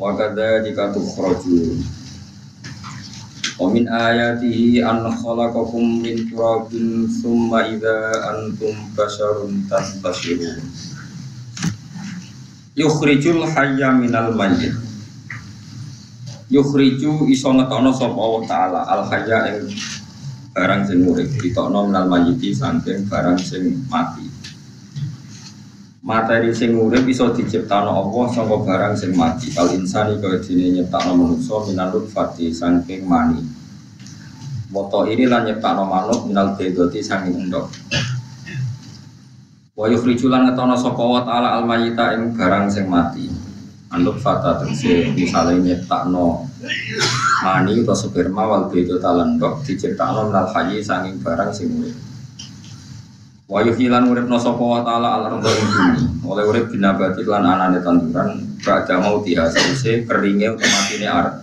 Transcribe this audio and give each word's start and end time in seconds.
wa 0.00 0.16
kadzalika 0.16 0.96
tukhrajun 0.96 1.84
wa 3.60 3.68
min 3.68 3.84
ayatihi 3.84 4.80
an 4.80 5.04
khalaqakum 5.12 6.00
min 6.00 6.24
turabin 6.32 7.04
thumma 7.20 7.68
idza 7.68 8.32
antum 8.32 8.72
basharun 8.96 9.68
tantashirun 9.68 10.64
yukhrijul 12.80 13.44
hayya 13.44 13.92
minal 13.92 14.32
mayyit. 14.32 14.72
Yukhriju 16.50 17.30
iso 17.30 17.52
ngetokno 17.54 17.92
sapa 17.94 18.16
Allah 18.16 18.42
taala. 18.48 18.80
Al 18.88 19.02
hayya 19.06 19.38
ing 19.54 19.68
barang 20.56 20.82
sing 20.88 21.04
urip. 21.06 21.28
Ditokno 21.38 21.92
minal 21.92 22.08
mayyiti 22.10 22.56
saking 22.56 23.06
barang 23.06 23.38
sing 23.38 23.84
mati 23.92 24.39
materi 26.00 26.48
sing 26.56 26.72
urip 26.72 27.04
iso 27.04 27.28
diciptakno 27.36 27.92
Allah 27.92 28.26
saka 28.32 28.56
barang 28.64 28.94
sing 28.96 29.12
mati. 29.12 29.52
Kal 29.52 29.68
insani 29.76 30.16
kaya 30.16 30.40
dene 30.40 30.80
nyiptakno 30.80 31.12
manusa 31.12 31.68
minal 31.68 31.92
nutfati 31.92 32.48
saking 32.48 33.04
mani. 33.04 33.44
Moto 34.72 35.04
ini 35.04 35.28
lan 35.28 35.44
nyiptakno 35.44 35.84
manuk 35.84 36.24
minal 36.30 36.56
bedoti 36.56 37.04
saking 37.04 37.36
endok 37.48 37.68
Wa 39.76 39.88
yukhrijulan 39.88 40.44
ngetono 40.44 40.76
sapa 40.76 41.00
wa 41.00 41.24
ta'ala 41.24 41.56
al 41.56 41.64
mayyita 41.64 42.16
ing 42.16 42.36
barang 42.36 42.68
sing 42.68 42.88
mati. 42.88 43.28
Anduk 43.92 44.20
fata 44.24 44.60
tegese 44.60 45.12
misale 45.12 45.60
nyiptakno 45.60 46.48
mani 47.44 47.76
utawa 47.76 47.96
sperma 47.96 48.42
wal 48.48 48.64
bedota 48.72 49.12
talendok 49.12 49.64
diciptakno 49.68 50.32
minal 50.32 50.48
hayyi 50.48 50.80
saking 50.80 51.20
barang 51.20 51.52
sing 51.52 51.68
urip 51.76 52.09
Wa 53.50 53.66
yuhilan 53.66 54.06
urip 54.06 54.30
no 54.30 54.38
sapa 54.38 54.62
wa 54.62 54.78
ta'ala 54.86 55.18
al 55.18 55.34
ing 55.34 55.42
bumi. 55.42 56.22
Oleh 56.22 56.46
urip 56.46 56.70
binabati 56.70 57.26
lan 57.26 57.42
anane 57.42 57.82
tanduran 57.82 58.38
ba'da 58.62 59.02
mau 59.02 59.18
diha 59.26 59.50
sause 59.50 60.06
keringe 60.06 60.54
otomatine 60.54 61.10
arep. 61.10 61.34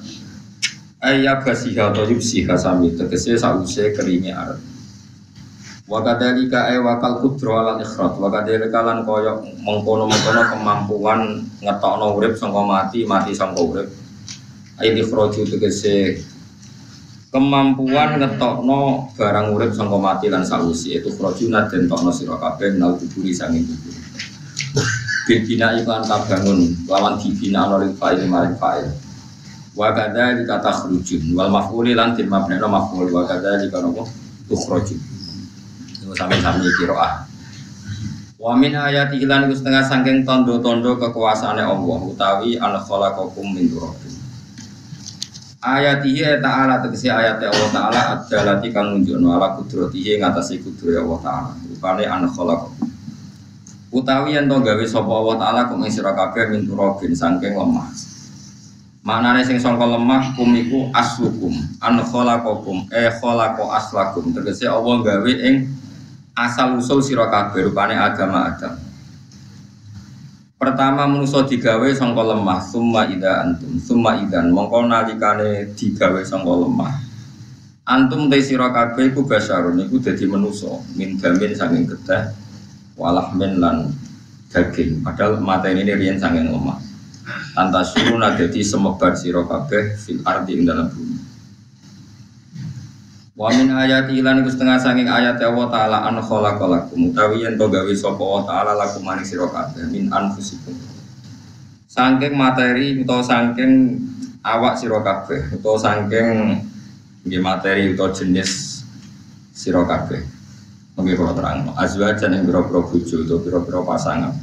Ayya 1.04 1.44
basiha 1.44 1.92
to 1.92 2.08
yubsiha 2.08 2.56
sami 2.56 2.96
tegese 2.96 3.36
sause 3.36 3.92
keringe 3.92 4.32
arep. 4.32 4.56
Wa 5.84 6.00
kadzalika 6.00 6.72
ay 6.72 6.80
wakal 6.80 7.20
kudro 7.20 7.60
lan 7.60 7.84
ikhrat 7.84 8.16
wa 8.16 8.32
kadzalika 8.32 8.80
lan 8.88 9.04
koyo 9.04 9.44
mengkono-mengkono 9.68 10.42
kemampuan 10.48 11.20
ngetokno 11.60 12.16
urip 12.16 12.40
sangka 12.40 12.64
mati 12.64 13.04
mati 13.04 13.36
sangka 13.36 13.60
urip. 13.60 13.92
Ay 14.80 14.96
ikhraju 14.96 15.44
tegese 15.44 16.24
kemampuan 17.28 18.20
ngetokno 18.20 19.12
barang 19.20 19.48
urip 19.52 19.72
sangka 19.76 19.98
mati 20.00 20.32
lan 20.32 20.48
sausi 20.48 20.96
itu 20.96 21.12
krojuna 21.16 21.68
den 21.68 21.86
tokno 21.92 22.12
sira 22.12 22.40
kabeh 22.40 22.80
nal 22.80 22.96
kuburi 22.96 23.36
sanging 23.36 23.68
kubur 23.68 23.98
bibina 25.28 25.76
iklan 25.76 26.08
kabangun 26.08 26.72
lawan 26.88 27.20
dibina 27.20 27.68
oleh 27.68 27.92
fa'il 28.00 28.32
maring 28.32 28.56
fa'il. 28.56 28.88
Wa 29.76 29.92
kadza 29.92 30.40
dikata 30.40 30.72
khrujun 30.72 31.36
wal 31.36 31.52
maf'uli 31.52 31.94
lan 31.94 32.16
tin 32.16 32.32
mabnana 32.32 32.66
maf'ul 32.66 33.12
wa 33.12 33.28
kadza 33.28 33.60
dikanopo 33.60 34.08
tukhrujun. 34.48 34.98
Itu 36.00 36.16
sami-sami 36.16 36.72
kiroah. 36.80 37.28
Wa 38.40 38.56
min 38.56 38.72
ayati 38.72 39.28
lan 39.28 39.52
iku 39.52 39.60
setengah 39.60 39.84
saking 39.84 40.24
tondo-tondo 40.24 40.96
kekuasaane 40.96 41.60
Allah 41.60 42.00
utawi 42.08 42.56
an 42.56 42.80
khalaqakum 42.80 43.52
min 43.52 43.68
turabin 43.68 44.07
ayatihi 45.68 46.40
ta'ala 46.40 46.80
tegesi 46.80 47.12
ayat 47.12 47.44
Allah 47.44 47.70
ta'ala 47.76 48.02
adalati 48.16 48.72
kang 48.72 48.96
nunjukno 48.96 49.36
ala 49.36 49.60
kudratihi 49.60 50.24
ngatasi 50.24 50.64
kudrat 50.64 51.04
Allah 51.04 51.20
ta'ala. 51.20 51.52
Rupane 51.68 52.04
an 52.08 52.24
khalaq 52.32 52.62
utawi 53.92 54.40
yen 54.40 54.48
to 54.48 54.58
gawe 54.64 54.86
sapa 54.88 55.12
Allah 55.12 55.36
ta'ala 55.36 55.62
kum 55.68 55.84
ing 55.84 55.92
lemah. 57.52 57.88
Maknane 59.04 59.44
sing 59.44 59.60
sangka 59.60 59.84
lemah 59.84 60.36
kum 60.40 60.56
iku 60.56 60.88
aslukum. 60.96 61.52
An 61.84 62.00
khalaqakum 62.00 62.88
e 62.88 63.12
aslakum. 63.68 64.32
Tegese 64.32 64.72
Allah 64.72 64.96
gawe 65.04 65.32
ing 65.36 65.68
asal 66.40 66.80
usul 66.80 67.04
sira 67.04 67.28
kabeh 67.28 67.68
agama 67.76 68.56
Adam 68.56 68.87
Pertama 70.58 71.06
manusia 71.06 71.46
digawe 71.46 71.86
sangka 71.94 72.34
lemah, 72.34 72.58
summa 72.58 73.06
ida 73.06 73.46
antum, 73.46 73.78
summa 73.78 74.18
idan 74.18 74.50
mongko 74.50 74.90
nalikane 74.90 75.70
digawe 75.78 76.18
sangka 76.26 76.50
lemah. 76.50 76.98
Antum 77.86 78.26
te 78.26 78.42
sira 78.42 78.74
kabeh 78.74 79.14
iku 79.14 79.22
basarun 79.30 79.78
iku 79.86 80.02
dadi 80.02 80.26
manusa, 80.26 80.82
min 80.98 81.22
gamin 81.22 81.54
saking 81.54 81.86
getah, 81.86 82.34
walahmen 82.98 83.62
lan 83.62 83.94
daging. 84.50 85.06
Padahal 85.06 85.38
mata 85.38 85.70
ini 85.70 85.94
riyen 85.94 86.18
saking 86.18 86.50
lemah. 86.50 86.82
Antasuruna 87.54 88.34
dadi 88.34 88.66
semebar 88.66 89.14
sira 89.14 89.46
kabeh 89.46 89.94
fil 89.94 90.26
ardi 90.26 90.58
ing 90.58 90.66
dalam 90.66 90.90
bumi. 90.90 91.17
Wa 93.38 93.54
min 93.54 93.70
ayati 93.70 94.18
lan 94.26 94.42
iku 94.42 94.50
setengah 94.50 94.82
saking 94.82 95.06
ayat 95.06 95.38
Allah 95.46 95.70
taala 95.70 95.98
an 96.10 96.18
khalaqalakum 96.18 97.14
utawi 97.14 97.46
yen 97.46 97.54
to 97.54 97.70
gawe 97.70 97.94
sapa 97.94 98.18
Allah 98.18 98.44
taala 98.50 98.72
lakum 98.74 99.06
maring 99.06 99.22
sira 99.22 99.46
kabeh 99.46 99.86
min 99.94 100.10
anfusikum. 100.10 100.74
Saking 101.86 102.34
materi 102.34 102.98
utawa 102.98 103.22
saking 103.22 103.94
awak 104.42 104.82
sira 104.82 105.06
kabeh 105.06 105.54
utawa 105.54 105.78
saking 105.78 106.58
nggih 107.30 107.38
materi 107.38 107.94
utawa 107.94 108.10
jenis 108.10 108.82
sira 109.54 109.86
kabeh. 109.86 110.26
Mungkin 110.98 111.14
kalau 111.14 111.38
terang, 111.38 111.70
azwajan 111.78 112.34
yang 112.34 112.50
biro-biro 112.50 112.90
bojo 112.90 113.22
atau 113.22 113.38
biro-biro 113.38 113.86
pasangan. 113.86 114.34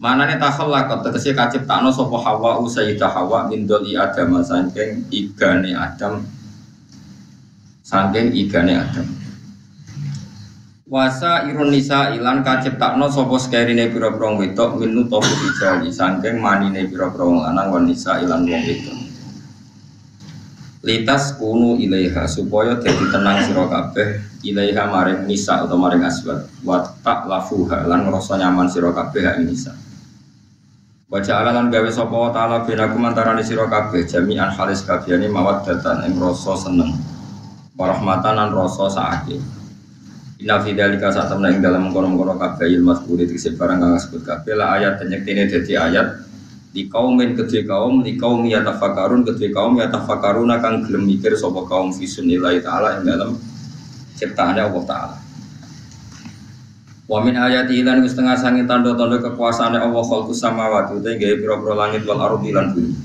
Mana 0.00 0.24
nih 0.24 0.40
takhallaq 0.40 1.04
tegese 1.04 1.36
kaciptakno 1.36 1.92
sapa 1.92 2.16
Hawa 2.16 2.64
Sayyidah 2.64 3.12
Hawa 3.12 3.52
min 3.52 3.68
doli 3.68 3.92
Adam 3.92 4.40
saking 4.40 5.04
igane 5.12 5.76
Adam 5.76 6.24
saking 7.84 8.32
igane 8.32 8.80
Adam. 8.80 9.04
Wasa 10.88 11.44
irun 11.48 11.68
ilan 11.68 12.40
kaciptakno 12.40 13.12
sapa 13.12 13.36
sekerine 13.36 13.92
pira-pira 13.92 14.36
wedok 14.40 14.80
min 14.80 14.96
nutfa 14.96 15.20
rijali 15.20 15.92
saking 15.92 16.40
manine 16.40 16.88
pira-pira 16.88 17.28
lanang 17.28 17.68
wan 17.68 17.84
nisa 17.84 18.24
ilan 18.24 18.48
wong 18.48 18.62
wedok. 18.64 18.98
Litas 20.84 21.36
kunu 21.40 21.80
ilaiha 21.80 22.28
supaya 22.28 22.76
dadi 22.76 23.08
tenang 23.08 23.40
sira 23.48 23.64
kabeh 23.68 24.20
ilaiha 24.44 24.84
maring 24.88 25.24
nisa 25.24 25.64
atau 25.64 25.80
maring 25.80 26.04
aswad 26.04 26.44
wa 26.60 26.84
tak 27.00 27.24
lafuha 27.24 27.88
lan 27.88 28.04
ngrasa 28.04 28.36
nyaman 28.36 28.68
sira 28.68 28.92
kabeh 28.92 29.24
ing 29.40 29.48
nisa. 29.48 29.72
Baca 31.08 31.40
lan 31.40 31.72
gawe 31.72 31.88
sapa 31.88 32.32
taala 32.36 32.68
binakum 32.68 33.00
antarané 33.00 33.40
sira 33.40 33.64
kabeh 33.64 34.04
jami'an 34.04 34.52
halis 34.52 34.84
kabehane 34.84 35.28
mawaddatan 35.32 36.04
ing 36.04 36.20
rasa 36.20 36.52
seneng 36.68 37.13
warahmatan 37.74 38.34
lan 38.38 38.48
rasa 38.54 38.86
sakit. 38.90 39.42
Inna 40.42 40.62
fi 40.62 40.74
dzalika 40.74 41.10
saat 41.14 41.30
temna 41.30 41.50
ing 41.50 41.62
dalam 41.62 41.88
mengkono-mengkono 41.88 42.34
kabeh 42.38 42.66
ilmu 42.66 42.90
masburi 42.90 43.26
tegese 43.26 43.54
barang 43.54 43.78
kang 43.80 43.94
sebut 43.98 44.22
kabeh 44.26 44.54
la 44.58 44.76
ayat 44.78 44.98
nyektine 45.06 45.46
dadi 45.46 45.78
ayat 45.78 46.26
di 46.74 46.90
kaumin 46.90 47.38
kedua 47.38 47.62
kaum 47.70 48.02
di 48.02 48.18
kaum 48.18 48.42
yatafakarun 48.42 49.22
kedua 49.22 49.48
kaum 49.54 49.78
yatafakarun 49.78 50.50
akan 50.50 50.84
gelem 50.90 51.06
mikir 51.06 51.38
sapa 51.38 51.62
kaum 51.70 51.94
fi 51.94 52.02
sunillahi 52.02 52.58
taala 52.66 52.98
ing 52.98 53.06
dalam 53.06 53.38
ciptaannya 54.18 54.62
Allah 54.66 54.84
taala. 54.84 55.16
Wa 57.04 57.20
min 57.20 57.36
ayati 57.36 57.84
lan 57.84 58.02
setengah 58.02 58.34
sangi 58.34 58.64
tanda-tanda 58.64 59.22
kekuasaane 59.22 59.76
Allah 59.76 60.02
khalqus 60.02 60.40
samawati 60.40 60.98
uta 60.98 61.14
gawe 61.14 61.34
pira-pira 61.36 61.74
langit 61.78 62.02
wal 62.08 62.16
ardi 62.16 62.50
lan 62.50 62.74
bumi. 62.74 63.03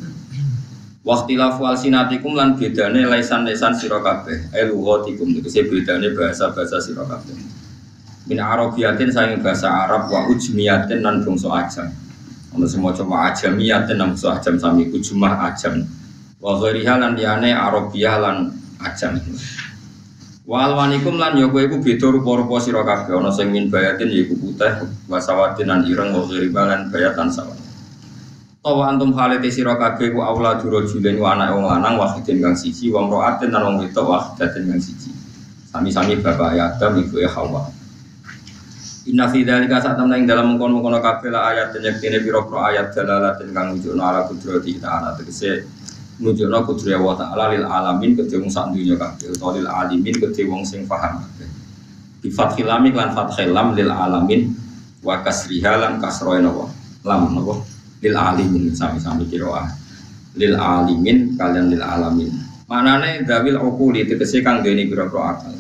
Waktilafu 1.00 1.64
alsinatikum 1.64 2.36
lan 2.36 2.60
bedane 2.60 3.08
lesan-lesan 3.08 3.72
sira 3.72 4.04
kabeh. 4.04 4.52
Eh 4.52 4.68
lughatikum 4.68 5.32
tegese 5.32 5.64
bedane 5.72 6.12
bahasa-bahasa 6.12 6.84
sira 6.84 7.08
kabeh. 7.08 7.40
Min 8.28 8.40
arabiyatin 8.44 9.08
saking 9.08 9.40
bahasa 9.40 9.72
Arab 9.72 10.12
wa 10.12 10.28
ujmiyatin 10.28 11.00
lan 11.00 11.24
bangsa 11.24 11.48
ajam. 11.56 11.88
Ono 12.52 12.68
semua 12.68 12.92
coba 12.92 13.32
ajamiyatin 13.32 13.96
lan 13.96 14.12
bangsa 14.12 14.44
ajam 14.44 14.60
sami 14.60 14.92
ujmah 14.92 15.48
ajam. 15.48 15.88
Wa 16.44 16.60
ghairiha 16.60 17.00
lan 17.00 17.16
liyane 17.16 17.56
arabiyah 17.56 18.16
lan 18.20 18.52
ajam. 18.84 19.24
Wa 20.50 20.68
alwanikum 20.68 21.16
lan 21.16 21.38
ya 21.38 21.48
kowe 21.48 21.62
iku 21.64 21.80
beda 21.80 22.12
rupa-rupa 22.12 22.60
sira. 22.60 22.84
Ono 23.08 23.32
sing 23.32 23.56
min 23.56 23.72
bayatin 23.72 24.12
yaiku 24.12 24.36
putih, 24.36 24.84
wasawatin 25.08 25.64
lan 25.64 25.88
ireng 25.88 26.12
wa 26.12 26.28
ghairiha 26.28 26.64
lan 26.68 26.92
bayatan 26.92 27.32
sawat. 27.32 27.59
Tawa 28.70 28.94
antum 28.94 29.10
halete 29.18 29.50
sira 29.50 29.74
kabeh 29.82 30.14
ku 30.14 30.22
aula 30.22 30.54
durajulin 30.62 31.18
wa 31.18 31.34
anak 31.34 31.58
wong 31.58 31.66
lanang 31.66 31.98
wahidin 31.98 32.38
kang 32.38 32.54
siji 32.54 32.94
wa 32.94 33.02
mraatin 33.02 33.50
lan 33.50 33.66
wong 33.66 33.76
wedok 33.82 34.06
wahidatin 34.06 34.70
kang 34.70 34.78
siji. 34.78 35.10
Sami-sami 35.74 36.22
bapak 36.22 36.54
Adam 36.54 37.02
ibu 37.02 37.18
Hawa. 37.26 37.66
Inna 39.10 39.26
fi 39.26 39.42
dzalika 39.42 39.82
sak 39.82 39.98
temne 39.98 40.22
ing 40.22 40.30
dalam 40.30 40.54
mengkono-mengkono 40.54 41.02
kabeh 41.02 41.34
la 41.34 41.50
ayat 41.50 41.74
nyektine 41.82 42.22
pira-pira 42.22 42.70
ayat 42.70 42.94
dalalatin 42.94 43.50
kang 43.58 43.74
nunjukno 43.74 44.06
ala 44.06 44.30
kudrati 44.30 44.78
ta'ala 44.78 45.18
tegese 45.18 45.66
nunjukno 46.22 46.62
kudrat 46.62 47.02
wa 47.02 47.18
ta'ala 47.18 47.50
lil 47.50 47.66
alamin 47.66 48.22
kedhe 48.22 48.38
wong 48.38 48.54
sak 48.54 48.70
dunya 48.70 48.94
kabeh 49.02 49.34
utawa 49.34 49.58
lil 49.58 49.66
alimin 49.66 50.14
kedhe 50.14 50.46
wong 50.46 50.62
sing 50.62 50.86
paham. 50.86 51.26
Bi 52.22 52.30
fathil 52.30 52.70
lam 52.70 52.86
lan 52.86 53.18
fathil 53.18 53.50
lam 53.50 53.74
lil 53.74 53.90
alamin 53.90 54.54
wa 55.02 55.26
kasriha 55.26 55.74
lan 55.82 55.98
kasroe 55.98 56.38
napa 56.38 56.70
lam 57.02 57.34
napa 57.34 57.79
lil 58.00 58.16
alimin 58.16 58.72
sami-sami 58.76 59.28
kiroah 59.28 59.68
lil 60.40 60.56
alimin 60.56 61.36
kalian 61.36 61.68
lil 61.72 61.84
alamin 61.84 62.32
manane 62.70 63.28
dawil 63.28 63.60
ukuli 63.60 64.08
tegese 64.08 64.44
kang 64.46 64.64
duweni 64.64 64.88
pira-pira 64.88 65.36
akal 65.36 65.56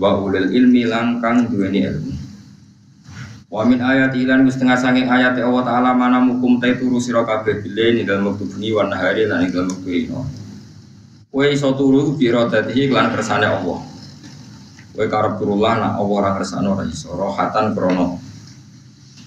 wa 0.00 0.30
ilmi 0.32 0.82
lang 0.88 1.20
kang 1.20 1.50
duweni 1.50 1.84
ilmu 1.84 2.20
Wa 3.50 3.66
min 3.66 3.82
ayat 3.82 4.14
ilan 4.14 4.46
wis 4.46 4.62
tengah 4.62 4.78
sanging 4.78 5.10
ayat 5.10 5.34
Allah 5.42 5.66
taala 5.66 5.90
mana 5.90 6.22
mukum 6.22 6.62
ta 6.62 6.70
turu 6.70 7.02
sira 7.02 7.26
kabeh 7.26 7.58
bile 7.66 7.98
ning 7.98 8.06
dalem 8.06 8.30
wektu 8.30 8.46
bengi 8.46 8.70
wa 8.70 8.86
nahari 8.86 9.26
lan 9.26 9.42
ing 9.42 9.50
dalem 9.50 9.74
wektu 9.74 9.90
ino. 10.06 10.22
Kowe 11.34 11.46
iso 11.50 11.74
turu 11.74 12.14
biro 12.14 12.46
dadi 12.46 12.86
lan 12.86 13.10
kersane 13.10 13.50
Allah. 13.50 13.82
Kowe 14.94 15.02
karep 15.02 15.42
turulah 15.42 15.82
nak 15.82 15.92
Allah 15.98 16.14
ora 16.14 16.30
kersane 16.38 16.70
ora 16.70 16.86
iso 16.86 17.10
rohatan 17.10 17.74
krono. 17.74 18.22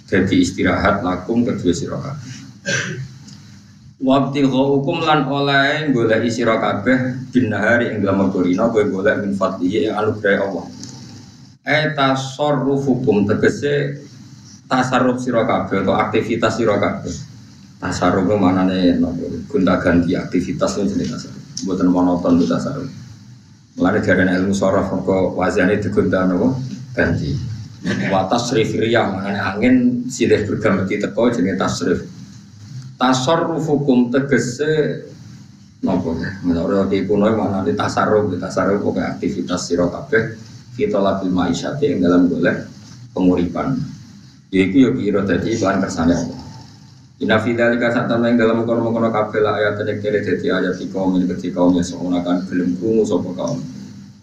Jadi 0.03 0.43
istirahat 0.43 0.99
lakum 1.01 1.47
kedua 1.47 1.71
sira 1.71 1.97
kabeh. 1.97 2.33
Waktu 4.03 4.43
hukum 4.51 4.99
lan 4.99 5.31
oleh 5.31 5.87
golek 5.95 6.27
sira 6.27 6.59
kabeh 6.59 7.31
bin 7.31 7.47
nahari 7.47 7.95
ing 7.95 8.03
dalem 8.03 8.27
wektu 8.27 8.51
ino 8.51 8.67
kowe 8.67 8.83
golek 8.83 9.23
min 9.23 9.31
fadlihi 9.31 9.87
anugerah 9.87 10.43
Allah. 10.43 10.65
Eta 11.63 12.11
hukum 12.59 13.23
tegese 13.23 14.03
tasarruf 14.67 15.23
kabeh 15.23 15.87
atau 15.87 15.95
aktivitas 15.95 16.59
sira 16.59 16.75
kabeh. 16.75 17.15
Tasarruf 17.79 18.27
ku 18.27 18.35
manane 18.35 18.99
gonta 19.47 19.79
ganti 19.79 20.19
aktivitas 20.19 20.83
itu 20.83 20.99
jenis 20.99 21.15
tasarruf. 21.15 21.43
Mboten 21.63 21.87
monoton 21.87 22.43
itu 22.43 22.51
tasarruf. 22.51 22.91
Mulane 23.79 23.99
jarene 24.03 24.35
ilmu 24.35 24.51
sorof 24.51 24.91
kok 24.91 25.33
wazane 25.39 25.79
digonta 25.79 26.27
napa 26.27 26.59
ganti. 26.91 27.52
Wa 27.83 28.31
tasrif 28.31 28.71
riyah 28.75 29.11
manane 29.11 29.39
angin 29.39 30.07
silih 30.07 30.47
berganti 30.47 30.99
teko 30.99 31.31
jenenge 31.31 31.59
tasrif. 31.59 31.99
Tasarruf 32.95 33.67
hukum 33.67 34.07
tegese 34.13 35.03
nopo 35.83 36.15
ya 36.15 36.31
menurut 36.47 36.87
di 36.87 37.03
kuno 37.03 37.27
mana 37.35 37.59
di 37.59 37.75
tasarruf 37.75 38.31
di 38.31 38.39
tasarruf 38.39 38.79
pokoknya 38.79 39.19
aktivitas 39.19 39.67
siro 39.67 39.91
kabeh 39.91 40.39
kita 40.79 40.95
labil 40.95 41.27
maisyati 41.27 41.91
yang 41.91 41.99
dalam 41.99 42.31
golek 42.31 42.63
penguripan 43.11 43.75
Iku 44.53 44.77
yo 44.77 44.89
kira 44.93 45.25
dadi 45.25 45.57
iklan 45.57 45.81
kersane 45.81 46.13
Allah. 46.13 46.41
Inna 47.25 47.41
fi 47.41 47.57
dzalika 47.57 47.89
satana 47.89 48.29
ing 48.29 48.37
dalam 48.37 48.69
kono-kono 48.69 49.09
kabeh 49.09 49.41
ayat 49.41 49.81
nek 49.81 49.97
kere 49.97 50.21
dadi 50.21 50.45
ayat 50.45 50.77
iki 50.77 50.93
kaum 50.93 51.17
ini 51.17 51.25
ketika 51.25 51.65
kaum 51.65 51.73
yang 51.73 52.21
kan 52.21 52.45
belum 52.45 52.77
krungu 52.77 53.01
sapa 53.01 53.33
kaum. 53.33 53.57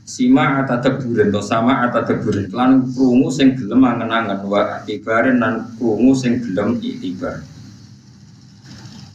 Sima 0.05 0.65
ata 0.65 0.83
teburen 0.83 1.31
to 1.31 1.39
sama 1.39 1.87
ata 1.87 2.03
teburen 2.03 2.51
lan 2.51 2.83
krungu 2.91 3.31
sing 3.31 3.55
gelem 3.55 3.85
angen-angen 3.87 4.43
wa 4.43 4.83
ibaren 4.91 5.39
lan 5.39 5.71
krungu 5.79 6.17
sing 6.17 6.43
gelem 6.43 6.83
itibar. 6.83 7.45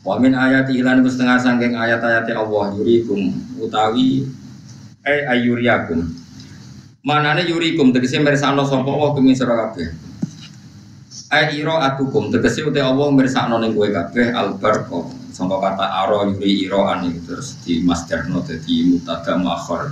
Wa 0.05 0.21
min 0.21 0.37
ayati 0.37 0.79
lan 0.85 1.01
setengah 1.01 1.41
sangking 1.41 1.73
ayat-ayat 1.73 2.29
Allah 2.37 2.77
yurikum 2.77 3.33
utawi 3.57 4.29
eh 5.03 5.25
ayuriakum. 5.25 6.05
Manane 7.05 7.43
yurikum 7.45 7.89
tegese 7.89 8.21
mirsano 8.21 8.63
sapa 8.65 8.85
Allah 8.85 9.09
kumisira 9.17 9.53
kabeh. 9.53 9.89
Ai 11.33 11.57
iro 11.57 11.75
atukum 11.75 12.29
tegese 12.29 12.63
uti 12.63 12.79
Allah 12.79 13.09
mirsakno 13.09 13.57
ning 13.57 13.73
kowe 13.73 13.89
kabeh 13.89 14.31
albarko 14.31 15.09
sangka 15.35 15.57
kata 15.59 15.85
aro 16.05 16.31
yuri 16.31 16.69
iro 16.69 16.87
ani 16.87 17.19
terus 17.25 17.59
di 17.65 17.83
masterno 17.83 18.39
dadi 18.45 18.87
mutada 18.87 19.35
muakhir 19.35 19.91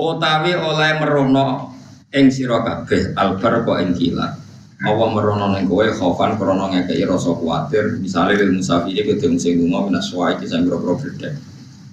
utawi 0.00 0.56
oleh 0.56 0.96
merono 0.96 1.76
ing 2.10 2.32
sira 2.32 2.64
kabeh 2.64 3.12
albarko 3.14 3.76
ing 3.78 3.92
kilat. 3.92 4.32
Allah 4.80 5.08
merono 5.12 5.52
ning 5.52 5.68
kowe 5.68 5.84
khaufan 5.84 6.40
krana 6.40 6.72
ngekeki 6.72 7.04
rasa 7.04 7.36
kuwatir. 7.36 8.00
Misale 8.00 8.40
lil 8.40 8.56
musafiri 8.56 9.04
kudu 9.04 9.36
sing 9.36 9.60
lunga 9.60 9.92
minas 9.92 10.08
wae 10.16 10.40
sing 10.40 10.64
boro 10.64 10.96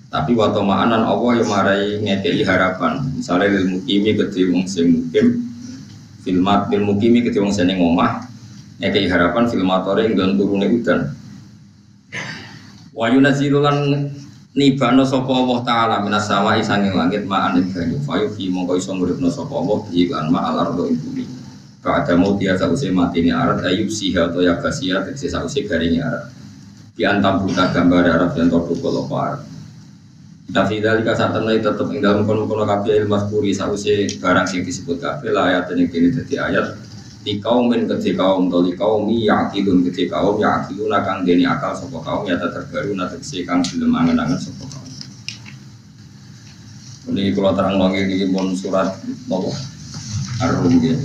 tapi 0.08 0.40
waktu 0.40 0.64
maanan 0.64 1.04
Allah 1.04 1.32
yang 1.36 1.52
marai 1.52 2.00
ngekei 2.00 2.40
harapan. 2.48 3.04
Misalnya 3.20 3.60
lil 3.60 3.76
mukimi 3.76 4.16
kudu 4.16 4.56
wong 4.56 4.64
sing 4.64 4.88
mukim 4.96 5.44
filmat 6.24 6.72
bil 6.72 6.88
mukimi 6.88 7.20
ketika 7.24 7.44
wong 7.44 7.52
seneng 7.52 7.84
omah 7.84 8.24
kayak 8.80 9.12
harapan 9.12 9.52
filmatore 9.52 10.08
nggon 10.08 10.40
turune 10.40 10.68
udan. 10.80 11.12
Wa 12.96 13.12
yunazilulan 13.12 14.10
nibano 14.58 15.06
sapa 15.06 15.30
Allah 15.30 15.60
taala 15.62 15.96
minas 16.02 16.26
sama 16.26 16.58
isanging 16.58 16.98
langit 16.98 17.30
ma'an 17.30 17.62
banyu 17.62 18.02
fayu 18.02 18.34
fi 18.34 18.50
mongko 18.50 18.74
iso 18.82 18.92
nguripno 18.98 19.30
sapa 19.30 19.54
Allah 19.54 19.78
bi 19.86 20.10
lan 20.10 20.34
ma 20.34 20.50
alar 20.50 20.74
do 20.74 20.90
ing 20.90 20.98
bumi. 20.98 21.26
Ada 21.88 22.20
mau 22.20 22.36
dia 22.36 22.52
sausé 22.60 22.92
mati 22.92 23.24
ini 23.24 23.32
arat 23.32 23.64
ayub 23.64 23.88
siha 23.88 24.28
atau 24.28 24.44
yagasia 24.44 25.08
tegese 25.08 25.32
sausé 25.32 25.64
garing 25.64 26.04
arat 26.04 26.28
di 27.00 27.08
antam 27.08 27.48
buta 27.48 27.72
gambar 27.72 28.04
arat 28.12 28.36
yang 28.36 28.52
terdukul 28.52 29.08
apa 29.08 29.16
arat 29.16 29.42
tapi 30.48 30.80
dari 30.80 31.04
kasar 31.04 31.36
tanah 31.36 31.60
tetap 31.60 31.88
ing 31.92 32.00
dalam 32.00 32.24
kono 32.24 32.48
kono 32.48 32.64
kafe 32.64 33.04
ilmu 33.04 33.20
kuri 33.28 33.52
sausé 33.52 34.08
barang 34.20 34.48
yang 34.52 34.64
disebut 34.64 34.98
kafe 35.00 35.32
lah 35.32 35.52
ayat 35.52 35.72
ini 35.76 35.92
kini 35.92 36.08
jadi 36.12 36.36
ayat 36.52 36.66
di 37.28 37.44
kaum 37.44 37.68
men 37.68 37.84
ketika 37.92 38.24
kaum 38.24 38.48
atau 38.48 38.64
di 38.64 38.72
kaum 38.80 39.04
yakilun 39.12 39.84
ketika 39.92 40.24
kaum 40.24 40.40
yakilun 40.40 40.96
akan 40.96 41.28
deni 41.28 41.44
akal 41.44 41.76
sopo 41.76 42.00
kaum 42.00 42.24
ya 42.24 42.40
terbaru 42.40 42.96
si 43.20 43.44
kang 43.44 43.60
belum 43.60 43.92
angen-angen 43.92 44.40
sopo 44.40 44.64
kaum. 44.64 44.88
Ini 47.12 47.36
kalau 47.36 47.52
terang 47.52 47.76
lagi 47.76 48.08
di 48.08 48.32
pun 48.32 48.56
surat 48.56 48.96
nopo 49.28 49.52
arum 50.40 50.72
gitu 50.80 50.96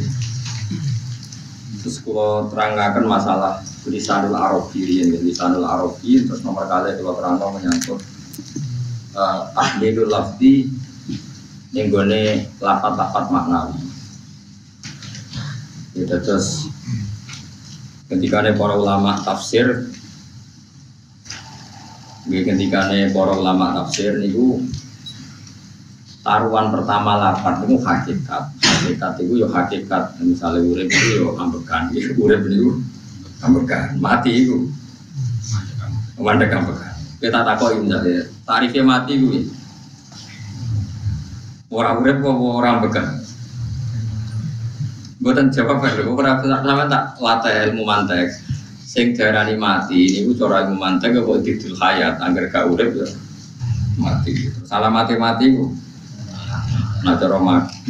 terus 1.82 1.98
kalau 2.06 2.46
terangkan 2.46 3.02
masalah 3.02 3.58
lisanul 3.90 4.38
arabi 4.38 5.02
ya 5.02 5.04
lisanul 5.18 5.66
arabi. 5.66 6.22
Terus 6.22 6.46
nomor 6.46 6.70
kali 6.70 6.94
kalau 7.02 7.18
terang 7.18 7.42
menyangkut 7.42 7.98
uh, 9.18 9.50
tahlilul 9.58 10.06
lafzi 10.06 10.70
yang 11.74 11.90
gue 11.90 12.46
lapat-lapat 12.62 13.26
maknawi 13.26 13.91
Ya 15.92 16.08
terus 16.08 16.68
ketika 18.08 18.44
para 18.56 18.74
ulama 18.76 19.20
tafsir. 19.24 19.88
Ketika 22.22 22.88
para 23.12 23.32
ulama 23.34 23.76
tafsir 23.82 24.16
niku 24.16 24.62
taruhan 26.22 26.70
pertama 26.70 27.18
lapat 27.18 27.66
itu 27.66 27.76
hakikat. 27.82 28.44
Hakikat 28.62 29.12
itu 29.20 29.42
ya 29.42 29.48
hakikat. 29.50 30.16
Misalnya 30.22 30.64
urip 30.64 30.88
itu 30.88 31.20
ya 31.20 31.28
ambekan 31.36 31.90
ya 31.92 32.14
urip 32.16 32.42
itu 32.46 32.80
ambekan 33.42 33.98
mati 33.98 34.46
itu 34.46 34.70
mandek 36.22 36.54
ambekan 36.54 36.94
kita 37.18 37.42
takoi 37.42 37.82
misalnya 37.82 38.30
tarifnya 38.46 38.82
mati 38.86 39.18
itu 39.18 39.50
orang 41.74 41.98
urip 41.98 42.16
kok 42.22 42.34
orang 42.38 42.72
ambekan 42.78 43.06
Buatan 45.22 45.54
jawab 45.54 45.78
kan, 45.78 45.94
gue 46.02 46.14
pernah 46.18 46.42
sama 46.42 46.90
tak 46.90 47.14
latih 47.22 47.54
ilmu 47.70 47.86
mantek. 47.86 48.34
Sing 48.82 49.14
darani 49.14 49.54
mati, 49.54 50.18
ini 50.18 50.26
gue 50.26 50.34
cara 50.34 50.66
ilmu 50.66 50.76
mantek 50.82 51.14
kok 51.14 51.46
didul 51.46 51.78
hayat, 51.78 52.18
agar 52.18 52.50
gak 52.50 52.66
urip 52.74 52.90
ya 52.98 53.06
mati. 54.02 54.50
Salah 54.66 54.90
mati 54.90 55.14
mati 55.14 55.54
gue. 55.54 55.70
Nah 57.02 57.18
cara 57.18 57.38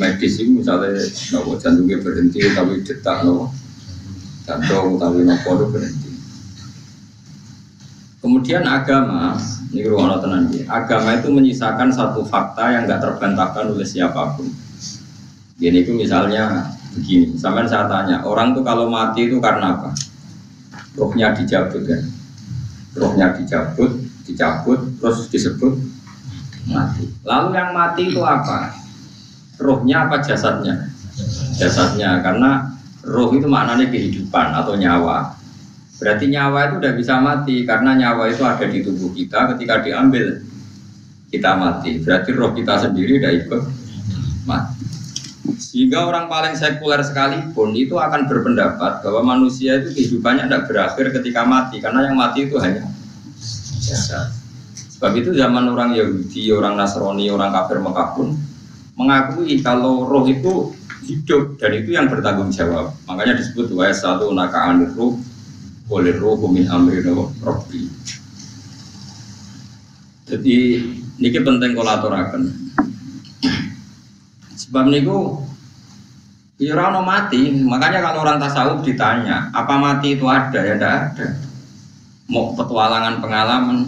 medis 0.00 0.40
itu 0.40 0.48
misalnya 0.48 0.96
nopo 1.36 1.60
jantungnya 1.60 2.00
berhenti 2.00 2.40
tapi 2.56 2.80
detak 2.80 3.28
nopo 3.28 3.52
jantung 4.48 4.96
tapi 4.96 5.24
nopo 5.24 5.48
itu 5.56 5.66
berhenti. 5.68 6.10
Kemudian 8.22 8.62
agama, 8.62 9.34
ini 9.74 9.82
ruang 9.82 10.14
tenang 10.22 10.46
Agama 10.70 11.18
itu 11.18 11.26
menyisakan 11.26 11.90
satu 11.90 12.22
fakta 12.22 12.70
yang 12.70 12.86
nggak 12.86 13.02
terbantahkan 13.02 13.74
oleh 13.74 13.82
siapa 13.82 14.38
pun. 14.38 14.46
Jadi 15.58 15.82
itu 15.82 15.90
misalnya 15.90 16.70
begini, 16.94 17.34
sampai 17.36 17.68
saya 17.68 17.88
tanya, 17.88 18.20
orang 18.24 18.52
tuh 18.52 18.64
kalau 18.64 18.88
mati 18.88 19.28
itu 19.28 19.40
karena 19.40 19.76
apa? 19.76 19.90
Rohnya 20.96 21.32
dicabut 21.32 21.82
kan? 21.88 22.02
Rohnya 22.92 23.32
dicabut, 23.32 23.90
dicabut, 24.28 24.80
terus 25.00 25.28
disebut 25.32 25.74
mati. 26.68 27.08
Lalu 27.24 27.48
yang 27.56 27.70
mati 27.72 28.02
itu 28.12 28.20
apa? 28.20 28.76
Rohnya 29.56 30.08
apa 30.08 30.20
jasadnya? 30.20 30.92
Jasadnya, 31.56 32.20
karena 32.20 32.72
roh 33.02 33.34
itu 33.34 33.46
maknanya 33.50 33.90
kehidupan 33.90 34.54
atau 34.54 34.78
nyawa. 34.78 35.34
Berarti 35.98 36.30
nyawa 36.30 36.70
itu 36.70 36.74
udah 36.82 36.92
bisa 36.98 37.14
mati 37.22 37.62
karena 37.62 37.94
nyawa 37.94 38.26
itu 38.30 38.42
ada 38.42 38.66
di 38.66 38.82
tubuh 38.82 39.14
kita 39.14 39.54
ketika 39.54 39.86
diambil 39.86 40.42
kita 41.30 41.54
mati. 41.54 42.02
Berarti 42.02 42.30
roh 42.34 42.50
kita 42.54 42.74
sendiri 42.78 43.22
udah 43.22 43.32
ikut 43.38 43.62
mati. 44.46 44.82
Sehingga 45.42 46.06
orang 46.06 46.30
paling 46.30 46.54
sekuler 46.54 47.02
sekalipun 47.02 47.74
itu 47.74 47.98
akan 47.98 48.30
berpendapat 48.30 49.02
bahwa 49.02 49.34
manusia 49.34 49.82
itu 49.82 49.90
kehidupannya 49.90 50.46
tidak 50.46 50.70
berakhir 50.70 51.06
ketika 51.18 51.42
mati, 51.42 51.82
karena 51.82 52.06
yang 52.06 52.14
mati 52.14 52.46
itu 52.46 52.56
hanya 52.62 52.86
jasad. 53.82 54.30
Sebab 54.98 55.18
itu 55.18 55.34
zaman 55.34 55.66
orang 55.66 55.98
Yahudi, 55.98 56.54
orang 56.54 56.78
Nasrani, 56.78 57.26
orang 57.26 57.50
kafir 57.50 57.82
Mekah 57.82 58.08
pun 58.14 58.38
mengakui 58.94 59.58
kalau 59.58 60.06
roh 60.06 60.22
itu 60.30 60.70
hidup 61.02 61.58
dan 61.58 61.74
itu 61.74 61.90
yang 61.90 62.06
bertanggung 62.06 62.54
jawab. 62.54 62.94
Makanya 63.10 63.34
disebut 63.42 63.74
wa 63.74 63.90
satu 63.90 64.30
naka 64.30 64.70
roh 64.94 65.18
oleh 65.90 66.14
roh 66.22 66.38
min 66.46 66.70
amri 66.70 67.02
robbi. 67.42 67.90
Jadi 70.30 70.56
ini 71.18 71.28
penting 71.28 71.74
kolaturakan. 71.74 72.42
Sebab 74.62 74.84
niku 74.94 75.42
ya 76.62 76.78
orang 76.78 77.02
mati, 77.02 77.50
makanya 77.66 77.98
kalau 77.98 78.22
orang 78.22 78.38
tasawuf 78.38 78.86
ditanya, 78.86 79.50
apa 79.50 79.74
mati 79.74 80.14
itu 80.14 80.30
ada 80.30 80.60
ya 80.62 80.78
tidak 80.78 80.94
ada. 81.10 81.26
Mau 82.30 82.54
petualangan 82.54 83.18
pengalaman. 83.18 83.78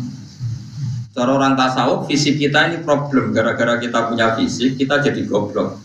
Cara 1.15 1.31
orang 1.31 1.55
tasawuf 1.55 2.11
fisik 2.11 2.43
kita 2.43 2.75
ini 2.75 2.83
problem 2.83 3.31
gara-gara 3.31 3.79
kita 3.79 4.11
punya 4.11 4.35
fisik 4.35 4.75
kita 4.75 4.99
jadi 4.99 5.23
goblok. 5.31 5.79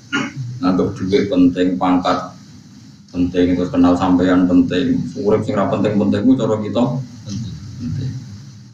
Nganggap 0.60 0.98
duit 0.98 1.30
penting, 1.30 1.78
pangkat 1.78 2.34
penting, 3.14 3.58
terus 3.58 3.70
kenal 3.70 3.94
sampean 3.94 4.50
penting, 4.50 4.98
urip 5.22 5.46
sing 5.46 5.54
penting-penting 5.58 6.22
itu 6.26 6.34
cara 6.34 6.56
kita. 6.58 6.84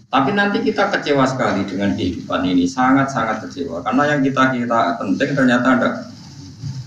Tapi 0.06 0.32
nanti 0.32 0.64
kita 0.64 0.94
kecewa 0.94 1.26
sekali 1.28 1.66
dengan 1.68 1.92
kehidupan 1.98 2.46
ini, 2.48 2.64
sangat-sangat 2.64 3.46
kecewa. 3.48 3.84
Karena 3.84 4.16
yang 4.16 4.22
kita 4.24 4.54
kita 4.54 4.96
penting 5.02 5.30
ternyata 5.36 5.68
ada 5.76 5.90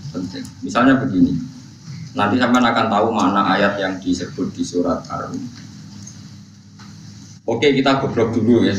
penting. 0.09 0.43
Misalnya 0.65 0.97
begini, 0.97 1.37
nanti 2.17 2.41
sampai 2.41 2.63
akan 2.63 2.87
tahu 2.89 3.07
mana 3.13 3.53
ayat 3.53 3.77
yang 3.77 3.93
disebut 4.01 4.49
di 4.55 4.63
surat 4.65 5.05
Ar-Rum. 5.05 5.69
Oke 7.49 7.73
kita 7.73 7.97
goblok 7.97 8.37
dulu 8.37 8.61
ya, 8.61 8.77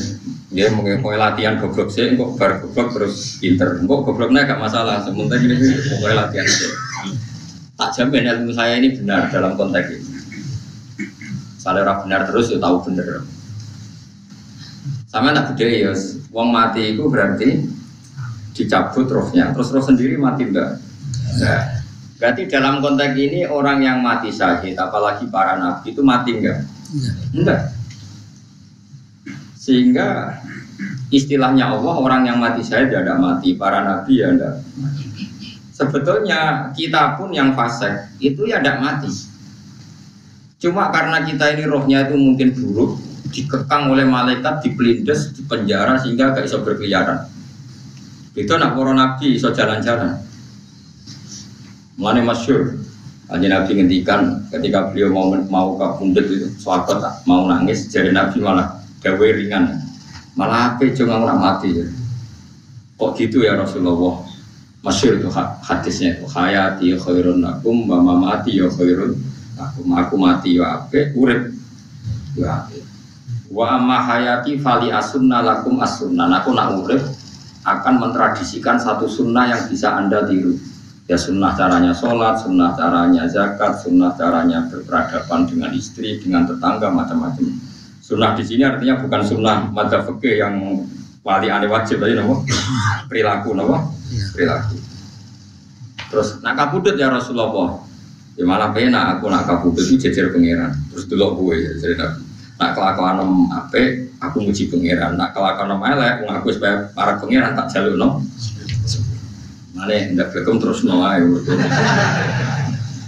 ya 0.55 0.71
mungkin 0.71 1.03
mulai 1.03 1.19
latihan 1.19 1.59
goblok 1.59 1.91
sih, 1.91 2.15
kok 2.15 2.39
bar 2.39 2.63
goblok 2.63 2.95
terus 2.95 3.43
pinter, 3.43 3.83
kok 3.83 4.01
gobloknya 4.07 4.47
gak 4.47 4.63
masalah, 4.63 5.03
sementara 5.03 5.43
ini 5.43 5.59
mulai 5.99 6.15
latihan 6.15 6.47
sih. 6.47 6.71
Tak 7.75 7.91
jamin 7.99 8.31
ilmu 8.31 8.55
saya 8.55 8.79
ini 8.79 8.95
benar 8.95 9.27
dalam 9.27 9.59
konteks 9.59 9.91
ini. 9.91 10.11
Saya 11.59 11.83
benar 11.83 12.31
terus 12.31 12.55
ya 12.55 12.63
tahu 12.63 12.87
benar. 12.87 13.27
Sama 15.11 15.35
tak 15.35 15.59
gede 15.59 15.91
ya, 15.91 15.93
wong 16.31 16.55
mati 16.55 16.95
itu 16.95 17.11
berarti 17.11 17.67
dicabut 18.55 19.11
rohnya, 19.11 19.51
terus 19.51 19.75
roh 19.75 19.83
sendiri 19.83 20.15
mati 20.15 20.47
enggak? 20.47 20.79
Nah, 21.43 21.83
berarti 22.23 22.47
dalam 22.47 22.79
konteks 22.79 23.19
ini 23.19 23.43
orang 23.43 23.83
yang 23.83 23.99
mati 24.07 24.31
sakit, 24.31 24.79
apalagi 24.79 25.27
para 25.27 25.59
nabi 25.59 25.91
itu 25.91 26.03
mati 26.07 26.31
enggak? 26.39 26.63
Enggak. 27.35 27.75
Sehingga 29.59 30.39
istilahnya 31.11 31.75
Allah 31.75 31.95
orang 31.99 32.31
yang 32.31 32.39
mati 32.39 32.63
saya 32.63 32.87
tidak 32.87 33.19
mati, 33.19 33.59
para 33.59 33.83
nabi 33.83 34.23
ya 34.23 34.31
tidak 34.31 34.63
Sebetulnya 35.75 36.71
kita 36.77 37.19
pun 37.19 37.35
yang 37.35 37.57
fasik 37.59 38.15
itu 38.23 38.47
ya 38.47 38.63
tidak 38.63 38.79
mati. 38.79 39.11
Cuma 40.61 40.93
karena 40.93 41.25
kita 41.25 41.57
ini 41.57 41.65
rohnya 41.65 42.05
itu 42.05 42.15
mungkin 42.21 42.53
buruk, 42.53 43.01
dikekang 43.31 43.91
oleh 43.91 44.05
malaikat, 44.05 44.63
dipelindes, 44.63 45.33
dipenjara 45.35 45.97
sehingga 46.03 46.35
gak 46.35 46.45
bisa 46.45 46.59
berkeliaran. 46.61 47.27
Itu 48.35 48.55
anak 48.55 48.79
para 48.79 48.93
nabi 48.95 49.35
bisa 49.35 49.51
jalan-jalan. 49.51 50.23
Mulane 51.99 52.23
masyur. 52.25 52.79
Hanya 53.31 53.63
Nabi 53.63 53.79
ngendikan 53.79 54.43
ketika 54.51 54.91
beliau 54.91 55.15
mau 55.15 55.31
mau 55.31 55.79
ke 55.79 55.87
pundut 56.03 56.27
itu, 56.27 56.51
suatu 56.59 56.99
mau 57.31 57.47
nangis, 57.47 57.87
jadi 57.87 58.11
Nabi 58.11 58.43
malah 58.43 58.83
gawe 59.07 59.23
ringan. 59.23 59.79
Malah 60.35 60.75
apa 60.75 60.91
cuma 60.99 61.23
orang 61.23 61.39
mati 61.39 61.71
ya. 61.71 61.87
Kok 62.99 63.15
gitu 63.15 63.47
ya 63.47 63.55
Rasulullah? 63.55 64.27
Masyur 64.83 65.23
itu 65.23 65.31
hadisnya 65.63 66.19
itu 66.19 66.27
hayati 66.27 66.91
khairun 66.99 67.39
nakum, 67.39 67.87
mama 67.87 68.19
mati 68.19 68.59
ya 68.59 68.67
khairun 68.67 69.15
aku 69.61 69.85
aku 69.93 70.15
mati 70.17 70.57
ya 70.57 70.81
ape, 70.83 71.13
urip 71.15 71.53
ya 72.35 72.65
ape. 72.67 72.90
Wa 73.51 73.77
amma 73.77 73.99
hayati 74.07 74.57
fali 74.63 74.95
asunna 74.95 75.43
lakum 75.43 75.83
asunna. 75.83 76.31
Aku 76.39 76.55
nak 76.55 76.79
urip 76.81 77.03
akan 77.67 77.95
mentradisikan 77.99 78.79
satu 78.79 79.11
sunnah 79.11 79.51
yang 79.51 79.63
bisa 79.69 79.93
anda 79.93 80.25
tiru 80.25 80.57
ya 81.11 81.19
sunnah 81.19 81.59
caranya 81.59 81.91
sholat, 81.91 82.39
sunnah 82.39 82.71
caranya 82.79 83.27
zakat, 83.27 83.83
sunnah 83.83 84.15
caranya 84.15 84.71
berperadaban 84.71 85.51
dengan 85.51 85.75
istri, 85.75 86.23
dengan 86.23 86.47
tetangga, 86.47 86.87
macam-macam. 86.87 87.51
Sunnah 87.99 88.39
di 88.39 88.47
sini 88.47 88.63
artinya 88.63 89.03
bukan 89.03 89.23
sunnah 89.27 89.75
madzhab 89.75 90.07
fikih 90.07 90.39
yang 90.39 90.55
wali 91.27 91.51
aneh 91.51 91.67
wajib 91.67 92.01
tadi 92.01 92.15
nopo 92.15 92.47
perilaku 93.11 93.55
nopo 93.59 93.77
iya. 94.15 94.25
perilaku. 94.35 94.77
Terus 96.11 96.39
nak 96.43 96.55
kabudut 96.59 96.95
ya 96.95 97.11
Rasulullah. 97.11 97.83
Ya 98.39 98.47
malah 98.47 98.71
pena 98.71 99.15
aku 99.15 99.31
nak 99.31 99.47
kabudut 99.47 99.83
itu 99.87 100.11
jejer 100.11 100.31
pangeran. 100.31 100.75
Terus 100.95 101.07
dulu 101.07 101.51
gue 101.51 101.55
ya 101.59 101.71
jadi 101.79 101.95
nabi. 101.99 102.23
Nak 102.61 102.77
kelakuan 102.77 103.17
nom 103.17 103.33
ape, 103.49 104.13
aku 104.21 104.45
muji 104.45 104.69
pangeran. 104.69 105.17
Nak 105.17 105.33
kelakuan 105.33 105.73
nom 105.73 105.81
elek, 105.81 106.29
aku 106.29 106.53
supaya 106.53 106.93
para 106.93 107.17
pangeran 107.17 107.57
tak 107.57 107.73
jalur 107.73 107.97
nom 107.97 108.21
Mana 109.81 109.97
tidak 109.97 110.29
bekom 110.37 110.61
terus 110.61 110.85
no 110.85 111.01
ayo. 111.09 111.41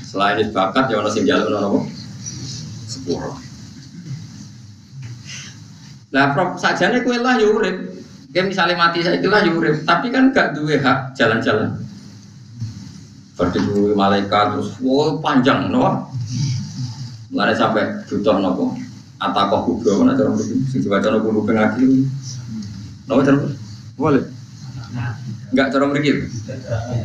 Selain 0.09 0.41
itu 0.41 0.57
bakat 0.57 0.89
ya 0.89 1.05
orang 1.05 1.13
sing 1.13 1.29
jalur 1.29 1.53
nopo 1.53 1.85
sepuluh. 2.89 3.37
Lah 6.17 6.33
prop 6.33 6.57
sajane 6.57 7.05
kue 7.05 7.21
lah 7.21 7.37
yurip. 7.37 7.93
Ya 8.33 8.41
Kayak 8.41 8.57
misalnya 8.57 8.81
mati 8.81 9.05
saya 9.05 9.21
lah 9.21 9.45
yurip, 9.45 9.85
tapi 9.85 10.09
kan 10.09 10.33
gak 10.33 10.57
duwe 10.57 10.81
hak 10.81 11.13
jalan-jalan. 11.13 11.77
Berdiri 13.37 13.93
malaikat 13.93 14.57
terus 14.57 14.77
wow 14.81 15.21
panjang 15.21 15.69
no. 15.69 16.09
Lari 17.33 17.53
sampai 17.53 18.05
butuh 18.09 18.41
nopo. 18.41 18.92
Atakoh 19.23 19.61
kubro 19.63 20.03
mana 20.03 20.19
cara 20.19 20.35
begitu. 20.35 20.67
Sing 20.67 20.81
dibaca 20.83 21.07
nopo 21.07 21.31
kuping 21.31 21.55
ngaji. 21.55 21.85
Nopo 23.07 23.21
cara 23.23 23.39
boleh. 23.95 24.25
Enggak 25.55 25.69
cara 25.71 25.85
mereka 25.87 26.27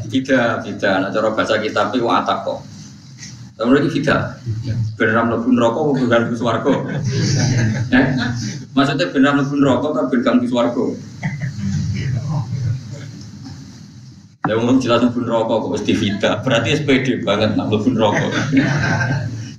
Tidak, 0.09 0.51
tidak. 0.65 0.93
Nah 0.97 1.09
cara 1.13 1.29
baca 1.35 1.55
kitab 1.61 1.93
itu 1.93 2.09
atak 2.09 2.37
kok. 2.41 2.59
Cara 3.53 3.65
mereka 3.69 3.87
tidak. 3.93 4.21
Beneran 4.97 5.29
mlebu 5.29 5.49
neraka 5.53 5.77
apa 5.77 5.91
bukan? 5.93 6.21
Eh? 7.93 8.07
Maksudnya 8.73 9.05
beneran 9.13 9.35
mlebu 9.45 9.55
neraka 9.61 9.87
atau 9.93 10.09
bukan 10.09 10.35
bus 10.41 10.53
warga? 10.57 10.83
Ya 14.49 14.55
jelas 14.57 14.99
mlebu 15.05 15.19
neraka 15.21 15.53
kok 15.53 15.71
mesti 15.77 15.93
tidak. 15.93 16.33
Berarti 16.41 16.69
SPD 16.81 17.07
banget 17.21 17.53
nak 17.53 17.69
mlebu 17.69 17.93
neraka. 17.93 18.25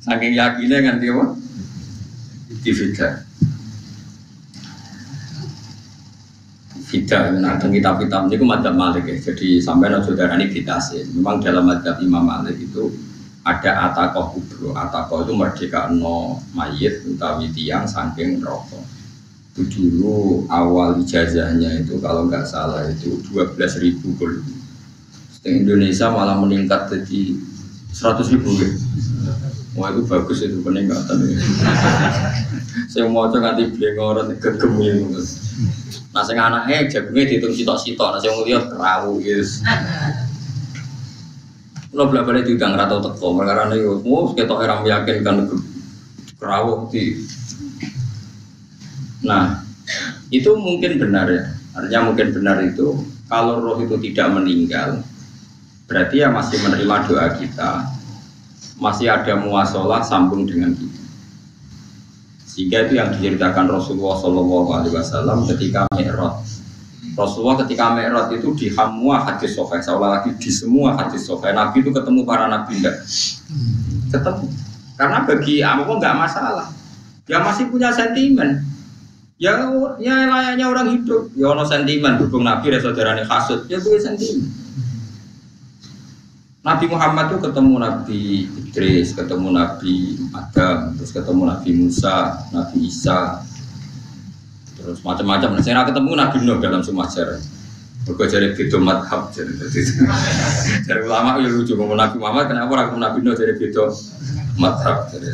Saking 0.02 0.32
yakinnya 0.34 0.78
kan 0.82 0.96
dia 0.98 1.14
Tidak. 2.62 3.12
Fida, 6.88 7.36
nah 7.36 7.60
dan 7.60 7.68
kitab-kitab 7.68 8.32
ini 8.32 8.44
madzhab 8.48 8.72
Malik 8.72 9.04
ya. 9.04 9.16
Jadi 9.20 9.60
sampai 9.60 9.92
no 9.92 10.00
saudara 10.00 10.40
ini 10.40 10.48
sih. 10.56 11.04
Memang 11.12 11.44
dalam 11.44 11.68
madzhab 11.68 12.00
Imam 12.00 12.24
Malik 12.24 12.56
itu 12.56 12.88
ada 13.44 13.92
atakoh 13.92 14.32
kubro. 14.32 14.72
Atakoh 14.72 15.28
itu 15.28 15.36
merdeka 15.36 15.92
no 15.92 16.40
mayit 16.56 17.04
utawi 17.04 17.52
tiang 17.52 17.84
saking 17.84 18.40
rokok. 18.40 18.80
Itu 19.52 19.68
dulu 19.68 20.48
awal 20.48 21.04
ijazahnya 21.04 21.84
itu 21.84 22.00
kalau 22.00 22.24
nggak 22.24 22.48
salah 22.48 22.88
itu 22.88 23.20
12 23.36 23.84
ribu 23.84 24.16
Indonesia 25.44 26.08
malah 26.08 26.40
meningkat 26.40 26.88
jadi 26.88 27.36
100 27.92 28.32
ribu 28.32 28.48
ya. 28.56 28.68
Wah 29.78 29.94
itu 29.94 30.02
bagus 30.11 30.42
itu 30.42 30.58
peningkatan. 30.58 31.16
Saya 32.90 33.06
mau 33.06 33.30
coba 33.30 33.54
nanti 33.54 33.70
beli 33.70 33.94
orang 33.94 34.35
kegemi. 34.42 35.06
Nah 36.11 36.23
sing 36.26 36.35
anaknya 36.35 36.90
jagungnya 36.90 37.30
dihitung 37.30 37.54
sitok-sitok, 37.54 38.08
nah 38.11 38.18
sing 38.18 38.35
mulia 38.35 38.58
kerawu 38.66 39.23
yes. 39.23 39.62
Lo 41.94 42.11
bela 42.11 42.26
balik 42.26 42.50
diundang 42.50 42.75
rata 42.75 42.99
teko, 42.99 43.38
perkara 43.38 43.70
ini 43.70 43.87
mau 44.02 44.35
kita 44.35 44.50
orang 44.50 44.82
meyakinkan 44.82 45.47
kerawu 46.42 46.90
di. 46.90 47.23
Nah 49.23 49.62
itu 50.35 50.52
mungkin 50.58 50.99
benar 50.99 51.30
ya, 51.30 51.44
artinya 51.78 52.12
mungkin 52.12 52.35
benar 52.35 52.61
itu 52.66 52.99
kalau 53.30 53.62
roh 53.62 53.78
itu 53.78 53.94
tidak 54.11 54.35
meninggal, 54.35 55.00
berarti 55.87 56.25
ya 56.25 56.28
masih 56.32 56.61
menerima 56.61 56.97
doa 57.08 57.26
kita, 57.37 57.97
masih 58.78 59.11
ada 59.11 59.35
muasalah 59.35 60.00
sambung 60.06 60.47
dengan 60.47 60.73
kita. 60.73 61.02
Sehingga 62.47 62.90
itu 62.90 62.99
yang 62.99 63.14
diceritakan 63.14 63.70
Rasulullah 63.70 64.18
Wasallam 64.18 65.47
ketika 65.47 65.87
Mi'raj. 65.94 66.42
Rasulullah 67.14 67.62
ketika 67.66 67.94
Mi'raj 67.94 68.35
itu 68.35 68.54
di 68.54 68.66
semua 68.70 69.23
hadis 69.26 69.54
sahih, 69.54 69.82
seolah 69.82 70.08
lagi 70.18 70.30
di 70.38 70.50
semua 70.50 70.94
hadis 70.99 71.26
sahih. 71.26 71.54
Nabi 71.54 71.82
itu 71.82 71.90
ketemu 71.90 72.23
para 72.26 72.47
nabi 72.47 72.78
enggak? 72.78 73.02
Ketemu. 74.11 74.47
Karena 74.99 75.23
bagi 75.23 75.62
Abu 75.62 75.94
nggak 75.94 76.14
masalah. 76.18 76.66
Dia 77.30 77.38
masih 77.38 77.70
punya 77.70 77.94
sentimen. 77.94 78.66
Ya, 79.38 79.70
ya 80.02 80.26
layaknya 80.26 80.66
orang 80.66 80.99
hidup. 80.99 81.30
Ya 81.38 81.54
ono 81.54 81.62
sentimen 81.62 82.18
berhubung 82.18 82.42
Nabi 82.42 82.75
saudaranya 82.82 83.23
kasut. 83.23 83.70
Ya 83.70 83.78
punya 83.78 84.02
sentimen. 84.02 84.50
Nabi 86.68 86.84
Muhammad 86.84 87.32
itu 87.32 87.38
ketemu 87.48 87.75
Nabi 87.80 88.44
Idris, 88.44 89.16
ketemu 89.16 89.56
Nabi 89.56 90.20
Adam, 90.37 90.92
terus 91.00 91.16
ketemu 91.16 91.48
Nabi 91.48 91.70
Musa, 91.72 92.44
Nabi 92.52 92.78
Isa, 92.84 93.40
terus 94.76 95.00
macam-macam. 95.00 95.56
Saya 95.64 95.88
ketemu 95.88 96.12
Nabi 96.12 96.37
Nuh 96.44 96.60
dalam 96.60 96.84
semua 96.84 97.08
sejarah. 97.08 97.40
Mereka 98.04 98.25
jadi 98.25 98.48
beda 98.56 98.78
madhab 98.80 99.32
jadi 99.37 99.52
ulama 101.08 101.44
ya 101.44 101.48
lucu 101.52 101.76
ngomong 101.76 101.96
Nabi 101.96 102.16
Muhammad 102.16 102.48
kenapa 102.48 102.72
orang 102.72 102.96
Nabi 102.96 103.18
Nuh 103.20 103.37
jadi 103.37 103.52
beda 103.52 103.84
madhab 104.56 105.12
jadi 105.12 105.28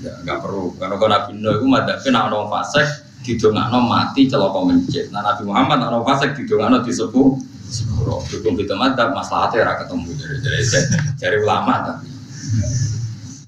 ya 0.00 0.34
perlu 0.40 0.72
karena 0.80 0.96
kalau 0.96 1.12
Nabi 1.12 1.30
Nuh 1.36 1.60
itu 1.60 1.66
madhabnya 1.68 2.08
nak 2.16 2.32
orang 2.32 2.48
fasik 2.52 2.88
didongakno 3.20 3.78
mati 3.84 4.32
celaka 4.32 4.60
mencet. 4.64 5.12
Nah 5.12 5.24
Nabi 5.24 5.42
Muhammad 5.44 5.76
nak 5.76 5.88
orang 5.92 6.04
fasik 6.08 6.40
didongakno 6.40 6.84
disepuh 6.88 7.55
sepuro. 7.68 8.22
Dukung 8.30 8.54
beda 8.54 8.74
madhab 8.78 9.12
masalahnya 9.12 9.66
ora 9.66 9.74
ketemu 9.82 10.08
jadi 10.14 10.36
jadi 10.42 10.80
dari 11.18 11.36
ulama 11.42 11.74
tapi 11.82 12.08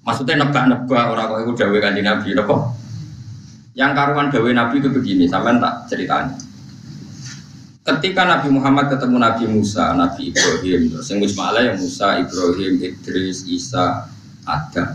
maksudnya 0.02 0.34
nebak-nebak 0.40 1.04
orang 1.12 1.26
kau 1.28 1.38
itu 1.44 1.52
dawe 1.58 1.78
kanji 1.78 2.02
Nabi 2.02 2.28
apa? 2.34 2.56
Yang 3.78 3.90
karuan 3.94 4.26
dawe 4.34 4.50
Nabi 4.50 4.75
itu 4.82 4.88
begini, 4.90 5.25
sampai 5.30 5.62
tak 5.62 5.87
ceritanya 5.87 6.48
ketika 7.88 8.22
Nabi 8.28 8.48
Muhammad 8.52 8.92
ketemu 8.92 9.16
Nabi 9.16 9.44
Musa, 9.48 9.96
Nabi 9.96 10.28
Ibrahim, 10.28 10.92
terus 10.92 11.08
yang 11.08 11.25
ya 11.25 11.72
Musa, 11.72 12.08
Ibrahim, 12.20 12.72
Idris, 12.84 13.48
Isa, 13.48 14.12
Adam. 14.44 14.92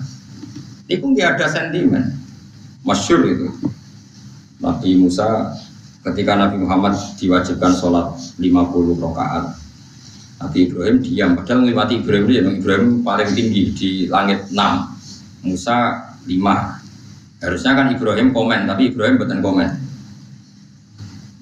Itu 0.86 1.10
nggak 1.10 1.40
ada 1.42 1.48
sentimen, 1.50 2.14
masyur 2.86 3.26
itu. 3.26 3.50
Nabi 4.62 4.96
Musa 4.96 5.58
ketika 6.04 6.36
Nabi 6.36 6.60
Muhammad 6.60 7.00
diwajibkan 7.16 7.72
sholat 7.80 8.12
50 8.36 9.00
rakaat, 9.00 9.56
Nabi 10.44 10.68
Ibrahim 10.68 10.98
diam, 11.00 11.40
padahal 11.40 11.64
mati 11.72 12.04
Ibrahim 12.04 12.26
dia, 12.28 12.44
Ibrahim 12.44 13.00
paling 13.00 13.30
tinggi 13.32 13.62
di 13.72 13.92
langit 14.12 14.52
6, 14.52 15.48
Musa 15.48 16.12
5. 16.28 17.44
Harusnya 17.44 17.72
kan 17.76 17.88
Ibrahim 17.96 18.36
komen, 18.36 18.68
tapi 18.68 18.92
Ibrahim 18.92 19.16
bukan 19.20 19.40
komen. 19.40 19.70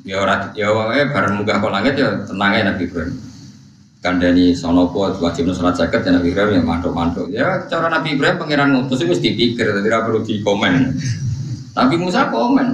Ya 0.02 0.18
ora 0.18 0.50
ya 0.58 0.74
wae 0.74 1.14
bareng 1.14 1.38
munggah 1.38 1.62
ke 1.62 1.68
langit 1.70 1.94
ya 1.94 2.26
tenangnya 2.26 2.74
Nabi 2.74 2.90
Ibrahim. 2.90 3.14
Kandani 4.02 4.58
sonopo 4.58 5.14
wajib 5.22 5.54
sholat 5.54 5.78
zakat 5.78 6.02
ya 6.02 6.18
Nabi 6.18 6.34
Ibrahim 6.34 6.58
ya 6.58 6.64
mantuk-mantuk. 6.66 7.30
Ya 7.30 7.70
cara 7.70 7.86
Nabi 7.86 8.18
Ibrahim 8.18 8.42
pangeran 8.42 8.74
ngutus 8.74 8.98
itu 9.02 9.14
mesti 9.14 9.30
dipikir 9.34 9.70
tidak 9.70 10.10
perlu 10.10 10.26
di 10.26 10.42
komen. 10.42 10.98
Nabi 11.78 11.96
Musa 12.02 12.34
komen 12.34 12.74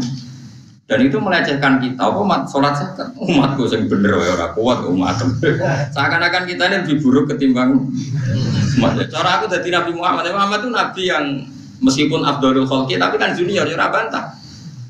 dan 0.88 1.04
itu 1.04 1.20
melecehkan 1.20 1.84
kita. 1.84 2.00
Apa 2.00 2.24
umat 2.24 2.48
sholat 2.48 2.74
zakat 2.80 3.12
umatku 3.20 3.68
yang 3.68 3.92
bener 3.92 4.16
ya 4.24 4.32
orang 4.40 4.52
kuat 4.56 4.80
umat. 4.88 5.20
Seakan-akan 5.96 6.44
kita 6.48 6.64
ini 6.72 6.76
lebih 6.88 6.96
buruk 7.04 7.28
ketimbang 7.36 7.92
umat. 8.80 8.92
Ya 8.96 9.06
cara 9.12 9.44
aku 9.44 9.52
jadi 9.52 9.68
Nabi 9.84 9.92
Muhammad. 9.92 10.32
Muhammad 10.32 10.60
itu 10.64 10.70
Nabi 10.72 11.04
yang 11.12 11.26
meskipun 11.84 12.24
Abdul 12.24 12.64
Khalqi 12.64 12.96
tapi 12.96 13.20
kan 13.20 13.36
junior 13.36 13.68
ya 13.68 13.92
bantah. 13.92 14.32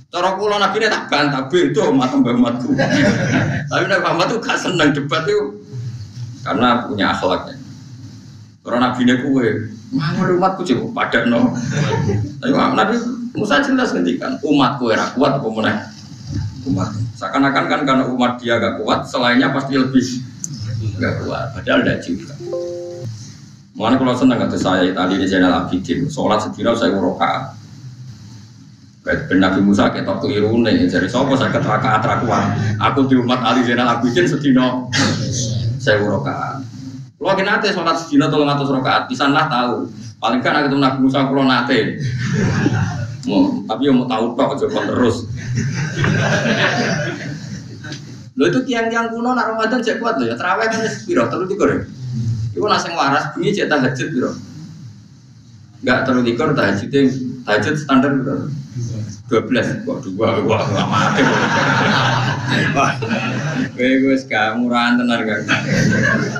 Cara 0.07 0.39
kula 0.39 0.55
nabi 0.55 0.79
ini 0.79 0.87
tak 0.87 1.11
bantah 1.11 1.51
itu 1.51 1.79
umat 1.91 2.15
mbak 2.15 2.39
umatku. 2.39 2.71
Tapi 3.69 3.83
nabi 3.91 4.01
Muhammad 4.07 4.27
tuh 4.31 4.39
gak 4.39 4.55
seneng 4.55 4.95
debat 4.95 5.27
itu 5.27 5.67
karena 6.47 6.87
punya 6.87 7.11
akhlaknya. 7.11 7.59
Karena 8.63 8.77
nabi 8.87 9.03
ini 9.03 9.13
kue, 9.19 9.47
mau 9.91 10.23
umatku 10.23 10.63
cukup 10.63 10.95
pada 10.95 11.27
no. 11.27 11.51
Tapi 12.39 12.55
nabi 12.55 12.95
Musa 13.35 13.59
jelas 13.65 13.91
ngendikan 13.91 14.39
umatku 14.45 14.93
era 14.93 15.11
kuat 15.17 15.41
apa 15.41 15.47
mana? 15.51 15.89
Umat. 16.67 16.93
Seakan-akan 17.17 17.65
kan 17.65 17.81
karena 17.87 18.03
umat 18.11 18.37
dia 18.37 18.61
gak 18.61 18.83
kuat, 18.83 19.07
selainnya 19.09 19.49
pasti 19.51 19.73
lebih 19.79 20.03
gak 21.01 21.25
kuat. 21.25 21.55
Padahal 21.55 21.81
tidak 21.83 21.99
juga. 22.05 22.33
Mana 23.77 23.97
kalau 23.97 24.13
senang 24.17 24.41
kata 24.41 24.57
saya 24.57 24.89
tadi 24.89 25.21
di 25.21 25.25
channel 25.29 25.53
Abidin, 25.53 26.09
sholat 26.09 26.41
sekira 26.41 26.73
saya 26.73 26.97
urokaat. 26.97 27.57
Ben 29.07 29.39
Nabi 29.39 29.63
Musa 29.63 29.87
ketok 29.87 30.19
keliru 30.19 30.59
nih, 30.59 30.83
jadi 30.83 31.07
sopo 31.07 31.39
saya 31.39 31.47
keteraka 31.47 32.03
atrakuan. 32.03 32.51
Aku 32.75 33.07
di 33.07 33.15
umat 33.15 33.39
Ali 33.39 33.63
Zainal 33.63 33.87
Abidin 33.87 34.27
sedino 34.27 34.91
saya 35.79 36.03
urokaan. 36.03 36.67
Kalau 37.15 37.33
kita 37.39 37.47
nate 37.47 37.71
sholat 37.71 37.95
sedino 37.95 38.27
tolong 38.27 38.51
atas 38.51 38.67
rokaat, 38.67 39.07
bisa 39.07 39.31
lah 39.31 39.47
tahu. 39.47 39.87
Paling 40.19 40.43
kan 40.43 40.59
aku 40.59 40.75
Nabi 40.75 40.99
Musa 41.07 41.23
kalau 41.23 41.47
nate. 41.47 42.03
Mau, 43.27 43.61
tapi 43.67 43.91
mau 43.91 44.07
tahu 44.07 44.25
tok 44.39 44.55
coba 44.65 44.79
terus. 44.87 45.27
Lo 48.39 48.43
itu 48.47 48.59
tiang-tiang 48.63 49.11
kuno 49.11 49.35
nak 49.35 49.51
Ramadan 49.51 49.83
cek 49.83 49.99
kuat 49.99 50.15
lo 50.17 50.31
ya. 50.31 50.39
Terawih 50.39 50.67
kan 50.71 50.79
sepiro 50.87 51.27
terus 51.27 51.47
tiga 51.51 51.65
deh. 51.67 51.81
Iku 52.55 52.65
nasi 52.71 52.87
waras 52.95 53.35
bunyi 53.35 53.51
cek 53.51 53.67
tahajud 53.67 54.07
biro. 54.15 54.31
Enggak 55.83 56.07
terlalu 56.07 56.23
tiga 56.31 56.43
tahajud 56.55 56.89
tahajud 57.43 57.75
standar 57.75 58.11
biro 58.15 58.47
dua 59.27 59.41
belas 59.43 59.67
kok 59.83 59.97
dua 60.07 60.39
wah 60.47 60.63
nggak 60.63 60.87
mati 60.87 61.21
Gue 63.77 64.15
sekarang 64.17 64.63
murahan 64.63 64.95
tenar 64.95 65.21
kan 65.27 65.41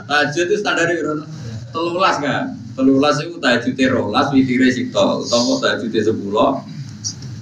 tajud 0.07 0.45
itu 0.47 0.55
standar 0.55 0.87
itu 0.87 1.03
telulas 1.75 2.15
kan 2.23 2.55
telulas 2.79 3.19
itu 3.19 3.35
tajud 3.43 3.75
rolas 3.91 4.31
witire 4.31 4.71
sito 4.71 5.27
utawa 5.27 5.59
tajud 5.59 5.91
sepuluh 5.91 6.63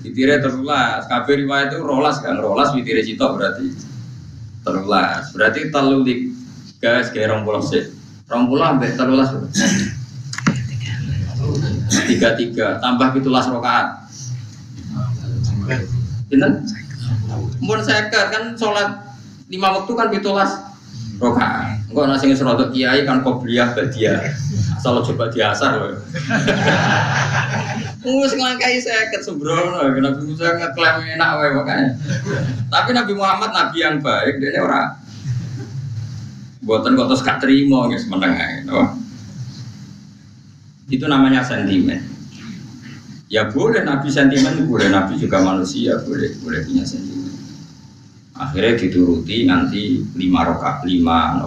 witire 0.05 0.37
telulas 0.37 1.09
kabeh 1.09 1.41
riwayat 1.41 1.73
itu 1.73 1.81
rolas 1.81 2.21
kan? 2.21 2.37
Rolas 2.37 2.69
witire 2.77 3.01
sito 3.01 3.25
berarti. 3.33 3.73
Telulas 4.61 5.33
berarti 5.33 5.73
telu 5.73 6.05
di 6.05 6.29
guys 6.77 7.09
kayak 7.09 7.33
rong 7.33 7.41
pulau 7.41 7.61
sih. 7.65 7.89
Rong 8.29 8.45
pulau 8.45 8.65
sampai 8.69 8.93
telulas 8.93 9.29
tiga 12.05 12.37
tiga 12.37 12.67
tambah 12.77 13.17
pitulas 13.17 13.49
rokaat. 13.49 14.05
Pinten? 16.29 16.61
Mun 17.61 17.81
seket 17.81 18.29
kan 18.29 18.53
sholat 18.53 19.17
lima 19.49 19.81
waktu 19.81 19.91
kan 19.97 20.07
pitulas 20.13 20.53
rokaat. 21.17 21.81
Enggak 21.89 22.05
nasi 22.11 22.29
ngesrotot 22.29 22.69
kiai 22.69 23.07
kan 23.07 23.25
kobliyah 23.25 23.73
badia. 23.73 24.21
Asal 24.85 25.01
coba 25.01 25.33
diasar 25.33 25.81
loh. 25.81 25.97
Mus 28.05 28.37
ngelangkai 28.37 28.77
seket 28.77 29.25
sembrono, 29.25 29.81
Nabi 29.81 30.21
Musa 30.29 30.53
ngeklaim 30.53 31.17
enak 31.17 31.29
wae 31.41 31.49
makanya. 31.57 31.97
Tapi 32.69 32.93
Nabi 32.93 33.17
Muhammad 33.17 33.49
nabi 33.49 33.81
yang 33.81 33.97
baik, 33.97 34.37
dia 34.37 34.61
orang 34.61 34.93
buatan 36.61 36.93
kotos 36.93 37.25
gak 37.25 37.41
terima 37.41 37.89
guys 37.89 38.05
menengah 38.09 38.65
itu 40.89 41.05
namanya 41.05 41.45
sentimen 41.45 42.01
Ya 43.25 43.49
boleh 43.49 43.81
Nabi 43.81 44.13
sentimen, 44.13 44.69
boleh 44.69 44.93
Nabi 44.93 45.17
juga 45.17 45.41
manusia, 45.41 45.97
boleh 46.05 46.37
boleh 46.45 46.61
punya 46.61 46.85
sentimen. 46.85 47.33
Akhirnya 48.37 48.77
dituruti 48.77 49.49
nanti 49.49 50.05
lima 50.13 50.45
roka, 50.45 50.85
lima 50.85 51.41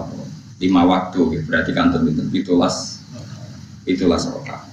lima 0.59 0.81
waktu, 0.83 1.39
berarti 1.47 1.71
kan 1.71 1.95
tentu 1.95 2.11
itulah 2.35 2.67
roka. 3.97 4.69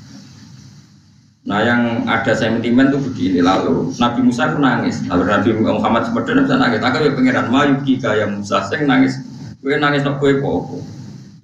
Nah 1.46 1.62
yang 1.62 2.02
ada 2.10 2.34
sentimen 2.34 2.90
itu 2.90 2.98
begini 2.98 3.38
lalu 3.38 3.94
Nabi 4.02 4.26
Musa 4.26 4.50
itu 4.50 4.58
nangis, 4.58 4.98
lalu 5.06 5.30
Nabi 5.30 5.48
Muhammad 5.54 6.10
sebenarnya 6.10 6.42
bisa 6.42 6.56
nangis. 6.58 6.80
Aku 6.82 6.96
ya 7.06 7.14
pangeran 7.14 7.46
Mayuki 7.54 8.02
kaya 8.02 8.26
Musa, 8.26 8.66
saya 8.66 8.82
nangis, 8.82 9.22
gue 9.62 9.78
nangis 9.78 10.02
nak 10.02 10.18
gue 10.18 10.42
popo. 10.42 10.82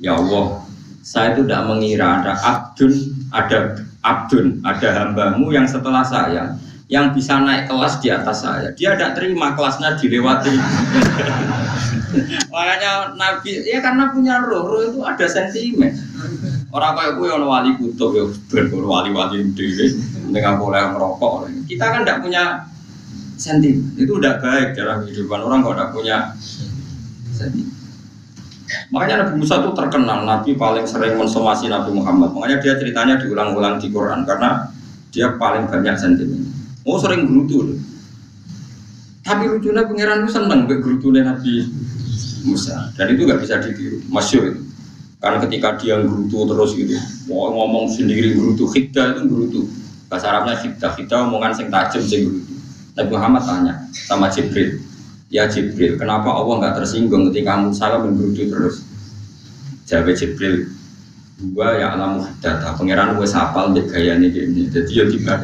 Ya 0.03 0.19
Allah, 0.19 0.59
saya 1.07 1.39
itu 1.39 1.47
tidak 1.47 1.71
mengira 1.71 2.19
ada 2.19 2.35
abdun, 2.43 3.15
ada 3.31 3.79
abdun, 4.03 4.59
ada 4.67 4.89
hambamu 4.91 5.55
yang 5.55 5.71
setelah 5.71 6.03
saya 6.03 6.59
yang 6.91 7.15
bisa 7.15 7.39
naik 7.39 7.71
kelas 7.71 8.03
di 8.03 8.11
atas 8.11 8.43
saya. 8.43 8.75
Dia 8.75 8.99
tidak 8.99 9.15
terima 9.17 9.55
kelasnya 9.55 10.03
dilewati. 10.03 10.53
Makanya 12.53 13.17
Nabi, 13.17 13.65
ya 13.65 13.81
karena 13.81 14.13
punya 14.13 14.45
roh, 14.45 14.69
roh 14.69 14.85
itu 14.85 15.01
ada 15.01 15.25
sentimen. 15.25 15.97
Orang 16.73 16.97
kayak 16.97 17.21
gue 17.21 17.27
yang 17.29 17.45
wali 17.45 17.77
kutub 17.77 18.17
ya, 18.17 18.25
wali-wali 18.65 19.45
dewi, 19.53 19.93
dengan 20.33 20.57
boleh 20.57 20.81
merokok. 20.97 21.53
Kita 21.69 21.85
kan 21.85 22.01
tidak 22.01 22.25
punya 22.25 22.65
sentimen. 23.37 23.93
Itu 24.01 24.17
udah 24.17 24.41
baik 24.41 24.73
dalam 24.73 25.05
kehidupan 25.05 25.41
orang 25.45 25.61
kalau 25.61 25.77
tidak 25.77 25.91
punya 25.93 26.17
sentimen. 27.37 27.77
Makanya 28.89 29.29
Nabi 29.29 29.45
Musa 29.45 29.61
itu 29.61 29.71
terkenal, 29.77 30.25
Nabi 30.25 30.57
paling 30.57 30.89
sering 30.89 31.21
mensomasi 31.21 31.69
Nabi 31.69 31.93
Muhammad. 31.93 32.33
Makanya 32.33 32.65
dia 32.65 32.75
ceritanya 32.81 33.21
diulang-ulang 33.21 33.77
di 33.77 33.93
Quran 33.93 34.25
karena 34.25 34.73
dia 35.13 35.37
paling 35.37 35.69
banyak 35.69 35.93
sentimen. 36.01 36.49
Oh 36.89 36.97
sering 36.97 37.29
gerutu. 37.29 37.77
Tapi 39.23 39.45
lucunya 39.45 39.85
pangeran 39.85 40.25
itu 40.25 40.31
seneng 40.33 40.65
gerutunya 40.65 41.21
Nabi 41.21 41.69
Musa. 42.49 42.91
Dan 42.97 43.13
itu 43.13 43.29
gak 43.29 43.45
bisa 43.45 43.61
ditiru, 43.61 44.01
masyur 44.09 44.57
itu. 44.57 44.72
Karena 45.23 45.39
ketika 45.39 45.79
dia 45.79 46.03
gerutu 46.03 46.51
terus 46.51 46.75
gitu, 46.75 46.99
mau 47.31 47.55
ngomong 47.55 47.87
sendiri 47.87 48.35
gerutu, 48.35 48.67
khiddah 48.67 49.15
itu 49.15 49.23
gerutu. 49.31 49.61
Bahasa 50.11 50.35
Arabnya 50.35 50.59
khiddah, 50.59 50.91
khiddah 50.99 51.19
omongan 51.31 51.55
sing 51.55 51.71
tajam 51.71 52.03
sing 52.03 52.27
gerutu. 52.27 52.53
Nabi 52.99 53.11
Muhammad 53.15 53.43
tanya 53.47 53.75
sama 53.95 54.27
Jibril, 54.35 54.83
Ya 55.31 55.47
Jibril, 55.47 55.95
kenapa 55.95 56.29
Allah 56.29 56.55
nggak 56.59 56.75
tersinggung 56.83 57.31
ketika 57.31 57.55
Musa 57.55 58.03
menggerutu 58.03 58.51
terus? 58.51 58.83
Jawab 59.87 60.11
Jibril, 60.19 60.69
gua 61.51 61.75
ya 61.75 61.95
alamu 61.99 62.23
data 62.39 62.75
pangeran 62.79 63.19
gue 63.19 63.27
sapal 63.27 63.75
di 63.75 63.83
gaya 63.91 64.15
ini 64.15 64.31
gini 64.31 64.63
jadi 64.71 64.91
ya 64.95 65.05
tiba 65.11 65.35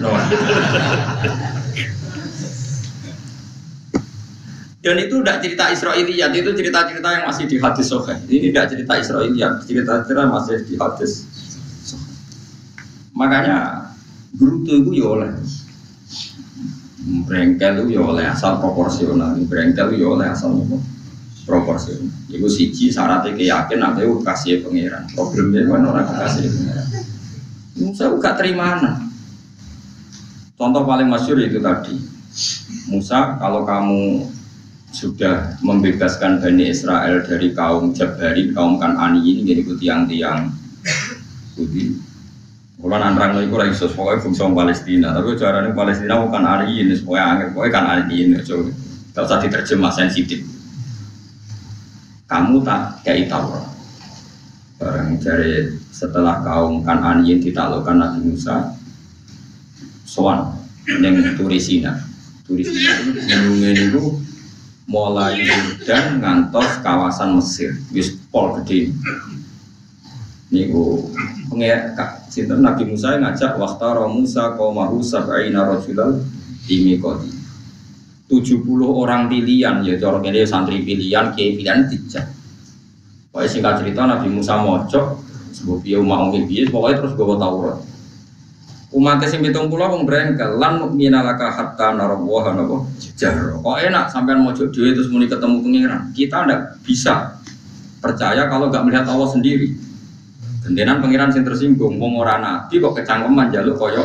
Dan 4.89 5.05
itu 5.05 5.21
tidak 5.21 5.45
cerita 5.45 5.69
Israiliyat, 5.69 6.33
itu 6.33 6.49
cerita-cerita 6.57 7.09
yang 7.13 7.29
masih 7.29 7.45
di 7.45 7.61
hadis 7.61 7.93
sohe. 7.93 8.17
Ini 8.25 8.49
tidak 8.49 8.73
cerita 8.73 8.97
Israiliyat, 8.97 9.69
cerita-cerita 9.69 10.25
masih 10.33 10.65
di 10.65 10.81
hadis. 10.81 11.29
Makanya 13.13 13.85
Bruto 14.33 14.73
itu 14.73 14.97
ya 14.97 15.13
oleh 15.13 15.29
Brengkel 17.29 17.85
itu 17.85 18.01
ya 18.01 18.03
oleh 18.05 18.25
asal 18.25 18.65
proporsional, 18.65 19.37
brengkel 19.45 19.93
itu 19.93 20.05
ya 20.05 20.09
oleh 20.09 20.27
asal 20.33 20.57
proporsional. 21.45 22.09
Ibu 22.33 22.49
siji 22.49 22.89
syaratnya 22.89 23.37
keyakin 23.37 23.85
nanti 23.85 24.09
itu 24.09 24.25
kasih 24.25 24.65
pangeran. 24.65 25.05
Problemnya 25.13 25.69
kan 25.69 25.85
orang 25.85 26.09
kasih 26.17 26.49
pangeran. 26.49 26.87
Musa 27.77 28.05
gak 28.17 28.37
terima 28.41 28.65
anak. 28.81 28.97
Contoh 30.57 30.89
paling 30.89 31.13
masyur 31.13 31.37
itu 31.45 31.61
tadi. 31.61 31.97
Musa 32.89 33.37
kalau 33.37 33.69
kamu 33.69 34.33
sudah 34.89 35.61
membebaskan 35.61 36.41
Bani 36.41 36.73
Israel 36.73 37.21
dari 37.25 37.53
kaum 37.53 37.93
Jabari, 37.93 38.51
kaum 38.57 38.81
Kanani 38.81 39.21
ini 39.21 39.41
jadi 39.45 39.63
tiang-tiang 39.77 40.49
putih 41.55 42.09
kalau 42.79 42.95
nantang 42.95 43.35
lagi 43.35 43.51
kurang 43.51 43.75
iso, 43.75 43.91
pokoknya 43.91 44.23
fungsi 44.23 44.47
Palestina. 44.55 45.11
Tapi 45.11 45.35
caranya 45.35 45.75
Palestina 45.75 46.23
bukan 46.23 46.47
hari 46.47 46.79
ini, 46.79 46.95
pokoknya 47.03 47.25
angin, 47.27 47.49
pokoknya 47.51 47.73
kan 47.75 47.85
hari 47.91 48.03
ini. 48.15 48.39
Coba, 48.47 48.71
kalau 49.19 49.27
usah 49.27 49.39
diterjemah 49.43 49.91
sensitif. 49.91 50.41
Kamu 52.31 52.63
tak 52.63 53.03
kayak 53.03 53.27
Taurat. 53.27 53.67
Barang 54.79 55.19
dari 55.19 55.75
setelah 55.91 56.39
kaum 56.47 56.87
Kanani 56.87 57.43
ditaklukkan 57.43 57.99
Nabi 57.99 58.31
Musa, 58.31 58.79
soan 60.07 60.55
yang 60.87 61.19
turisina. 61.35 61.99
Turisina 62.47 62.95
itu 63.03 63.11
gunungnya 63.27 63.75
itu 63.75 64.23
mulai 64.89 65.45
dan 65.85 66.19
ngantos 66.19 66.81
kawasan 66.81 67.37
Mesir, 67.37 67.77
wis 67.93 68.17
pol 68.33 68.57
gede. 68.61 68.91
Niku. 70.49 71.13
Pengen 71.53 71.93
sinten? 72.33 72.65
Nabi 72.65 72.89
Musa 72.89 73.21
ngajak 73.21 73.61
waktara 73.61 74.09
Musa 74.09 74.57
qaumahu 74.57 75.05
sab'ina 75.05 75.65
rajulal 75.65 76.25
dimikoti 76.65 77.33
70 78.29 78.65
orang 78.85 79.33
pilihan 79.33 79.81
ya 79.81 79.97
cara 79.97 80.21
ini 80.21 80.45
santri 80.45 80.85
pilihan 80.85 81.33
kiai 81.33 81.57
pilihan 81.57 81.89
dijak. 81.89 82.29
Pokoknya 83.33 83.49
singkat 83.49 83.75
cerita 83.81 84.05
Nabi 84.05 84.29
Musa 84.29 84.61
mojok 84.61 85.07
sebab 85.57 85.81
dia 85.81 85.97
mau 86.01 86.29
biye 86.29 86.69
pokoknya 86.69 87.01
terus 87.01 87.13
gue 87.17 87.37
Taurat 87.41 87.88
umat 88.89 89.21
sing 89.29 89.45
pitung 89.45 89.69
pulau 89.69 89.93
wong 89.93 90.09
brengkel 90.09 90.57
lan 90.57 90.97
minalaka 90.97 91.53
hatta 91.53 91.93
narawaha 91.93 92.57
napa 92.57 92.89
jahro 93.21 93.61
kok 93.61 93.77
enak 93.85 94.09
sampean 94.09 94.41
mojok 94.41 94.73
dhewe 94.73 94.97
terus 94.97 95.13
muni 95.13 95.29
ketemu 95.29 95.61
pengiran 95.61 96.03
kita 96.17 96.49
ndak 96.49 96.61
bisa 96.87 97.37
percaya 98.01 98.49
kalau 98.49 98.73
nggak 98.73 98.85
melihat 98.89 99.05
Allah 99.11 99.29
sendiri 99.29 99.89
Gentenan 100.69 101.01
pangeran 101.01 101.33
sing 101.33 101.49
tersinggung, 101.49 101.97
wong 101.97 102.21
ora 102.21 102.37
nabi 102.37 102.77
kok 102.77 102.93
kecangkeman 102.93 103.49
jaluk 103.49 103.81
koyo 103.81 104.05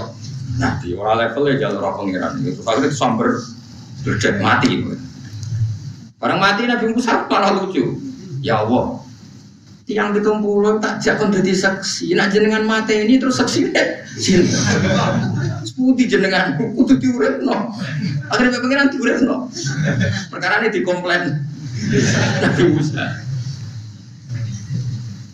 nabi, 0.56 0.96
ora 0.96 1.20
level 1.20 1.52
ya 1.52 1.68
jaluk 1.68 1.84
ora 1.84 1.92
pangeran. 2.00 2.40
Itu 2.40 2.64
kalau 2.64 2.80
itu 2.80 2.96
samber 2.96 3.36
mati. 4.40 4.80
Barang 6.24 6.40
mati 6.40 6.64
Nabi 6.64 6.96
Musa 6.96 7.28
malah 7.28 7.52
lucu. 7.52 8.00
Ya 8.40 8.64
Allah, 8.64 9.03
tiang 9.84 10.16
pitung 10.16 10.40
puluh 10.40 10.80
tak 10.80 11.04
jakon 11.04 11.32
jadi 11.32 11.52
saksi. 11.52 12.16
Nak 12.16 12.32
jenengan 12.32 12.64
mati 12.64 13.04
ini 13.04 13.20
terus 13.20 13.40
saksi 13.40 13.72
deh. 13.72 13.88
Seputih 15.64 16.06
jenengan, 16.06 16.56
kudu 16.56 16.96
no. 17.44 17.74
Akhirnya 18.32 18.62
pangeran 18.62 18.88
no. 19.26 19.50
Perkara 20.32 20.64
ini 20.64 20.70
dikomplain 20.72 21.44
Nabi 22.40 22.64
Musa. 22.72 23.06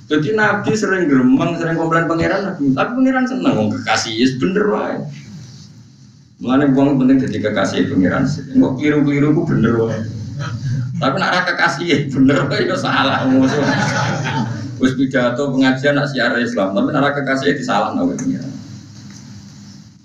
Jadi 0.10 0.34
Nabi 0.34 0.74
sering 0.74 1.06
geremeng, 1.06 1.54
sering 1.62 1.78
komplain 1.78 2.10
pangeran 2.10 2.50
Nabi, 2.50 2.74
tapi 2.74 2.92
pangeran 2.98 3.26
seneng 3.30 3.54
ngomong 3.54 3.78
kekasih, 3.78 4.18
yes 4.18 4.34
bener 4.42 4.66
wae. 4.74 4.98
Mulane 6.42 6.74
buang 6.74 6.98
penting 6.98 7.22
jadi 7.30 7.38
kekasih 7.46 7.94
pangeran. 7.94 8.26
Kok 8.26 8.74
keliru-keliru 8.82 9.38
bener 9.46 9.74
wae. 9.78 10.02
Tapi 11.00 11.16
nak 11.16 11.32
ra 11.32 11.40
kekasih 11.48 11.86
ya 11.88 11.98
bener 12.12 12.46
wae 12.52 12.68
ya 12.68 12.76
salah 12.76 13.24
musuh. 13.32 13.64
Wis 14.84 14.96
pidato 15.00 15.52
pengajian 15.56 15.96
nak 15.96 16.12
siar 16.12 16.36
Islam, 16.40 16.76
tapi 16.76 16.92
nak 16.92 17.16
kekasih 17.16 17.56
di 17.56 17.64
salah 17.64 17.96
nawe 17.96 18.12
pangeran. 18.16 18.54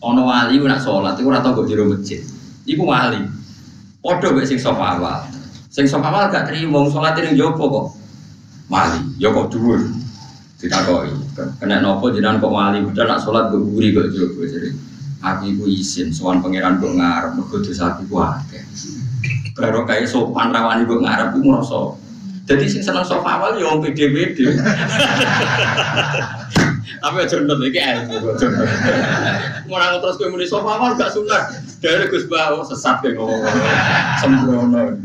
Ono 0.03 0.23
wali 0.23 0.57
nak 0.63 0.79
sholat 0.79 1.19
iku 1.19 1.35
ora 1.35 1.43
tau 1.43 1.67
jero 1.67 1.91
masjid. 1.91 2.23
Iku 2.65 2.87
wali. 2.87 3.27
Padha 3.99 4.31
mek 4.31 4.47
sing 4.47 4.63
sofa 4.63 4.99
awal. 4.99 5.27
Sing 5.73 5.91
sofa 5.91 6.09
awal 6.13 6.31
gak 6.31 6.47
trimo 6.47 6.87
sholat 6.89 7.19
ning 7.19 7.35
jopo 7.35 7.67
kok 7.67 7.87
wali 8.69 9.01
ya 9.21 9.29
kok 9.29 9.53
dhuwur 9.53 9.81
ditakoi 10.57 11.13
kena 11.61 11.85
nopo 11.85 12.09
jenengan 12.09 12.41
kok 12.41 12.53
wali 12.53 12.81
udah 12.81 13.05
nak 13.05 13.21
sholat 13.21 13.53
gue 13.53 13.61
guri 13.61 13.93
juga 13.93 14.49
jadi 14.49 14.73
aku 15.21 15.43
iku 15.53 15.65
izin 15.69 16.09
sowan 16.09 16.41
pangeran 16.41 16.81
kok 16.81 16.97
ngarep 16.97 17.31
mergo 17.37 17.61
dosa 17.61 17.93
aku 17.93 18.17
akeh 18.17 18.65
baru 19.55 19.87
kayak 19.87 20.11
sopan 20.11 20.51
rawani 20.51 20.87
kok 20.87 21.01
ngarep 21.03 21.29
iku 21.39 21.47
ngrasa 21.47 21.81
jadi 22.45 22.65
sing 22.69 22.83
seneng 22.85 23.07
sofa 23.09 23.41
awal 23.41 23.57
ya 23.57 23.71
wong 23.71 23.81
pede-pede 23.81 24.53
tapi 27.01 27.17
aja 27.21 27.37
nonton 27.41 27.69
iki 27.69 27.81
ilmu 27.81 28.17
aja 28.21 28.47
ora 29.69 29.97
terus 30.01 30.17
kowe 30.21 30.29
muni 30.29 30.45
sofa 30.45 30.71
awal 30.77 30.97
gak 30.97 31.13
sunat. 31.13 31.65
Dari 31.85 32.09
Gus 32.09 32.25
Bawo 32.25 32.65
sesat 32.65 33.05
kayak 33.05 33.21
ngomong. 33.21 33.45
Sembrono. 34.25 34.97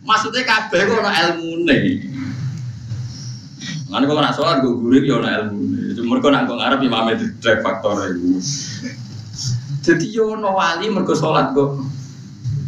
Maksudnya 0.00 0.48
kabeh 0.48 0.88
kok 0.88 1.04
ana 1.04 1.12
ilmune. 1.28 1.78
Nanti 3.92 4.04
kalau 4.08 4.22
nak 4.24 4.32
sholat 4.32 4.64
gue 4.64 4.80
gurih 4.80 5.04
ya 5.04 5.20
nak 5.20 5.32
ilmu. 5.44 5.60
Mereka 6.00 6.26
nak 6.32 6.48
gue 6.48 6.56
ngarep 6.56 6.80
imam 6.80 7.06
itu 7.12 7.26
drag 7.44 7.60
faktor 7.60 8.00
itu. 8.08 8.40
Jadi 9.84 10.06
yo 10.08 10.40
no 10.40 10.56
wali 10.56 10.88
mereka 10.88 11.12
sholat 11.12 11.52
gue 11.52 11.84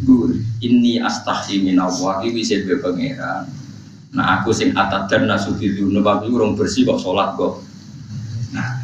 gurih. 0.03 0.43
Ini 0.63 1.03
astahsi 1.03 1.63
min 1.63 1.79
Allah 1.79 2.23
gue 2.23 2.75
pangeran. 2.79 3.47
Nah 4.13 4.25
aku 4.39 4.53
sing 4.53 4.71
atat 4.77 5.09
dan 5.09 5.25
nasuti 5.25 5.73
dulu 5.73 5.99
tapi 6.05 6.29
urung 6.29 6.53
bersih 6.53 6.85
kok 6.85 7.01
sholat 7.01 7.33
gue. 7.33 7.51
Nah, 8.53 8.83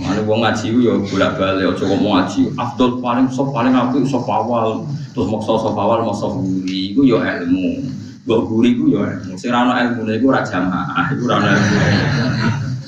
Mana 0.00 0.22
wong 0.22 0.40
ngaji 0.40 0.70
yo 0.80 1.02
bolak 1.12 1.36
balik, 1.36 1.76
ojo 1.76 1.84
ngomong 1.84 2.24
ngaji. 2.24 2.54
Afdol 2.56 3.04
paling 3.04 3.26
sok 3.28 3.52
paling 3.52 3.74
aku 3.76 4.06
sok 4.08 4.24
awal, 4.24 4.86
terus 5.12 5.28
mau 5.28 5.42
sok 5.42 5.76
awal 5.76 6.06
mau 6.06 6.16
sok 6.16 6.40
guri, 6.40 6.96
itu 6.96 7.04
yo 7.04 7.20
ilmu. 7.20 7.84
Mbok 8.24 8.40
guri 8.48 8.78
ku 8.80 8.88
ya 8.88 9.20
sing 9.36 9.52
ra 9.52 9.66
ono 9.66 9.76
ilmune 9.76 10.16
iku 10.16 10.32
ora 10.32 10.40
jamaah, 10.40 11.10
iku 11.12 11.22
ora 11.28 11.36
ono 11.42 11.48
ilmune. 11.52 11.92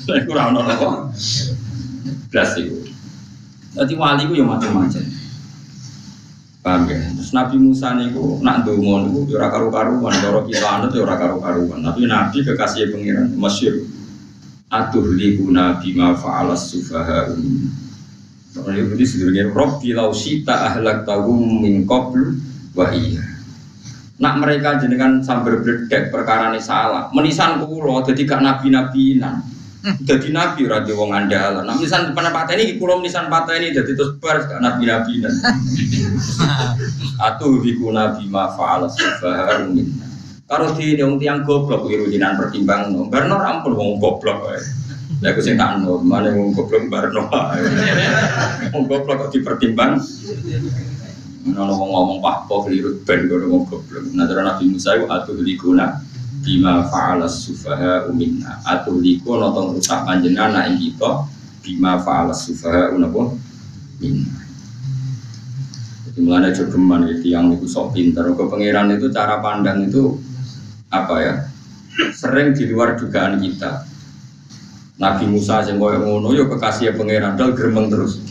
Iku 0.09 0.29
ora 0.33 0.43
ono 0.49 0.59
apa? 0.65 0.89
Blas 2.33 2.51
iku. 2.57 2.77
Dadi 3.77 3.93
wali 3.93 4.23
ku 4.25 4.33
ya 4.33 4.45
macam-macam. 4.47 5.03
Paham 6.63 6.87
ya? 6.87 6.99
Terus 7.19 7.35
Nabi 7.35 7.55
Musa 7.59 7.91
niku 7.99 8.39
nak 8.39 8.63
ndonga 8.63 9.11
niku 9.11 9.27
ya 9.27 9.43
ora 9.43 9.49
karu-karuan, 9.51 10.13
cara 10.15 10.39
kita 10.47 10.67
anut 10.79 10.91
ya 10.95 11.03
ora 11.03 11.15
karu-karuan. 11.19 11.79
Tapi 11.83 12.07
Nabi 12.07 12.37
kekasih 12.39 12.89
pengiran 12.95 13.27
masyhur. 13.35 13.83
Atuh 14.71 15.05
likuna 15.13 15.77
bima 15.77 16.17
fa'ala 16.17 16.57
sufaha 16.57 17.29
Soalnya 18.53 18.85
itu 18.89 19.05
sebenarnya 19.05 19.53
Robbi 19.53 19.93
lausita 19.93 20.73
ahlak 20.73 21.05
tahum 21.05 21.61
min 21.61 21.85
qablu 21.89 22.37
wa 22.73 22.89
iya 22.93 23.21
nak 24.21 24.37
mereka 24.39 24.77
jenengan 24.77 25.25
sambil 25.25 25.61
berdek 25.61 26.13
perkara 26.13 26.53
ini 26.53 26.61
salah 26.61 27.09
menisan 27.11 27.65
kulo 27.65 28.01
jadi 28.05 28.21
gak 28.29 28.41
nabi 28.45 28.67
nabi 28.69 29.03
nan 29.17 29.41
jadi 29.83 30.31
nabi 30.31 30.63
radio 30.63 30.95
wong 30.95 31.11
andalan. 31.11 31.67
Nah 31.67 31.75
depan 31.75 32.31
patah 32.31 32.55
ini 32.55 32.79
kulo 32.79 33.03
menisan 33.03 33.27
patah 33.27 33.59
ini 33.59 33.75
jadi 33.75 33.91
terus 33.91 34.15
bar 34.15 34.47
gak 34.47 34.63
nabi 34.63 34.87
nabi 34.87 35.19
nan 35.19 35.35
atau 37.27 37.59
biku 37.59 37.91
nabi 37.91 38.23
ma 38.31 38.55
faala 38.55 38.87
subhanahu 38.87 39.75
minna. 39.75 40.07
Karo 40.47 40.71
di 40.79 40.95
wong 41.03 41.19
tiang 41.19 41.43
goblok 41.43 41.83
wiru 41.83 42.07
jinan 42.07 42.39
pertimbang 42.39 42.95
no 42.95 43.11
barno 43.11 43.35
rampun 43.35 43.75
wong 43.75 43.99
goblok 43.99 44.47
wae. 44.47 44.63
Lah 45.19 45.31
aku 45.35 45.39
sing 45.43 45.59
tak 45.59 45.83
no, 45.83 45.99
mana 45.99 46.31
wong 46.31 46.55
goblok 46.55 46.87
barno. 46.87 47.27
Wong 48.71 48.83
goblok 48.87 49.27
kok 49.27 49.31
dipertimbang? 49.35 49.99
Nono 51.43 51.75
ngomong 51.75 51.91
ngomong 51.91 52.19
pak 52.23 52.47
po 52.47 52.63
keliru 52.63 53.03
ben 53.03 53.27
gue 53.27 53.35
ngomong 53.35 53.67
goblok. 53.67 54.15
Nah 54.15 54.31
Nabi 54.31 54.63
Musa 54.71 54.95
itu 54.95 55.11
atuh 55.11 55.35
likuna 55.43 56.12
bima 56.43 56.83
faala 56.91 57.25
sufaha 57.25 58.11
umina 58.11 58.59
atuh 58.67 58.99
liku 58.99 59.39
nonton 59.39 59.79
rusak 59.79 60.03
panjenengan 60.03 60.51
nak 60.51 60.75
kita 60.75 61.23
bima 61.63 61.97
faala 62.03 62.35
sufaha 62.35 62.91
unapa 62.91 63.31
minna. 64.03 64.43
Jadi 66.03 66.19
mulanya 66.19 66.51
jogeman 66.51 67.09
gitu 67.09 67.31
yang 67.31 67.49
itu 67.55 67.65
sok 67.65 67.95
pinter. 67.95 68.27
Ke 68.35 68.43
pangeran 68.45 68.91
itu 68.93 69.09
cara 69.09 69.39
pandang 69.39 69.87
itu 69.87 70.19
apa 70.91 71.15
ya? 71.23 71.33
Sering 72.13 72.53
di 72.53 72.69
luar 72.69 72.99
dugaan 72.99 73.39
kita. 73.39 73.87
Nabi 75.01 75.25
Musa 75.25 75.65
yang 75.65 75.81
koyo 75.81 76.05
ngono 76.05 76.37
yo 76.37 76.45
kekasih 76.51 76.93
pangeran 76.93 77.33
dal 77.33 77.57
gremeng 77.57 77.89
terus. 77.89 78.21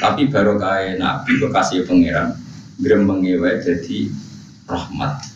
Tapi 0.00 0.32
baru 0.32 0.56
kaya 0.56 0.96
nabi 0.96 1.36
kok 1.42 1.52
kasih 1.52 1.84
pangeran 1.84 2.38
gremeng 2.80 3.20
wae 3.20 3.60
jadi 3.60 4.08
rahmat. 4.64 5.33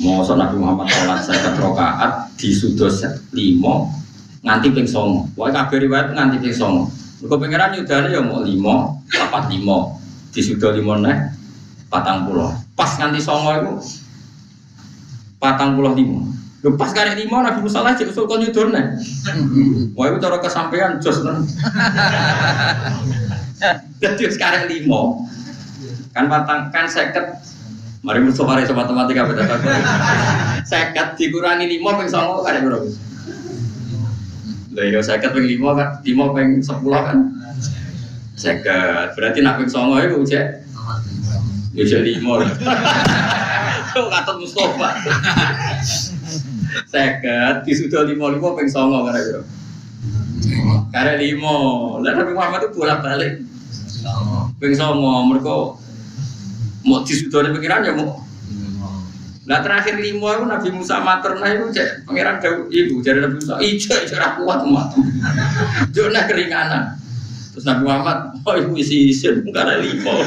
Mau 0.00 0.24
Nabi 0.24 0.56
Muhammad 0.56 0.88
sholat 0.88 1.28
saya 1.28 1.52
rokaat 1.60 2.32
di 2.40 2.56
sudos 2.56 3.04
limo 3.36 3.92
nganti 4.40 4.72
ping 4.72 4.88
songo. 4.88 5.28
Wah 5.36 5.52
kabeh 5.52 5.84
riwayat 5.84 6.16
nganti 6.16 6.40
ping 6.40 6.56
songo. 6.56 6.88
Mergo 7.20 7.36
pangeran 7.36 7.76
yudane 7.76 8.08
ya 8.08 8.24
mau 8.24 8.40
limo, 8.40 9.04
papat 9.12 9.52
limo. 9.52 10.00
Di 10.32 10.40
sudo 10.40 10.72
limo 10.72 10.96
neh 10.96 11.20
patang 11.92 12.24
pulau. 12.24 12.48
Pas 12.72 12.96
nganti 12.96 13.20
songo 13.20 13.52
itu 13.60 13.72
patang 15.36 15.76
pulau 15.76 15.92
limo. 15.92 16.32
Lu 16.64 16.80
pas 16.80 16.96
karek 16.96 17.20
limo 17.20 17.44
Nabi 17.44 17.60
Musa 17.60 17.84
lagi 17.84 18.08
usul 18.08 18.24
kon 18.24 18.40
yudone. 18.40 18.96
Wah 19.92 20.04
itu 20.08 20.16
cara 20.16 20.40
kesampaian 20.40 20.96
jos 20.96 21.20
nang. 21.20 21.44
Jadi 24.00 24.32
sekarang 24.32 24.64
limo 24.64 25.28
kan 26.16 26.24
patang 26.24 26.72
kan 26.72 26.88
seket 26.88 27.36
Mari 28.00 28.24
musuh 28.24 28.48
mari 28.48 28.64
sama 28.64 28.88
matematika 28.88 29.28
beda 29.28 29.44
Seket 30.64 31.20
dikurangi 31.20 31.68
lima 31.68 32.00
peng 32.00 32.08
songo 32.08 32.40
kan 32.40 32.56
berapa? 32.64 32.88
Lah 34.72 34.84
ya 34.88 35.04
seket 35.04 35.36
peng 35.36 35.44
lima 35.44 35.76
kan 35.76 36.00
lima 36.00 36.32
peng 36.32 36.64
sepuluh 36.64 36.96
kan? 36.96 37.28
Seket 38.40 39.12
berarti 39.12 39.44
nak 39.44 39.60
peng 39.60 39.68
songo 39.68 40.00
itu 40.00 40.16
cek. 40.32 40.64
Ya 41.76 41.84
cek 41.84 42.00
lima. 42.08 42.40
Kau 43.92 44.08
kata 44.08 44.32
Mustafa. 44.40 44.88
Seket 46.88 47.68
di 47.68 47.72
sudah 47.76 48.08
lima 48.08 48.32
lima 48.32 48.48
peng 48.56 48.68
songo 48.72 49.04
kan 49.04 49.12
berapa? 49.12 49.44
Karena 50.88 51.20
lima. 51.20 51.56
Lah 52.00 52.16
Nabi 52.16 52.32
Muhammad 52.32 52.64
itu 52.64 52.80
bolak 52.80 53.04
balik. 53.04 53.44
Peng 54.56 54.72
songo 54.72 55.28
mereka 55.28 55.76
mau 56.90 57.06
disudoni 57.06 57.54
pengiran 57.54 57.86
ya 57.86 57.94
mau 57.94 58.26
Nah 59.50 59.58
terakhir 59.66 59.98
lima 59.98 60.38
itu 60.38 60.44
Nabi 60.46 60.68
Musa 60.70 61.02
materna 61.02 61.42
itu 61.50 61.74
cek 61.74 62.06
pangeran 62.06 62.38
jauh 62.38 62.70
ibu 62.70 63.02
jadi 63.02 63.18
Nabi 63.26 63.34
Musa 63.42 63.58
ijo 63.58 63.90
ijo 63.98 64.14
kuat 64.14 64.62
umat 64.62 64.94
Jona 65.96 66.22
keringanan. 66.30 66.94
Terus 67.50 67.66
Nabi 67.66 67.82
Muhammad 67.82 68.38
oh 68.46 68.54
ibu 68.54 68.78
isi 68.78 69.10
isin 69.10 69.42
karena 69.50 69.82
lima 69.82 70.22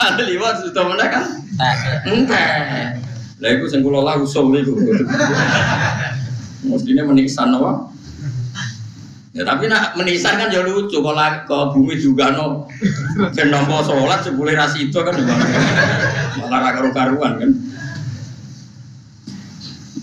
ada 0.00 0.22
lima 0.24 0.56
sudah 0.64 0.84
mana 0.88 1.04
kan? 1.12 1.24
Enggak. 2.08 2.96
Lah 3.44 3.50
itu 3.60 3.66
sengkulola 3.68 4.16
usul 4.16 4.56
itu 4.56 4.72
mestinya 6.72 7.04
meniksan 7.04 7.52
apa 7.52 7.91
Ya 9.32 9.48
tapi 9.48 9.64
nak 9.64 9.96
menisan 9.96 10.36
kan 10.36 10.52
ya 10.52 10.60
lucu 10.60 11.00
kalau 11.00 11.48
ke 11.48 11.58
bumi 11.72 11.96
juga 11.96 12.36
no 12.36 12.68
dan 13.32 13.48
nompo 13.48 13.80
sholat 13.80 14.20
sebulan 14.28 14.60
ras 14.60 14.76
itu 14.76 14.92
kan 14.92 15.16
juga 15.16 15.34
malah 16.52 16.76
karu-karuan 16.76 17.40
kan. 17.40 17.50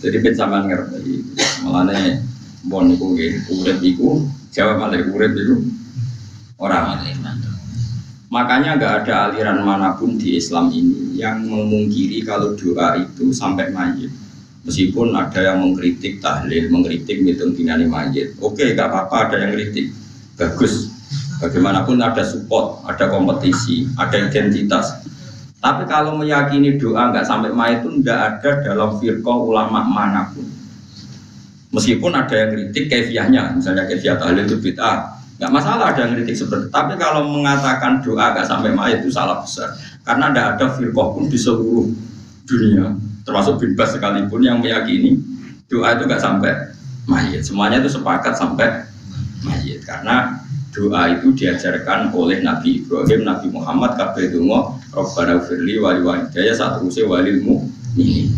Jadi 0.02 0.18
pun 0.26 0.34
sama 0.34 0.66
ngerti 0.66 1.22
malah 1.62 1.94
nih 1.94 2.26
bon 2.66 2.90
iku 2.90 3.14
urip 3.54 3.78
iku 3.86 4.26
jawab 4.50 4.82
malah 4.82 4.98
urip 4.98 5.38
iku 5.38 5.62
orang 6.58 6.98
Makanya 8.30 8.78
nggak 8.78 8.94
ada 9.06 9.30
aliran 9.30 9.66
mana 9.66 9.98
pun 9.98 10.18
di 10.18 10.38
Islam 10.38 10.70
ini 10.70 11.18
yang 11.18 11.50
memungkiri 11.50 12.22
kalau 12.22 12.54
doa 12.54 12.94
itu 13.02 13.34
sampai 13.34 13.74
mayit. 13.74 14.14
Meskipun 14.70 15.18
ada 15.18 15.42
yang 15.42 15.66
mengkritik 15.66 16.22
tahlil, 16.22 16.70
mengkritik 16.70 17.26
hitung 17.26 17.58
dinani 17.58 17.90
mayit. 17.90 18.38
Oke, 18.38 18.78
gak 18.78 18.94
apa-apa 18.94 19.26
ada 19.26 19.36
yang 19.42 19.58
kritik. 19.58 19.90
Bagus. 20.38 20.94
Bagaimanapun 21.42 21.98
ada 21.98 22.22
support, 22.22 22.86
ada 22.86 23.10
kompetisi, 23.10 23.90
ada 23.98 24.30
identitas. 24.30 24.94
Tapi 25.58 25.90
kalau 25.90 26.22
meyakini 26.22 26.78
doa 26.78 27.10
nggak 27.10 27.26
sampai 27.26 27.50
mayit 27.50 27.82
itu 27.82 27.90
nggak 27.98 28.20
ada 28.20 28.52
dalam 28.62 29.02
firqah 29.02 29.38
ulama 29.42 29.82
mana 29.82 30.30
pun. 30.30 30.46
Meskipun 31.74 32.14
ada 32.14 32.30
yang 32.32 32.50
kritik 32.54 32.94
kefiahnya, 32.94 33.58
misalnya 33.58 33.90
kefiah 33.90 34.22
tahlil 34.22 34.46
itu 34.46 34.62
bid'ah, 34.62 35.18
nggak 35.42 35.52
masalah 35.52 35.96
ada 35.96 36.06
yang 36.06 36.14
kritik 36.14 36.38
seperti 36.38 36.70
itu. 36.70 36.76
Tapi 36.76 36.94
kalau 37.02 37.26
mengatakan 37.26 38.06
doa 38.06 38.38
nggak 38.38 38.46
sampai 38.46 38.70
mayit 38.70 39.02
itu 39.02 39.10
salah 39.10 39.42
besar, 39.42 39.74
karena 40.06 40.30
tidak 40.30 40.46
ada 40.62 40.66
firqah 40.78 41.08
pun 41.10 41.26
di 41.26 41.40
seluruh 41.42 41.90
dunia 42.46 43.09
termasuk 43.30 43.62
bebas 43.62 43.94
sekalipun 43.94 44.42
yang 44.42 44.58
meyakini 44.58 45.22
doa 45.70 45.94
itu 45.94 46.10
gak 46.10 46.18
sampai 46.18 46.74
mayit. 47.06 47.46
Semuanya 47.46 47.78
itu 47.78 47.94
sepakat 47.94 48.34
sampai 48.34 48.90
mayit. 49.46 49.86
Karena 49.86 50.42
doa 50.74 51.14
itu 51.14 51.30
diajarkan 51.38 52.10
oleh 52.18 52.42
Nabi 52.42 52.82
Ibrahim, 52.82 53.30
Nabi 53.30 53.48
Muhammad, 53.54 53.94
kabeh 54.02 54.34
donga 54.34 54.82
Rabbana 54.90 55.46
firli 55.46 55.78
wali 55.78 56.02
walidayya 56.02 56.58
saat 56.58 56.82
usai 56.82 57.06
walilmu 57.06 57.70
ini 57.94 58.34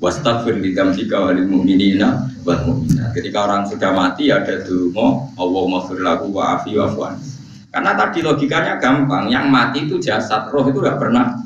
wastagfir 0.00 0.56
li 0.56 0.72
dzambika 0.72 1.28
walil 1.28 1.44
mu'minina 1.44 2.32
wal 2.48 2.60
mu'minat. 2.64 3.12
Ketika 3.12 3.44
orang 3.44 3.68
sudah 3.68 3.92
mati 3.92 4.32
ada 4.32 4.64
donga 4.64 5.28
Allahumma 5.36 5.84
fir 5.84 6.00
lahu 6.00 6.32
wa 6.32 6.56
afi 6.56 6.72
wa 6.80 7.12
Karena 7.68 7.92
tadi 7.92 8.24
logikanya 8.24 8.80
gampang, 8.80 9.28
yang 9.28 9.52
mati 9.52 9.84
itu 9.84 10.00
jasad, 10.00 10.48
roh 10.48 10.64
itu 10.64 10.80
tidak 10.80 10.96
pernah 10.96 11.36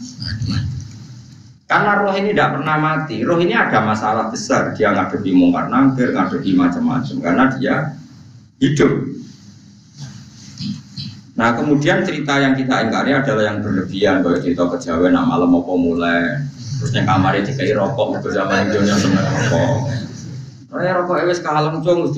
karena 1.72 2.04
roh 2.04 2.12
ini 2.12 2.37
tidak 2.37 2.61
pernah 2.61 2.76
mati. 2.76 3.24
Roh 3.24 3.40
ini 3.40 3.56
ada 3.56 3.80
masalah 3.80 4.28
besar. 4.28 4.76
Dia 4.76 4.92
ngadepi 4.92 5.32
mungkar 5.32 5.72
nangkir, 5.72 6.12
ngadepi 6.12 6.52
macam-macam. 6.52 7.16
Karena 7.24 7.44
dia 7.56 7.74
hidup. 8.61 8.92
Nah 11.32 11.56
kemudian 11.56 12.04
cerita 12.04 12.37
yang 12.44 12.52
kita 12.52 12.85
ingkari 12.85 13.16
adalah 13.16 13.48
yang 13.48 13.64
berlebihan. 13.64 14.20
Bahwa 14.20 14.37
cerita 14.44 14.68
kejawen, 14.68 15.16
nah 15.16 15.24
malam 15.24 15.48
mau 15.48 15.64
mulai. 15.80 16.44
Terus 16.76 16.92
yang 16.92 17.08
kamarnya 17.08 17.48
dikai 17.48 17.72
rokok, 17.72 18.20
zaman 18.28 18.68
itu 18.68 18.85
yang 18.85 19.00
seneng 19.00 19.24
rokok. 19.24 19.76
Raya 20.76 20.92
rokok 21.00 21.16
ewes 21.24 21.40
kalem 21.40 21.80
cung, 21.80 22.12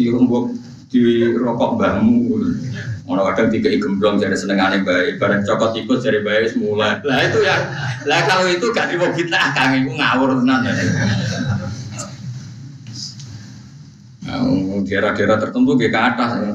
di 0.90 1.30
rokok 1.38 1.78
bambu. 1.78 2.58
Ono 3.04 3.20
kadang 3.28 3.52
tiga 3.52 3.68
gemblong 3.68 4.16
jadi 4.16 4.32
senengane 4.32 4.80
baik, 4.80 5.20
bareng 5.20 5.44
cokot 5.44 5.76
ikut 5.76 6.00
jadi 6.00 6.24
baik 6.24 6.56
semula. 6.56 7.04
Lah 7.04 7.20
itu 7.20 7.44
ya, 7.44 7.56
lah 8.08 8.20
kalau 8.24 8.48
itu 8.48 8.72
gak 8.72 8.88
di 8.88 8.96
kita 8.96 9.52
kang 9.52 9.76
itu 9.76 9.92
ngawur 9.92 10.40
tenan. 10.40 10.64
Nah, 14.24 14.40
daerah-daerah 14.88 15.36
tertentu 15.36 15.76
ke 15.76 15.92
atas 15.92 16.30
ya 16.32 16.48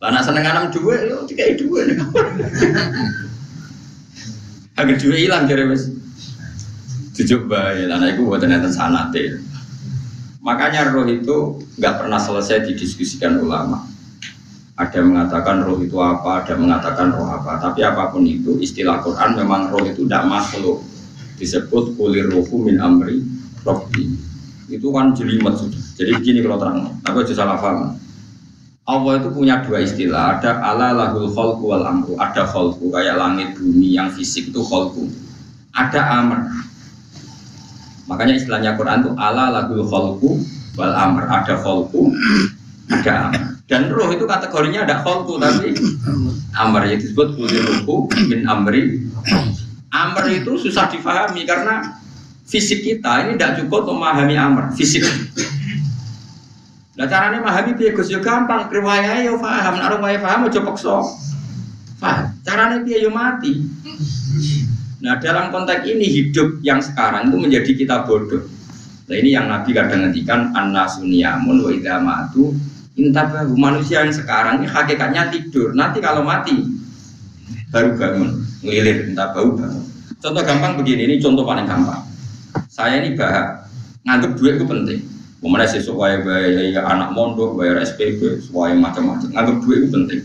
Lah 0.00 0.08
nak 0.12 0.24
seneng 0.28 0.44
anam 0.44 0.68
dua, 0.68 1.08
yo 1.08 1.24
tiga 1.24 1.56
dua. 1.56 1.88
Agar 4.76 4.96
dua 5.00 5.16
hilang 5.16 5.48
jadi 5.48 5.64
wes. 5.72 5.88
Tujuh 7.16 7.48
baik, 7.48 7.88
anak 7.88 8.16
itu 8.16 8.28
buat 8.28 8.44
ternyata 8.44 8.68
sanat 8.68 9.12
Makanya 10.40 10.92
roh 10.92 11.04
itu 11.04 11.64
nggak 11.80 12.00
pernah 12.00 12.16
selesai 12.16 12.64
didiskusikan 12.64 13.44
ulama 13.44 13.89
ada 14.80 14.96
yang 14.96 15.12
mengatakan 15.12 15.60
roh 15.60 15.76
itu 15.84 16.00
apa, 16.00 16.40
ada 16.40 16.56
yang 16.56 16.64
mengatakan 16.64 17.12
roh 17.12 17.28
apa. 17.28 17.60
Tapi 17.60 17.84
apa 17.84 18.08
pun 18.08 18.24
itu, 18.24 18.56
istilah 18.56 19.04
Quran 19.04 19.36
memang 19.36 19.68
roh 19.68 19.84
itu 19.84 20.08
tidak 20.08 20.24
makhluk. 20.24 20.80
Disebut 21.36 22.00
kulir 22.00 22.32
rohu 22.32 22.64
min 22.64 22.80
amri 22.80 23.20
robbi. 23.60 24.08
Itu 24.72 24.88
kan 24.88 25.12
jelimet 25.12 25.60
sudah. 25.60 25.82
Jadi 26.00 26.16
begini 26.16 26.40
kalau 26.40 26.56
terang, 26.56 26.78
aku 27.04 27.20
aja 27.20 27.34
salah 27.36 27.60
paham. 27.60 28.00
Allah 28.88 29.20
itu 29.20 29.28
punya 29.30 29.60
dua 29.60 29.84
istilah, 29.84 30.40
ada 30.40 30.64
ala 30.64 30.96
lahul 30.96 31.28
kholku 31.28 31.68
wal 31.68 31.84
amru, 31.84 32.16
ada 32.16 32.42
kholku 32.48 32.88
kayak 32.90 33.20
langit 33.20 33.54
bumi 33.54 33.94
yang 33.94 34.08
fisik 34.10 34.50
itu 34.50 34.64
kholku, 34.64 35.06
ada 35.76 36.00
amr. 36.24 36.42
Makanya 38.10 38.34
istilahnya 38.34 38.74
Quran 38.74 39.06
itu 39.06 39.12
ala 39.14 39.52
lahul 39.52 39.84
kholku 39.86 40.42
wal 40.74 40.90
amr, 40.96 41.22
ada 41.28 41.54
kholku, 41.60 42.10
ada 42.90 43.30
amr. 43.30 43.49
Dan 43.70 43.86
roh 43.94 44.10
itu 44.10 44.26
kategorinya 44.26 44.82
ada 44.82 44.98
kholku 45.06 45.38
tapi 45.38 45.70
amr 46.58 46.90
yang 46.90 46.98
disebut 46.98 47.38
kuliruhu 47.38 48.10
min 48.26 48.42
amri. 48.50 49.06
Amr 49.94 50.42
itu 50.42 50.58
susah 50.58 50.90
difahami 50.90 51.46
karena 51.46 52.02
fisik 52.50 52.82
kita 52.82 53.30
ini 53.30 53.38
tidak 53.38 53.62
cukup 53.62 53.86
memahami 53.94 54.34
amr 54.34 54.74
fisik. 54.74 55.06
Nah 56.98 57.06
caranya 57.06 57.38
memahami 57.38 57.78
biaya 57.78 57.94
Gus 57.94 58.10
yo 58.10 58.18
gampang, 58.18 58.66
riwayah 58.66 59.22
yo 59.22 59.38
paham, 59.38 59.78
nek 59.78 60.02
riwayah 60.02 60.18
paham 60.18 60.50
aja 60.50 60.60
paksa. 60.66 60.98
Paham. 62.02 62.26
Caranya 62.42 62.82
biaya 62.82 63.06
yo 63.06 63.14
mati. 63.14 63.70
Nah 64.98 65.14
dalam 65.22 65.54
konteks 65.54 65.86
ini 65.86 66.10
hidup 66.10 66.58
yang 66.66 66.82
sekarang 66.82 67.30
itu 67.30 67.38
menjadi 67.38 67.70
kita 67.78 68.02
bodoh. 68.02 68.50
Nah 69.06 69.14
ini 69.14 69.30
yang 69.30 69.46
Nabi 69.46 69.70
kadang 69.70 70.10
ngendikan 70.10 70.50
anna 70.58 70.90
suniamun 70.90 71.62
wa 71.62 71.70
idza 71.70 72.02
matu 72.02 72.50
Intabahu 73.00 73.56
manusia 73.56 74.04
yang 74.04 74.12
sekarang 74.12 74.60
ini 74.60 74.68
hakikatnya 74.68 75.32
tidur. 75.32 75.72
Nanti 75.72 76.04
kalau 76.04 76.20
mati 76.20 76.52
baru 77.72 77.96
bangun, 77.96 78.44
ngelilir 78.60 79.16
bau 79.16 79.56
bangun. 79.56 79.84
Contoh 80.20 80.42
gampang 80.44 80.76
begini, 80.76 81.08
ini 81.08 81.16
contoh 81.16 81.48
paling 81.48 81.64
gampang. 81.64 82.04
Saya 82.68 83.00
ini 83.00 83.16
bahak, 83.16 83.72
nganggep 84.04 84.36
duit 84.36 84.60
itu 84.60 84.66
penting. 84.68 85.00
Kemudian 85.40 85.64
sesuai 85.64 86.12
bayar 86.20 86.84
anak 86.84 87.16
mondok, 87.16 87.56
bayar 87.56 87.80
SPP, 87.80 88.44
sesuai 88.44 88.76
macam-macam. 88.76 89.32
Nganggep 89.32 89.56
duit 89.64 89.78
itu 89.80 89.88
penting. 89.88 90.20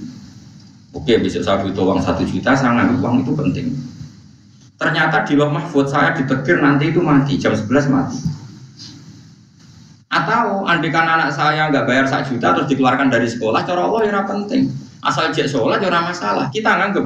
Oke, 0.92 1.16
bisa 1.24 1.40
saya 1.40 1.64
butuh 1.64 1.88
uang 1.88 2.04
satu 2.04 2.28
juta, 2.28 2.52
saya 2.52 2.76
nganggep 2.76 3.00
uang 3.00 3.16
itu 3.24 3.32
penting. 3.32 3.68
Ternyata 4.76 5.24
di 5.24 5.40
Loh 5.40 5.48
Mahfud 5.48 5.88
saya 5.88 6.12
ditegir 6.12 6.60
nanti 6.60 6.92
itu 6.92 7.00
mati, 7.00 7.40
jam 7.40 7.56
11 7.56 7.88
mati. 7.88 8.20
Atau 10.16 10.64
andikan 10.64 11.04
anak 11.04 11.36
saya 11.36 11.68
nggak 11.68 11.84
bayar 11.84 12.08
satu 12.08 12.40
juta 12.40 12.56
terus 12.56 12.72
dikeluarkan 12.72 13.12
dari 13.12 13.28
sekolah, 13.28 13.68
cara 13.68 13.84
Allah 13.84 14.00
ya 14.08 14.24
penting. 14.24 14.72
Asal 15.04 15.36
jek 15.36 15.52
sholat 15.52 15.84
ya 15.84 15.92
masalah. 15.92 16.48
Kita 16.50 16.72
nganggep 16.80 17.04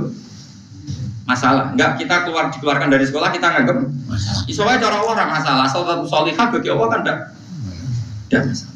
masalah. 1.25 1.73
Enggak 1.73 1.97
kita 1.97 2.29
keluar 2.29 2.53
dikeluarkan 2.53 2.87
dari 2.93 3.09
sekolah 3.09 3.33
kita 3.33 3.49
nganggep 3.49 3.77
masalah. 4.05 4.45
Isowa 4.45 4.77
cara 4.77 4.95
Allah 5.01 5.13
orang 5.17 5.29
masalah. 5.33 5.63
Asal 5.65 5.81
solihah 6.05 6.47
bagi 6.53 6.69
Allah 6.69 6.87
kan 6.87 6.99
enggak. 7.01 7.19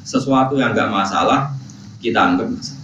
Sesuatu 0.02 0.58
yang 0.58 0.74
enggak 0.74 0.90
masalah 0.90 1.54
kita 2.02 2.20
anggap 2.20 2.50
masalah. 2.50 2.82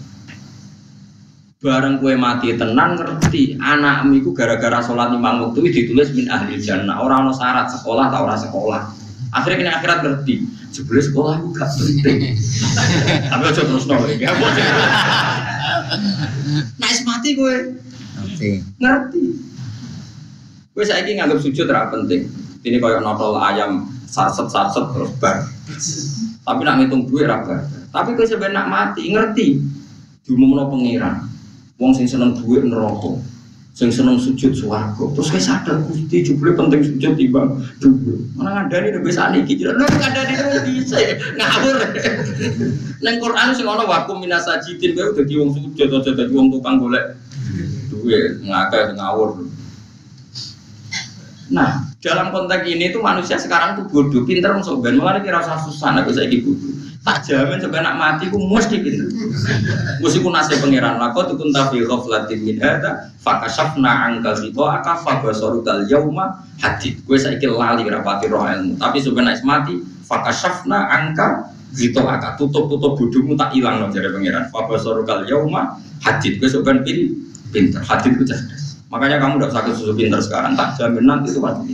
Bareng 1.59 1.99
kue 1.99 2.15
mati 2.15 2.55
tenang 2.55 2.95
ngerti 2.95 3.59
anak 3.59 4.07
itu 4.15 4.31
gara-gara 4.31 4.79
sholat 4.79 5.12
lima 5.12 5.43
waktu 5.43 5.59
itu 5.67 5.91
ditulis 5.91 6.15
min 6.15 6.31
ahli 6.31 6.55
jannah 6.55 7.03
orang 7.03 7.27
no 7.27 7.35
syarat 7.35 7.67
sekolah 7.67 8.07
atau 8.07 8.23
orang 8.23 8.39
sekolah 8.39 8.81
akhirnya 9.35 9.57
kena 9.59 9.71
akhirat 9.75 9.99
ngerti 10.07 10.47
sebelah 10.69 11.03
sekolah 11.03 11.34
itu 11.41 11.47
gak 11.55 11.69
penting. 11.75 12.17
Tapi 13.32 13.43
aja 13.49 13.62
terus 13.65 13.86
nol 13.89 14.05
ya. 14.10 14.32
Nah 16.77 16.89
mati 17.05 17.29
gue 17.34 17.55
ngerti. 18.19 18.49
Ngerti. 18.77 19.23
Gue 20.73 20.84
saya 20.86 21.03
ini 21.03 21.19
nganggap 21.19 21.39
sujud 21.41 21.65
terang 21.65 21.89
penting. 21.91 22.29
Ini 22.63 22.77
kayak 22.77 23.01
notol 23.01 23.39
ayam 23.39 23.89
saset 24.05 24.47
terus 24.93 25.12
bar. 25.17 25.47
Tapi 26.45 26.62
nak 26.65 26.75
ngitung 26.82 27.05
duit 27.10 27.29
raga 27.29 27.79
tapi 27.89 28.13
gue 28.13 28.25
sebenarnya 28.25 28.69
mati 28.69 29.10
ngerti. 29.10 29.47
Diumumno 30.25 30.69
pengiran. 30.69 31.25
Wong 31.82 31.91
sing 31.97 32.05
seneng 32.05 32.38
duit 32.38 32.62
neraka. 32.62 33.17
Sing 33.80 33.96
seneng 33.96 34.20
sujud 34.20 34.52
swarga. 34.52 35.08
Terus 35.15 35.32
kayak 35.32 35.46
sadar 35.48 35.80
Gusti 35.88 36.20
jebule 36.20 36.52
penting 36.52 36.84
sujud 36.84 37.15
timbang 37.15 37.63
duit. 37.80 38.28
Mana 38.36 38.68
ngandani 38.68 38.92
nek 38.92 39.08
bisa 39.08 39.32
niki. 39.32 39.56
Lho 39.63 39.72
ngandani 39.72 40.36
terus 40.36 40.68
bisa 40.68 41.00
ngawur. 41.39 41.76
Nang 43.00 43.15
Quran 43.24 43.48
sing 43.56 43.63
ana 43.63 43.88
wakum 43.88 44.20
minas 44.20 44.44
sajidin 44.44 45.00
kowe 45.00 45.15
dadi 45.15 45.34
wong 45.39 45.56
sujud 45.56 45.96
aja 45.96 46.12
dadi 46.12 46.34
wong 46.36 46.52
tukang 46.52 46.76
golek 46.84 47.15
duit 47.88 48.44
ngakeh 48.44 49.00
ngawur. 49.00 49.48
Nah, 51.56 51.88
dalam 52.04 52.36
konteks 52.36 52.68
ini 52.68 52.92
tuh 52.92 53.00
manusia 53.00 53.39
sekarang 53.39 53.80
tuh 53.80 53.88
bodoh, 53.88 54.22
pinter 54.22 54.54
masuk 54.54 54.86
ben, 54.86 55.02
malah 55.02 55.18
kira 55.18 55.42
usah 55.42 55.58
susah, 55.58 55.98
nek 55.98 56.06
saya 56.12 56.30
bodoh 56.30 56.88
tak 56.99 57.23
jamin 57.23 57.63
sampai 57.63 57.79
nak 57.79 57.95
mati 57.95 58.27
ku 58.27 58.38
mesti 58.43 58.75
gitu. 58.83 59.07
Mesti 60.03 60.17
ku 60.19 60.29
nasi 60.29 60.59
pangeran 60.59 60.99
lako 60.99 61.31
tuh 61.31 61.47
tapi 61.55 61.79
ghaflatin 61.88 62.39
min 62.43 62.59
hada 62.59 63.15
fakasafna 63.23 64.12
angka 64.12 64.35
situ 64.35 64.59
aka 64.59 64.99
fabasoru 64.99 65.63
dal 65.63 65.88
yauma 65.88 66.43
hadid. 66.59 66.99
Gue 67.07 67.15
saiki 67.15 67.47
lali 67.47 67.88
rapati 67.88 68.27
roh 68.27 68.43
ilmu. 68.43 68.75
Tapi 68.75 68.99
sampai 68.99 69.23
nak 69.23 69.39
mati 69.47 69.79
fakasafna 70.03 70.91
angka 70.91 71.55
gitu 71.79 72.03
aka 72.03 72.35
tutup 72.35 72.67
tutup 72.67 72.99
budumu 72.99 73.39
tak 73.39 73.55
hilang 73.55 73.79
loh 73.79 73.89
dari 73.89 74.12
pangeran. 74.12 74.51
Fabasoru 74.51 75.07
dal 75.07 75.23
yauma 75.23 75.79
hadid. 76.03 76.35
Gue 76.43 76.51
sampai 76.51 76.83
pin 76.83 77.15
pinter. 77.55 77.79
Hadid 77.79 78.19
gue 78.19 78.27
cerdas. 78.27 78.75
Makanya 78.91 79.23
kamu 79.23 79.39
udah 79.39 79.49
sakit 79.53 79.71
susu 79.71 79.93
pinter 79.95 80.19
sekarang 80.19 80.57
tak 80.59 80.75
jamin 80.75 81.05
nanti 81.07 81.31
itu 81.31 81.39
pasti 81.39 81.71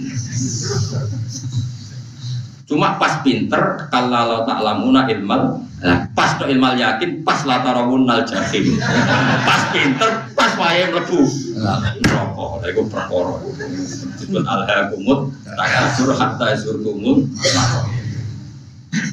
Cuma 2.66 2.98
pas 2.98 3.22
pinter 3.22 3.62
kalau 3.94 4.42
tak 4.42 4.58
lamuna 4.66 5.06
ilmal, 5.06 5.62
nah, 5.86 6.10
pas 6.18 6.34
to 6.42 6.50
ilmal 6.50 6.74
yakin, 6.74 7.22
pas 7.22 7.46
latarawun 7.46 8.10
nal 8.10 8.26
jahim. 8.26 8.74
Pas 9.48 9.70
pinter, 9.70 10.10
pas 10.34 10.58
wae 10.58 10.90
mlebu. 10.90 11.22
Rokok, 12.02 12.66
lha 12.66 12.68
iku 12.74 12.82
perkara. 12.90 13.38
Disebut 14.18 14.42
alhaqumut 14.42 15.30
takasur 15.46 16.10
hatta 16.18 16.58
surkumul 16.58 17.30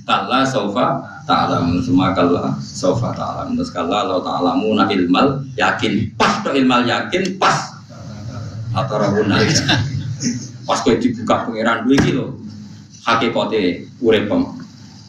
Kalla 0.08 0.46
sofa 0.46 1.04
ta'lam 1.26 1.82
semua 1.82 2.14
kalla 2.14 2.54
sofa 2.62 3.12
ta'lam 3.12 3.58
terus 3.58 3.68
kalla 3.74 4.06
lo 4.06 4.24
ta'lamuna 4.24 4.86
ilmal 4.88 5.42
yakin 5.58 6.14
pas 6.16 6.40
to 6.40 6.54
ilmal 6.54 6.86
yakin 6.86 7.36
pas 7.36 7.82
atau 8.72 8.96
rabunal 8.96 9.42
pas 10.66 10.78
kau 10.80 10.96
dibuka 10.96 11.44
pengiran 11.44 11.82
dua 11.82 11.98
kilo 11.98 12.26
hakikate 13.02 13.86
uripem 13.98 14.46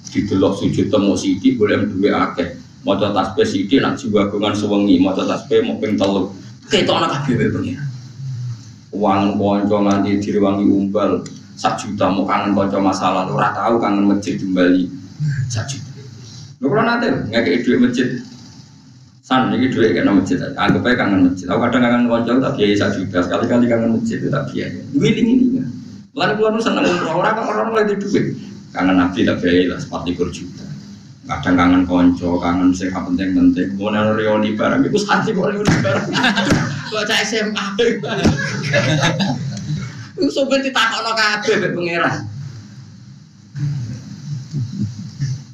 didelok 0.10 0.62
sujud 0.62 0.94
temu 0.94 1.14
sidi 1.18 1.58
boleh 1.58 1.90
duwe 1.90 2.10
akeh. 2.14 2.62
Maca 2.84 3.16
tasbih 3.16 3.48
sidi 3.48 3.80
nak 3.80 3.96
jiwa 3.96 4.28
gungan 4.28 4.52
sewengi 4.52 5.00
maca 5.00 5.24
tasbih 5.24 5.64
mau 5.64 5.80
ping 5.80 5.96
telu 5.96 6.36
ketok 6.68 7.00
ana 7.00 7.08
kabeh 7.24 7.48
pengen. 7.48 7.80
Uang 8.94 9.40
kanca 9.40 9.78
nganti 9.80 10.20
direwangi 10.20 10.68
umbal 10.68 11.24
sak 11.56 11.80
juta 11.80 12.12
mau 12.12 12.28
kangen 12.28 12.52
kanca 12.54 12.78
masalah 12.84 13.26
ora 13.32 13.56
tahu 13.56 13.80
kangen 13.80 14.12
masjid 14.12 14.36
kembali 14.36 14.92
sak 15.48 15.72
juta. 15.72 15.90
Lho 16.60 16.66
kula 16.68 16.84
nate 16.84 17.08
ngekeki 17.32 17.64
dhuwit 17.64 17.80
masjid. 17.88 18.08
San 19.24 19.56
ini 19.56 19.72
dhuwit 19.72 19.96
kena 19.96 20.12
masjid. 20.12 20.44
Anggap 20.60 20.84
aja 20.84 21.08
kangen 21.08 21.32
masjid. 21.32 21.48
Aku 21.48 21.60
kadang 21.64 21.82
kangen 21.88 22.04
kanca 22.12 22.32
tak 22.44 22.54
biaya 22.60 22.76
sak 22.76 22.90
juta. 23.00 23.18
Sekali-kali 23.24 23.66
kangen 23.72 23.90
masjid 23.96 24.20
tak 24.28 24.44
biaya 24.52 24.78
wiling 24.92 25.28
ini 25.40 25.46
Lalu 26.14 26.32
keluar 26.38 26.62
seneng 26.62 26.86
umroh 26.86 27.26
orang 27.26 27.42
orang 27.42 27.68
mulai 27.74 27.90
di 27.90 27.98
duit. 27.98 28.38
Kangen 28.70 29.02
nabi 29.02 29.26
tak 29.26 29.42
biaya 29.42 29.74
lah 29.74 29.78
sepati 29.82 30.14
juta. 30.14 30.66
Kadang 31.26 31.56
kangen 31.58 31.82
konco, 31.90 32.38
kangen 32.38 32.70
sing 32.70 32.94
penting 32.94 33.34
penting. 33.34 33.74
Mau 33.82 33.90
nang 33.90 34.14
reuni 34.14 34.54
barang, 34.54 34.86
itu 34.86 35.00
santai 35.02 35.34
kok 35.34 35.50
reuni 35.50 35.76
barang. 35.82 36.06
Baca 36.94 37.16
SMA. 37.30 37.66
Sobat 40.30 40.62
ditakokno 40.62 41.12
kabeh 41.18 41.54
mek 41.58 41.72
pangeran. 41.74 42.16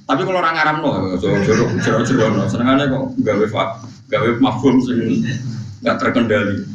Tapi 0.10 0.22
kalau 0.26 0.42
orang 0.42 0.58
Arab 0.58 0.76
no, 0.82 0.90
jero 1.22 1.70
jero 1.80 2.02
jero 2.02 2.26
no, 2.34 2.50
senengannya 2.50 2.90
kok 2.90 3.14
gawe 3.22 3.46
fak, 3.48 3.70
gawe 4.12 4.30
mafhum 4.44 4.82
sing 4.84 5.24
nggak 5.86 5.96
terkendali. 6.02 6.66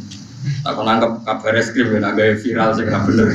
Aku 0.65 0.81
nangkep 0.81 1.25
kabar 1.25 1.53
eskrim 1.57 1.93
ya, 1.97 2.13
gaya 2.13 2.37
viral 2.41 2.73
sih 2.77 2.85
nggak 2.85 3.03
bener. 3.09 3.29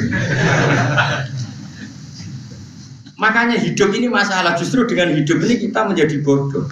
Makanya 3.20 3.58
hidup 3.60 3.90
ini 3.94 4.08
masalah. 4.08 4.56
Justru 4.56 4.88
dengan 4.88 5.12
hidup 5.12 5.44
ini 5.44 5.60
kita 5.60 5.86
menjadi 5.86 6.24
bodoh. 6.24 6.66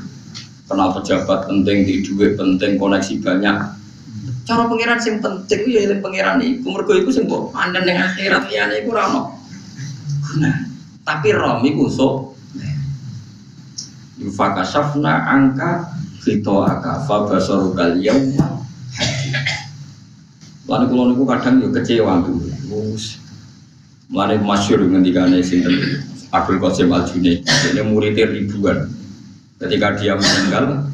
Kenal 0.68 0.92
pejabat 1.00 1.48
penting, 1.48 1.88
di 1.88 2.04
duit 2.04 2.36
penting, 2.36 2.76
koneksi 2.76 3.24
banyak. 3.24 3.58
Cara 4.48 4.64
pengiran 4.68 5.00
sing 5.00 5.20
penting 5.20 5.68
ya 5.68 5.88
yang 5.88 6.00
pengiran 6.00 6.40
itu. 6.40 6.64
Mergo 6.64 6.96
itu 6.96 7.12
sing 7.12 7.28
mbok 7.28 7.52
pandang 7.52 7.84
dengan 7.84 8.08
akhirat 8.12 8.48
liyane 8.48 8.84
iku 8.84 8.96
ora 8.96 9.06
Nah, 10.38 10.56
tapi 11.08 11.32
rom 11.32 11.64
iku 11.64 11.88
sok 11.88 12.36
angka 15.04 15.72
Fito 16.20 16.68
akafa 16.68 17.40
yauma 17.96 18.67
Lalu 20.68 20.86
kalau 20.92 21.04
niku 21.08 21.24
kadang 21.24 21.64
juga 21.64 21.80
kecewa 21.80 22.28
tuh. 22.28 22.44
Mulane 24.12 24.36
masyhur 24.44 24.84
ngendikane 24.84 25.40
sinten? 25.40 26.04
Abdul 26.32 26.60
Qasim 26.60 26.92
Al 26.92 27.08
Junaid. 27.08 27.44
Ini 27.44 27.88
muridnya 27.88 28.28
ribuan. 28.28 28.92
Ketika 29.64 29.96
dia 29.96 30.20
meninggal, 30.20 30.92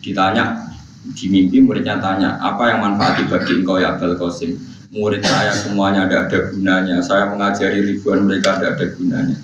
ditanya 0.00 0.64
di 1.12 1.28
mimpi 1.28 1.60
muridnya 1.60 2.00
tanya 2.00 2.40
apa 2.40 2.72
yang 2.72 2.80
manfaat 2.80 3.20
bagi 3.28 3.60
engkau 3.60 3.76
ya 3.76 3.96
Abdul 3.96 4.16
Qasim? 4.16 4.56
Murid 4.92 5.24
saya 5.24 5.52
semuanya 5.56 6.08
ada 6.08 6.28
ada 6.28 6.52
gunanya. 6.52 7.00
Saya 7.00 7.28
mengajari 7.32 7.84
ribuan 7.84 8.28
mereka 8.28 8.60
ada 8.60 8.76
ada 8.76 8.84
gunanya. 8.96 9.36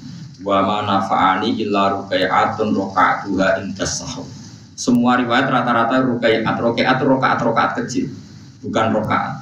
Wa 0.44 0.64
ma 0.64 0.84
nafa'ani 0.84 1.56
illa 1.60 1.92
ruqai'atun 1.96 2.72
rakaatuha 2.72 3.64
indas 3.64 4.00
semua 4.78 5.18
riwayat 5.18 5.50
rata-rata 5.50 6.06
rukaiat 6.06 6.46
rukaiat 6.46 7.00
rakaat 7.00 7.40
rakaat 7.42 7.70
kecil. 7.82 8.12
Bukan 8.62 8.94
rakaat 8.94 9.37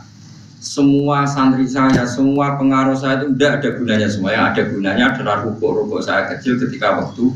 semua 0.66 1.22
santri 1.30 1.62
saya, 1.62 2.02
semua 2.10 2.58
pengaruh 2.58 2.98
saya 2.98 3.22
itu 3.22 3.38
tidak 3.38 3.62
ada 3.62 3.68
gunanya 3.78 4.08
semua. 4.10 4.34
Yang 4.34 4.44
ada 4.50 4.62
gunanya 4.74 5.04
adalah 5.14 5.36
rukuk-rukuk 5.46 6.02
saya 6.02 6.26
kecil 6.34 6.58
ketika 6.58 6.98
waktu. 6.98 7.30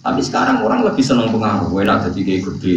Tapi 0.00 0.20
sekarang 0.20 0.60
orang 0.60 0.84
lebih 0.84 1.00
senang 1.00 1.32
pengaruh. 1.32 1.72
Enak 1.80 2.12
jadi 2.12 2.20
kayak 2.20 2.42
gede. 2.52 2.76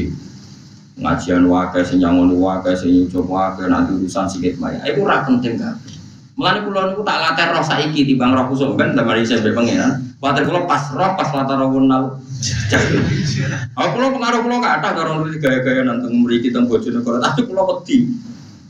Ngajian 0.94 1.44
wakai, 1.52 1.84
senjangun 1.84 2.32
wakai, 2.40 2.72
senyucuk 2.80 3.28
wakai, 3.28 3.68
nanti 3.68 3.92
urusan 4.00 4.32
sikit 4.32 4.56
maya. 4.64 4.80
Itu 4.88 5.04
penting 5.04 5.60
kan. 5.60 5.76
Mulane 6.34 6.66
kula 6.66 6.82
niku 6.90 7.06
tak 7.06 7.18
latih 7.22 7.46
roh 7.54 7.62
saiki 7.62 8.10
timbang 8.10 8.34
roh 8.34 8.50
kusuk 8.50 8.74
ben 8.74 8.98
damari 8.98 9.22
sampe 9.22 9.54
pengiran. 9.54 10.02
Latih 10.18 10.50
kula 10.50 10.66
pas 10.66 10.90
roh 10.90 11.14
pas 11.14 11.30
latih 11.30 11.56
roh 11.62 11.70
kunal. 11.70 12.04
Aku 13.78 13.88
kula 13.94 14.08
pengaruh 14.18 14.40
kula 14.42 14.58
ada 14.66 14.90
karo 14.98 15.30
gaya-gaya 15.30 15.86
nanteng 15.86 16.26
mriki 16.26 16.50
teng 16.50 16.66
Bojonegoro, 16.66 17.22
tapi 17.22 17.46
kula 17.46 17.62
wedi. 17.70 18.10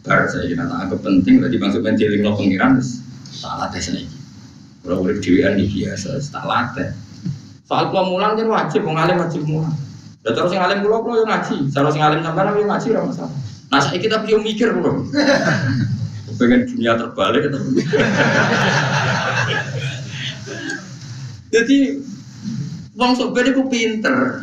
Bar 0.04 0.28
saya 0.28 0.52
kira 0.52 0.68
tak 0.68 0.80
anggap 0.84 1.00
penting 1.00 1.40
tadi 1.40 1.56
maksud 1.56 1.80
men 1.80 1.96
lo 1.96 2.32
pengiran 2.36 2.84
tak 3.40 3.54
latih 3.56 3.80
saiki. 3.80 4.18
Kula 4.84 5.00
urip 5.00 5.24
dhewean 5.24 5.56
iki 5.56 5.88
biasa 5.88 6.20
tak 6.20 6.44
latih. 6.44 6.92
Soal 7.64 7.88
kula 7.88 8.12
mulang 8.12 8.36
kan 8.36 8.48
wajib 8.52 8.84
wong 8.84 9.00
alim 9.00 9.24
wajib 9.24 9.48
mulang. 9.48 9.72
Ya 10.28 10.36
terus 10.36 10.52
sing 10.52 10.60
alim 10.60 10.84
kula 10.84 11.00
kula 11.00 11.24
yo 11.24 11.26
ngaji, 11.32 11.72
cara 11.72 11.88
sing 11.88 12.04
alim 12.04 12.20
sampean 12.20 12.60
yo 12.60 12.68
ngaji 12.68 12.88
ora 12.92 13.08
masalah. 13.08 13.32
Nah 13.72 13.80
saya 13.80 14.04
kita 14.04 14.20
bisa 14.28 14.36
mikir 14.44 14.76
bro. 14.76 15.08
Pengen 16.40 16.66
dunia 16.66 16.98
terbalik 16.98 17.50
atau 17.50 17.62
Jadi 21.54 22.02
wong 22.98 23.12
soben 23.14 23.54
iku 23.54 23.70
pinter. 23.70 24.42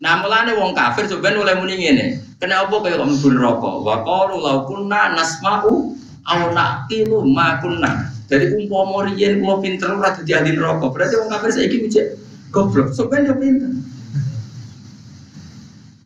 Nah 0.00 0.24
mulane 0.24 0.56
wong 0.56 0.72
kafir 0.72 1.04
soben 1.06 1.36
oleh 1.36 1.52
muni 1.60 1.76
ngene. 1.76 2.06
Kenapa 2.40 2.80
kaya 2.82 2.98
kok 2.98 3.06
mlebu 3.06 3.28
neraka? 3.36 3.70
Wa 3.84 3.96
qalu 4.02 4.36
law 4.40 4.64
kunna 4.66 5.14
nasma'u 5.14 5.94
aw 6.26 6.40
naqilu 6.50 7.22
ma 7.28 7.60
kunna. 7.60 8.10
Jadi 8.32 8.56
umpama 8.56 9.06
riyen 9.12 9.44
kula 9.44 9.60
pinter 9.60 9.92
ora 9.92 10.16
dadi 10.16 10.32
ahli 10.32 10.56
neraka. 10.56 10.88
Berarti 10.88 11.14
wong 11.20 11.28
kafir 11.30 11.50
saiki 11.52 11.76
kuwi 11.84 12.02
goblok. 12.48 12.96
Soben 12.96 13.28
yo 13.28 13.36
pinter. 13.36 13.70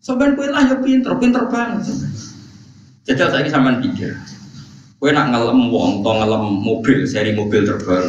Soben 0.03 0.39
kowe 0.39 0.47
lah 0.47 0.63
yo 0.71 0.77
pinter, 0.83 1.13
pinter 1.19 1.43
banget. 1.51 1.87
Jajal 3.07 3.29
saiki 3.31 3.51
sampean 3.51 3.83
pikir. 3.83 4.15
Kowe 4.97 5.13
nak 5.13 5.29
ngelem 5.29 5.69
wong, 5.69 6.01
to 6.01 6.09
ngelem 6.09 6.45
mobil, 6.65 7.05
seri 7.05 7.37
mobil 7.37 7.69
terbaru. 7.69 8.09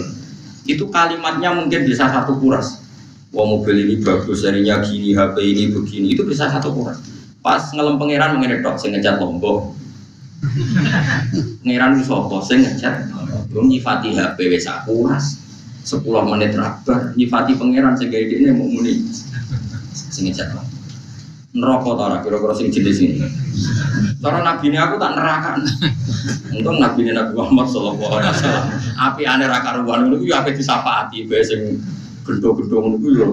Itu 0.63 0.87
kalimatnya 0.87 1.51
mungkin 1.51 1.83
bisa 1.83 2.07
satu 2.07 2.39
kuras. 2.39 2.79
Wah 3.35 3.43
mobil 3.43 3.83
ini 3.83 3.99
bagus, 3.99 4.47
serinya 4.47 4.79
gini, 4.79 5.11
HP 5.11 5.35
ini 5.43 5.63
begini, 5.75 6.15
itu 6.15 6.23
bisa 6.23 6.47
satu 6.47 6.71
kuras. 6.71 6.95
Pas 7.43 7.59
ngelem 7.75 7.99
pangeran 7.99 8.39
mengenai 8.39 8.63
dok, 8.63 8.79
saya 8.79 8.95
ngecat 8.95 9.19
lombok. 9.19 9.75
Pangeran 11.59 11.99
itu 11.99 12.03
sopo, 12.07 12.39
saya 12.39 12.63
ngecat. 12.63 13.11
Belum 13.51 13.67
nyifati 13.67 14.15
HP 14.15 14.47
wes 14.47 14.67
kuras. 14.87 15.43
10 15.87 16.03
menit 16.03 16.51
rabar, 16.55 17.15
nyifati 17.19 17.55
pangeran 17.59 17.99
segala 17.99 18.27
ini 18.31 18.51
mau 18.55 18.63
muni. 18.63 19.03
Saya 19.91 20.23
ngecat 20.23 20.55
lombok 20.55 20.76
neraka 21.55 21.89
ta 21.95 22.03
ora 22.11 22.17
kira-kira 22.19 22.53
sing 22.57 22.67
jenis 22.73 22.99
ini. 22.99 23.23
Cara 24.19 24.43
nabi 24.43 24.73
ini 24.73 24.77
aku 24.77 24.99
tak 24.99 25.15
neraka. 25.15 25.51
Untung 26.51 26.81
nabi 26.81 27.07
ini 27.07 27.11
Nabi 27.15 27.31
Muhammad 27.37 27.67
sallallahu 27.71 28.13
alaihi 28.17 28.33
wasallam. 28.33 28.65
Api 28.97 29.23
ane 29.23 29.45
ra 29.47 29.59
karuan 29.63 30.11
niku 30.11 30.27
ya 30.27 30.43
ape 30.43 30.57
disafaati 30.57 31.29
bae 31.29 31.43
sing 31.45 31.79
gendho-gendho 32.27 32.77
ngono 32.83 33.07
yo. 33.07 33.27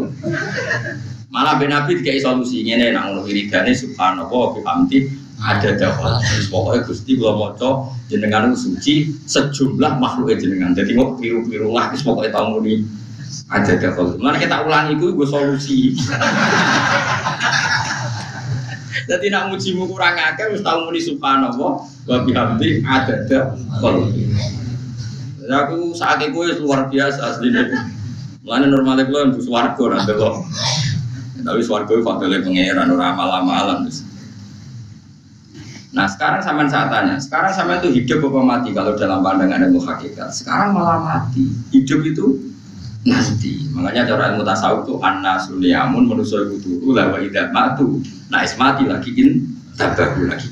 Malah 1.35 1.59
ben 1.59 1.75
nabi 1.75 1.99
dikai 1.99 2.23
solusi 2.23 2.63
ngene 2.63 2.95
nang 2.95 3.11
ngono 3.11 3.27
wiridane 3.27 3.75
subhanallah 3.75 4.55
bihamdi 4.55 5.11
ada 5.43 5.75
dakwah. 5.75 6.23
Pokoknya 6.49 6.87
Gusti 6.87 7.19
kula 7.19 7.35
maca 7.35 7.91
jenengan 8.07 8.55
suci 8.55 9.11
sejumlah 9.27 9.99
makhluk 9.99 10.39
jenengan. 10.39 10.73
Jadi 10.73 10.95
mau 10.95 11.19
biru-biru 11.19 11.75
lah 11.75 11.91
wis 11.91 12.07
pokoke 12.07 12.31
tau 12.31 12.55
muni 12.55 12.87
ada 13.51 13.75
dakwah. 13.75 14.15
Mana 14.23 14.39
kita 14.39 14.63
ulangi 14.63 14.95
itu 14.95 15.11
gue 15.11 15.27
solusi. 15.27 15.99
Jadi 19.05 19.27
nak 19.29 19.53
mujimu 19.53 19.85
kurang 19.85 20.17
akeh 20.17 20.49
wis 20.53 20.65
tau 20.65 20.89
muni 20.89 21.01
subhanallah 21.01 21.73
wa 21.85 22.17
bihamdi 22.25 22.81
adada 22.85 23.53
qalbi. 23.81 24.33
Aku 25.45 25.93
saat 25.93 26.25
itu 26.25 26.41
luar 26.65 26.89
biasa 26.89 27.37
aslinya. 27.37 27.69
Mulane 28.45 28.73
normalnya 28.73 29.05
gue 29.09 29.21
untuk 29.29 29.45
swarga 29.45 29.85
nanti 29.93 30.13
kok. 30.17 30.35
Tapi 31.45 31.61
swarga 31.61 31.93
itu 31.93 32.05
faktornya 32.05 32.41
pangeran 32.41 32.93
ora 32.93 33.13
amal-amalan. 33.13 33.89
Nah 35.95 36.09
sekarang 36.09 36.41
sampean 36.41 36.69
saat 36.73 36.89
tanya, 36.89 37.21
sekarang 37.21 37.53
sampean 37.53 37.85
itu 37.85 38.03
hidup 38.03 38.25
apa 38.33 38.41
mati 38.41 38.73
kalau 38.73 38.97
dalam 38.97 39.21
pandangan 39.21 39.69
ilmu 39.69 39.85
hakikat? 39.85 40.33
Sekarang 40.33 40.73
malah 40.73 40.99
mati. 41.05 41.45
Hidup 41.71 42.03
itu 42.03 42.41
nanti. 43.05 43.69
Makanya 43.71 44.09
cara 44.09 44.23
ilmu 44.33 44.43
tasawuf 44.43 44.89
itu 44.89 44.95
anna 45.05 45.37
sulyamun 45.37 46.09
manusia 46.09 46.41
itu 46.49 46.57
turu 46.65 46.97
lah 46.97 47.13
wa 47.13 47.19
idah 47.21 47.53
matu. 47.53 48.01
Nah 48.33 48.41
es 48.43 48.57
mati 48.57 48.89
lagi 48.89 49.13
in 49.15 49.45
tabahu 49.77 50.27
lagi. 50.27 50.49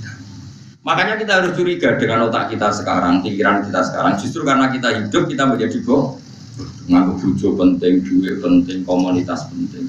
Makanya 0.82 1.14
kita 1.14 1.32
harus 1.38 1.52
curiga 1.54 1.94
dengan 1.94 2.26
otak 2.26 2.50
kita 2.50 2.74
sekarang, 2.74 3.22
pikiran 3.22 3.62
kita 3.64 3.80
sekarang. 3.86 4.18
Justru 4.18 4.42
karena 4.42 4.66
kita 4.68 4.88
hidup 4.90 5.30
kita 5.30 5.46
menjadi 5.48 5.78
boh. 5.86 6.18
Ngaku 6.90 7.12
bujo 7.22 7.48
penting, 7.56 8.02
duit 8.02 8.42
penting, 8.42 8.82
komunitas 8.82 9.46
penting. 9.48 9.88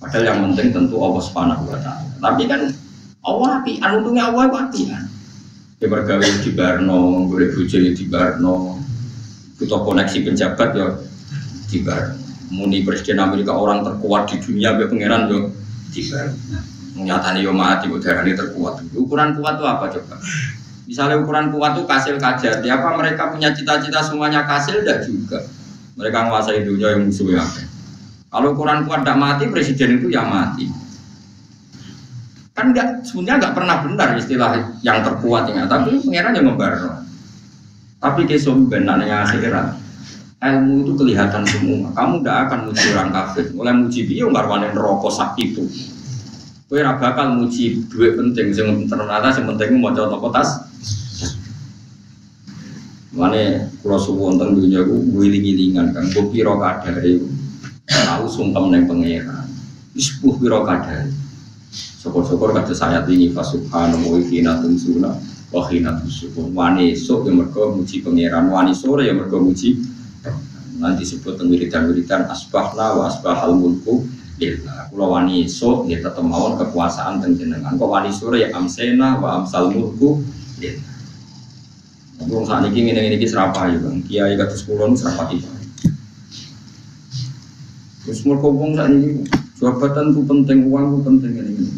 Padahal 0.00 0.24
yang 0.24 0.38
penting 0.50 0.72
tentu 0.72 0.96
Allah 0.98 1.22
Subhanahu 1.22 1.68
wa 1.68 1.78
taala. 1.78 2.10
Tapi 2.18 2.42
kan 2.48 2.72
Allah 3.22 3.60
api, 3.60 3.78
untungnya 3.84 4.32
Allah 4.32 4.66
api 4.66 4.80
kan. 4.88 5.04
Ya 5.76 5.86
bergawe 5.92 6.24
di 6.40 6.50
Barno, 6.56 7.28
boleh 7.28 7.52
bujo 7.52 7.76
di 7.76 8.04
Barno, 8.08 8.80
butuh 9.60 9.80
koneksi 9.84 10.24
penjabat 10.24 10.68
ya 10.72 10.88
tiba 11.66 12.14
muni 12.50 12.86
presiden 12.86 13.18
Amerika 13.18 13.54
orang 13.54 13.82
terkuat 13.82 14.30
di 14.30 14.36
dunia 14.42 14.74
be 14.78 14.86
pangeran 14.86 15.30
yo. 15.30 15.38
Tiba 15.90 16.30
nyatanya 16.96 17.40
yo 17.42 17.52
mati 17.52 17.86
ini 17.90 18.32
terkuat. 18.32 18.82
Ukuran 18.96 19.36
kuat 19.36 19.60
itu 19.60 19.64
apa 19.66 19.84
coba? 19.92 20.16
Misalnya 20.86 21.18
ukuran 21.20 21.50
kuat 21.50 21.76
itu 21.78 21.82
kasil 21.84 22.14
kajar. 22.16 22.62
Apa 22.62 22.88
mereka 22.94 23.34
punya 23.34 23.50
cita-cita 23.50 24.00
semuanya 24.00 24.46
kasil 24.46 24.80
tidak 24.86 25.04
juga. 25.04 25.42
Mereka 25.98 26.28
menguasai 26.28 26.62
dunia 26.62 26.92
yang 26.92 27.08
musuh 27.08 27.30
ya 27.32 27.44
kalau 28.36 28.52
ukuran 28.52 28.84
kuat 28.84 29.00
tidak 29.00 29.16
mati 29.16 29.44
presiden 29.48 29.96
itu 29.96 30.12
yang 30.12 30.28
mati. 30.28 30.68
Kan 32.52 32.76
enggak 32.76 33.00
sebenarnya 33.08 33.40
enggak 33.40 33.54
pernah 33.56 33.76
benar 33.80 34.08
istilah 34.16 34.50
yang 34.84 35.00
terkuat 35.00 35.48
ya 35.52 35.64
tapi 35.64 36.00
pangeran 36.04 36.36
yang 36.36 36.46
membar 36.52 36.72
tapi 37.96 38.28
kesum 38.28 38.68
yang 38.68 39.24
akhirat 39.24 39.76
ilmu 40.54 40.86
itu 40.86 40.92
kelihatan 40.94 41.42
semua. 41.42 41.90
Kamu 41.96 42.22
tidak 42.22 42.36
akan 42.46 42.58
muji 42.70 42.86
orang 42.94 43.10
kafir. 43.10 43.44
Mulai 43.56 43.74
muji 43.74 44.00
dia 44.06 44.24
nggak 44.28 44.46
warna 44.46 44.68
rokok 44.70 45.12
sakit 45.12 45.46
itu. 45.54 45.64
Kue 46.66 46.82
bakal 46.82 47.38
muji 47.38 47.86
duit 47.86 48.18
penting. 48.18 48.50
Yang 48.54 48.90
ternyata 48.90 49.34
yang 49.34 49.46
penting 49.54 49.78
mau 49.78 49.94
coba 49.94 50.08
toko 50.10 50.28
tas. 50.34 50.50
Mana 53.16 53.70
kalau 53.80 53.96
suwon 53.96 54.36
tentang 54.36 54.60
dunia 54.60 54.84
gue 54.84 54.98
giling-gilingan 55.08 55.94
kan. 55.94 56.04
Gue 56.10 56.26
piro 56.28 56.58
kadari. 56.60 57.22
Tahu 57.86 58.26
sungkem 58.26 58.74
neng 58.74 58.84
pangeran. 58.90 59.46
Ispuh 59.94 60.36
piro 60.36 60.66
kadari. 60.66 61.14
Syukur-syukur 62.02 62.54
kata 62.54 62.70
saya 62.76 63.02
tinggi 63.02 63.34
fasubhanahu 63.34 64.14
wa 64.14 64.18
hina 64.22 64.62
tumsuna 64.62 65.10
wa 65.50 65.62
hina 65.70 65.96
tusukun. 66.02 66.50
Wani 66.54 66.94
esok 66.94 67.30
yang 67.30 67.46
mereka 67.46 67.72
muji 67.72 68.02
pangeran. 68.02 68.50
Wani 68.50 68.74
sore 68.74 69.06
yang 69.06 69.22
mereka 69.22 69.38
muji 69.38 69.95
nanti 70.80 71.04
disebut 71.04 71.40
wiridan-wiridan 71.40 72.28
asbahna 72.28 72.96
wa 72.96 73.08
asbahal 73.08 73.56
mulku 73.56 74.04
lillah 74.36 74.92
kula 74.92 75.06
wani 75.16 75.48
esuk 75.48 75.88
nggih 75.88 76.04
tetep 76.04 76.20
mawon 76.20 76.60
kekuasaan 76.60 77.24
teng 77.24 77.40
jenengan 77.40 77.72
kok 77.80 77.88
wani 77.88 78.12
sore 78.12 78.44
ya 78.44 78.52
amsena 78.52 79.16
wa 79.16 79.40
amsal 79.40 79.72
mulku 79.72 80.20
lillah 80.60 80.96
saat 82.16 82.64
ini 82.72 82.90
ngene 82.90 83.00
ngene 83.04 83.16
iki 83.20 83.28
serapa 83.28 83.68
ya 83.68 83.76
Bang. 83.76 84.00
Kiai 84.08 84.34
kados 84.40 84.64
kula 84.64 84.88
nu 84.88 84.96
serapa 84.96 85.28
iki. 85.28 85.44
Terus 88.06 88.22
mergo 88.24 88.48
wong 88.54 88.78
ini 88.78 89.26
jabatan 89.58 90.14
ku 90.16 90.24
penting, 90.24 90.70
uang 90.70 90.96
ku 90.96 90.98
penting 91.04 91.36
ngene 91.36 91.50
ngene. 91.60 91.72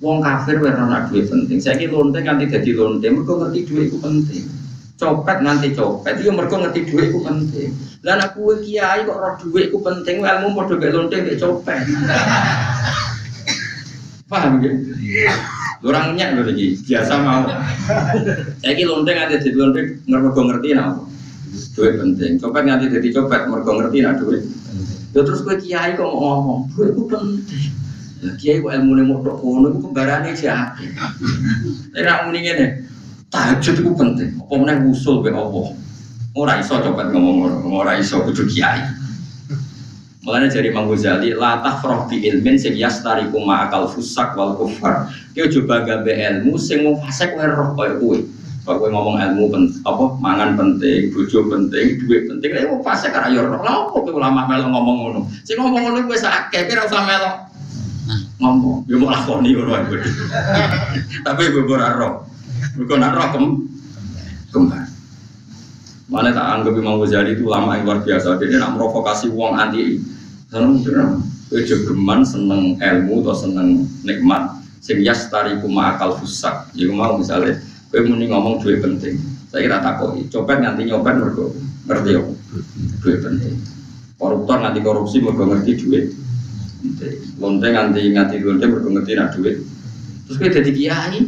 Wong 0.00 0.24
kafir 0.24 0.64
ora 0.64 0.80
ana 0.80 1.04
duit 1.12 1.28
penting. 1.28 1.60
Saiki 1.60 1.92
lonte 1.92 2.24
kanthi 2.24 2.48
dadi 2.48 2.72
lonte 2.72 3.04
mergo 3.12 3.44
ngerti 3.44 3.68
duit 3.68 3.92
ku 3.92 4.00
penting 4.00 4.59
copet 5.00 5.40
nanti 5.40 5.72
copet. 5.72 6.20
Itu 6.20 6.36
mereka 6.36 6.60
ngerti 6.60 6.92
duit 6.92 7.08
itu 7.08 7.20
penting 7.24 7.70
dan 8.00 8.20
aku 8.20 8.56
kiai 8.64 9.04
kok 9.04 9.16
roh 9.16 9.34
duit 9.44 9.68
itu 9.72 9.78
penting 9.80 10.24
ilmu 10.24 10.56
mau 10.56 10.64
gak 10.68 10.92
lonte 10.92 11.16
gak 11.16 11.40
copet. 11.40 11.84
Paham 14.30 14.62
ya 14.62 14.76
orang 15.80 16.14
nyak 16.14 16.38
lagi 16.44 16.76
biasa 16.84 17.12
mau. 17.24 17.48
Saya 18.60 18.72
ki 18.76 18.84
lonte 18.84 19.10
nganti 19.10 19.40
jadi 19.40 19.56
lonte 19.56 19.80
mereka 20.04 20.40
ngerti 20.44 20.68
nah 20.76 21.00
duit 21.72 21.94
penting. 21.96 22.32
Copet 22.36 22.62
nganti 22.68 22.86
jadi 22.92 23.08
copet 23.16 23.40
mereka 23.48 23.70
ngerti 23.72 23.98
nah 24.04 24.14
duit. 24.20 24.44
Ya 25.10 25.20
terus 25.26 25.42
gue 25.42 25.56
kiai 25.58 25.98
kok 25.98 26.06
ngomong 26.06 26.70
duit 26.76 26.94
itu 26.94 27.02
penting 27.08 27.80
kiai 28.36 28.60
kok 28.60 28.72
ilmu 28.76 28.92
nih 29.00 29.04
mau 29.08 29.24
kono 29.24 29.72
itu 29.72 29.78
kembarannya 29.80 30.36
siapa 30.36 30.76
ini 30.76 32.04
nak 32.04 32.28
mendingin 32.28 32.84
Tahajud 33.30 33.74
itu 33.78 33.90
penting. 33.94 34.30
Apa 34.42 34.54
mana 34.58 34.82
usul 34.90 35.22
be 35.22 35.30
Allah. 35.30 35.70
Ora 36.34 36.58
iso 36.58 36.78
coba 36.82 37.10
ngomong 37.10 37.70
ora 37.70 37.94
iso 37.98 38.22
kudu 38.26 38.46
kiai. 38.50 38.82
Mulanya 40.20 40.52
dari 40.52 40.68
Imam 40.68 40.84
Ghazali, 40.84 41.32
la 41.32 41.64
tafrah 41.64 42.04
bi 42.04 42.20
ilmin 42.22 42.60
sing 42.60 42.76
yastariku 42.76 43.40
ma'akal 43.40 43.88
fusak 43.88 44.36
wal 44.36 44.52
kufar. 44.52 45.08
Kau 45.32 45.48
coba 45.48 45.86
gabe 45.86 46.12
ilmu 46.12 46.60
sing 46.60 46.84
mau 46.84 46.98
fasik 47.00 47.34
wae 47.38 47.48
roh 47.48 47.72
koyo 47.72 47.94
kowe. 47.98 48.18
Kalau 48.66 48.78
kowe 48.84 48.88
ngomong 48.92 49.16
ilmu 49.16 49.44
penting, 49.48 49.80
apa 49.80 50.04
mangan 50.20 50.50
penting, 50.60 51.08
bojo 51.16 51.38
penting, 51.48 51.86
duit 52.04 52.22
penting, 52.28 52.50
lha 52.52 52.68
wong 52.68 52.84
fasik 52.84 53.16
yo 53.32 53.46
roh. 53.48 53.58
Opo 53.90 54.06
kowe 54.06 54.20
ulama 54.20 54.44
melo 54.44 54.68
ngomong 54.68 54.96
ngono. 55.06 55.20
Sing 55.46 55.56
ngomong 55.56 55.88
ngono 55.88 55.98
wis 56.10 56.22
akeh, 56.26 56.68
kira 56.68 56.84
usah 56.84 57.02
melo. 57.06 57.30
Ngomong, 58.38 58.86
yo 58.90 59.00
mau 59.00 59.10
lakoni 59.10 59.56
ngono 59.56 59.72
ae. 59.72 59.98
Tapi 61.26 61.42
gue 61.48 61.64
ora 61.64 61.96
roh. 61.96 62.29
Mereka 62.78 62.94
nak 62.98 63.12
rokem 63.18 63.44
kembar. 64.54 64.86
Mana 66.10 66.34
tak 66.34 66.46
anggap 66.58 66.74
Imam 66.74 66.98
Ghazali 66.98 67.38
itu 67.38 67.46
lama 67.46 67.78
yang 67.78 67.86
luar 67.86 67.98
biasa. 68.02 68.38
Dia 68.42 68.58
nak 68.58 68.74
provokasi 68.74 69.30
uang 69.30 69.54
anti. 69.54 70.02
Seneng 70.50 70.82
seneng. 70.82 71.22
Kejogeman 71.50 72.20
seneng 72.22 72.78
ilmu 72.78 73.26
atau 73.26 73.34
seneng 73.34 73.86
nikmat. 74.06 74.60
sing 74.80 75.04
yastari 75.04 75.60
kuma 75.60 75.94
akal 75.94 76.16
fusak. 76.16 76.72
Jadi 76.72 76.90
mau 76.90 77.14
misalnya, 77.14 77.60
muni 77.92 78.26
ngomong 78.32 78.64
duit 78.64 78.80
penting. 78.80 79.20
Saya 79.52 79.68
kira 79.68 79.78
takoi, 79.84 80.24
copet 80.32 80.56
nganti 80.58 80.88
nyopet 80.88 81.14
mergo 81.20 81.52
ngerti 81.84 82.10
ya, 82.16 82.22
duit 83.04 83.18
penting. 83.20 83.54
Koruptor 84.16 84.56
nganti 84.64 84.80
korupsi 84.80 85.20
mergo 85.20 85.44
ngerti 85.52 85.70
duit. 85.84 86.06
Lonte 87.36 87.68
nganti 87.68 88.00
nganti 88.08 88.34
lonte 88.40 88.66
mergo 88.66 88.88
ngerti 88.88 89.12
nak 89.14 89.36
duit. 89.36 89.56
Terus 90.26 90.36
gue 90.38 90.50
jadi 90.50 90.70
kiai, 90.70 91.18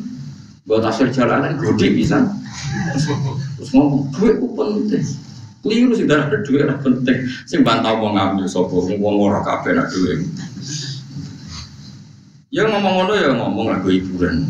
buat 0.66 0.82
hasil 0.82 1.10
jalanan 1.10 1.58
gede 1.58 1.88
bisa. 1.94 2.22
Terus 3.58 3.70
ngomong 3.74 4.10
duit 4.14 4.38
ku 4.38 4.48
penting. 4.54 5.04
Keliru 5.62 5.94
sih 5.94 6.06
darah 6.06 6.26
duit 6.42 6.66
lah 6.66 6.78
penting. 6.82 7.22
Sing 7.46 7.62
bantau 7.62 7.98
mau 7.98 8.10
ngambil 8.14 8.46
sopo, 8.50 8.82
mau 8.98 9.14
ngorok 9.14 9.42
kafe 9.46 9.74
nak 9.74 9.90
duit. 9.94 10.26
Ya 12.52 12.68
ngomong 12.68 12.94
ngono 13.02 13.12
ya 13.16 13.30
ngomong 13.32 13.66
lagu 13.72 13.88
hiburan. 13.88 14.44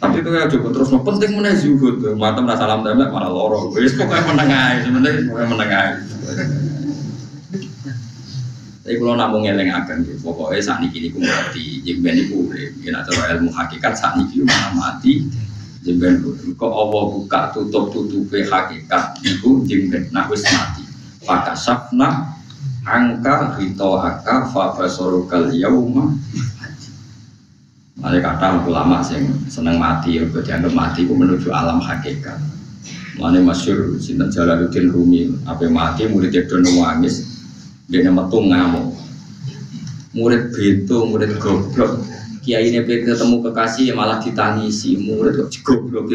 Tapi 0.00 0.20
itu 0.20 0.30
ya 0.32 0.48
cukup 0.48 0.70
terus 0.76 0.90
penting 0.92 1.30
mana 1.36 1.56
zuhud. 1.56 1.96
Mata 2.16 2.40
merasa 2.40 2.68
tembak 2.68 3.08
malah 3.08 3.30
loro. 3.30 3.72
Wis 3.72 3.96
pokoknya 3.96 4.24
menengah, 4.32 4.84
sebenarnya 4.84 5.28
pokoknya 5.28 5.48
menengah. 5.48 5.86
Tapi 8.84 9.00
kalau 9.00 9.16
namun 9.16 9.48
ngeleng 9.48 9.72
akan 9.72 10.04
gitu, 10.04 10.20
pokoknya 10.20 10.60
saat 10.60 10.84
ini 10.84 10.92
kini 10.92 11.08
mati, 11.16 11.80
jemben 11.88 12.20
itu 12.20 12.36
boleh. 12.36 12.68
Kita 12.84 13.00
coba 13.08 13.32
ilmu 13.32 13.48
hakikat 13.48 13.96
saat 13.96 14.20
ini 14.20 14.44
mana 14.44 14.76
mati, 14.76 15.24
jemben 15.80 16.20
Kok 16.52 16.68
Allah 16.68 17.02
buka 17.16 17.48
tutup 17.56 17.88
tutup 17.96 18.28
hakikat 18.28 19.24
itu 19.24 19.64
jemben, 19.64 20.04
nak 20.12 20.28
wis 20.28 20.44
mati. 20.52 20.84
Maka 21.24 21.56
sapna 21.56 22.36
angka 22.84 23.56
rito 23.56 23.96
aka 23.96 24.52
fabasorukal 24.52 25.48
yauma 25.56 26.12
Ada 28.04 28.20
kata 28.20 28.68
ulama 28.68 29.00
sing 29.00 29.32
seneng 29.48 29.80
mati, 29.80 30.20
ya 30.20 30.28
dianggap 30.28 30.76
mati 30.76 31.08
itu 31.08 31.16
menuju 31.16 31.48
alam 31.48 31.80
hakikat. 31.80 32.36
Mana 33.16 33.40
masyur 33.40 33.96
sinten 33.96 34.28
Jalaluddin 34.28 34.92
Rumi, 34.92 35.32
apa 35.48 35.64
mati 35.72 36.04
murid 36.04 36.36
itu 36.36 36.58
nangis, 36.60 37.33
dia 37.88 38.10
metu 38.10 38.38
ngamuk. 38.40 38.96
Murid 40.14 40.54
beto, 40.54 41.10
murid 41.10 41.36
goblok. 41.42 42.00
Kiai 42.44 42.68
ini 42.68 42.84
ketemu 42.84 43.40
kekasih 43.40 43.96
malah 43.96 44.20
ditangisi, 44.20 45.00
murid 45.00 45.48
kok 45.48 45.50
goblok 45.64 46.12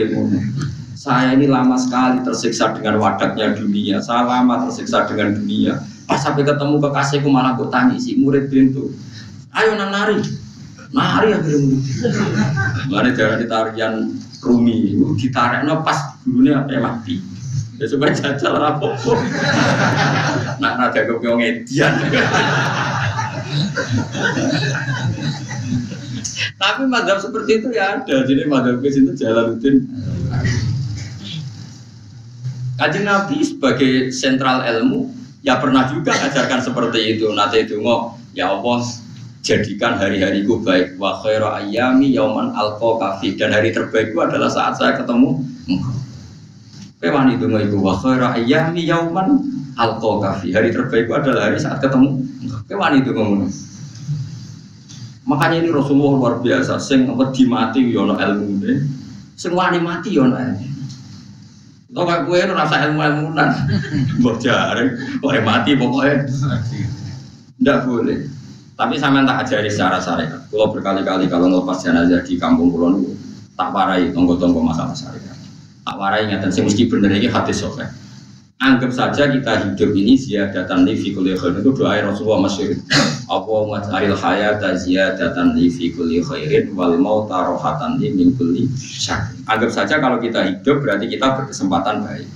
Saya 1.00 1.34
ini 1.34 1.48
lama 1.48 1.80
sekali 1.80 2.22
tersiksa 2.22 2.76
dengan 2.76 3.00
wadaknya 3.00 3.56
dunia. 3.56 4.04
Saya 4.04 4.28
lama 4.28 4.68
tersiksa 4.68 5.08
dengan 5.08 5.32
dunia 5.32 5.80
Pas 6.10 6.26
sampai 6.26 6.42
ketemu 6.42 6.82
kekasihku 6.82 7.30
malah 7.30 7.54
gue 7.54 7.70
tangisi 7.70 8.18
murid 8.18 8.50
pintu. 8.50 8.90
Ayo 9.54 9.78
nang 9.78 9.94
nari, 9.94 10.18
nari 10.90 11.38
akhirnya. 11.38 11.78
Mari 12.90 13.10
darah 13.14 13.38
ditarian 13.38 13.94
rumi, 14.42 14.98
ditarik 15.22 15.70
no 15.70 15.86
pas 15.86 16.18
dulunya 16.26 16.66
apa 16.66 16.82
mati. 16.82 17.22
Ya 17.80 17.86
supaya 17.88 18.12
jajal 18.12 18.60
rapopo. 18.60 19.16
Nak 20.60 20.74
nada 20.76 21.00
gue 21.00 21.16
ngedian. 21.16 21.94
Tapi 26.60 26.84
madhab 26.92 27.24
seperti 27.24 27.64
itu 27.64 27.72
ya 27.72 28.04
ada. 28.04 28.16
Jadi 28.28 28.44
madhab 28.52 28.84
ke 28.84 28.92
jalan 29.16 29.56
rutin. 29.56 29.88
Kajian 32.76 33.08
Nabi 33.08 33.44
sebagai 33.44 34.12
sentral 34.12 34.64
ilmu 34.64 35.20
Ya 35.40 35.56
pernah 35.56 35.88
juga 35.88 36.12
ajarkan 36.12 36.60
seperti 36.60 37.16
itu. 37.16 37.32
Nanti 37.32 37.64
itu 37.64 37.80
ngomong, 37.80 38.20
ya 38.36 38.52
Allah 38.52 38.84
jadikan 39.40 39.96
hari-hariku 39.96 40.60
baik. 40.60 41.00
Wa 41.00 41.24
khairu 41.24 41.48
ayami 41.48 42.12
yauman 42.12 42.52
alqa 42.52 43.00
kafi. 43.00 43.40
Dan 43.40 43.56
hari 43.56 43.72
terbaikku 43.72 44.20
adalah 44.20 44.52
saat 44.52 44.76
saya 44.76 45.00
ketemu. 45.00 45.40
Kewan 47.00 47.32
itu 47.32 47.48
ngaiku 47.48 47.80
wa 47.80 47.96
khairu 47.96 48.28
ayami 48.28 48.84
yauman 48.84 49.40
alqa 49.80 50.12
kafi. 50.20 50.52
Hari 50.52 50.76
terbaikku 50.76 51.16
adalah 51.16 51.48
hari 51.48 51.56
saat 51.56 51.80
ketemu. 51.80 52.28
Kewan 52.68 53.00
itu 53.00 53.16
ngomong. 53.16 53.48
Makanya 55.24 55.64
ini 55.64 55.70
Rasulullah 55.72 56.20
luar 56.20 56.36
biasa. 56.44 56.76
Sing 56.76 57.08
wedi 57.08 57.48
mati 57.48 57.88
yono 57.88 58.20
ilmu 58.20 58.48
deh. 58.60 58.84
Sing 59.40 59.56
wani 59.56 59.80
mati 59.80 60.12
yono 60.12 60.36
ilmu. 60.36 60.68
Tau 61.90 62.06
gak 62.06 62.30
gue 62.30 62.38
rasa 62.54 62.86
ilmu-ilmunan 62.86 63.50
Mbok 64.22 64.38
jare, 64.38 64.94
boleh 65.26 65.42
mati 65.42 65.74
pokoknya 65.74 66.22
Tidak 67.58 67.80
boleh 67.90 68.30
Tapi 68.78 68.94
saya 69.02 69.26
tak 69.26 69.50
ajari 69.50 69.74
secara 69.74 69.98
syariat 69.98 70.38
Kalau 70.54 70.70
berkali-kali 70.70 71.26
kalau 71.26 71.50
ngelepas 71.50 71.82
jenazah 71.82 72.22
di 72.22 72.38
kampung 72.38 72.70
pulau 72.70 72.94
Tak 73.58 73.74
warai 73.74 74.14
tonggo-tonggo 74.14 74.62
masalah 74.62 74.94
syariat 74.94 75.39
Tak 75.90 75.98
warai 75.98 76.30
ingatan 76.30 76.54
sih 76.54 76.62
mesti 76.62 76.86
bener 76.86 77.10
ini 77.18 77.26
hati 77.26 77.50
sofek 77.50 77.90
Anggap 78.62 78.92
saja 78.94 79.26
kita 79.32 79.58
hidup 79.66 79.90
ini 79.98 80.14
ziyadatan 80.20 80.86
li 80.86 80.94
fi 80.94 81.16
kulli 81.16 81.32
khairin 81.34 81.64
itu 81.64 81.72
doa 81.72 81.96
Rasulullah 82.04 82.44
masyhur. 82.44 82.76
Allahumma 83.32 83.80
ja'alil 83.80 84.20
hayata 84.20 84.76
ziyadatan 84.76 85.56
li 85.56 85.72
fi 85.72 85.96
kulli 85.96 86.20
khairin 86.20 86.76
wal 86.76 86.94
mauta 87.00 87.48
rohatan 87.48 87.98
li 88.04 88.12
min 88.12 88.36
kulli 88.36 88.68
syarr. 88.76 89.32
Anggap 89.48 89.72
saja 89.72 90.04
kalau 90.04 90.20
kita 90.20 90.44
hidup 90.44 90.84
berarti 90.84 91.08
kita 91.08 91.40
berkesempatan 91.40 92.04
baik. 92.04 92.28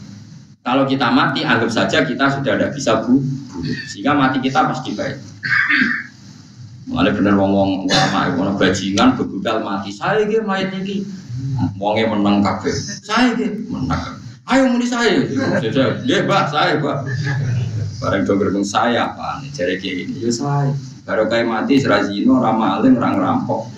Kalau 0.64 0.88
kita 0.88 1.12
mati 1.12 1.44
anggap 1.44 1.68
saja 1.68 2.08
kita 2.08 2.40
sudah 2.40 2.56
tidak 2.56 2.72
bisa 2.72 3.04
bu, 3.04 3.20
sehingga 3.92 4.16
mati 4.16 4.40
kita 4.40 4.64
pasti 4.64 4.96
baik. 4.96 5.20
Mulai 6.88 7.12
bener 7.12 7.36
ngomong 7.36 7.84
ulama, 7.84 8.32
ngomong 8.32 8.56
bajingan, 8.56 9.20
bebudal 9.20 9.60
mati. 9.60 9.92
Saya 9.92 10.24
gitu 10.24 10.40
mayat 10.48 10.72
ini, 10.72 11.04
wongnya 11.78 12.12
menang 12.12 12.44
kafe. 12.44 12.72
Saya 13.04 13.36
gitu 13.38 13.68
menang. 13.70 14.20
Ayo 14.44 14.68
muni 14.68 14.84
saya 14.84 15.24
dia 16.04 16.28
pak 16.28 16.52
saya 16.52 16.80
pak. 16.80 16.98
Bareng 18.04 18.28
dong 18.28 18.38
gerbong 18.44 18.68
saya 18.68 19.08
apa 19.08 19.40
nih 19.40 19.50
cari 19.56 19.76
kayak 19.80 19.96
gini 20.04 20.28
ya 20.28 20.32
saya 20.36 20.76
baru 21.08 21.32
kayak 21.32 21.48
mati 21.48 21.80
serazino 21.80 22.36
ramaling 22.40 23.00
orang 23.00 23.16
rampok 23.20 23.72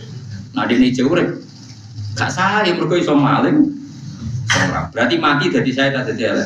nah 0.57 0.66
ini 0.66 0.89
cewek 0.89 1.41
gak 2.18 2.34
saya 2.34 2.66
mereka 2.74 2.97
iso 2.97 3.13
maling. 3.13 3.70
Berarti 4.95 5.16
mati 5.22 5.53
jadi 5.53 5.70
saya 5.70 5.89
tak 6.01 6.18
jadi 6.18 6.41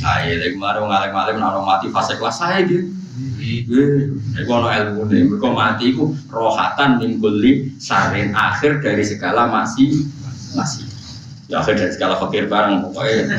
saya 0.00 0.34
lagi 0.34 0.56
kemarin 0.56 0.88
ngalim 0.88 1.10
ngalim 1.14 1.36
naro 1.38 1.62
mati 1.62 1.86
fase 1.94 2.18
kelas 2.18 2.42
saya 2.42 2.66
gitu 2.66 3.00
Eh, 3.40 4.44
ono 4.48 4.68
ilmu 4.68 5.08
nih, 5.08 5.24
mereka 5.28 5.48
mati 5.52 5.92
itu 5.92 6.12
rohatan 6.28 7.00
nimbuli 7.00 7.72
sarin 7.76 8.32
akhir 8.32 8.80
dari 8.84 9.04
segala 9.04 9.48
masih 9.48 10.08
masih 10.54 10.84
ya 11.50 11.60
akhir 11.62 11.74
dari 11.78 11.92
segala 11.94 12.14
fakir 12.18 12.46
barang 12.46 12.90
pokoknya. 12.90 13.24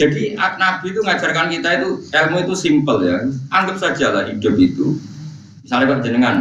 Jadi 0.00 0.32
Nabi 0.32 0.86
itu 0.96 1.00
ngajarkan 1.04 1.52
kita 1.52 1.68
itu 1.82 1.88
ilmu 2.08 2.36
itu 2.40 2.54
simple 2.56 3.04
ya. 3.04 3.20
Anggap 3.52 3.76
saja 3.76 4.16
lah 4.16 4.24
hidup 4.28 4.56
itu 4.56 4.96
misalnya 5.60 5.92
kok 5.92 6.02
jenengan 6.08 6.36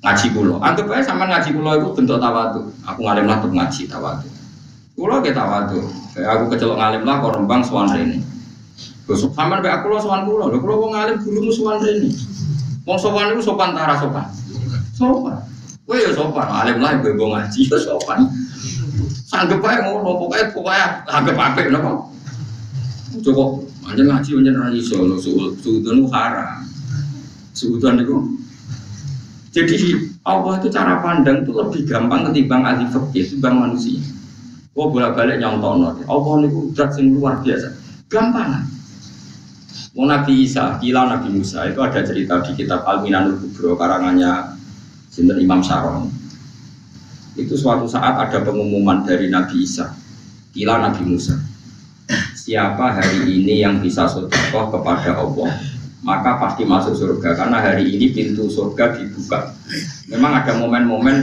ngaji 0.00 0.26
kulo 0.32 0.56
anggap 0.64 0.88
aja 0.88 1.12
sama 1.12 1.28
ngaji 1.28 1.52
kulo 1.52 1.70
itu 1.76 1.88
bentuk 1.92 2.16
tawadu 2.16 2.72
aku 2.88 3.00
ngalim 3.04 3.28
lah 3.28 3.36
untuk 3.44 3.52
ngaji 3.52 3.82
tawadu 3.84 4.28
kulo 4.96 5.20
ke 5.20 5.30
tawadu 5.36 5.84
kayak 6.16 6.40
aku 6.40 6.44
kecelok 6.56 6.80
ngalim 6.80 7.04
lah 7.04 7.20
kok 7.20 7.36
rembang 7.36 7.60
suan 7.60 7.92
ini 8.00 8.24
Besok 9.10 9.34
sama 9.34 9.58
kayak 9.58 9.82
aku 9.82 9.90
lo 9.90 9.98
sowan 9.98 10.22
kulo, 10.22 10.54
lo 10.54 10.62
kulo 10.62 10.94
ngalim 10.94 11.18
guru 11.26 11.50
musuhan 11.50 11.82
ini. 11.82 12.14
Wong 12.86 12.94
sowan 12.94 13.34
itu 13.34 13.42
sopan 13.42 13.74
tara 13.74 13.98
sopan, 13.98 14.22
sopan. 14.94 15.49
Gue 15.90 16.06
ya 16.06 16.14
sopan, 16.14 16.46
alim 16.46 16.78
lah 16.78 17.02
gue 17.02 17.10
ngaji 17.18 17.66
ya 17.66 17.74
sopan. 17.82 18.30
Sanggup 19.26 19.58
aja 19.66 19.90
ngono, 19.90 20.22
pokoknya 20.22 21.02
anggap 21.10 21.34
apa 21.34 21.66
nopo. 21.66 22.14
Cukup, 23.26 23.66
aja 23.90 23.98
ngaji 23.98 24.38
aja 24.38 24.50
nanti 24.54 24.78
solo, 24.86 25.18
suudon 25.18 25.98
itu 25.98 26.06
haram, 26.14 26.62
suudon 27.58 27.98
itu. 27.98 28.16
Jadi 29.50 29.98
Allah 30.22 30.62
itu 30.62 30.70
cara 30.70 31.02
pandang 31.02 31.42
itu 31.42 31.50
lebih 31.50 31.82
gampang 31.90 32.30
ketimbang 32.30 32.62
ahli 32.62 32.86
fikih, 32.86 33.26
ketimbang 33.26 33.58
manusia. 33.58 33.98
Oh 34.78 34.94
bolak 34.94 35.18
balik 35.18 35.42
nyontono, 35.42 35.98
Allah 36.06 36.34
itu 36.46 36.70
zat 36.78 36.94
yang 37.02 37.18
luar 37.18 37.42
biasa, 37.42 37.74
gampang. 38.06 38.62
Mau 39.98 40.06
Nabi 40.06 40.46
Isa, 40.46 40.78
kila 40.78 41.10
Nabi 41.10 41.34
Musa 41.34 41.66
itu 41.66 41.82
ada 41.82 41.98
cerita 42.06 42.38
di 42.46 42.54
kitab 42.54 42.86
Al-Minanul 42.86 43.42
Kubro 43.42 43.74
karangannya 43.74 44.49
Sinten 45.10 45.42
Imam 45.42 45.60
Saron. 45.60 46.08
Itu 47.34 47.58
suatu 47.58 47.90
saat 47.90 48.14
ada 48.16 48.38
pengumuman 48.46 49.02
dari 49.02 49.26
Nabi 49.26 49.66
Isa. 49.66 49.92
Kila 50.54 50.78
Nabi 50.78 51.02
Musa 51.06 51.50
siapa 52.34 52.98
hari 52.98 53.30
ini 53.30 53.62
yang 53.62 53.78
bisa 53.78 54.10
sodokoh 54.10 54.74
kepada 54.74 55.22
Allah? 55.22 55.54
Maka 56.00 56.40
pasti 56.40 56.64
masuk 56.64 56.96
surga 56.96 57.36
karena 57.36 57.60
hari 57.60 57.92
ini 57.92 58.10
pintu 58.10 58.48
surga 58.48 58.98
dibuka. 58.98 59.52
Memang 60.08 60.42
ada 60.42 60.56
momen-momen 60.56 61.22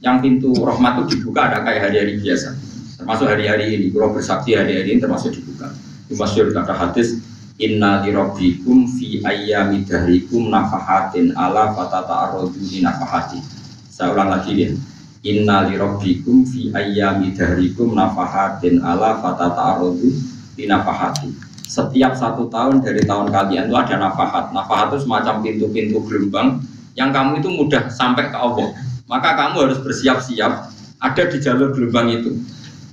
yang 0.00 0.18
pintu 0.24 0.50
rahmat 0.64 1.04
itu 1.04 1.20
dibuka 1.20 1.52
ada 1.52 1.60
kayak 1.60 1.86
hari-hari 1.86 2.18
biasa. 2.18 2.56
Termasuk 2.98 3.28
hari-hari 3.28 3.76
ini 3.76 3.92
kalau 3.92 4.16
bersaksi 4.16 4.56
hari-hari 4.56 4.96
ini 4.96 4.98
termasuk 4.98 5.36
dibuka. 5.36 5.70
Itu 6.08 6.16
masyur 6.16 6.50
kata 6.56 6.72
hadis 6.72 7.20
Inna 7.54 8.02
li 8.02 8.10
rabbikum 8.10 8.82
fi 8.98 9.22
ayyami 9.22 9.86
dahrikum 9.86 10.50
nafahatin 10.50 11.30
ala 11.38 11.70
fatata 11.70 12.26
arrodu 12.26 12.58
nafahati. 12.58 13.38
Saya 13.86 14.10
ulang 14.10 14.34
lagi 14.34 14.58
ya. 14.58 14.74
Inna 15.22 15.62
li 15.70 15.78
rabbikum 15.78 16.42
fi 16.42 16.74
ayyami 16.74 17.30
dahrikum 17.30 17.94
nafahatin 17.94 18.82
ala 18.82 19.22
fatata 19.22 19.78
arrodu 19.78 20.10
nafahati. 20.58 21.30
Setiap 21.62 22.18
satu 22.18 22.50
tahun 22.50 22.82
dari 22.82 23.06
tahun 23.06 23.30
kalian 23.30 23.70
itu 23.70 23.76
ada 23.78 24.02
nafahat. 24.02 24.50
Nafahat 24.50 24.90
itu 24.90 25.06
semacam 25.06 25.34
pintu-pintu 25.46 26.02
gelombang 26.10 26.58
yang 26.98 27.14
kamu 27.14 27.38
itu 27.38 27.54
mudah 27.54 27.86
sampai 27.86 28.34
ke 28.34 28.38
Allah. 28.38 28.74
Maka 29.06 29.38
kamu 29.38 29.70
harus 29.70 29.78
bersiap-siap 29.78 30.74
ada 30.98 31.22
di 31.30 31.38
jalur 31.38 31.70
gelombang 31.70 32.18
itu. 32.18 32.34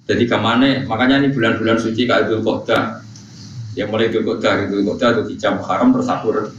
Jadi 0.06 0.30
ke 0.30 0.38
mana? 0.38 0.86
Makanya 0.86 1.26
ini 1.26 1.34
bulan-bulan 1.34 1.82
suci 1.82 2.06
kayak 2.06 2.30
Idul 2.30 2.46
yang 3.80 3.88
mulai 3.88 4.12
itu 4.12 4.20
kota 4.24 4.68
itu 4.68 4.84
kota 4.84 5.06
itu 5.16 5.22
di 5.32 5.36
jam 5.40 5.60
haram 5.64 5.96
terus 5.96 6.12
akur 6.12 6.52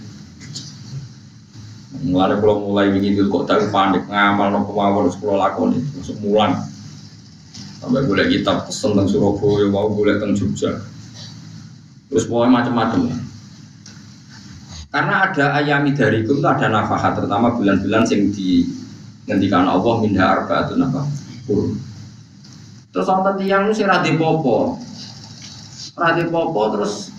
mulai 2.03 2.35
kalau 2.35 2.73
mulai 2.73 2.91
begini 2.91 3.21
itu 3.21 3.31
kota 3.31 3.61
itu 3.61 3.69
panik 3.71 4.09
ngamal 4.09 4.49
no 4.51 4.67
kemauan 4.67 5.13
sekolah 5.13 5.37
lakon 5.49 5.77
itu 5.77 5.89
masuk 6.03 6.17
mulan. 6.25 6.53
Sampai 7.79 8.07
boleh 8.07 8.31
kitab 8.31 8.67
pesen 8.67 8.95
tentang 8.95 9.11
Surabaya 9.11 9.67
mau 9.67 9.91
boleh 9.91 10.15
tentang 10.19 10.39
Jogja. 10.39 10.71
Terus 12.11 12.31
pokoknya 12.31 12.63
macam-macam 12.63 13.23
karena 14.93 15.15
ada 15.25 15.57
ayami 15.57 15.97
dari 15.97 16.21
itu 16.21 16.37
ada 16.45 16.69
nafkah 16.69 17.17
terutama 17.17 17.57
bulan-bulan 17.57 18.05
yang 18.13 18.29
di 18.29 18.69
ngendikan 19.25 19.65
Allah 19.65 20.05
minha 20.05 20.21
arba 20.21 20.69
itu 20.69 20.77
nafkah 20.77 21.09
terus 22.93 23.09
orang 23.09 23.41
tiang 23.41 23.73
itu 23.73 23.81
si 23.81 23.85
rati 23.89 24.13
popo 24.21 24.77
Rati 25.93 26.25
popo 26.33 26.61
terus 26.73 27.13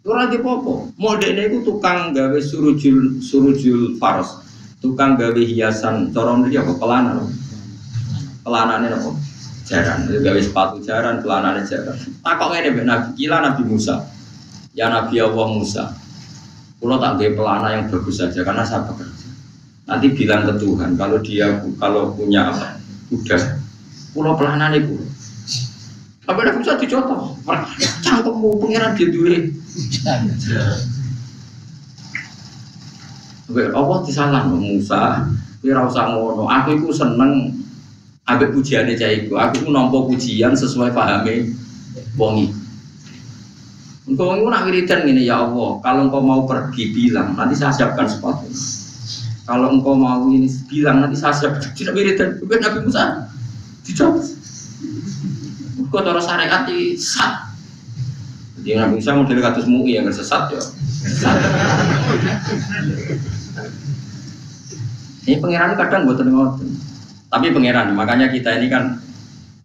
Rati 0.00 0.40
popo. 0.40 0.88
Modenya 0.96 1.48
itu 1.48 1.60
tukang 1.60 2.16
gawe 2.16 2.40
surujul 2.40 3.20
surujul 3.20 4.00
faros. 4.00 4.40
Tukang 4.80 5.20
gawe 5.20 5.36
hiasan 5.36 6.08
corong 6.12 6.48
dia 6.48 6.64
apa 6.64 6.72
pelana 6.80 7.20
Pelanane 8.40 8.88
apa? 8.88 9.12
Jaran. 9.68 10.08
Itu 10.08 10.24
gawe 10.24 10.40
sepatu 10.40 10.80
jaran, 10.80 11.20
pelanane 11.20 11.68
jaran. 11.68 11.92
Takok 12.24 12.48
ngene 12.56 12.80
Nabi, 12.88 13.08
kila 13.20 13.44
Nabi 13.44 13.62
Musa. 13.68 14.08
Ya 14.72 14.88
Nabi 14.88 15.20
Allah 15.20 15.46
Musa. 15.52 15.84
Pulau 16.80 16.96
tak 16.96 17.20
gawe 17.20 17.30
pelana 17.36 17.68
yang 17.76 17.92
bagus 17.92 18.24
saja 18.24 18.40
karena 18.40 18.64
saya 18.64 18.88
bekerja. 18.88 19.28
Nanti 19.84 20.06
bilang 20.16 20.48
ke 20.48 20.56
Tuhan 20.56 20.96
kalau 20.96 21.20
dia 21.20 21.60
kalau 21.76 22.16
punya 22.16 22.48
apa? 22.48 22.80
Udah. 23.12 23.60
Pulau 24.16 24.32
pelanane 24.40 24.80
pulau 24.80 24.99
tapi 26.30 26.46
ada 26.46 26.54
bisa 26.54 26.78
dicontoh. 26.78 27.34
Cangkemmu 28.06 28.62
pengiran 28.62 28.94
dia 28.94 29.10
duwe. 29.10 29.50
Oke, 33.50 33.66
Allah 33.74 33.98
disalah 34.06 34.46
Musa. 34.46 35.26
Kowe 35.58 35.74
ora 35.74 35.90
usah 35.90 36.14
ngono. 36.14 36.46
Aku 36.46 36.78
iku 36.78 36.94
seneng 36.94 37.58
ambek 38.30 38.54
pujiane 38.54 38.94
iku. 38.94 39.42
Aku 39.42 39.66
iku 39.66 39.74
nampa 39.74 40.06
pujian 40.06 40.54
sesuai 40.54 40.94
pahame 40.94 41.50
wong 42.14 42.46
iku. 42.46 42.54
Engkau 44.10 44.38
ini 44.38 44.46
nak 44.46 44.66
wiridan 44.66 45.06
gini 45.06 45.22
ya 45.30 45.46
Allah, 45.46 45.78
kalau 45.86 46.10
engkau 46.10 46.18
mau 46.18 46.42
pergi 46.42 46.90
bilang, 46.90 47.38
nanti 47.38 47.54
saya 47.54 47.70
siapkan 47.70 48.10
sepatu. 48.10 48.42
Kalau 49.46 49.70
engkau 49.70 49.94
mau 49.94 50.26
ini 50.26 50.50
bilang, 50.66 50.98
nanti 50.98 51.14
saya 51.14 51.30
siapkan. 51.30 51.70
Tidak 51.70 51.94
wiridan, 51.94 52.42
bukan 52.42 52.58
Nabi 52.58 52.78
Musa. 52.90 53.30
Dicoba. 53.86 54.18
Kau 55.90 56.06
cara 56.06 56.22
syariat 56.22 56.62
di 56.70 56.94
sat. 56.94 57.50
Jadi 58.60 58.78
Nabi 58.78 59.02
Musa 59.02 59.16
model 59.16 59.42
kados 59.42 59.66
mui 59.66 59.98
yang 59.98 60.06
sesat 60.06 60.54
ya. 60.54 60.62
Ini 65.26 65.36
pangeran 65.42 65.74
kadang 65.74 66.06
buat 66.06 66.22
ngoten. 66.22 66.68
Tapi 67.30 67.46
pangeran, 67.54 67.94
makanya 67.94 68.30
kita 68.30 68.58
ini 68.58 68.70
kan 68.70 68.98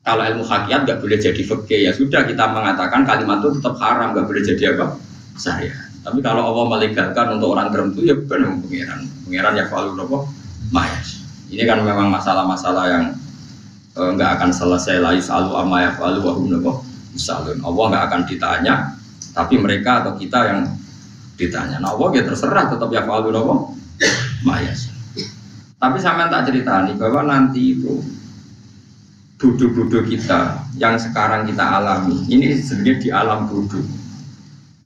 kalau 0.06 0.22
ilmu 0.22 0.46
hakikat 0.46 0.86
nggak 0.86 1.00
boleh 1.02 1.18
jadi 1.18 1.42
fakir 1.42 1.80
ya 1.82 1.92
sudah 1.94 2.30
kita 2.30 2.46
mengatakan 2.54 3.10
kalimat 3.10 3.42
itu 3.42 3.58
tetap 3.58 3.74
haram 3.82 4.14
nggak 4.14 4.26
boleh 4.30 4.42
jadi 4.46 4.78
apa 4.78 5.02
saya. 5.36 5.74
Tapi 6.06 6.22
kalau 6.22 6.46
Allah 6.54 6.66
melegalkan 6.78 7.42
untuk 7.42 7.58
orang 7.58 7.74
tertentu 7.74 8.06
ya 8.06 8.14
benar 8.14 8.54
pangeran. 8.62 9.02
Pangeran 9.26 9.54
ya 9.58 9.66
kalau 9.66 9.98
apa 9.98 10.18
mayas. 10.70 11.26
Ini 11.50 11.66
kan 11.66 11.82
memang 11.82 12.14
masalah-masalah 12.14 12.86
yang 12.90 13.06
nggak 13.96 14.30
akan 14.40 14.52
selesai. 14.52 15.00
Lagi 15.00 15.24
selalu 15.24 15.52
ama 15.56 15.78
ya 15.88 15.92
falu 15.96 16.20
wahum 16.20 16.52
misalun 17.16 17.58
Allah 17.64 17.86
nggak 17.96 18.04
akan 18.12 18.22
ditanya 18.28 18.76
tapi 19.32 19.56
mereka 19.60 20.04
atau 20.04 20.20
kita 20.20 20.40
yang 20.52 20.60
ditanya. 21.40 21.80
Nah 21.80 21.96
Allah 21.96 22.10
ya 22.20 22.24
terserah 22.28 22.68
tetap 22.68 22.92
ya 22.92 23.08
falu 23.08 23.32
nopo 23.32 23.76
mayas 24.44 24.92
tapi 25.80 25.98
sama 26.00 26.32
tak 26.32 26.50
cerita 26.50 26.88
nih 26.88 26.96
bahwa 26.96 27.22
nanti 27.28 27.76
itu 27.76 28.00
budu-budu 29.36 30.08
kita 30.08 30.66
yang 30.80 30.96
sekarang 30.96 31.44
kita 31.46 31.62
alami 31.62 32.26
ini 32.32 32.56
sebenarnya 32.58 32.96
di 32.98 33.10
alam 33.12 33.52
budu 33.52 33.84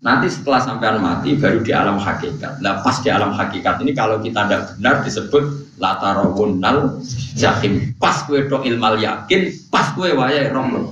nanti 0.01 0.28
setelah 0.28 0.60
sampean 0.60 0.97
mati 0.99 1.36
baru 1.36 1.60
di 1.60 1.76
alam 1.76 1.99
hakikat. 1.99 2.64
Nah 2.64 2.82
pas 2.82 2.99
di 3.03 3.12
alam 3.12 3.36
hakikat 3.36 3.84
ini 3.84 3.91
kalau 3.93 4.20
kita 4.20 4.47
tidak 4.47 4.62
benar 4.80 4.95
disebut 5.05 5.43
latarawun 5.80 6.59
nal 6.59 6.99
jahim 7.39 7.95
pas 7.95 8.27
kue 8.27 8.45
do 8.51 8.59
ilmal 8.67 8.99
yakin 8.99 9.47
pas 9.71 9.95
kue 9.95 10.11
wayai 10.11 10.51
roh 10.51 10.67
mana 10.67 10.91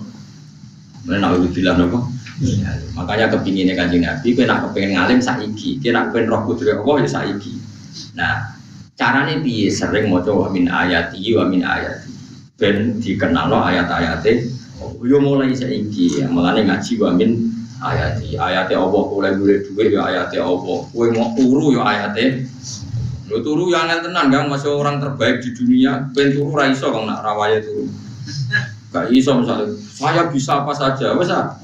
nabi 1.19 1.47
bilang 1.51 1.79
nopo 1.79 2.07
makanya 2.95 3.33
kepinginnya 3.33 3.73
kanjeng 3.75 4.03
nabi 4.03 4.33
kue 4.33 4.45
nak 4.45 4.69
kepingin 4.69 4.97
ngalim 4.97 5.19
saiki. 5.19 5.81
Kue 5.81 5.91
nak 5.91 6.11
kepingin 6.11 6.31
roh 6.31 6.41
putri 6.45 6.71
allah 6.71 6.95
ya 7.01 7.09
saiki. 7.09 7.53
Nah 8.13 8.53
caranya 8.97 9.41
piye? 9.41 9.69
Sering 9.73 10.09
mau 10.09 10.21
coba 10.21 10.53
min 10.53 10.69
ayati 10.69 11.21
wa 11.33 11.45
min 11.49 11.61
ayati. 11.65 12.11
Ben 12.57 12.97
dikenal 12.97 13.53
lo 13.53 13.61
ayat-ayatnya 13.61 14.49
yo 15.01 15.17
mulai 15.21 15.53
saiki. 15.53 16.21
Ya 16.21 16.29
mulai 16.29 16.65
ngaji 16.65 16.93
wa 17.01 17.09
min 17.13 17.53
ayati. 17.81 18.37
Ayatnya 18.37 18.77
allah 18.81 19.03
boleh 19.09 19.31
boleh 19.37 19.57
duit 19.67 19.89
ya 19.93 20.01
ayatnya 20.05 20.45
allah 20.45 20.85
kue 20.93 21.09
mau 21.13 21.33
turu 21.33 21.73
ya 21.73 21.81
ayatnya 21.85 22.45
Lo 23.27 23.43
turu 23.43 23.67
yang 23.67 23.91
angel 23.91 24.07
tenan 24.07 24.31
kan 24.31 24.47
masih 24.47 24.71
orang 24.71 25.03
terbaik 25.03 25.43
di 25.43 25.51
dunia. 25.51 26.07
Ben 26.15 26.31
turu 26.31 26.55
raiso 26.55 26.87
kang 26.95 27.03
nak 27.03 27.27
rawaya 27.27 27.59
turu. 27.59 27.91
Gak 28.95 29.11
iso 29.11 29.35
misalnya. 29.35 29.75
Saya 29.75 30.31
bisa 30.31 30.63
apa 30.63 30.71
saja. 30.71 31.11
Wes 31.19 31.27
ah. 31.31 31.59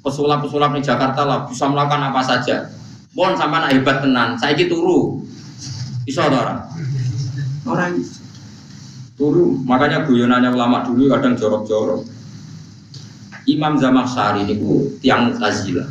pesulap-pesulap 0.00 0.72
di 0.76 0.80
Jakarta 0.80 1.28
lah 1.28 1.44
bisa 1.44 1.68
melakukan 1.68 2.12
apa 2.12 2.20
saja. 2.24 2.72
Bon 3.16 3.32
sama 3.36 3.64
nak 3.64 3.72
hebat 3.72 4.04
tenan. 4.04 4.36
Saya 4.36 4.52
gitu 4.56 4.76
turu. 4.76 5.00
Iso 6.04 6.20
orang. 6.20 6.68
Orang 7.64 8.00
turu. 9.16 9.56
Makanya 9.64 10.04
guyonannya 10.04 10.52
ulama 10.52 10.84
dulu 10.84 11.08
kadang 11.12 11.36
jorok-jorok. 11.36 12.04
Imam 13.48 13.80
Zamakhsyari 13.80 14.44
ini 14.44 14.60
tiang 15.00 15.32
Mutazilah. 15.32 15.88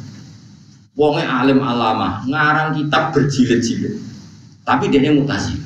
Wonge 0.93 1.23
alim 1.23 1.63
alama, 1.63 2.21
ngarang 2.27 2.75
kitab 2.75 3.15
berjilid-jilid. 3.15 4.08
Tapi 4.69 4.93
dia 4.93 5.01
ini 5.01 5.17
mutasi. 5.17 5.57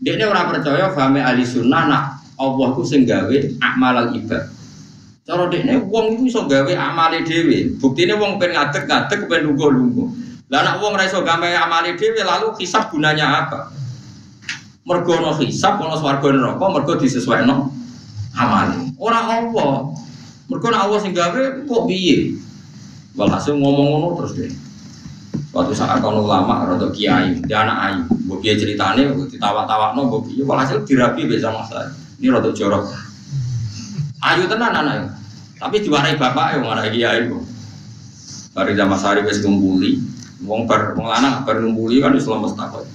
Dia 0.00 0.16
ini 0.16 0.24
orang 0.24 0.48
percaya 0.48 0.88
fahmi 0.96 1.20
ahli 1.20 1.44
sunnah 1.44 1.84
nak 1.84 2.04
Allah 2.40 2.72
itu 2.72 2.82
sing 2.88 3.04
gawe 3.04 3.36
amal 3.60 4.16
ibad. 4.16 4.48
Cara 5.28 5.44
dia 5.52 5.60
ini 5.60 5.76
uang 5.76 6.16
itu 6.16 6.32
bisa 6.32 6.48
gawe 6.48 6.72
amal 6.72 7.12
dewi. 7.20 7.76
Bukti 7.76 8.08
ini 8.08 8.16
uang 8.16 8.40
pengen 8.40 8.56
ngadek 8.56 8.88
ngadek 8.88 9.28
pengen 9.28 9.52
lugu 9.52 9.68
lugu. 9.68 10.04
Lah 10.48 10.64
nak 10.64 10.80
uang 10.80 10.96
raiso 10.96 11.20
gawe 11.20 11.48
amal 11.68 11.84
dewi 11.84 12.16
lalu 12.24 12.56
hisab 12.56 12.88
gunanya 12.88 13.44
apa? 13.44 13.76
Mergo 14.88 15.20
no 15.20 15.36
hisab, 15.36 15.76
ono 15.76 16.00
swarga 16.00 16.32
neraka, 16.32 16.64
mergo 16.64 16.96
disesuaikan 16.96 17.68
amal. 18.40 18.68
Orang 18.96 19.26
Allah. 19.28 19.92
Mergo 20.48 20.66
Allah 20.72 20.96
sing 20.96 21.12
gawe 21.12 21.60
kok 21.68 21.82
piye? 21.84 22.40
Walhasil 23.20 23.52
ngomong-ngomong 23.52 24.16
terus 24.16 24.32
deh. 24.32 24.50
Suatu 25.50 25.74
saat 25.74 25.98
kalau 25.98 26.30
ulama 26.30 26.62
atau 26.62 26.94
kiai, 26.94 27.42
dia 27.42 27.66
anak 27.66 27.76
ayu, 27.90 28.02
bobi 28.30 28.54
ceritanya, 28.54 29.10
ditawa-tawa 29.10 29.98
no 29.98 30.06
bobi, 30.06 30.38
walhasil 30.46 30.86
dirapi 30.86 31.26
bisa 31.26 31.50
masalah. 31.50 31.90
Ini 32.22 32.30
rada 32.30 32.54
jorok. 32.54 32.86
Ayu 34.22 34.46
tenan 34.46 34.70
anak 34.70 35.20
tapi 35.60 35.84
diwarai 35.84 36.16
bapak 36.16 36.56
ya 36.56 36.58
mana 36.64 36.88
kiai. 36.88 37.28
Dari 38.50 38.72
zaman 38.74 38.98
sehari 38.98 39.20
wes 39.22 39.44
ngumpuli, 39.44 40.00
wong 40.42 40.64
ber 40.64 40.96
wong 40.96 41.06
lanang 41.06 41.44
ber 41.44 41.60
ngumpuli 41.60 42.00
kan 42.00 42.16
Islam 42.16 42.48
takut. 42.56 42.88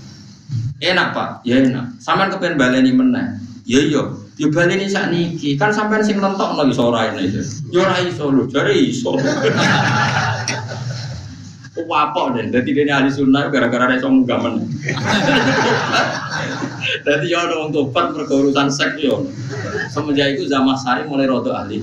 Enak 0.81 1.15
pak, 1.15 1.29
ya 1.47 1.61
enak. 1.61 1.95
Sampai 2.01 2.27
kepen 2.33 2.59
baleni 2.59 2.91
meneh. 2.91 3.39
Ya 3.63 3.79
iya, 3.79 4.03
ya 4.35 4.47
baleni 4.51 4.89
sak 4.91 5.13
niki. 5.13 5.55
Kan 5.55 5.71
sampean 5.71 6.03
sing 6.03 6.19
lentok 6.19 6.57
no 6.57 6.67
iso 6.67 6.91
ora 6.91 7.13
ini. 7.13 7.31
Ya 7.71 7.87
ora 7.87 7.95
iso 8.03 8.33
lho, 8.33 8.43
jare 8.51 8.73
iso. 8.75 9.15
Wapok 11.95 12.35
deh, 12.35 12.51
jadi 12.51 12.69
dia 12.75 12.99
ahli 12.99 13.07
sunnah 13.07 13.47
gara-gara 13.47 13.87
dia 13.87 14.03
sombong 14.03 14.27
gamen. 14.27 14.67
Jadi 17.07 17.31
ya 17.31 17.47
ada 17.47 17.55
orang 17.55 17.71
tobat 17.71 18.11
berurusan 18.11 18.67
seks 18.67 18.99
yo. 18.99 19.23
Semenjak 19.87 20.35
itu 20.35 20.43
zaman 20.51 20.75
sari 20.75 21.07
mulai 21.07 21.23
rodo 21.23 21.55
ahli. 21.55 21.79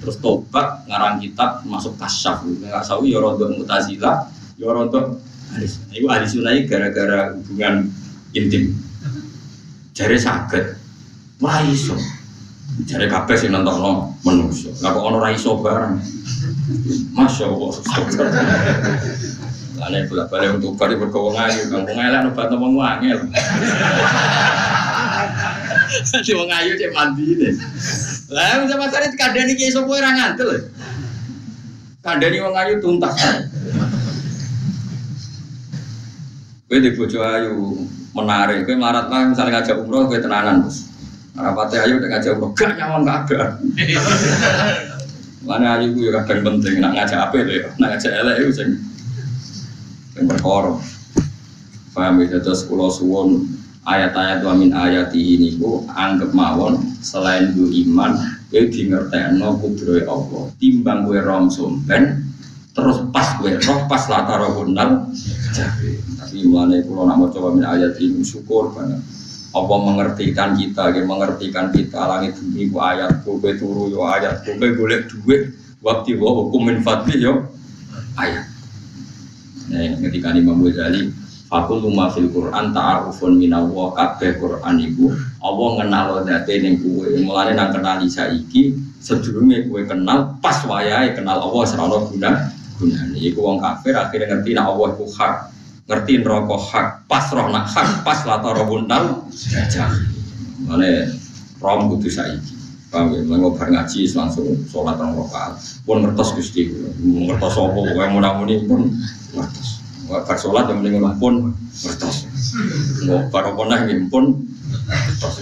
Terus 0.00 0.16
tobat 0.16 0.88
ngarang 0.88 1.20
kitab 1.20 1.60
masuk 1.68 1.92
kasyaf. 2.00 2.40
Nggak 2.40 2.88
tahu 2.88 3.04
ya 3.04 3.20
rodo 3.20 3.52
mutazila. 3.52 4.32
Yo 4.56 4.72
rontok 4.72 5.20
ahli. 5.52 5.68
Iku 5.92 6.08
ahli 6.08 6.24
sunnah 6.24 6.56
gara-gara 6.64 7.36
hubungan 7.36 7.92
intim. 8.32 8.72
Jare 9.92 10.16
saged. 10.16 10.72
Ora 11.36 11.60
iso. 11.68 12.00
Jare 12.88 13.04
kabeh 13.04 13.36
sing 13.36 13.52
nentokno 13.52 14.16
menungso. 14.24 14.72
Lah 14.80 14.96
kok 14.96 15.04
ono 15.04 15.20
ora 15.20 15.30
iso 15.32 15.60
bareng. 15.60 16.00
Masya 17.12 17.44
Allah. 17.52 17.72
Lane 19.82 19.98
bolak 20.08 20.30
balik 20.30 20.56
untuk 20.56 20.78
bari 20.78 20.94
berkowong 20.94 21.36
ayu, 21.36 21.68
kang 21.68 21.82
wong 21.84 21.98
elek 21.98 22.30
obat 22.32 22.46
ngomong 22.54 22.74
wangel. 22.78 23.18
Di 26.22 26.32
wong 26.32 26.48
ayu 26.48 26.72
cek 26.78 26.94
mandi 26.94 27.34
deh. 27.34 27.52
Lah 28.30 28.62
bisa 28.62 28.78
pasare 28.78 29.10
kandhani 29.18 29.52
ki 29.58 29.74
sapa 29.74 29.90
ora 29.90 30.10
ngandel. 30.14 30.70
Kandhani 32.00 32.38
wong 32.40 32.54
ayu 32.56 32.74
tuntas. 32.80 33.16
Kowe 36.70 36.78
di 36.80 36.90
bojo 36.96 37.18
ayu 37.20 37.84
menarik, 38.16 38.64
kowe 38.64 38.76
marat 38.80 39.10
lah 39.12 39.28
misalnya 39.28 39.60
ngajak 39.60 39.76
umroh 39.82 40.08
kowe 40.08 40.16
tenanan 40.16 40.64
terus. 40.64 40.91
Rapate 41.32 41.80
ayu 41.80 41.96
udah 41.96 42.08
ngajak 42.12 42.36
umroh, 42.36 42.52
gak 42.52 42.76
nyaman 42.76 43.08
gak 43.08 43.56
Mana 45.48 45.80
ayu 45.80 45.96
gue 45.96 46.12
kadang 46.12 46.44
penting, 46.44 46.78
nak 46.78 46.92
ngajak 46.92 47.18
apa 47.18 47.34
itu 47.40 47.52
ya, 47.64 47.66
nak 47.80 47.88
ngajak 47.96 48.12
elek 48.20 48.36
itu 48.44 48.50
sing 48.52 48.68
sing 50.12 50.24
perkara. 50.28 50.76
Paham 51.96 52.20
ya, 52.20 52.38
terus 52.38 52.68
kulo 52.68 52.92
suwon 52.92 53.48
ayat-ayat 53.88 54.44
wa 54.44 54.54
min 54.54 54.70
ayati 54.76 55.18
ini 55.18 55.56
ku 55.56 55.88
anggap 55.90 56.30
mawon 56.36 56.78
selain 57.00 57.56
du 57.56 57.66
iman 57.68 58.12
itu 58.52 58.68
di 58.68 58.80
ngertekno 58.92 59.56
kudroy 59.58 60.04
Allah. 60.04 60.52
Timbang 60.60 61.08
gue 61.08 61.18
rom 61.18 61.48
sumpen 61.48 62.28
terus 62.72 63.04
pas 63.12 63.36
gue 63.40 63.56
roh 63.56 63.84
pas 63.84 64.00
latar 64.08 64.40
bundal 64.56 65.04
tapi 66.16 66.48
mulane 66.48 66.80
kulo 66.88 67.04
nak 67.04 67.16
mau 67.20 67.28
coba 67.28 67.52
min 67.52 67.68
ayat 67.68 68.00
ini 68.00 68.24
syukur 68.24 68.72
banget 68.72 68.96
apa 69.52 69.74
mengertikan 69.76 70.56
kita, 70.56 70.96
dia 70.96 71.04
mengertikan 71.04 71.68
kita 71.68 72.00
langit 72.08 72.40
bumi 72.40 72.72
ku 72.72 72.80
ayat 72.80 73.20
ku 73.20 73.36
turu 73.36 73.92
yo 73.92 74.08
ayat 74.08 74.40
ku 74.48 74.56
golek 74.56 75.12
duit 75.12 75.52
waktu 75.84 76.16
wa 76.16 76.30
hukum 76.40 76.72
min 76.72 76.80
yo 77.20 77.44
ayat. 78.16 78.48
Nah, 79.72 79.96
ketika 80.04 80.32
Imam 80.36 80.60
Ghazali 80.64 81.12
Fakul 81.52 81.84
luma 81.84 82.08
fil 82.08 82.32
Quran 82.32 82.72
ta'arufun 82.72 83.36
minallah 83.36 83.92
kabeh 83.92 84.40
Quran 84.40 84.72
iku 84.88 85.12
Allah 85.44 85.68
ngenal 85.84 86.24
date 86.24 86.64
ning 86.64 86.80
kowe. 86.80 87.04
Mulane 87.04 87.52
nang 87.52 87.76
kenali 87.76 88.08
saiki 88.08 88.72
sedurunge 89.04 89.68
kowe 89.68 89.84
kenal 89.84 90.32
pas 90.40 90.64
wayahe 90.64 91.12
kenal 91.12 91.44
Allah 91.44 91.62
serana 91.68 92.08
guna 92.08 92.48
gunane 92.80 93.20
iku 93.20 93.44
wong 93.44 93.60
kafir 93.60 93.92
akhirnya 93.92 94.32
ngerti 94.32 94.56
nek 94.56 94.64
Allah 94.64 94.86
iku 94.96 95.04
hak 95.12 95.51
ngerti 95.86 96.22
neraka 96.22 96.56
hak 96.56 96.86
pas 97.10 97.26
roh 97.34 97.50
nak 97.50 97.66
hak 97.66 98.06
pas 98.06 98.22
latar 98.22 98.58
bundal. 98.66 99.26
Gajah 99.30 99.90
mana 100.66 101.10
rom 101.58 101.90
kudu 101.90 102.08
saiki. 102.10 102.54
Paham 102.92 103.08
ya 103.16 103.24
bar 103.24 103.68
ngaji 103.72 104.04
langsung 104.12 104.46
sholat 104.68 105.00
rong 105.00 105.16
rakaat. 105.16 105.56
Pun 105.88 106.04
ngertos 106.04 106.36
gusti 106.36 106.68
ngertos 107.00 107.56
apa 107.56 107.72
pokoknya 107.72 108.12
mudah-mudi 108.12 108.68
pun 108.68 108.92
ngertos. 109.32 109.68
Bar 110.06 110.36
sholat 110.36 110.68
yang 110.68 110.84
mending 110.84 111.00
pun 111.16 111.56
ngertos. 111.82 112.28
Mau 113.08 113.26
bar 113.32 113.48
apa 113.48 113.62
nah 113.64 113.80
pun 114.12 114.24
ngertos. 114.86 115.34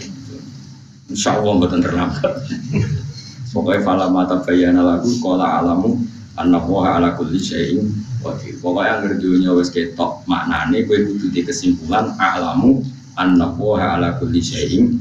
Insya 1.11 1.43
Allah 1.43 1.59
betul 1.59 1.83
terlambat. 1.83 2.33
Pokoknya 3.51 3.83
fala 3.83 4.07
mata 4.07 4.39
bayana 4.47 4.87
lagu 4.87 5.11
kola 5.19 5.59
alamu 5.59 5.99
anak 6.41 6.65
ala 6.65 7.13
kulli 7.21 7.37
syai'in 7.37 7.93
qadir. 8.25 8.57
Pokoknya 8.65 9.05
yang 9.05 9.21
dunia 9.21 9.51
wis 9.53 9.69
ketok 9.69 10.25
maknane 10.25 10.89
kowe 10.89 10.97
kudu 10.97 11.29
di 11.29 11.45
kesimpulan 11.45 12.17
alamu 12.17 12.81
annallaha 13.21 14.01
ala 14.01 14.17
kulli 14.17 14.41
syai'in 14.41 14.97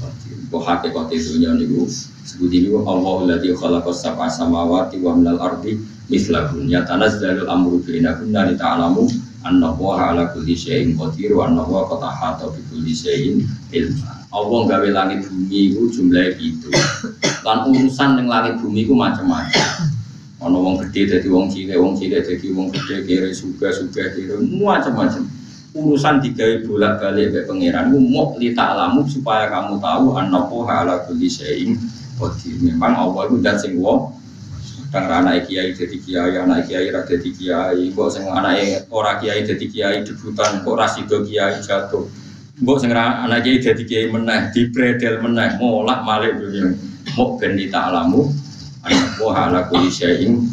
qadir. 0.00 0.36
Kok 0.48 0.64
hakikat 0.64 1.12
dunia 1.12 1.52
niku 1.60 1.84
sebut 2.24 2.48
ini 2.48 2.72
Allah 2.72 3.12
alladzi 3.28 3.52
khalaqas 3.52 4.00
sab'a 4.00 4.32
samawati 4.32 5.04
wa 5.04 5.12
minal 5.12 5.40
ardi 5.44 5.76
mislahun 6.08 6.68
yatanazzalul 6.72 7.48
amru 7.52 7.84
bainahunna 7.84 8.48
li 8.48 8.54
ta'lamu 8.56 9.04
annallaha 9.44 10.16
ala 10.16 10.24
kulli 10.32 10.56
syai'in 10.56 10.96
qadir 10.96 11.36
wa 11.36 11.52
annallaha 11.52 11.92
qad 11.92 12.02
ahata 12.08 12.48
bi 12.48 12.60
kulli 12.72 12.92
syai'in 12.96 13.44
ilma. 13.76 14.24
Allah 14.32 14.60
gawe 14.64 14.88
langit 14.88 15.28
bumi 15.28 15.76
itu 15.76 15.92
jumlahnya 15.92 16.40
itu. 16.40 16.72
Lan 17.44 17.68
urusan 17.68 18.16
yang 18.16 18.32
langit 18.32 18.64
bumi 18.64 18.88
itu 18.88 18.96
macam-macam 18.96 19.92
ono 20.42 20.58
wong 20.58 20.74
gede 20.86 21.18
jadi 21.18 21.28
wong 21.30 21.46
cilik 21.46 21.78
wong 21.78 21.94
cilik 21.94 22.22
jadi 22.26 22.46
wong 22.50 22.68
gede 22.74 22.96
kiri 23.06 23.30
suga 23.30 23.70
suga 23.70 24.10
kiri 24.10 24.34
macam-macam 24.58 25.22
urusan 25.72 26.20
digawe 26.20 26.68
bolak 26.68 27.00
balik 27.00 27.32
ke 27.32 27.40
pangeran 27.48 27.96
mau 27.96 28.36
lita 28.36 28.76
alamu 28.76 29.08
supaya 29.08 29.48
kamu 29.48 29.80
tahu 29.80 30.06
anaku 30.20 30.68
ala 30.68 31.00
kulli 31.08 31.32
qadir. 32.20 32.56
Memang 32.60 32.92
Allah 32.92 33.22
itu 33.28 33.36
dan 33.40 33.56
sing 33.56 33.80
wong 33.80 34.12
kadang 34.92 35.24
anak 35.24 35.48
kiai 35.48 35.72
jadi 35.72 35.96
kiai 35.96 36.36
anak 36.36 36.68
kiai 36.68 36.92
ra 36.92 37.00
jadi 37.08 37.30
kiai. 37.32 37.88
Kok 37.96 38.08
sing 38.12 38.28
anak 38.28 38.84
ora 38.92 39.16
kiai 39.16 39.40
jadi 39.48 39.64
kiai 39.64 39.96
debutan 40.04 40.60
kok 40.60 40.76
rasido 40.76 41.24
kiai 41.24 41.56
jatuh. 41.64 42.04
Mbok 42.60 42.76
sing 42.76 42.92
anak 42.92 43.40
kiai 43.40 43.64
jadi 43.64 43.82
kiai 43.82 44.06
meneh 44.12 44.52
dibredel 44.52 45.24
meneh 45.24 45.56
molak 45.56 46.04
malik 46.04 46.36
dunia. 46.36 46.76
Mau 47.16 47.40
ben 47.40 47.56
alamu 47.72 48.28
anak 48.82 49.08
buah 49.18 49.36
ala 49.48 49.60
kuli 49.70 49.90
syai'in. 49.90 50.46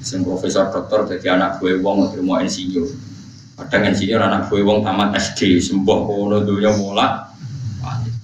Sing 0.00 0.24
profesor 0.24 0.72
doktor 0.72 1.04
jadi 1.04 1.36
anak 1.36 1.60
gue 1.60 1.76
wong 1.84 2.08
mau 2.24 2.40
insinyur 2.40 2.88
kadang 3.60 3.92
insinyur 3.92 4.16
anak 4.16 4.48
gue 4.48 4.64
wong 4.64 4.80
tamat 4.80 5.12
SD 5.20 5.60
sembuh 5.60 6.08
kono 6.08 6.40
dunia 6.40 6.72
mulak 6.80 7.28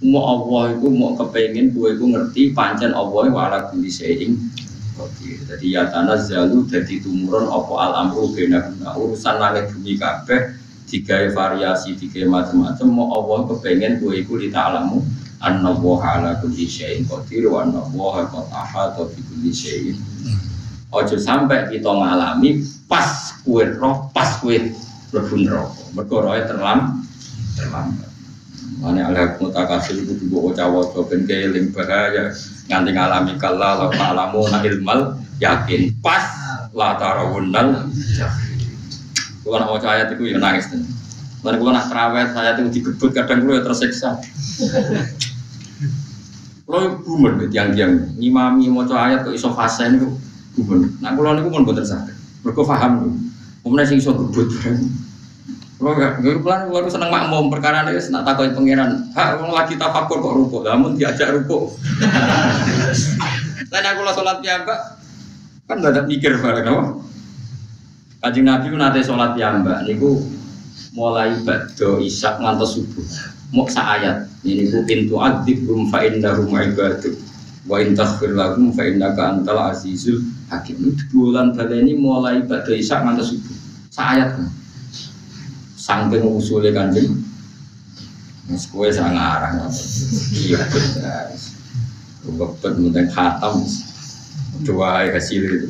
mau 0.01 0.25
Allah 0.25 0.73
itu 0.73 0.89
mau 0.89 1.13
kepengen 1.17 1.77
gue 1.77 1.97
itu 1.97 2.05
ngerti 2.09 2.43
pancen 2.57 2.97
Allah 2.97 3.29
wa 3.29 3.41
ala 3.49 3.69
kuli 3.69 3.93
syai'in. 3.93 4.37
Jadi 5.47 5.77
ya 5.77 5.93
tanah 5.93 6.17
zalu 6.17 6.65
jadi 6.65 7.05
tumurun 7.05 7.53
apa 7.53 7.75
al 7.77 7.93
amru 8.09 8.33
bena 8.33 8.73
urusan 8.97 9.37
langit 9.37 9.69
bumi 9.77 10.01
kabeh 10.01 10.57
tiga 10.89 11.29
variasi 11.37 11.93
tiga 12.01 12.25
macam-macam 12.25 12.87
mau 12.89 13.13
Allah 13.13 13.53
kepengen 13.53 14.01
gue 14.01 14.25
itu 14.25 14.41
di 14.41 14.49
ta'alamu 14.49 15.05
anna 15.41 15.73
woha 15.77 16.21
ala 16.21 16.31
kulli 16.41 16.65
syai'in 16.65 17.05
qadir 17.05 17.49
wa 17.51 17.65
anna 17.65 17.83
woha 17.93 18.25
qad 18.29 18.47
ahata 18.53 19.09
bi 19.13 19.21
kulli 19.25 19.53
syai'in 19.53 19.99
Ojo 20.95 21.19
sampai 21.19 21.67
kita 21.69 21.91
ngalami 21.91 22.63
pas 22.87 23.35
kue 23.43 23.67
roh, 23.75 24.07
pas 24.15 24.39
kue 24.39 24.71
berbun 25.11 25.43
roh. 25.51 25.69
Mergo 25.99 26.23
roh 26.23 26.39
terlam, 26.47 27.03
terlambat. 27.59 28.07
Mana 28.79 29.11
ala 29.11 29.35
mutakasir 29.41 29.99
itu 29.99 30.15
juga 30.29 30.63
cawa 30.63 30.87
ben 31.09 31.25
keling 31.27 31.73
bahaya 31.75 32.31
nganti 32.69 32.91
ngalami 32.93 33.33
kala 33.41 33.83
la 33.83 33.87
ta'lamu 33.89 34.45
na 34.53 34.59
ilmal 34.63 35.01
yakin 35.41 35.97
pas 36.05 36.29
la 36.77 36.95
tarawunnal 37.01 37.89
Kalau 39.47 39.63
nak 39.63 39.87
ayat 39.87 40.11
itu 40.19 40.35
ya 40.35 40.43
nangis 40.43 40.67
tuh. 40.69 40.83
Lalu 41.47 41.63
kalau 41.63 41.73
nak 41.79 41.87
terawet 41.87 42.29
saya 42.35 42.59
itu 42.59 42.63
digebut 42.75 43.11
kadang 43.15 43.47
gue 43.47 43.55
ya 43.55 43.63
tersiksa. 43.63 44.19
Kalau 46.67 46.99
gumen 47.07 47.39
gitu 47.39 47.55
tiang-tiang 47.55 48.19
ngimami 48.19 48.67
mau 48.67 48.83
ayat 48.83 49.23
kok 49.23 49.31
iso 49.31 49.55
fase 49.55 49.87
itu 49.87 50.11
gumen. 50.59 50.99
Nah 50.99 51.15
kalau 51.15 51.39
niku 51.39 51.55
pun 51.55 51.63
bener 51.63 51.87
sakit. 51.87 52.43
Mereka 52.43 52.63
paham 52.67 52.93
tuh. 53.07 53.15
Kemudian 53.63 53.87
sing 53.87 53.99
iso 54.03 54.11
gebut. 54.11 54.51
Kalau 55.77 55.93
gak, 55.93 56.25
gue 56.25 56.41
pelan 56.41 56.73
gue 56.73 56.89
seneng 56.89 57.13
makmum 57.13 57.53
perkara 57.53 57.85
ini 57.85 58.01
nak 58.09 58.25
takoi 58.25 58.49
pangeran. 58.57 59.13
Hak 59.13 59.37
orang 59.37 59.53
lagi 59.53 59.77
tafakur 59.77 60.25
kok 60.25 60.33
rukuk, 60.33 60.65
namun 60.65 60.97
diajak 60.97 61.37
rukuk. 61.37 61.77
Lain 63.69 63.85
aku 63.85 64.01
sholat 64.09 64.41
piyambak, 64.41 64.81
kan 65.69 65.85
gak 65.85 65.93
ada 65.93 66.03
mikir 66.09 66.41
bareng 66.41 66.65
apa. 66.65 66.85
Kanjeng 68.25 68.49
Nabi 68.49 68.73
ku 68.73 68.77
nate 68.81 69.05
sholat 69.05 69.37
piyambak, 69.37 69.85
niku 69.85 70.25
mulai 70.97 71.37
badho 71.45 72.01
isak 72.01 72.41
ngantos 72.41 72.81
subuh. 72.81 73.05
Mau 73.53 73.69
ayat, 73.69 74.27
ini 74.43 74.73
ku 74.73 74.83
pintu 74.89 75.21
adib 75.21 75.69
rum 75.69 75.93
fa 75.93 76.03
innahum 76.03 76.51
ibadu. 76.51 77.15
Wa 77.69 77.85
in 77.85 77.95
taghfir 77.95 78.33
lahum 78.33 78.73
fa 78.73 78.89
innaka 78.89 79.37
antal 79.37 79.71
azizul 79.71 80.25
hakim. 80.49 80.97
Itu 80.97 81.05
bulan 81.13 81.53
ini 81.55 81.95
mulai 81.95 82.43
badho 82.43 82.73
isak 82.73 83.05
ngantos 83.05 83.37
subuh. 83.37 83.57
Sa 83.93 84.17
ayat 84.17 84.41
kan. 84.41 84.49
Saking 85.77 86.27
usulnya 86.27 86.75
kanjeng. 86.75 87.23
Mas 88.51 88.67
kue 88.67 88.91
sang 88.91 89.15
arang 89.15 89.71
Iya 90.35 90.63
benar. 90.71 91.27
Mungkin 92.75 93.07
khatam. 93.13 93.63
Dua 94.65 95.07
hasil 95.07 95.43
itu. 95.45 95.69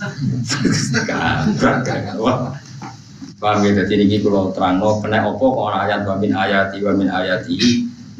Wah. 2.22 2.69
Paham 3.40 3.64
ya, 3.64 3.72
jadi 3.72 4.04
ini 4.04 4.20
kalau 4.20 4.52
terang 4.52 4.84
no, 4.84 5.00
kena 5.00 5.24
opo 5.24 5.64
kok 5.64 5.72
ayat 5.72 6.04
wa 6.04 6.20
min 6.20 6.36
ayati 6.36 6.84
wa 6.84 6.92
min 6.92 7.08
ayati 7.08 7.56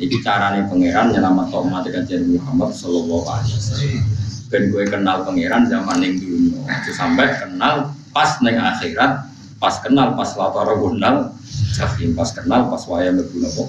ini 0.01 0.17
caranya 0.25 0.65
pangeran 0.65 1.13
nyelamat 1.13 1.53
umat 1.61 1.85
kajian 1.85 2.25
Muhammad 2.25 2.73
Sallallahu 2.73 3.29
Alaihi 3.29 3.53
Wasallam. 3.53 4.01
Ben 4.49 4.73
gue 4.73 4.85
kenal 4.89 5.29
pangeran 5.29 5.69
zaman 5.69 6.01
yang 6.01 6.17
dunia, 6.17 6.73
sampai 6.97 7.37
kenal 7.37 7.93
pas 8.17 8.41
neng 8.41 8.57
akhirat 8.57 9.29
pas 9.61 9.77
kenal 9.85 10.17
pas 10.17 10.33
latara 10.41 10.73
gundal 10.81 11.37
jahim 11.77 12.17
pas 12.17 12.33
kenal 12.33 12.73
pas 12.73 12.81
wayang 12.89 13.21
mlebu 13.21 13.37
napa 13.45 13.65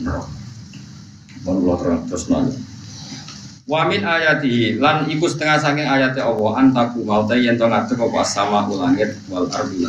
neraka. 0.00 0.32
Mon 1.44 1.60
kula 1.60 1.74
terus 1.76 2.00
terus 2.08 2.24
nanya 2.32 2.56
Wamin 3.68 4.04
ayati 4.04 4.80
lan 4.80 5.08
iku 5.08 5.28
setengah 5.28 5.60
saking 5.60 5.84
ayatnya 5.84 6.24
Allah 6.24 6.64
antaku 6.64 7.04
mau 7.04 7.28
teh 7.28 7.40
yen 7.40 7.60
to 7.60 7.68
ngadeg 7.68 8.00
apa 8.00 8.20
sama 8.24 8.64
langit 8.72 9.20
wal 9.28 9.48
ardi 9.52 9.84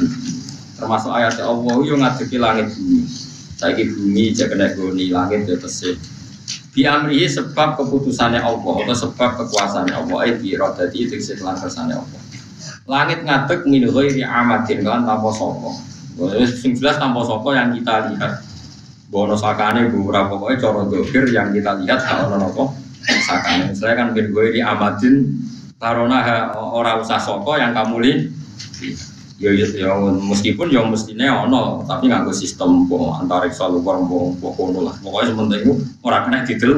termasuk 0.75 1.11
ayatnya 1.11 1.47
Allah 1.47 1.75
yo 1.83 1.95
ngadegi 1.95 2.37
langit 2.37 2.71
bumi. 2.75 3.03
Saiki 3.55 3.83
bumi 3.87 4.35
jek 4.35 4.51
kena 4.51 4.75
goni 4.75 5.09
langit 5.09 5.47
yo 5.47 5.55
tesih 5.55 5.95
bi 6.75 6.83
sebab 7.23 7.79
keputusannya 7.79 8.43
Allah 8.43 8.75
atau 8.83 8.95
sebab 9.07 9.29
kekuasaannya 9.39 9.95
Allah 9.95 10.17
ai 10.27 10.35
bi 10.35 10.59
radati 10.59 11.07
itu 11.07 11.15
kelan 11.39 11.55
kersane 11.55 11.95
Allah. 11.95 12.21
Langit 12.83 13.23
ngadeg 13.23 13.63
min 13.63 13.87
ghairi 13.87 14.27
amadin 14.27 14.83
kan 14.83 15.07
tanpa 15.07 15.31
sapa. 15.31 15.71
Sing 16.51 16.75
jelas 16.75 16.99
tanpa 16.99 17.23
sapa 17.23 17.49
yang 17.55 17.71
kita 17.71 18.11
lihat. 18.11 18.43
Bono 19.07 19.39
sakane 19.39 19.87
beberapa 19.87 20.35
pokoknya 20.35 20.59
coro 20.59 20.81
dokir 20.91 21.23
yang 21.31 21.55
kita 21.55 21.79
lihat 21.79 22.03
kalau 22.03 22.35
nopo 22.35 22.73
sakane 23.05 23.71
saya 23.71 23.93
kan 23.93 24.17
bin 24.17 24.33
di 24.33 24.59
amadin 24.59 25.29
karena 25.77 26.49
orang 26.51 27.05
usah 27.05 27.21
soko 27.21 27.53
yang 27.53 27.71
kamu 27.71 28.01
li 28.01 28.13
ya 29.35 29.51
ya 29.51 29.67
ya 29.75 29.91
meskipun 29.99 30.71
ya 30.71 30.79
mestinya 30.87 31.43
ono 31.43 31.83
tapi 31.83 32.07
nggak 32.07 32.31
sistem 32.31 32.87
po 32.87 33.11
selalu 33.51 33.77
bareng 33.83 34.05
po 34.07 34.17
po 34.39 34.47
kono 34.55 34.87
lah. 34.87 34.95
Pokoknya 35.03 35.35
sementing 35.35 35.61
itu 35.67 35.73
orang 36.07 36.23
kena 36.27 36.39
didel. 36.47 36.73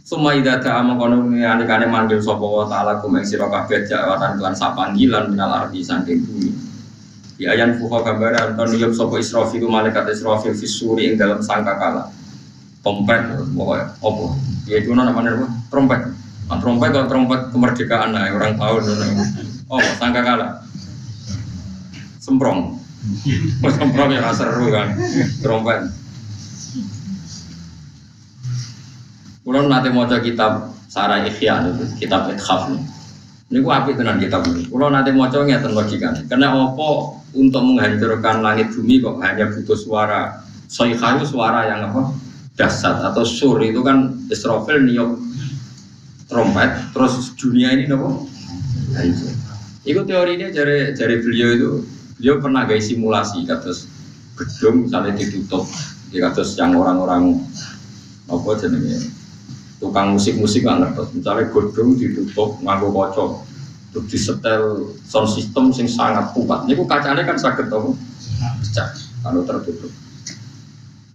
Suma 0.00 0.32
ida 0.32 0.56
amang 0.64 0.96
kono 0.96 1.16
anikane 1.36 1.86
manggil 1.86 2.24
wa 2.24 2.64
taala 2.64 3.04
kumeng 3.04 3.22
sira 3.22 3.52
kabeh 3.52 3.84
jawatan 3.84 4.40
kelan 4.40 4.56
sapanggilan 4.56 5.28
minal 5.28 5.52
ardi 5.52 5.84
saking 5.84 6.24
bumi. 6.24 6.50
Ya 7.40 7.56
ayan 7.56 7.76
fuha 7.76 8.04
gambaran 8.04 8.56
ton 8.56 8.68
yuk 8.76 8.92
sapa 8.92 9.16
Israfil 9.20 9.64
malaikat 9.68 10.08
Israfil 10.12 10.56
fisuri 10.56 11.12
ing 11.12 11.14
dalam 11.20 11.44
sangkakala. 11.44 12.08
Trompet 12.80 13.28
pokoknya 13.52 13.92
apa? 13.92 14.24
Ya 14.64 14.76
itu 14.80 14.88
namanya 14.96 15.36
apa? 15.36 15.46
Trompet. 15.68 16.00
Nah, 16.48 16.58
trompet 16.58 16.90
kalau 16.96 17.06
trompet 17.12 17.40
kemerdekaan 17.52 18.10
lah 18.10 18.26
orang 18.32 18.56
tahu 18.56 18.76
oh 19.70 19.80
sangka 20.02 20.20
kalah 20.26 20.66
semprong. 22.20 22.76
Semprong 23.64 24.10
ya 24.12 24.30
seru 24.36 24.68
kan. 24.68 24.92
Trompet. 25.40 25.88
Kulo 29.40 29.66
nanti 29.66 29.88
mau 29.88 30.04
kitab 30.06 30.70
Sarah 30.86 31.24
Ikhya 31.24 31.64
kitab 31.96 32.28
Ithaf 32.28 32.70
ini. 32.70 32.84
Ku 33.64 33.72
api 33.72 33.96
tenan 33.96 34.20
kitab 34.20 34.44
ini. 34.52 34.68
Kulo 34.68 34.92
nanti 34.92 35.10
mau 35.16 35.26
coba 35.32 35.48
ngeten 35.48 35.72
logikanya. 35.72 36.22
Karena 36.28 36.52
apa 36.54 36.88
untuk 37.34 37.62
menghancurkan 37.64 38.44
langit 38.44 38.70
bumi 38.76 39.00
kok 39.00 39.16
hanya 39.24 39.48
butuh 39.48 39.74
suara? 39.74 40.44
Soikayu 40.70 41.26
suara 41.26 41.66
yang 41.66 41.90
apa? 41.90 42.14
Dasar 42.54 43.00
atau 43.10 43.24
sur 43.24 43.58
itu 43.64 43.80
kan 43.80 44.12
Israfil 44.28 44.84
niup 44.84 45.18
trompet 46.28 46.70
terus 46.94 47.32
dunia 47.34 47.74
ini 47.74 47.90
hancur. 47.90 49.32
Itu 49.82 50.04
teorinya 50.04 50.52
dari 50.52 50.92
dari 50.94 51.16
beliau 51.18 51.48
itu 51.56 51.70
beliau 52.20 52.36
pernah 52.36 52.68
gaya 52.68 52.84
simulasi 52.84 53.48
kados 53.48 53.88
gedung 54.36 54.84
misalnya 54.84 55.16
ditutup 55.16 55.64
di 56.12 56.20
kados 56.20 56.52
yang 56.60 56.76
orang-orang 56.76 57.40
apa 58.28 58.50
jenenge 58.60 59.08
tukang 59.80 60.20
musik-musik 60.20 60.60
nggak 60.68 60.92
ngerti 60.92 61.16
misalnya 61.16 61.48
gedung 61.48 61.96
ditutup 61.96 62.60
nganggo 62.60 62.92
kocok 62.92 63.30
terus 63.96 64.06
disetel 64.12 64.92
sound 65.08 65.32
system 65.32 65.72
sing 65.72 65.88
sangat 65.88 66.28
kuat 66.36 66.68
ini 66.68 66.76
kacanya 66.84 67.24
kan 67.24 67.40
sakit 67.40 67.72
tau 67.72 67.96
pecah 68.60 68.88
kalau 69.24 69.40
tertutup 69.48 69.88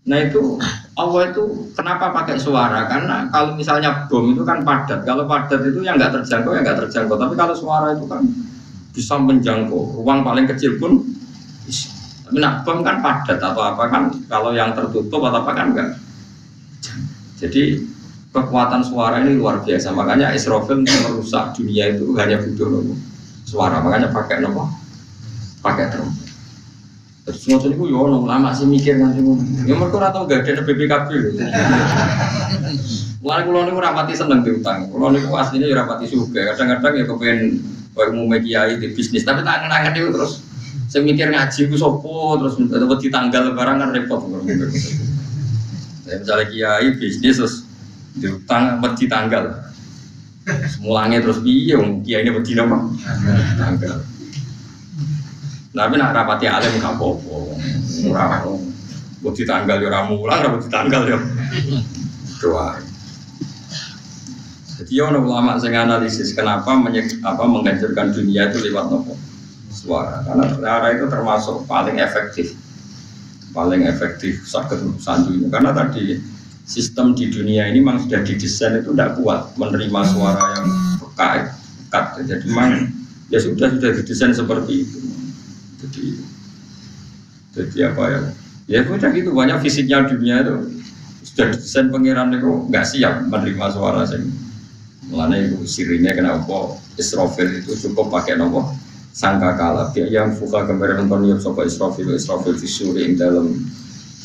Nah 0.05 0.21
itu 0.21 0.61
Allah 0.93 1.33
itu 1.33 1.73
kenapa 1.73 2.13
pakai 2.13 2.37
suara? 2.37 2.85
Karena 2.85 3.25
kalau 3.33 3.57
misalnya 3.57 4.05
bom 4.05 4.37
itu 4.37 4.45
kan 4.45 4.61
padat. 4.61 5.01
Kalau 5.01 5.25
padat 5.25 5.65
itu 5.65 5.81
yang 5.81 5.97
nggak 5.97 6.21
terjangkau 6.21 6.53
ya 6.53 6.61
nggak 6.61 6.77
terjangkau. 6.85 7.17
Tapi 7.17 7.33
kalau 7.33 7.57
suara 7.57 7.97
itu 7.97 8.05
kan 8.05 8.21
bisa 8.95 9.19
menjangkau. 9.19 9.99
Ruang 9.99 10.23
paling 10.23 10.47
kecil 10.47 10.79
pun 10.79 11.03
bisa. 11.67 11.91
Tapi 12.25 12.41
nak 12.41 12.65
bom 12.65 12.81
kan 12.81 13.05
padat 13.05 13.37
atau 13.37 13.61
apa 13.61 13.85
kan? 13.85 14.09
Kalau 14.25 14.49
yang 14.55 14.73
tertutup 14.73 15.21
atau 15.29 15.45
apa 15.45 15.51
kan 15.53 15.75
enggak. 15.75 16.01
Jadi 17.37 17.85
kekuatan 18.33 18.81
suara 18.81 19.21
ini 19.21 19.37
luar 19.37 19.61
biasa. 19.61 19.93
Makanya 19.93 20.33
Israfil 20.33 20.81
merusak 20.81 21.53
dunia 21.53 21.93
itu 21.93 22.17
hanya 22.17 22.41
butuh 22.41 22.97
suara. 23.45 23.77
Makanya 23.83 24.09
pakai 24.09 24.41
nopo, 24.41 24.65
pakai 25.61 25.93
trompet. 25.93 26.25
Terus 27.25 27.41
itu 27.45 27.83
ya 27.89 27.97
ono 27.97 28.25
lama 28.25 28.53
sih 28.53 28.69
mikir 28.69 29.01
nanti 29.01 29.21
ngono. 29.21 29.41
Ya 29.65 29.73
mereka 29.77 29.97
ora 29.97 30.09
tau 30.13 30.29
gak 30.29 30.45
ada 30.45 30.61
BPKB. 30.61 31.09
Mulai 33.25 33.41
kulo 33.49 33.65
niku 33.65 33.81
rapati 33.81 34.13
seneng 34.13 34.45
diutang. 34.45 34.89
Kulo 34.93 35.09
niku 35.09 35.33
aslinya 35.33 35.65
ya 35.65 35.81
rapati 35.81 36.05
suka. 36.05 36.53
Kadang-kadang 36.53 36.93
ya 37.01 37.03
kepengen 37.09 37.39
koyo 37.95 38.11
umumnya 38.11 38.43
kiai 38.43 38.75
di 38.75 38.91
bisnis, 38.91 39.23
tapi 39.23 39.39
tak 39.47 39.63
ngenangan 39.63 39.95
itu 39.95 40.11
terus 40.11 40.43
saya 40.91 41.01
mikir 41.01 41.31
ngaji 41.31 41.71
ku 41.71 41.75
sopo 41.79 42.35
terus 42.37 42.59
dapat 42.59 42.99
di 42.99 43.09
tanggal 43.09 43.55
barang 43.55 43.77
kan 43.79 43.89
repot. 43.95 44.21
Ya, 46.05 46.19
misalnya 46.19 46.45
kiai 46.51 46.87
bisnis 46.99 47.39
terus 47.39 47.63
diutang 48.19 48.83
di 48.83 49.07
tanggal. 49.07 49.63
Semulanya 50.69 51.23
terus 51.23 51.41
piye 51.41 51.79
kiai 52.03 52.21
ini 52.27 52.35
beti 52.35 52.53
apa? 52.59 52.77
Tanggal. 53.57 53.97
Tapi 55.75 55.95
nak 55.99 56.15
rapati 56.15 56.47
alim 56.47 56.79
gak 56.79 56.95
apa-apa. 56.95 57.35
Ora 58.07 58.23
mau 59.19 59.31
ditanggal 59.33 59.81
ya 59.81 59.87
ora 59.89 60.01
mulang, 60.07 60.39
ora 60.45 60.59
ditanggal 60.61 61.01
ya. 61.09 61.17
Doa. 62.39 62.94
Jadi 64.85 65.01
ya 65.01 65.09
ulama 65.09 65.57
sing 65.57 65.73
analisis 65.73 66.37
kenapa 66.37 66.77
menyek, 66.77 67.17
apa 67.25 67.41
menghancurkan 67.41 68.13
dunia 68.13 68.53
itu 68.53 68.69
lewat 68.69 68.93
nopo 68.93 69.17
suara. 69.73 70.21
Karena 70.21 70.45
suara 70.53 70.87
itu 70.93 71.09
termasuk 71.09 71.65
paling 71.65 71.97
efektif, 71.97 72.53
paling 73.49 73.89
efektif 73.89 74.45
sakit 74.45 74.77
santunya. 75.01 75.49
Karena 75.49 75.73
tadi 75.73 76.21
sistem 76.69 77.17
di 77.17 77.33
dunia 77.33 77.65
ini 77.65 77.81
memang 77.81 78.05
sudah 78.05 78.21
didesain 78.21 78.77
itu 78.77 78.93
tidak 78.93 79.17
kuat 79.17 79.57
menerima 79.57 80.01
suara 80.05 80.43
yang 80.53 80.69
pekat, 81.01 81.49
pekat. 81.89 82.05
Jadi 82.29 82.45
memang 82.45 82.69
ya 83.33 83.41
sudah 83.41 83.73
sudah 83.73 83.89
didesain 83.89 84.33
seperti 84.37 84.85
itu 84.85 84.99
jadi 85.81 86.05
jadi 87.57 87.77
apa 87.89 88.03
ya 88.05 88.19
ya 88.69 88.79
udah 88.85 89.09
gitu 89.13 89.33
banyak 89.33 89.57
fisiknya 89.65 90.05
dunia 90.05 90.45
itu 90.45 90.55
sudah 91.25 91.57
desain 91.57 91.89
pangeran 91.89 92.37
itu 92.37 92.69
nggak 92.69 92.85
siap 92.85 93.25
menerima 93.33 93.65
suara 93.73 94.05
saya 94.05 94.21
Mulanya 95.05 95.37
itu 95.45 95.61
sirinya 95.69 96.09
kenapa 96.13 96.81
Israfil 96.97 97.61
itu 97.61 97.77
cukup 97.77 98.09
pakai 98.09 98.41
nopo 98.41 98.73
sangka 99.13 99.53
kala. 99.53 99.93
Dia 99.93 100.09
yang 100.09 100.33
fuka 100.33 100.65
gambaran 100.65 101.05
nonton 101.05 101.37
sopo 101.37 101.61
Israfil? 101.61 102.11
Israfil 102.17 102.57
visuri 102.57 103.05
ing 103.05 103.13
dalam 103.15 103.53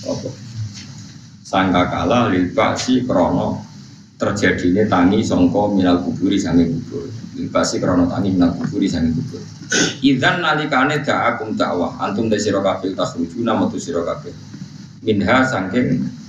apa? 0.09 0.29
Sangka 1.45 1.83
kala 1.91 2.33
si 2.81 3.05
krono 3.05 3.61
terjadinya 4.17 4.85
tangi 4.89 5.25
songko 5.25 5.77
minal 5.77 6.01
kuburi 6.05 6.37
sangi 6.41 6.69
kubur. 6.69 7.09
Si 7.65 7.77
krono 7.77 8.09
tangi 8.09 8.33
minal 8.33 8.57
kuburi 8.57 8.89
sangi 8.89 9.13
kubur. 9.13 9.43
Idan 10.03 10.43
nalikane 10.43 11.05
da'akum 11.07 11.55
dakwah 11.55 11.95
antum 12.03 12.27
de 12.27 12.41
sira 12.41 12.59
kabeh 12.59 12.97
takhrujuna 12.97 13.55
metu 13.55 13.79
sira 13.79 14.03
kabeh. 14.03 14.35
Minha 15.01 15.47
saking 15.47 16.20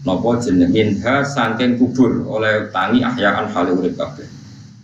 napa 0.00 0.40
jeneng 0.40 0.72
minha 0.72 1.20
saking 1.20 1.76
kubur 1.76 2.24
oleh 2.24 2.72
tangi 2.72 3.04
ahyaan 3.04 3.52
hale 3.52 3.76
urip 3.76 3.96
kabeh. 4.00 4.24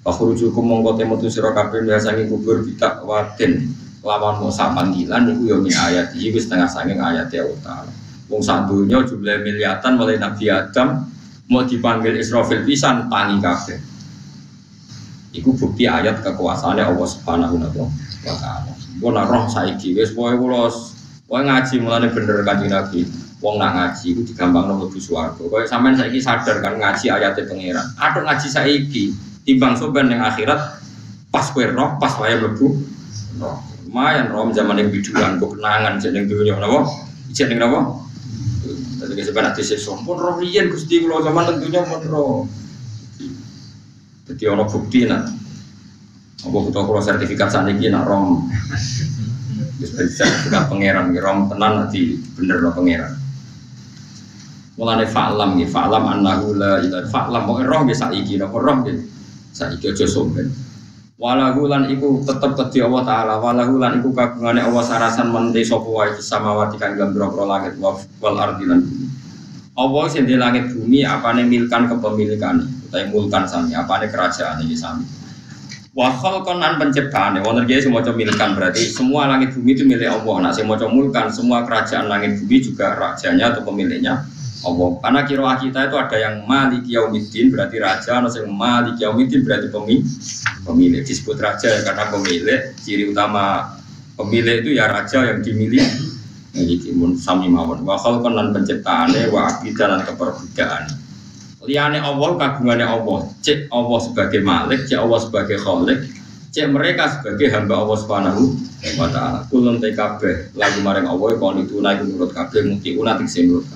Fakhrujukum 0.04 0.62
mongko 0.62 1.00
te 1.00 1.02
metu 1.08 1.26
sira 1.32 1.56
kabeh 1.56 1.88
saking 1.96 2.28
kubur 2.28 2.62
bidak 2.62 3.00
wadin 3.02 3.72
lawan 4.06 4.38
mau 4.38 4.52
niku 4.54 5.42
yo 5.50 5.56
min 5.58 5.74
ayat 5.74 6.14
iki 6.14 6.30
wis 6.30 6.46
setengah 6.46 6.70
saking 6.70 7.02
ayat 7.02 7.26
ya 7.32 7.42
utama. 7.42 7.90
Wong 8.30 8.42
sak 8.42 8.70
donya 8.70 9.02
jumlah 9.02 9.42
miliatan 9.42 9.92
mulai 9.98 10.18
Nabi 10.18 10.50
Adam 10.50 11.10
mau 11.50 11.62
dipanggil 11.62 12.18
Israfil 12.18 12.62
pisan 12.62 13.10
tangi 13.10 13.38
kabeh. 13.42 13.78
Iku 15.34 15.52
bukti 15.58 15.90
ayat 15.90 16.22
kekuasaannya 16.22 16.86
Allah 16.86 17.08
Subhanahu 17.08 17.54
wa 17.58 18.34
taala. 18.38 18.72
Nak 18.96 19.26
roh 19.28 19.44
saiki 19.50 19.92
wis 19.92 20.14
pokoke 20.16 20.38
kula 20.38 21.42
ngaji 21.42 21.74
mulane 21.82 22.08
bener 22.14 22.46
kanjeng 22.46 22.70
Nabi. 22.72 23.25
Wong 23.44 23.60
nak 23.60 23.76
ngaji 23.76 24.16
iku 24.16 24.22
digampang 24.24 24.64
mlebu 24.64 24.96
swarga. 24.96 25.36
Koyo 25.36 25.68
sampean 25.68 25.92
saiki 25.92 26.24
sadar 26.24 26.64
kan 26.64 26.80
ngaji 26.80 27.12
ayatnya 27.12 27.44
pangeran. 27.44 27.86
Aduh 28.00 28.24
ngaji 28.24 28.48
saiki 28.48 29.12
timbang 29.44 29.76
soben 29.76 30.08
ning 30.08 30.24
akhirat 30.24 30.80
pas 31.28 31.46
kowe 31.52 31.60
roh 31.68 32.00
pas 32.00 32.16
wae 32.16 32.32
mlebu. 32.32 32.80
Lumayan 33.84 34.32
roh 34.32 34.48
zaman 34.56 34.80
yang 34.80 34.88
biduan 34.88 35.36
kok 35.36 35.52
kenangan 35.52 36.00
jeneng 36.00 36.24
dunya 36.24 36.56
napa? 36.56 36.88
Jeneng 37.36 37.60
napa? 37.60 38.00
Jadi 39.04 39.20
sebenarnya 39.20 39.52
disiksa 39.52 39.92
pun 40.00 40.16
roh 40.16 40.40
riyen 40.40 40.72
Gusti 40.72 41.04
kula 41.04 41.20
zaman 41.20 41.44
tentunya 41.44 41.84
pun 41.84 42.00
roh. 42.08 42.36
Jadi 44.26 44.42
ono 44.48 44.64
bukti 44.64 45.04
nah. 45.04 45.22
Apa 46.42 46.56
butuh 46.56 46.82
kalau 46.88 47.02
sertifikat 47.04 47.52
saat 47.52 47.68
ini 47.68 47.92
nak 47.92 48.08
rom. 48.08 48.48
Bisa 49.76 50.08
sertifikat 50.08 50.72
pangeran, 50.72 51.12
rom 51.12 51.52
tenan 51.52 51.84
nanti 51.84 52.16
bener 52.38 52.64
lo 52.64 52.72
pangeran. 52.72 53.25
Mulane 54.76 55.08
fa'lam 55.08 55.56
ya, 55.56 55.64
fa'lam 55.72 56.04
annahu 56.04 56.52
la 56.52 56.84
ilaha 56.84 57.08
fa'lam 57.08 57.48
mau 57.48 57.56
roh 57.64 57.82
bisa 57.88 58.12
iki 58.12 58.36
napa 58.36 58.60
roh 58.60 58.84
ya. 58.84 58.92
Saiki 59.56 59.88
aja 59.88 60.04
sombong. 60.04 60.52
Walahu 61.16 61.64
lan 61.64 61.88
iku 61.88 62.20
tetep 62.20 62.52
kedhi 62.60 62.84
Allah 62.84 63.00
taala, 63.08 63.34
walahu 63.40 63.80
lan 63.80 64.04
iku 64.04 64.12
kagungane 64.12 64.60
Allah 64.60 64.84
sarasan 64.84 65.32
mente 65.32 65.64
sapa 65.64 65.88
wae 65.88 66.12
samawati 66.20 66.76
kang 66.76 67.00
dalam 67.00 67.16
boro 67.16 67.48
langit 67.48 67.80
wal 67.80 68.36
ardi 68.36 68.68
lan. 68.68 68.84
Allah 69.80 70.04
sing 70.12 70.28
langit 70.28 70.76
bumi 70.76 71.08
apane 71.08 71.48
milkan 71.48 71.88
kepemilikan, 71.88 72.68
utawa 72.84 73.08
mulkan 73.08 73.48
sami, 73.48 73.72
apane 73.72 74.12
kerajaan 74.12 74.60
iki 74.68 74.76
sami. 74.76 75.08
Wa 75.96 76.12
khalqan 76.20 76.60
penciptaan, 76.76 77.40
wonten 77.40 77.64
iki 77.64 77.88
semua 77.88 78.04
milkan 78.04 78.52
berarti 78.52 78.84
semua 78.84 79.24
langit 79.24 79.56
bumi 79.56 79.72
itu 79.72 79.88
milik 79.88 80.12
Allah. 80.12 80.36
Nah, 80.44 80.52
maca 80.52 80.84
mulkan 80.84 81.32
semua 81.32 81.64
kerajaan 81.64 82.12
langit 82.12 82.44
bumi 82.44 82.60
juga 82.60 82.92
rajanya 82.92 83.56
atau 83.56 83.64
pemiliknya 83.64 84.20
Allah. 84.66 84.98
Karena 84.98 85.20
kira 85.22 85.54
kita 85.62 85.80
itu 85.86 85.96
ada 85.96 86.16
yang 86.18 86.34
malik 86.42 86.82
yaumiddin 86.90 87.54
berarti 87.54 87.78
raja, 87.78 88.18
ada 88.18 88.28
yang 88.34 88.50
malik 88.50 88.98
yaumiddin 88.98 89.46
berarti 89.46 89.70
pemilik. 89.70 90.02
Pemilik 90.66 91.02
disebut 91.06 91.38
raja 91.38 91.70
ya 91.70 91.80
karena 91.86 92.04
pemilik. 92.10 92.60
Ciri 92.82 93.14
utama 93.14 93.78
pemilik 94.18 94.66
itu 94.66 94.74
ya 94.74 94.90
raja 94.90 95.22
yang 95.22 95.38
dimiliki. 95.40 96.18
Jadi 96.56 96.90
mun 96.98 97.14
sami 97.14 97.46
mawon. 97.46 97.86
Wa 97.86 97.94
khalqan 97.94 98.34
lan 98.34 98.50
penciptaane 98.50 99.30
wa 99.30 99.46
abidan 99.46 99.94
lan 99.94 100.02
keperbudakan. 100.02 100.82
Liane 101.66 101.98
Allah 101.98 102.30
kagungannya 102.38 102.86
Allah. 102.86 103.26
Cek 103.42 103.70
Allah 103.70 103.98
sebagai 104.02 104.40
malik, 104.42 104.86
cek 104.86 104.98
Allah 105.02 105.18
sebagai 105.18 105.58
khalik, 105.58 105.98
cek 106.54 106.66
mereka 106.70 107.10
sebagai 107.10 107.50
hamba 107.50 107.82
Allah 107.82 107.96
Subhanahu 107.98 108.42
wa 108.96 109.08
taala. 109.10 109.38
Kulun 109.50 109.82
TKB 109.82 110.54
lagu 110.54 110.78
maring 110.80 111.10
Allah 111.10 111.28
kon 111.36 111.58
itu 111.58 111.82
naik 111.82 112.06
menurut 112.06 112.30
kabeh 112.32 112.64
mungkin 112.64 112.92
unatik 113.02 113.28
sing 113.28 113.50
nurut 113.50 113.66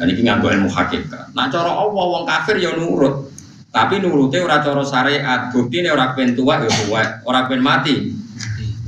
dan 0.00 0.08
ini 0.08 0.24
nganggo 0.24 0.48
ilmu 0.48 0.72
hakikat. 0.72 1.36
Nah 1.36 1.52
cara 1.52 1.76
Allah 1.76 2.04
wong 2.08 2.24
kafir 2.24 2.56
ya 2.56 2.72
nurut. 2.72 3.28
Tapi 3.68 4.00
nurutnya 4.00 4.40
ora 4.40 4.64
cara 4.64 4.80
syariat. 4.80 5.52
Buktine 5.52 5.92
ora 5.92 6.16
ben 6.16 6.32
tua 6.32 6.56
ya 6.64 6.72
tua, 6.72 7.20
ora 7.28 7.44
ben 7.44 7.60
mati. 7.60 8.08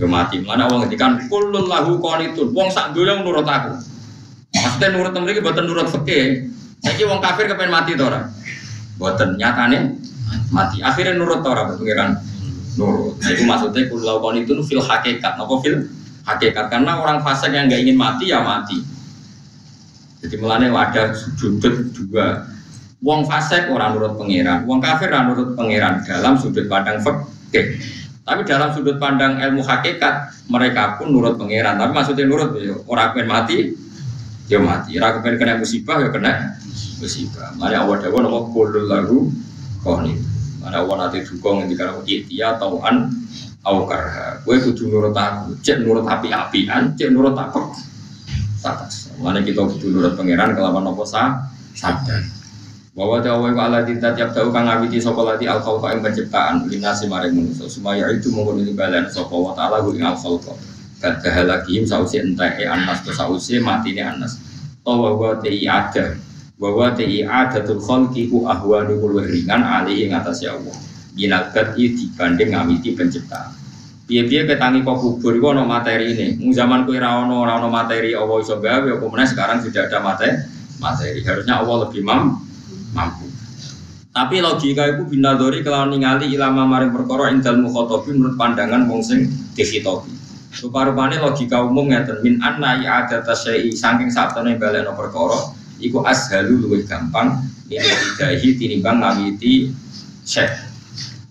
Ya 0.00 0.08
mati. 0.08 0.40
Mana 0.40 0.72
wong 0.72 0.88
ngendikan 0.88 1.28
kullun 1.28 1.68
lahu 1.68 2.00
qanitun. 2.00 2.56
Wong 2.56 2.72
sak 2.72 2.96
donya 2.96 3.20
nurut 3.20 3.44
aku. 3.44 3.76
Maksudnya 4.56 4.88
nurut 4.96 5.12
mriki 5.20 5.44
boten 5.44 5.68
nurut 5.68 5.92
fikih. 5.92 6.48
Saiki 6.80 7.04
wong 7.04 7.20
kafir 7.20 7.44
kepen 7.44 7.68
mati 7.68 7.92
to 7.92 8.08
ora? 8.08 8.32
Boten 8.96 9.36
nyatane 9.36 10.00
mati. 10.48 10.80
Akhirnya 10.80 11.12
nurut 11.12 11.44
to 11.44 11.48
ora 11.52 11.68
pengiran 11.76 12.16
nurut. 12.80 13.20
Nah, 13.20 13.28
itu 13.36 13.44
maksudnya 13.44 13.84
kullu 13.92 14.08
lahu 14.08 14.32
qanitun 14.32 14.64
fil 14.64 14.80
hakikat. 14.80 15.36
Napa 15.36 15.60
fil 15.60 15.92
hakikat? 16.24 16.72
Karena 16.72 17.04
orang 17.04 17.20
fasik 17.20 17.52
yang 17.52 17.68
nggak 17.68 17.84
ingin 17.84 18.00
mati 18.00 18.32
ya 18.32 18.40
mati. 18.40 18.80
Jadi 20.22 20.34
melane 20.38 20.70
wadah 20.70 21.10
sudut 21.18 21.90
dua. 21.90 22.46
Wong 23.02 23.26
fasik 23.26 23.66
orang 23.66 23.98
nurut 23.98 24.14
pangeran, 24.14 24.62
wong 24.62 24.78
kafir 24.78 25.10
orang 25.10 25.34
nurut 25.34 25.58
pangeran 25.58 26.06
dalam 26.06 26.38
sudut 26.38 26.70
pandang 26.70 27.02
fikih. 27.02 27.82
Tapi 28.22 28.46
dalam 28.46 28.70
sudut 28.70 29.02
pandang 29.02 29.42
ilmu 29.42 29.66
hakikat 29.66 30.30
mereka 30.46 30.94
pun 30.94 31.10
nurut 31.10 31.34
pangeran. 31.34 31.82
Tapi 31.82 31.90
maksudnya 31.90 32.30
nurut 32.30 32.54
ya 32.62 32.78
orang 32.86 33.10
pengen 33.10 33.26
mati, 33.26 33.56
ya 34.46 34.62
mati. 34.62 34.94
Orang 35.02 35.26
pengen 35.26 35.42
kena 35.42 35.58
musibah 35.58 35.98
ya 35.98 36.14
kena 36.14 36.54
musibah. 37.02 37.50
Mana 37.58 37.82
awal 37.82 37.98
dawa 37.98 38.22
nama 38.22 38.40
kulul 38.46 38.86
lagu 38.86 39.34
koni. 39.82 40.14
Mana 40.62 40.86
awal 40.86 41.02
nanti 41.02 41.26
dukung 41.26 41.66
yang 41.66 41.74
dikatakan 41.74 42.06
dia 42.06 42.54
tauan 42.54 43.10
au 43.66 43.82
karha. 43.90 44.38
Gue 44.46 44.62
kudu 44.62 44.86
nurut 44.86 45.14
aku, 45.14 45.58
cek 45.58 45.82
nurut 45.82 46.06
api-apian, 46.06 46.94
cek 46.94 47.10
nurut 47.10 47.34
apa? 47.34 47.74
Satas. 48.62 49.01
Mana 49.22 49.38
kita 49.38 49.62
kudu 49.62 49.94
nurut 49.94 50.18
pangeran 50.18 50.58
kelawan 50.58 50.82
apa 50.82 51.04
sah 51.06 51.46
sadar. 51.78 52.26
Bahwa 52.92 53.22
dawa 53.22 53.54
wa 53.54 53.62
ala 53.70 53.86
dinta 53.86 54.12
tiap 54.12 54.34
tahu 54.34 54.50
kang 54.50 54.68
ngawiti 54.68 54.98
sapa 54.98 55.22
lati 55.22 55.46
al 55.48 55.62
khalqa 55.62 55.96
ing 55.96 56.02
penciptaan 56.02 56.66
linasi 56.68 57.08
maring 57.08 57.32
manusa 57.32 57.64
sumaya 57.70 58.10
itu 58.12 58.28
mongkon 58.28 58.60
ini 58.60 58.76
balan 58.76 59.08
sapa 59.08 59.32
wa 59.32 59.54
taala 59.54 59.80
ing 59.86 60.02
al 60.02 60.18
khalqa. 60.18 60.52
Kad 60.98 61.22
kahalakim 61.22 61.86
sausi 61.86 62.18
entek 62.18 62.66
anas 62.66 63.00
ke 63.06 63.14
sausi 63.14 63.62
matine 63.62 64.02
anas. 64.02 64.36
Tawa 64.82 65.14
wa 65.14 65.38
ti 65.38 65.64
ada. 65.70 66.18
Bahwa 66.58 66.92
ti 66.92 67.22
adatul 67.22 67.78
khalqi 67.78 68.26
ku 68.26 68.44
ahwanu 68.44 68.98
kul 68.98 69.22
ringan 69.22 69.62
ali 69.62 70.10
atas 70.10 70.42
ya 70.42 70.58
Allah. 70.58 70.74
Binakat 71.14 71.78
dibanding 71.78 72.52
ngawiti 72.52 72.92
penciptaan. 72.98 73.61
Piye-piye 74.12 74.44
ketangi 74.44 74.84
kok 74.84 75.00
kubur 75.00 75.32
iku 75.32 75.56
ana 75.56 75.64
materi 75.64 76.12
ini. 76.12 76.36
Mung 76.36 76.52
zaman 76.52 76.84
kowe 76.84 77.00
ra 77.00 77.24
materi 77.64 78.12
Allah 78.12 78.44
iso 78.44 78.60
gawe 78.60 78.84
apa 78.84 79.24
sekarang 79.24 79.64
sudah 79.64 79.88
ada 79.88 80.04
materi. 80.04 80.36
Materi 80.76 81.24
harusnya 81.24 81.64
Allah 81.64 81.88
lebih 81.88 82.04
mam, 82.04 82.44
mampu. 82.92 83.24
Tapi 84.12 84.44
logika 84.44 84.84
itu 84.92 85.08
binadori 85.08 85.64
kalau 85.64 85.88
ningali 85.88 86.28
ilama 86.28 86.68
maring 86.68 86.92
perkara 86.92 87.32
indal 87.32 87.56
mukhotobi 87.56 88.12
menurut 88.12 88.36
pandangan 88.36 88.84
wong 88.84 89.00
sing 89.00 89.32
dikhitobi. 89.56 90.12
Rupa-rupane 90.60 91.16
logika 91.16 91.64
umum 91.64 91.88
ngeten 91.88 92.20
min 92.20 92.36
anna 92.44 92.84
ya 92.84 93.08
ada 93.08 93.24
tasyai 93.24 93.72
saking 93.72 94.12
satene 94.12 94.60
baleno 94.60 94.92
perkara 94.92 95.56
iku 95.80 96.04
ashalu 96.04 96.60
luwih 96.60 96.84
gampang 96.84 97.48
yen 97.72 97.80
didahi 97.80 98.60
tinimbang 98.60 99.00
ngawiti 99.00 99.72
syekh 100.28 100.71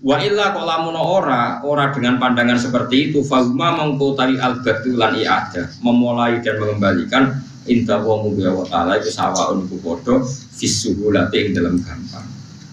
Wa 0.02 0.18
illa 0.18 0.50
kolamun 0.50 0.98
ora 0.98 1.62
ora 1.62 1.94
dengan 1.94 2.18
pandangan 2.18 2.58
seperti 2.58 3.14
itu 3.14 3.22
fahuma 3.22 3.78
mengko 3.78 4.18
tari 4.18 4.34
al 4.42 4.58
lan 4.98 5.14
i'adah 5.14 5.78
memulai 5.86 6.42
dan 6.42 6.58
mengembalikan 6.58 7.38
inta 7.70 8.02
wa 8.02 8.18
wa 8.26 8.66
ta'ala 8.66 8.98
itu 8.98 9.14
sawaun 9.14 9.70
iku 9.70 9.78
padha 9.78 10.26
fisuhulati 10.58 11.38
ing 11.38 11.50
dalam 11.54 11.78
gampang. 11.86 12.26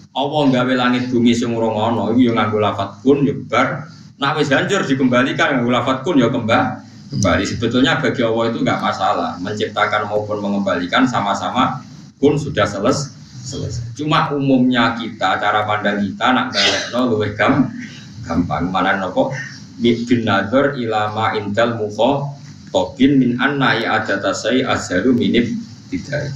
Allah 0.09 0.41
gawe 0.49 0.73
langit 0.73 1.13
bumi 1.13 1.29
sing 1.37 1.53
ora 1.53 1.69
ngono 1.69 2.17
iku 2.17 2.19
yo 2.25 2.31
nganggo 2.33 2.57
lafat 2.57 2.97
kun 3.05 3.21
yo 3.21 3.37
bar. 3.45 3.85
Nah 4.17 4.33
wis 4.33 4.49
hancur 4.49 4.81
dikembalikan 4.89 5.61
nganggo 5.61 5.69
lafat 5.69 6.01
kun 6.01 6.17
yo 6.17 6.33
kembali 6.33 7.13
kembali. 7.13 7.43
Sebetulnya 7.45 8.01
bagi 8.01 8.25
Allah 8.25 8.45
itu 8.49 8.57
nggak 8.65 8.79
masalah 8.81 9.37
menciptakan 9.37 10.09
maupun 10.09 10.41
mengembalikan 10.41 11.05
sama-sama 11.05 11.85
kun 12.17 12.41
sudah 12.41 12.65
selesai 12.65 13.18
selesai. 13.49 13.97
Cuma 13.97 14.29
umumnya 14.29 14.93
kita, 14.93 15.41
cara 15.41 15.65
pandang 15.65 15.97
kita 16.05 16.29
nak 16.29 16.53
no 16.93 17.09
luwih 17.09 17.33
gam, 17.33 17.73
gampang. 18.21 18.69
Mana 18.69 19.01
nopo 19.01 19.33
bin 19.81 20.21
nazar 20.21 20.77
ilama 20.77 21.33
intel 21.33 21.73
mukho 21.73 22.29
tobin 22.69 23.17
min 23.17 23.31
anna 23.41 23.73
ya 23.73 23.97
ada 23.97 24.21
tasai 24.21 24.61
azharu 24.61 25.17
minib 25.17 25.49
tidak. 25.89 26.29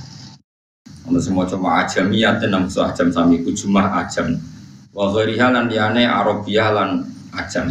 Ono 1.05 1.19
semua 1.19 1.43
cuma 1.43 1.83
ajamiyat 1.83 2.39
dan 2.39 2.55
nam 2.55 2.65
ajam 2.71 3.07
sami 3.11 3.43
ku 3.43 3.51
cuma 3.53 3.91
ajam. 4.01 4.39
Wa 4.95 5.11
ghairiha 5.11 5.51
lan 5.51 5.67
liyane 5.67 6.07
arabiyah 6.07 6.69
lan 6.71 6.89
ajam. 7.35 7.69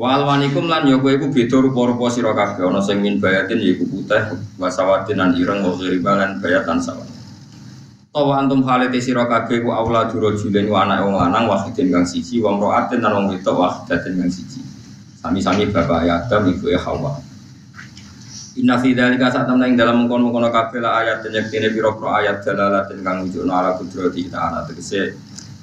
Wa 0.00 0.16
alwanikum 0.16 0.64
lan 0.64 0.88
yo 0.88 0.96
kowe 1.04 1.12
iku 1.12 1.28
beda 1.28 1.60
rupa-rupa 1.60 2.08
bayatin 3.20 3.60
yaiku 3.60 3.84
putih 3.84 4.32
wasawatin 4.56 5.20
lan 5.20 5.36
ireng 5.36 5.60
lan 5.60 6.40
bayatan 6.40 6.80
sawat. 6.80 7.09
Tawa 8.10 8.42
antum 8.42 8.66
halete 8.66 8.98
sira 8.98 9.22
kabeh 9.30 9.62
ku 9.62 9.70
aula 9.70 10.10
duro 10.10 10.34
julen 10.34 10.66
wa 10.66 10.82
anak 10.82 11.06
wong 11.06 11.14
lanang 11.14 11.46
wahidin 11.46 11.94
kang 11.94 12.02
siji 12.02 12.42
wa 12.42 12.58
mraatin 12.58 12.98
lan 13.06 13.14
wong 13.14 13.26
wedok 13.30 13.54
wahidatin 13.54 14.18
kang 14.18 14.26
siji. 14.26 14.58
Sami-sami 15.22 15.70
bapak 15.70 16.10
Adam 16.10 16.50
ibu 16.50 16.74
Hawa. 16.74 17.22
Inna 18.58 18.82
fi 18.82 18.98
dzalika 18.98 19.30
sak 19.30 19.46
temen 19.46 19.62
ing 19.62 19.74
dalam 19.78 20.02
mengkon-mengkon 20.02 20.50
kabeh 20.50 20.82
la 20.82 21.06
ayat 21.06 21.22
dan 21.22 21.38
yektine 21.38 21.70
pira-pira 21.70 22.18
ayat 22.18 22.42
dalalatin 22.42 22.98
kang 23.06 23.22
nunjukno 23.22 23.52
ala 23.54 23.78
kudrati 23.78 24.26
ta'ala 24.26 24.66
tegese 24.66 25.14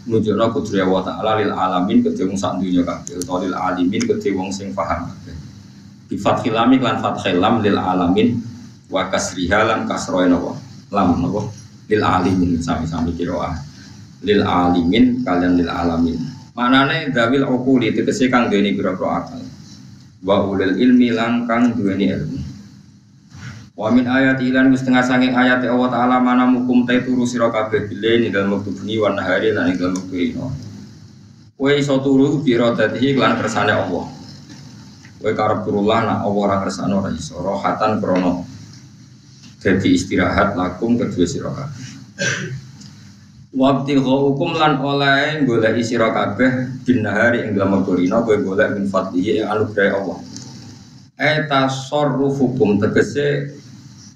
nunjukno 0.07 0.47
kudrat 0.55 0.87
wa 0.87 1.03
ta'ala 1.03 1.43
lil 1.43 1.51
alamin 1.51 1.99
kedhe 1.99 2.23
wong 2.23 2.39
sak 2.39 2.63
dunya 2.63 2.79
kabeh 2.87 3.27
utawa 3.27 3.43
lil 3.43 3.59
alimin 3.59 4.07
kedhe 4.07 4.31
wong 4.31 4.55
sing 4.55 4.71
paham 4.71 5.03
kabeh. 5.03 5.35
Bi 6.07 6.15
fathil 6.15 6.55
lam 6.55 6.71
lan 6.71 7.03
fathil 7.03 7.43
lam 7.43 7.59
lil 7.59 7.75
alamin 7.75 8.39
wa 8.87 9.11
kasriha 9.11 9.67
lan 9.67 9.83
kasroe 9.83 10.31
napa 10.31 10.55
lam 10.95 11.27
napa 11.27 11.66
lil 11.87 12.03
alimin 12.03 12.59
sami-sami 12.59 13.15
kiroah. 13.15 13.55
Lil 14.23 14.43
alimin 14.43 15.23
kalian 15.23 15.55
lil 15.55 15.71
alamin. 15.71 16.19
Manane 16.57 17.13
dawil 17.13 17.47
ukuli 17.47 17.95
tegese 17.95 18.27
kang 18.27 18.51
duweni 18.51 18.75
pira-pira 18.75 19.23
akal. 19.23 19.41
Wa 20.25 20.43
ulil 20.43 20.75
ilmi 20.75 21.13
lang 21.15 21.47
kang 21.47 21.77
duweni 21.77 22.11
ilmu. 22.11 22.39
Wa 23.77 23.93
min 23.93 24.09
ayat 24.09 24.41
ilan 24.41 24.73
wis 24.73 24.81
tengah 24.81 25.05
sanging 25.05 25.37
ayat 25.37 25.61
Allah 25.69 25.89
taala 25.93 26.17
mana 26.17 26.49
mukum 26.49 26.89
ta 26.89 26.97
turu 26.97 27.29
bile 27.29 28.11
ning 28.25 28.33
dalem 28.33 28.57
wektu 28.57 28.73
bengi 28.73 28.97
wa 28.97 29.13
nahari 29.13 29.53
lan 29.53 29.69
ing 29.69 29.77
dalem 29.77 30.01
wektu 30.01 30.17
ino. 30.33 30.49
Kowe 31.53 31.71
iso 31.77 32.01
turu 32.01 32.41
bi 32.41 32.57
radatihi 32.57 33.13
lan 33.13 33.37
kersane 33.37 33.77
Allah. 33.77 34.09
Kowe 35.21 35.29
karep 35.29 35.61
turu 35.61 35.85
lah 35.85 36.01
nak 36.09 36.19
Allah 36.25 36.41
ora 36.41 36.57
kersane 36.65 36.93
ora 36.97 37.13
iso. 37.13 37.37
Rohatan 37.37 38.01
krono 38.01 38.56
jadi 39.67 39.87
istirahat 39.91 40.55
lakum 40.55 40.95
kedua 40.95 41.27
sira 41.27 41.51
Wabti 43.57 43.97
hukum 43.97 44.53
lan 44.53 44.77
oleh 44.85 45.41
golek 45.41 45.81
sira 45.81 46.13
kabeh 46.13 46.77
bin 46.85 47.01
nahari 47.01 47.41
ing 47.41 47.57
dalam 47.57 47.81
dina 47.81 48.21
kowe 48.21 48.37
golek 48.37 48.77
min 48.77 48.85
fadlihi 48.85 49.41
anugerah 49.41 49.97
Allah. 49.97 50.19
Eh 51.17 51.49
tasarruf 51.49 52.37
hukum 52.37 52.77
tegese 52.77 53.57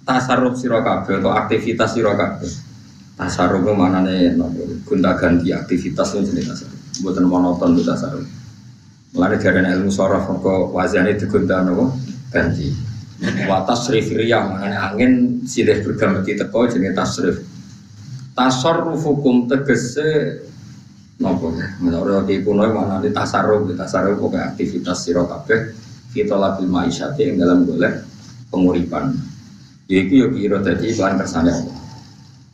tasarruf 0.05 0.61
sira 0.61 0.85
kabeh 0.85 1.17
atau 1.25 1.33
aktivitas 1.33 1.89
sira 1.97 2.13
kabeh. 2.13 2.53
Tasarruf 3.17 3.65
ku 3.65 3.73
manane 3.73 4.37
gonta 4.85 5.17
ganti 5.17 5.49
aktivitas 5.49 6.13
itu 6.13 6.21
jenis 6.29 6.45
tasarruf. 6.53 6.81
Mboten 7.01 7.25
monoton 7.25 7.73
itu 7.73 7.81
tasarruf. 7.81 8.29
Mulane 9.17 9.35
jarene 9.41 9.73
ilmu 9.73 9.89
sorof 9.89 10.29
kok 10.29 10.69
wazane 10.69 11.17
digonta 11.17 11.65
napa 11.65 11.89
ganti. 12.29 12.90
Wa 13.22 13.61
tasrif 13.69 14.09
riyah 14.09 14.49
manane 14.49 14.74
angin 14.74 15.45
silih 15.45 15.86
berganti 15.86 16.34
teko 16.34 16.65
jenenge 16.65 16.97
tasrif. 16.97 17.38
Tasarruf 18.34 19.05
hukum 19.05 19.45
tegese 19.45 20.41
nopo 21.22 21.53
ya? 21.53 21.69
Menurut 21.78 22.26
di 22.26 22.41
kuno 22.41 22.65
mana 22.74 22.97
di 22.97 23.13
tasarruf 23.13 23.69
di 23.69 23.78
tasarruf 23.78 24.17
kok 24.17 24.34
aktivitas 24.34 25.05
siro 25.05 25.30
kabeh 25.30 25.69
kita 26.17 26.34
lagi 26.34 26.65
maisyati 26.65 27.30
yang 27.30 27.38
dalam 27.45 27.69
golek 27.69 28.01
penguripan. 28.49 29.13
Yaitu 29.86 30.26
yo 30.26 30.28
kira 30.34 30.57
tadi 30.65 30.89
iklan 30.89 31.22
kersane 31.22 31.51
Allah. 31.53 31.78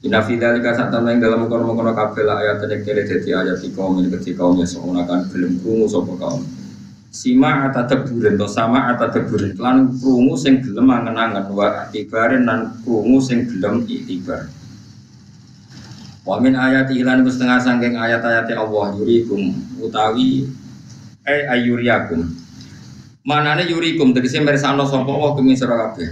Inna 0.04 0.20
fi 0.20 0.36
dzalika 0.36 0.76
satana 0.76 1.16
ing 1.16 1.24
dalam 1.24 1.48
kono-kono 1.48 1.96
kabeh 1.96 2.28
la 2.28 2.44
ayat 2.44 2.68
nek 2.68 2.84
kene 2.84 3.08
dadi 3.08 3.32
ayat 3.32 3.64
iki 3.64 3.72
kaum 3.72 4.04
iki 4.04 4.14
ketika 4.20 4.44
kaum 4.44 4.60
semono 4.68 5.02
kan 5.08 5.26
gelem 5.32 5.58
krungu 5.64 5.88
sapa 5.88 6.14
kaum 6.20 6.44
Sima 7.08 7.72
ata 7.72 7.88
teburen 7.88 8.36
to 8.36 8.48
sama 8.52 8.92
ata 8.92 9.08
teburen 9.10 9.56
lan 9.56 9.96
krungu 9.96 10.36
sing 10.36 10.60
gelem 10.60 10.92
angen-angen 10.92 11.48
wa 11.56 11.88
ibaren 11.96 12.44
lan 12.44 12.78
krungu 12.84 13.24
sing 13.24 13.48
gelem 13.48 13.88
itibar 13.88 14.52
Wa 16.28 16.44
min 16.44 16.60
ayati 16.60 17.00
ilan 17.00 17.24
setengah 17.24 17.56
sangking 17.64 17.96
ayat-ayat 17.96 18.52
Allah 18.52 18.92
yurikum 19.00 19.56
utawi 19.80 20.44
eh 21.24 21.48
ayuriakum. 21.48 22.28
Manane 23.24 23.64
yurikum 23.64 24.12
tegese 24.12 24.44
mirsakno 24.44 24.84
sapa 24.84 25.08
Allah 25.08 25.32
kumi 25.40 25.56
sira 25.56 25.88
kabeh. 25.88 26.12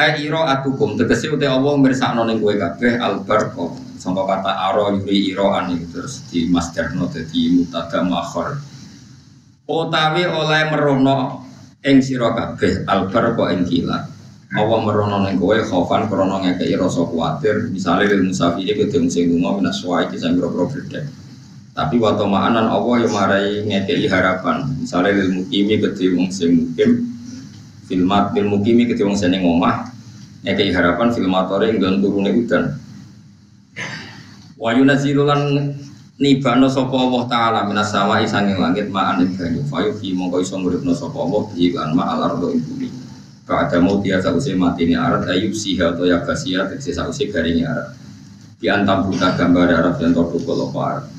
Ai 0.00 0.24
ira 0.24 0.56
atukum 0.56 0.96
tegese 0.96 1.28
uti 1.28 1.44
Allah 1.44 1.76
mirsakno 1.76 2.24
ning 2.24 2.40
kowe 2.40 2.56
kabeh 2.56 2.96
albarqa. 2.96 3.76
Sangka 4.00 4.24
kata 4.24 4.52
aro 4.72 4.96
yuri 4.96 5.36
ira 5.36 5.60
ani 5.60 5.76
terus 5.92 6.24
di 6.32 6.48
masdarno 6.48 7.12
dadi 7.12 7.52
mutada 7.52 8.00
muakhir. 8.00 8.56
Utawi 9.62 10.26
oleh 10.26 10.74
merono 10.74 11.46
ing 11.86 12.02
sira 12.02 12.34
kabeh 12.34 12.82
albarqa 12.86 13.54
ing 13.54 13.62
kilat. 13.62 14.10
Allah 14.52 14.78
merono 14.82 15.22
ning 15.22 15.38
kowe 15.38 15.54
khaufan 15.54 16.10
krana 16.10 16.42
ngekeki 16.42 16.74
rasa 16.74 17.06
kuwatir. 17.06 17.70
Misale 17.70 18.10
lil 18.10 18.26
musafiri 18.26 18.74
kudu 18.74 19.06
sing 19.06 19.30
lunga 19.30 19.62
minas 19.62 19.78
suwai 19.78 20.10
ki 20.10 20.18
sing 20.18 20.34
boro 20.34 20.66
tapi 21.72 21.96
waktu 21.96 22.28
ma'anan 22.28 22.68
Allah 22.68 22.94
yang 23.00 23.12
marai 23.16 23.64
ngekei 23.64 24.04
harapan. 24.04 24.68
Misalnya 24.76 25.16
lil 25.24 25.40
mukimi 25.40 25.80
kudu 25.80 26.20
wong 26.20 26.28
sing 26.28 26.50
mukim 26.52 27.08
filmat 27.88 28.36
lil 28.36 28.52
mukimi 28.52 28.84
kudu 28.84 29.08
wong 29.08 29.16
sing 29.16 29.32
omah 29.40 29.88
ngekei 30.44 30.68
harapan 30.68 31.14
filmatore 31.16 31.72
nggon 31.72 32.04
turune 32.04 32.30
udan. 32.34 32.76
Wa 34.60 34.76
yunazilulan 34.76 35.72
nibano 36.20 36.68
sapa 36.68 36.92
Allah 36.92 37.22
taala 37.30 37.60
minas 37.64 37.88
sama 37.88 38.20
isanging 38.20 38.60
langit 38.60 38.92
ma'an 38.92 39.24
banyu 39.24 39.64
fayu 39.68 39.96
fi 39.96 40.12
mongko 40.12 40.44
iso 40.44 40.60
nguripno 40.60 40.92
sapa 40.92 41.16
Allah 41.16 41.42
bi 41.52 41.72
lan 41.72 41.96
ma'al 41.96 42.20
ardo 42.20 42.52
ing 42.52 42.60
bumi 42.60 43.02
Kata 43.42 43.82
mau 43.82 43.98
dia 43.98 44.22
sausi 44.22 44.54
mati 44.54 44.86
ini 44.86 44.94
arat 44.94 45.26
ayub 45.26 45.50
siha 45.50 45.92
atau 45.92 46.06
yagasia 46.06 46.62
tegesi 46.70 46.94
sausi 46.94 47.26
garingnya 47.26 47.74
arat. 47.74 47.88
Di 48.62 48.70
antam 48.70 49.10
buta 49.10 49.34
gambar 49.34 49.66
arat 49.66 49.98
dan 49.98 50.14
tordu 50.14 50.38
kalau 50.46 50.70
arat. 50.78 51.10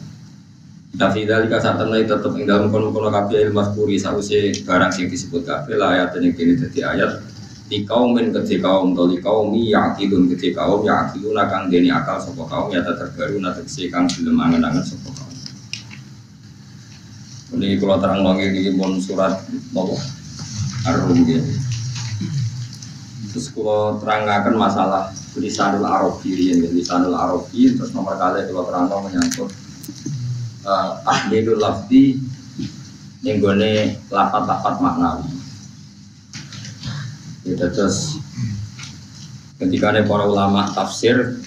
Tapi 0.95 1.27
dari 1.27 1.51
kasar 1.51 1.75
tanah 1.75 1.99
tetap 1.99 2.31
ing 2.39 2.47
dalam 2.47 2.71
kono 2.71 2.95
kono 2.95 3.11
kafe 3.11 3.43
ilmu 3.43 3.75
puri 3.75 3.99
sausi 3.99 4.55
barang 4.63 4.93
yang 4.95 5.07
disebut 5.11 5.43
kafe 5.43 5.75
lah 5.75 5.99
ayat 5.99 6.15
ini 6.21 6.31
kini 6.31 6.53
jadi 6.55 6.79
ayat 6.95 7.11
di 7.73 7.81
kaum 7.89 8.13
min 8.13 8.29
ketika 8.29 8.69
kaum 8.69 8.93
atau 8.93 9.09
di 9.09 9.17
kaum 9.17 9.49
yakilun 9.49 10.29
ketika 10.29 10.61
kaum 10.69 10.85
yakilun 10.85 11.33
akan 11.33 11.73
deni 11.73 11.89
akal 11.89 12.21
sopo 12.21 12.45
kaum 12.45 12.69
ya 12.69 12.85
terbaru 12.85 13.41
nanti 13.41 13.89
kang 13.89 14.05
belum 14.05 14.37
angen-angen 14.37 14.85
sopo 14.85 15.09
kaum. 15.09 15.33
Ini 17.57 17.81
kalau 17.81 17.97
terang 17.97 18.21
lagi 18.21 18.53
di 18.53 18.77
pun 18.77 19.01
surat 19.01 19.41
nopo 19.73 19.97
Ar-Rum 20.85 21.25
gitu. 21.25 21.41
Terus 23.33 23.49
kalau 23.49 23.97
terangkan 23.97 24.53
masalah 24.53 25.09
lisanul 25.33 25.89
arabi 25.89 26.29
ini 26.53 26.69
lisanul 26.77 27.17
arabi 27.17 27.73
terus 27.73 27.89
nomor 27.97 28.21
kali 28.21 28.45
kalau 28.53 28.69
terangkan 28.69 29.01
menyangkut 29.01 29.49
uh, 30.61 31.01
ahlilul 31.09 31.57
lafdi 31.57 32.21
yang 33.25 33.41
gue 33.41 33.97
lapat-lapat 34.13 34.77
maknawi. 34.77 35.42
Ya, 37.43 37.55
terus 37.59 38.19
ketika 39.59 39.95
para 40.03 40.25
ulama 40.27 40.71
tafsir. 40.71 41.39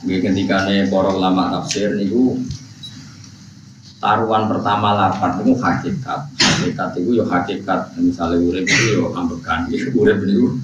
Ketika 0.00 0.64
para 0.88 1.10
ulama 1.12 1.52
tafsir 1.54 1.92
niku 1.94 2.40
taruhan 4.00 4.48
pertama 4.48 4.96
lapat 4.96 5.44
itu 5.44 5.52
hakikat. 5.54 6.20
Hakikat 6.40 6.90
itu 6.98 7.10
ya 7.20 7.24
hakikat. 7.28 7.94
Misalnya 8.00 8.42
urip 8.42 8.64
itu 8.66 8.98
ya 8.98 9.06
ambekan 9.14 9.68
ya 9.70 9.86
urip 9.94 10.18
itu 10.24 10.58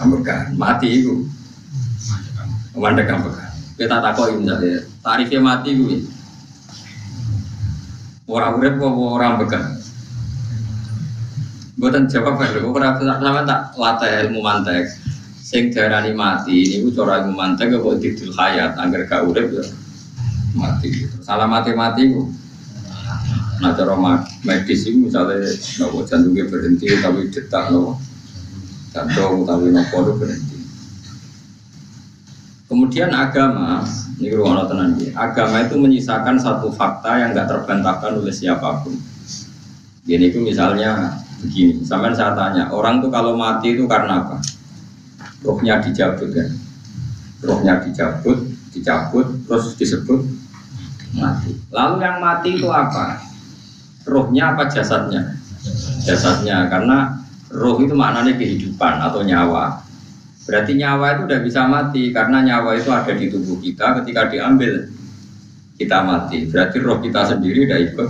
ambekan 0.00 0.56
mati 0.56 1.04
itu 1.04 1.28
mandek 2.72 3.12
ambekan 3.12 3.52
kita 3.76 4.00
takoi 4.00 4.40
misalnya 4.40 4.80
tarifnya 5.04 5.40
mati 5.44 5.76
itu 5.76 6.08
orang 8.24 8.56
urip 8.56 8.74
kok 8.80 8.92
orang 8.96 9.30
ambekan 9.36 9.64
buatan 11.80 12.04
jawab 12.12 12.36
kan 12.36 12.52
lho 12.52 12.68
ora 12.68 13.00
sama 13.00 13.42
tak 13.48 13.72
latih 13.80 14.28
ilmu 14.28 14.44
mantek? 14.44 14.92
Sing 15.40 15.72
darani 15.72 16.12
mati 16.12 16.76
ini 16.76 16.92
cara 16.92 17.24
ilmu 17.24 17.32
mantek 17.32 17.72
kok 17.72 17.96
didul 17.98 18.36
hayat? 18.36 18.76
Angger 18.76 19.08
gak 19.08 19.24
urip 19.24 19.48
ya 19.48 19.64
mati. 20.52 21.08
Salah 21.24 21.48
mati 21.48 21.72
mati 21.72 22.12
ku. 22.12 22.28
Nah 23.64 23.72
cara 23.72 23.96
medis 24.44 24.84
itu 24.84 25.08
misalnya 25.08 25.40
nopo 25.80 26.04
jantungnya 26.04 26.48
berhenti 26.48 26.88
tapi 27.00 27.32
detak 27.32 27.72
nopo 27.72 27.96
jantung 28.92 29.48
tapi 29.48 29.72
nopo 29.72 29.96
itu 30.04 30.12
berhenti. 30.20 30.56
Kemudian 32.70 33.10
agama, 33.10 33.82
ini 34.22 34.30
ruang 34.30 34.62
tenan 34.70 34.94
agama 35.18 35.66
itu 35.66 35.74
menyisakan 35.74 36.38
satu 36.38 36.70
fakta 36.70 37.18
yang 37.18 37.34
nggak 37.34 37.50
terbantahkan 37.50 38.22
oleh 38.22 38.30
siapa 38.30 38.86
pun. 38.86 38.94
Gini 40.06 40.30
itu 40.30 40.38
misalnya 40.38 41.18
begini, 41.40 41.82
sampai 41.82 42.12
saya 42.12 42.36
tanya, 42.36 42.68
orang 42.70 43.00
tuh 43.00 43.08
kalau 43.08 43.34
mati 43.34 43.72
itu 43.74 43.88
karena 43.88 44.24
apa? 44.24 44.38
Rohnya 45.40 45.80
dicabut 45.80 46.30
kan? 46.32 46.48
Rohnya 47.40 47.80
dicabut, 47.80 48.38
dicabut, 48.76 49.26
terus 49.48 49.74
disebut 49.80 50.20
mati. 51.16 51.56
Lalu 51.72 51.94
yang 52.04 52.16
mati 52.20 52.60
itu 52.60 52.68
apa? 52.68 53.30
rohnya 54.08 54.56
apa 54.56 54.68
jasadnya? 54.70 55.36
Jasadnya 56.04 56.66
karena 56.72 57.20
roh 57.52 57.76
itu 57.82 57.92
maknanya 57.92 58.34
kehidupan 58.34 58.98
atau 58.98 59.20
nyawa. 59.22 59.84
Berarti 60.48 60.74
nyawa 60.74 61.14
itu 61.14 61.22
udah 61.30 61.40
bisa 61.44 61.60
mati 61.68 62.10
karena 62.10 62.42
nyawa 62.42 62.74
itu 62.74 62.90
ada 62.90 63.12
di 63.12 63.30
tubuh 63.30 63.60
kita 63.60 64.00
ketika 64.02 64.26
diambil 64.32 64.88
kita 65.76 65.98
mati. 66.02 66.48
Berarti 66.48 66.76
roh 66.80 66.98
kita 66.98 67.36
sendiri 67.36 67.68
udah 67.68 67.80
ikut 67.92 68.08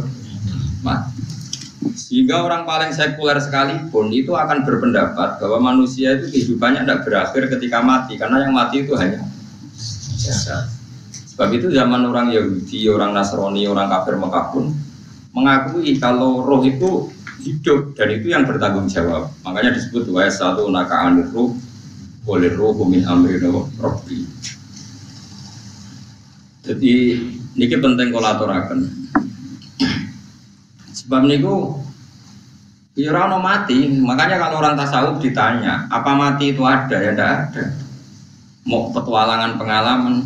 mati. 0.86 1.19
Sehingga 1.81 2.44
orang 2.44 2.69
paling 2.69 2.93
sekuler 2.93 3.40
sekalipun 3.40 4.12
itu 4.12 4.36
akan 4.36 4.69
berpendapat 4.69 5.40
bahwa 5.40 5.73
manusia 5.73 6.20
itu 6.20 6.28
kehidupannya 6.28 6.85
tidak 6.85 7.09
berakhir 7.09 7.43
ketika 7.57 7.81
mati 7.81 8.20
karena 8.20 8.44
yang 8.44 8.52
mati 8.52 8.85
itu 8.85 8.93
hanya 9.01 9.24
jasad. 10.20 10.69
Sebab 11.32 11.57
itu 11.57 11.73
zaman 11.73 12.05
orang 12.05 12.36
Yahudi, 12.36 12.85
orang 12.93 13.16
Nasrani, 13.16 13.65
orang 13.65 13.89
kafir 13.89 14.20
Mekah 14.20 14.47
pun 14.52 14.77
mengakui 15.32 15.97
kalau 15.97 16.44
roh 16.44 16.61
itu 16.69 17.09
hidup 17.40 17.97
dan 17.97 18.12
itu 18.12 18.28
yang 18.28 18.44
bertanggung 18.44 18.85
jawab. 18.85 19.32
Makanya 19.40 19.73
disebut 19.73 20.05
wa 20.12 20.28
satu 20.28 20.69
naka 20.69 21.09
roh 21.32 21.57
oleh 22.28 22.52
roh 22.52 22.77
min 22.85 23.09
amri 23.09 23.40
robbi. 23.81 24.28
Jadi 26.61 26.93
ini 27.57 27.66
penting 27.66 28.12
kolaturakan. 28.12 28.85
Sebab 31.11 31.27
niku 31.27 31.74
Ya 32.95 33.11
orang 33.11 33.43
mati, 33.43 33.87
makanya 33.99 34.37
kalau 34.39 34.61
orang 34.61 34.78
tasawuf 34.78 35.19
ditanya, 35.19 35.89
apa 35.91 36.11
mati 36.15 36.55
itu 36.55 36.62
ada? 36.62 37.01
Ya 37.01 37.16
tidak 37.16 37.31
ada. 37.49 37.65
Mau 38.66 38.93
petualangan 38.93 39.57
pengalaman, 39.57 40.20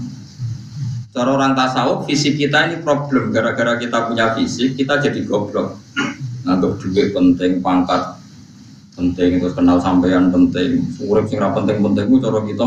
Cara 1.15 1.31
orang 1.31 1.55
tasawuf, 1.55 2.11
fisik 2.11 2.35
kita 2.35 2.66
ini 2.66 2.82
problem. 2.82 3.31
Gara-gara 3.31 3.78
kita 3.78 4.11
punya 4.11 4.35
fisik, 4.35 4.74
kita 4.74 4.98
jadi 4.98 5.23
goblok. 5.23 5.78
Nganggap 6.43 6.73
duit 6.82 7.15
penting, 7.15 7.62
pangkat 7.62 8.19
penting, 8.98 9.39
terus 9.39 9.55
kenal 9.55 9.78
sampean 9.78 10.35
penting. 10.35 10.82
Urip 11.06 11.31
sing 11.31 11.39
penting-penting 11.39 12.11
itu 12.11 12.19
cara 12.19 12.40
kita. 12.43 12.66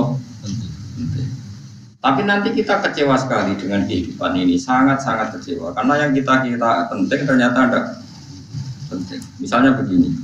Tapi 1.99 2.21
nanti 2.23 2.55
kita 2.55 2.79
kecewa 2.79 3.19
sekali 3.19 3.59
dengan 3.59 3.83
kehidupan 3.83 4.39
ini, 4.39 4.55
sangat-sangat 4.55 5.35
kecewa. 5.35 5.75
Karena 5.75 6.07
yang 6.07 6.15
kita 6.15 6.47
kita 6.47 6.87
penting 6.87 7.21
ternyata 7.27 7.59
ada 7.67 7.79
penting. 8.87 9.21
Misalnya 9.37 9.75
begini, 9.75 10.15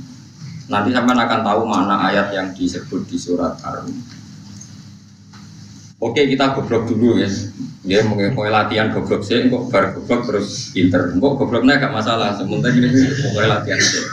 nanti 0.68 0.90
sampai 0.90 1.14
akan 1.14 1.40
tahu 1.44 1.62
mana 1.68 2.08
ayat 2.08 2.32
yang 2.32 2.48
disebut 2.56 3.04
di 3.06 3.16
surat 3.20 3.56
Ar-Rum. 3.60 3.94
Oke 6.04 6.28
kita 6.28 6.52
goblok 6.52 6.84
dulu 6.84 7.16
ya, 7.16 7.30
ya 7.88 8.04
mungkin 8.04 8.36
mulai 8.36 8.52
latihan 8.52 8.92
goblok 8.92 9.24
sih, 9.24 9.48
kok 9.48 9.72
bar 9.72 9.96
goblok 9.96 10.28
terus 10.28 10.68
pinter, 10.76 11.16
kok 11.16 11.34
gobloknya 11.40 11.80
gak 11.80 11.96
masalah, 11.96 12.36
sementara 12.36 12.76
ini 12.76 12.92
mulai 13.32 13.48
latihan 13.48 13.80
sih. 13.80 14.04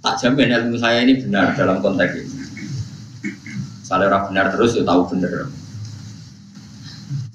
Tak 0.00 0.16
jamin 0.22 0.56
ilmu 0.56 0.76
saya 0.80 1.04
ini 1.04 1.20
benar 1.20 1.52
dalam 1.52 1.84
konteks 1.84 2.12
ini. 2.16 2.38
Saya 3.84 4.08
benar 4.08 4.54
terus 4.56 4.72
ya 4.78 4.88
tahu 4.88 5.12
benar. 5.12 5.52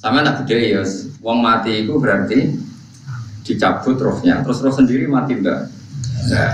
Sama 0.02 0.26
tak 0.26 0.50
gede 0.50 0.74
ya, 0.74 0.82
wong 1.22 1.46
mati 1.46 1.86
itu 1.86 1.94
berarti 2.02 2.58
dicabut 3.46 4.02
rohnya, 4.02 4.42
terus 4.42 4.58
roh 4.66 4.74
sendiri 4.74 5.06
mati 5.06 5.38
enggak? 5.38 5.70
Enggak. 6.26 6.54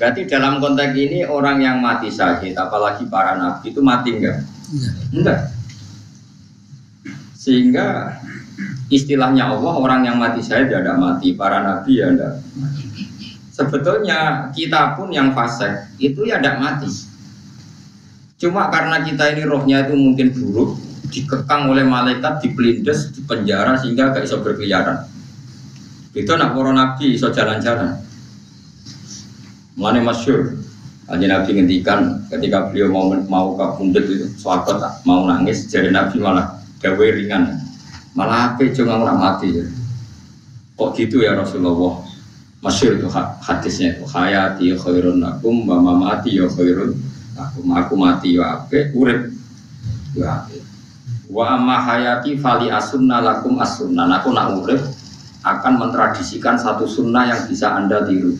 Berarti 0.00 0.20
dalam 0.24 0.64
konteks 0.64 0.96
ini 0.96 1.28
orang 1.28 1.60
yang 1.60 1.76
mati 1.84 2.08
sakit, 2.08 2.56
apalagi 2.56 3.04
para 3.10 3.36
nabi 3.36 3.68
itu 3.68 3.84
mati 3.84 4.16
enggak? 4.16 4.38
Enggak. 5.12 5.40
Sehingga 7.36 8.16
istilahnya 8.88 9.52
Allah 9.52 9.74
orang 9.76 10.08
yang 10.08 10.16
mati 10.16 10.40
syahid 10.40 10.72
tidak 10.72 10.96
mati, 10.96 11.36
para 11.36 11.60
nabi 11.60 12.00
ya 12.00 12.08
enggak. 12.08 12.40
Sebetulnya 13.52 14.48
kita 14.56 14.96
pun 14.96 15.12
yang 15.12 15.36
fasik 15.36 15.92
itu 16.00 16.24
ya 16.24 16.40
tidak 16.40 16.64
mati. 16.64 16.88
Cuma 18.40 18.72
karena 18.72 19.04
kita 19.04 19.36
ini 19.36 19.44
rohnya 19.44 19.84
itu 19.84 19.92
mungkin 19.92 20.32
buruk, 20.32 20.80
dikekang 21.12 21.68
oleh 21.68 21.84
malaikat, 21.84 22.40
dipelindes, 22.40 23.12
dipenjara 23.12 23.76
sehingga 23.76 24.16
gak 24.16 24.24
bisa 24.24 24.40
berkeliaran. 24.40 25.04
Itu 26.16 26.32
anak 26.32 26.56
para 26.56 26.72
nabi 26.72 27.20
bisa 27.20 27.28
jalan-jalan. 27.28 28.00
Mulane 29.80 30.04
masyur. 30.04 30.60
Hanya 31.08 31.40
Nabi 31.40 31.58
ngendikan 31.58 32.22
ketika 32.30 32.70
beliau 32.70 32.92
mau 32.92 33.10
mau 33.26 33.58
kabundut 33.58 34.06
itu, 34.06 34.30
suatu 34.38 34.78
mau 35.02 35.26
nangis, 35.26 35.66
jadi 35.66 35.90
Nabi 35.90 36.22
malah 36.22 36.60
gawe 36.78 37.06
ringan. 37.16 37.58
Malah 38.14 38.54
apa 38.54 38.70
cuma 38.70 39.00
orang 39.00 39.18
mati 39.18 39.48
ya. 39.50 39.64
Kok 40.78 40.94
gitu 40.94 41.24
ya 41.24 41.34
Rasulullah? 41.34 42.06
Masyur 42.62 43.00
itu 43.00 43.08
hadisnya 43.42 43.96
itu 43.96 44.04
hayati 44.06 44.76
khairun 44.76 45.18
nakum, 45.18 45.64
mama 45.64 45.96
mati 45.96 46.36
ya 46.36 46.44
khairun 46.44 46.92
aku 47.32 47.64
aku 47.72 47.94
mati 47.96 48.36
ya 48.36 48.60
ape 48.60 48.92
urip 48.92 49.32
ya 50.12 50.44
ape 50.44 50.60
Wa 51.30 51.54
amma 51.54 51.78
hayati 51.78 52.34
fali 52.42 52.74
asunna 52.74 53.22
lakum 53.22 53.54
asunna. 53.62 54.02
Aku 54.18 54.34
nak 54.34 54.50
urip 54.58 54.82
akan 55.46 55.78
mentradisikan 55.78 56.58
satu 56.58 56.90
sunnah 56.90 57.30
yang 57.30 57.46
bisa 57.46 57.70
anda 57.70 58.02
tiru. 58.02 58.34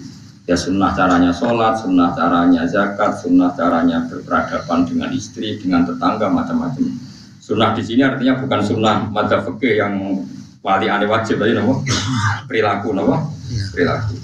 Ya 0.48 0.56
sunnah 0.56 0.96
caranya 0.96 1.30
sholat, 1.30 1.78
sunnah 1.80 2.16
caranya 2.16 2.64
zakat, 2.66 3.20
sunnah 3.20 3.52
caranya 3.54 4.08
berperadaban 4.08 4.88
dengan 4.88 5.12
istri, 5.12 5.60
dengan 5.60 5.86
tetangga, 5.86 6.26
macam-macam. 6.32 6.96
Sunnah 7.38 7.74
di 7.74 7.82
sini 7.82 8.02
artinya 8.06 8.38
bukan 8.38 8.60
sunnah 8.62 9.10
mata 9.10 9.42
fikih 9.42 9.74
yang 9.82 9.94
wali 10.60 10.86
aneh 10.92 11.08
wajib 11.08 11.40
tadi 11.40 11.56
nopo 11.56 11.82
perilaku 12.48 12.92
nopo 12.92 13.16
iya. 13.50 13.64
perilaku. 13.72 14.14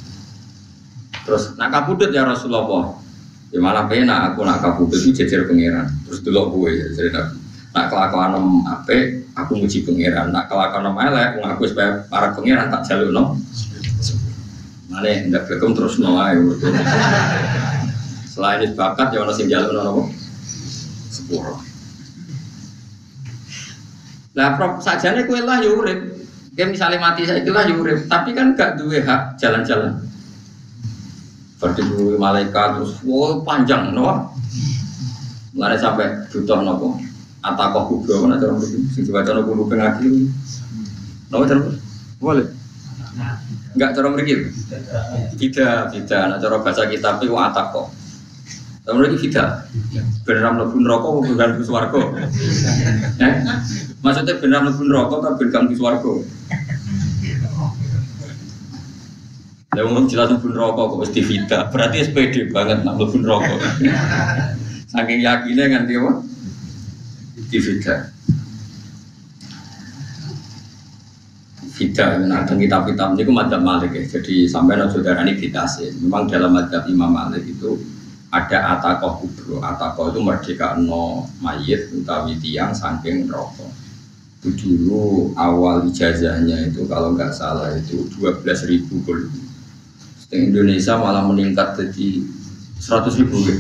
Terus 1.27 1.59
nak 1.59 1.75
kabudut 1.75 2.15
ya 2.15 2.23
Rasulullah. 2.23 3.03
Ya 3.51 3.59
malah 3.63 3.91
pena 3.91 4.31
aku 4.31 4.47
nak 4.47 4.63
kabudut 4.63 5.01
itu 5.01 5.11
jejer 5.25 5.49
pangeran. 5.49 5.91
Terus 6.07 6.23
dulu 6.23 6.63
gue 6.63 6.71
ya 6.77 6.87
jadi 6.95 7.11
nabi. 7.15 7.37
Nak 7.77 7.85
kelakuan 7.93 8.29
nom 8.33 8.47
ape, 8.65 9.27
aku 9.35 9.53
muji 9.59 9.83
pangeran. 9.83 10.31
Nak 10.31 10.47
kelakuan 10.47 10.83
nom 10.87 10.97
elek, 10.97 11.35
aku 11.35 11.39
ngaku 11.45 11.63
supaya 11.67 11.91
para 12.07 12.31
pangeran 12.31 12.71
tak 12.71 12.83
jalur 12.87 13.11
nom. 13.11 13.29
Mana 14.97 15.29
ndak 15.29 15.45
bekum 15.45 15.77
terus 15.77 16.01
ayo. 16.01 16.57
Selain 18.33 18.65
itu 18.65 18.73
bakat 18.73 19.13
ya 19.13 19.29
ono 19.29 19.33
sing 19.37 19.53
jalur 19.53 19.77
nom 19.77 20.09
sepuro. 21.13 21.61
Lah 24.33 24.57
prop 24.57 24.81
sajane 24.81 25.29
kue 25.29 25.45
lah 25.45 25.61
yo 25.61 25.77
urip. 25.77 26.17
Kayak 26.57 26.73
misalnya 26.73 26.97
mati 26.97 27.29
saya 27.29 27.45
lah 27.45 27.69
urip, 27.69 28.09
tapi 28.09 28.33
kan 28.33 28.57
gak 28.57 28.81
duwe 28.81 29.05
hak 29.05 29.37
jalan-jalan. 29.37 30.01
Berdiri 31.61 32.17
malaikat 32.17 32.81
terus 32.81 32.97
wow 33.05 33.45
panjang 33.45 33.93
no. 33.93 34.33
Mulai 35.53 35.77
sampai 35.77 36.25
butuh 36.33 36.65
nopo 36.65 36.97
atakoh 37.45 37.85
kubro 37.87 38.25
mana 38.25 38.41
cara 38.41 38.57
mriki 38.57 38.81
sing 38.91 39.05
dibaca 39.05 39.31
nopo 39.37 39.69
ngaji 39.69 40.09
nopo 41.29 41.45
cara 41.45 41.61
boleh 42.19 42.49
enggak 43.77 43.93
cara 43.93 44.09
mriki? 44.09 44.35
Tidak 45.37 45.81
tidak. 45.93 46.23
Nah 46.33 46.39
cara 46.41 46.57
baca 46.65 46.83
kitab 46.89 47.21
itu 47.21 47.37
atakoh 47.37 47.93
cara 48.87 48.97
mriki 49.03 49.29
tidak. 49.29 49.67
Beneran 50.23 50.63
mlebu 50.63 50.77
neraka 50.79 51.07
apa 51.11 51.21
bukan 51.27 51.49
ke 51.59 51.63
swarga. 51.67 52.01
Eh? 53.19 53.35
Maksudnya 54.01 54.35
beneran 54.39 54.63
mlebu 54.71 54.83
neraka 54.87 55.15
apa 55.19 55.29
bukan 55.37 55.63
ke 55.69 55.75
swarga? 55.75 56.13
Ya 59.77 59.83
umum 59.85 60.07
jelas 60.07 60.31
mlebu 60.33 60.49
neraka 60.55 60.81
kok 60.89 60.99
mesti 61.03 61.21
tidak 61.21 61.63
berarti 61.75 61.97
SPD 62.07 62.49
banget 62.55 62.87
nak 62.87 62.97
mlebu 62.97 63.17
neraka. 63.21 63.55
Saking 64.87 65.21
yakinnya 65.21 65.65
nganti 65.67 65.93
apa? 65.99 66.13
Di 67.51 67.59
Nah 71.77 72.41
dan 72.49 72.57
kitab-kitab 72.57 73.21
ini 73.21 73.29
madhab 73.29 73.61
Malik 73.61 73.93
ya. 73.93 74.05
Jadi 74.17 74.49
sampai 74.49 74.81
no 74.81 74.89
saudara 74.89 75.21
ini 75.29 75.37
sih. 75.45 75.93
Memang 76.01 76.25
dalam 76.25 76.57
madhab 76.57 76.89
Imam 76.89 77.13
Malik 77.13 77.45
itu 77.45 77.77
ada 78.33 78.81
atakoh 78.81 79.21
kubro. 79.21 79.61
Atakoh 79.61 80.09
itu 80.09 80.21
merdeka 80.25 80.81
no 80.81 81.29
mayit 81.45 81.93
utawi 81.93 82.41
tiang 82.41 82.73
saking 82.73 83.29
rokok. 83.29 83.69
Itu 84.41 84.57
dulu 84.57 85.37
awal 85.37 85.85
ijazahnya 85.93 86.73
itu 86.73 86.89
kalau 86.89 87.13
nggak 87.13 87.37
salah 87.37 87.77
itu 87.77 88.09
12 88.17 88.41
ribu 88.73 89.05
gol. 89.05 89.29
Indonesia 90.33 90.97
malah 90.97 91.29
meningkat 91.29 91.77
jadi 91.77 92.25
100 92.81 93.21
ribu 93.21 93.37
ya. 93.45 93.57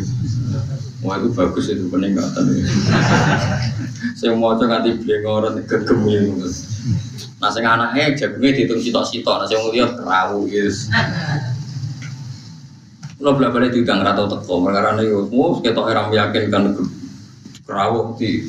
Wah 1.04 1.20
itu 1.20 1.28
bagus 1.36 1.68
itu 1.68 1.84
peningkatan. 1.92 2.48
Saya 4.18 4.32
mau 4.32 4.56
coba 4.56 4.80
nanti 4.80 4.96
blengoran 4.96 5.60
gegemi. 5.68 6.32
Nah 7.36 7.52
sing 7.52 7.68
anaknya 7.68 8.16
jagungnya 8.16 8.56
dihitung 8.56 8.80
sitok-sitok, 8.80 9.44
nah 9.44 9.44
saya 9.44 9.60
ngeliat 9.60 9.92
perahu 10.00 10.48
yes. 10.48 10.88
Lo 13.20 13.36
bela 13.36 13.52
balik 13.52 13.76
diundang 13.76 14.00
rata 14.00 14.24
teko, 14.24 14.64
karena 14.64 14.96
itu 15.04 15.28
mau 15.32 15.60
kita 15.60 15.80
orang 15.80 16.08
meyakinkan 16.08 16.72
perahu 17.68 18.16
di. 18.16 18.48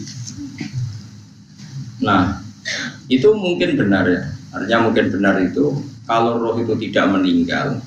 Nah 2.00 2.40
itu 3.12 3.28
mungkin 3.36 3.76
benar 3.76 4.08
ya, 4.08 4.24
artinya 4.56 4.88
mungkin 4.88 5.12
benar 5.12 5.36
itu 5.44 5.84
kalau 6.08 6.40
roh 6.40 6.56
itu 6.56 6.72
tidak 6.88 7.12
meninggal, 7.12 7.84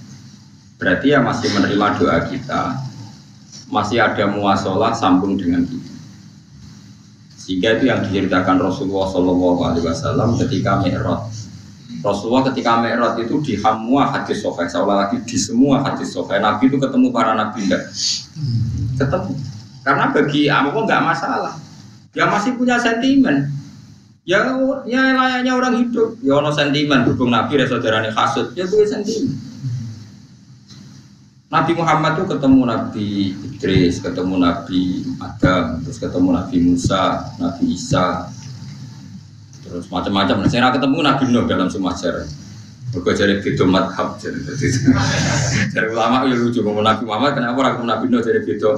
berarti 0.77 1.16
ya 1.16 1.24
masih 1.24 1.48
menerima 1.56 1.86
doa 1.97 2.28
kita, 2.28 2.77
masih 3.72 4.05
ada 4.05 4.28
muasalah 4.28 4.93
sambung 4.93 5.40
dengan 5.40 5.64
kita. 5.64 5.80
Sehingga 7.51 7.82
itu 7.82 7.90
yang 7.90 7.98
diceritakan 8.06 8.62
Rasulullah 8.62 9.10
Shallallahu 9.10 9.59
Alaihi 9.66 9.82
Wasallam 9.82 10.39
ketika 10.39 10.86
Mi'raj. 10.86 11.35
Rasulullah 11.98 12.47
ketika 12.47 12.78
Mi'raj 12.78 13.18
itu 13.27 13.43
di 13.43 13.59
semua 13.59 14.06
hadis 14.06 14.39
sohail, 14.39 14.70
seolah 14.70 14.97
lagi 15.02 15.18
di 15.27 15.35
semua 15.35 15.82
hadis 15.82 16.14
sohail. 16.14 16.39
Nabi 16.39 16.70
itu 16.70 16.78
ketemu 16.78 17.10
para 17.10 17.35
nabi 17.35 17.66
enggak? 17.66 17.90
Ketemu. 19.02 19.35
Karena 19.82 20.14
bagi 20.14 20.47
apa 20.47 20.78
nggak 20.78 21.02
masalah. 21.02 21.59
Ya 22.14 22.31
masih 22.31 22.55
punya 22.55 22.78
sentimen. 22.78 23.51
Ya, 24.22 24.47
ya 24.86 25.02
layaknya 25.18 25.51
orang 25.51 25.74
hidup. 25.82 26.22
Ya 26.22 26.39
ono 26.39 26.55
sentimen. 26.55 27.02
Hubung 27.02 27.35
Nabi, 27.35 27.59
saudaranya 27.66 28.14
kasut. 28.14 28.55
Ya 28.55 28.62
punya 28.62 28.86
sentimen. 28.86 29.35
Nabi 31.51 31.74
Muhammad 31.74 32.14
itu 32.14 32.24
ketemu 32.31 32.62
Nabi 32.62 33.35
Idris, 33.35 33.98
ketemu 33.98 34.39
Nabi 34.39 35.02
Adam, 35.18 35.82
terus 35.82 35.98
ketemu 35.98 36.39
Nabi 36.39 36.56
Musa, 36.62 37.27
Nabi 37.43 37.74
Isa, 37.74 38.31
terus 39.66 39.90
macam-macam. 39.90 40.47
Nah, 40.47 40.48
saya 40.48 40.70
ketemu 40.70 41.02
Nabi 41.02 41.22
Nuh 41.27 41.51
dalam 41.51 41.66
sejarah. 41.66 42.22
Mereka 42.90 43.10
jadi 43.18 43.35
beda 43.43 43.64
madhab 43.66 44.18
dari 44.18 45.86
ulama 45.94 46.27
ya 46.27 46.35
lucu 46.35 46.59
ngomong 46.59 46.82
Nabi 46.82 47.02
Muhammad 47.06 47.39
kenapa 47.39 47.59
orang 47.62 47.86
Nabi 47.86 48.10
Nuh 48.10 48.18
jadi 48.18 48.43
beda 48.43 48.70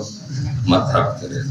madhab 0.69 1.16
jadi 1.16 1.44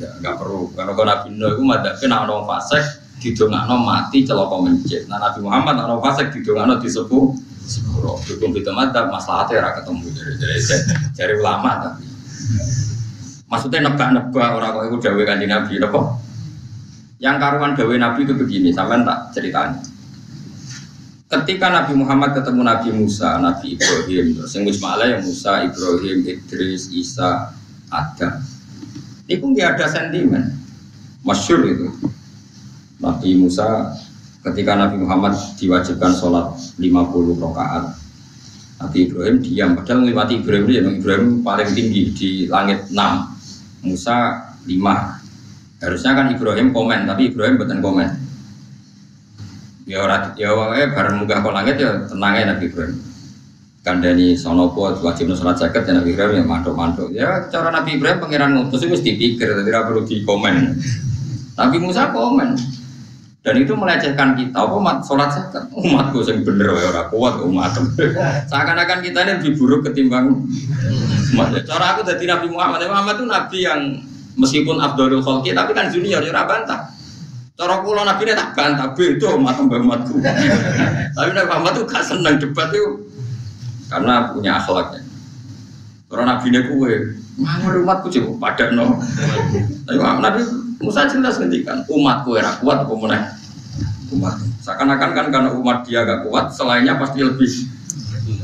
ya 0.00 0.32
perlu 0.36 0.72
karena 0.72 0.96
kalau 0.96 1.08
Nabi 1.08 1.28
Nuh 1.36 1.52
itu 1.52 1.62
madhabnya 1.68 2.06
nak 2.08 2.20
orang 2.28 2.44
fasik 2.48 2.84
didongakno 3.20 3.76
mati 3.84 4.24
celaka 4.24 4.56
mencet. 4.56 5.04
Nah 5.04 5.20
Nabi 5.20 5.40
Muhammad 5.44 5.80
nak 5.80 6.00
fasik 6.00 6.32
didongakno 6.32 6.80
disepuh 6.80 7.47
sepuro 7.68 8.16
dukung 8.24 8.56
itu 8.56 8.72
mata 8.72 9.06
masalahnya 9.12 9.60
ora 9.60 9.70
ketemu 9.76 10.06
dari 10.16 10.34
dari 10.40 10.58
dari 11.14 11.32
ulama 11.36 11.70
tapi 11.84 12.06
maksudnya 13.48 13.92
nebak-nebak 13.92 14.48
orang 14.56 14.72
kok 14.72 14.84
itu 14.88 14.96
dawe 15.04 15.22
kanji 15.28 15.46
nabi 15.46 15.74
apa 15.78 16.00
Yang 17.18 17.36
karuan 17.42 17.74
dawe 17.74 17.94
Nabi 17.98 18.20
itu 18.22 18.34
begini, 18.38 18.70
sampai 18.70 19.02
tak 19.02 19.34
ceritanya. 19.34 19.82
Ketika 21.28 21.66
Nabi 21.66 21.92
Muhammad 21.98 22.30
ketemu 22.30 22.62
Nabi 22.62 22.88
Musa, 22.94 23.42
Nabi 23.42 23.74
Ibrahim, 23.74 24.38
terus 24.38 24.54
yang 24.54 24.64
yang 24.64 25.22
Musa, 25.26 25.66
Ibrahim, 25.66 26.18
Idris, 26.24 26.94
Isa, 26.94 27.52
Adam. 27.90 28.38
Itu 29.26 29.44
nggak 29.50 29.76
ada 29.76 29.86
sentimen. 29.90 30.56
Masyur 31.26 31.66
itu. 31.66 31.90
Nabi 33.02 33.34
Musa 33.34 33.92
ketika 34.52 34.72
Nabi 34.78 34.96
Muhammad 35.02 35.36
diwajibkan 35.60 36.12
sholat 36.16 36.56
50 36.80 37.42
rakaat 37.42 37.84
Nabi 38.78 38.98
Ibrahim 39.10 39.36
diam. 39.42 39.70
Padahal 39.74 39.98
melewati 40.06 40.38
Ibrahim 40.38 40.64
ya 40.70 40.82
Ibrahim 40.86 41.42
paling 41.42 41.70
tinggi 41.74 42.02
di 42.14 42.30
langit 42.46 42.86
6 42.94 43.86
Musa 43.86 44.16
5 44.66 45.82
harusnya 45.82 46.12
kan 46.14 46.26
Ibrahim 46.34 46.74
komen 46.74 47.06
tapi 47.06 47.30
Ibrahim 47.34 47.54
bukan 47.58 47.78
komen. 47.82 48.08
Ya 49.88 50.04
orang 50.04 50.36
ya 50.36 50.52
eh 50.76 50.88
bareng 50.92 51.24
munggah 51.24 51.40
ke 51.40 51.50
langit 51.50 51.76
ya 51.80 51.90
tenangnya 52.06 52.54
Nabi 52.54 52.64
Ibrahim. 52.70 52.96
Kandani 53.82 54.36
sonopo 54.36 54.94
wajib 55.00 55.32
sholat 55.34 55.58
jaket 55.58 55.82
ya 55.90 55.92
Nabi 55.98 56.14
Ibrahim 56.14 56.34
ya 56.38 56.44
mantuk-mantuk. 56.46 57.08
Ya 57.10 57.50
cara 57.50 57.74
Nabi 57.74 57.98
Ibrahim 57.98 58.22
pangeran 58.22 58.54
ngutus 58.54 58.86
itu 58.86 58.94
dipikir 59.00 59.58
tidak 59.64 59.90
perlu 59.90 60.06
dikomen. 60.06 60.78
Nabi 61.58 61.76
Musa 61.82 62.14
komen 62.14 62.77
dan 63.46 63.54
itu 63.54 63.72
melecehkan 63.78 64.34
kita 64.34 64.60
umat 64.66 65.06
sholat 65.06 65.30
zakat 65.30 65.70
umatku 65.70 66.26
yang 66.26 66.42
bener 66.42 66.74
ya 66.74 66.90
orang 66.90 67.08
kuat 67.14 67.34
umat 67.46 67.70
seakan-akan 68.50 68.98
kita 68.98 69.18
ini 69.22 69.32
lebih 69.38 69.52
buruk 69.54 69.86
ketimbang 69.86 70.42
umat 71.32 71.54
cara 71.62 71.94
aku 71.94 72.02
dari 72.02 72.26
Nabi 72.26 72.46
Muhammad. 72.50 72.82
Muhammad 72.90 73.14
itu 73.22 73.26
Nabi 73.30 73.58
yang 73.62 73.80
meskipun 74.34 74.76
Abdul 74.82 75.22
Khalqi 75.22 75.54
tapi 75.54 75.70
kan 75.74 75.90
junior 75.90 76.22
ya 76.22 76.34
bantah. 76.46 76.90
Cara 77.58 77.82
pulau 77.82 78.06
Nabi 78.06 78.22
ini 78.26 78.38
tak 78.38 78.54
bantah 78.54 78.94
itu 78.94 79.26
umat 79.34 79.58
umatku 79.58 80.18
tapi 81.14 81.30
Nabi 81.34 81.46
Muhammad 81.46 81.72
itu 81.78 81.82
gak 81.86 82.04
seneng 82.06 82.38
debat 82.42 82.70
itu 82.74 83.06
karena 83.90 84.30
punya 84.30 84.62
akhlaknya 84.62 85.02
orang 86.10 86.26
Nabi 86.26 86.46
ini 86.50 86.60
kue 86.70 86.94
mana 87.38 87.78
umatku 87.78 88.10
coba 88.10 88.50
padat 88.50 88.74
no. 88.74 88.98
Tapi 89.86 89.94
Nabi 89.96 90.42
Musa 90.78 91.10
jelas 91.10 91.42
ngendikan 91.42 91.82
umatku 91.90 92.38
era 92.38 92.54
kuat 92.62 92.86
apa 92.86 92.94
meneh 92.94 93.22
umat 94.14 94.38
seakan-akan 94.62 95.10
kan 95.12 95.26
karena 95.28 95.50
umat 95.58 95.84
dia 95.84 96.06
gak 96.06 96.24
kuat 96.24 96.54
selainnya 96.54 96.96
pasti 96.96 97.20
lebih 97.20 97.50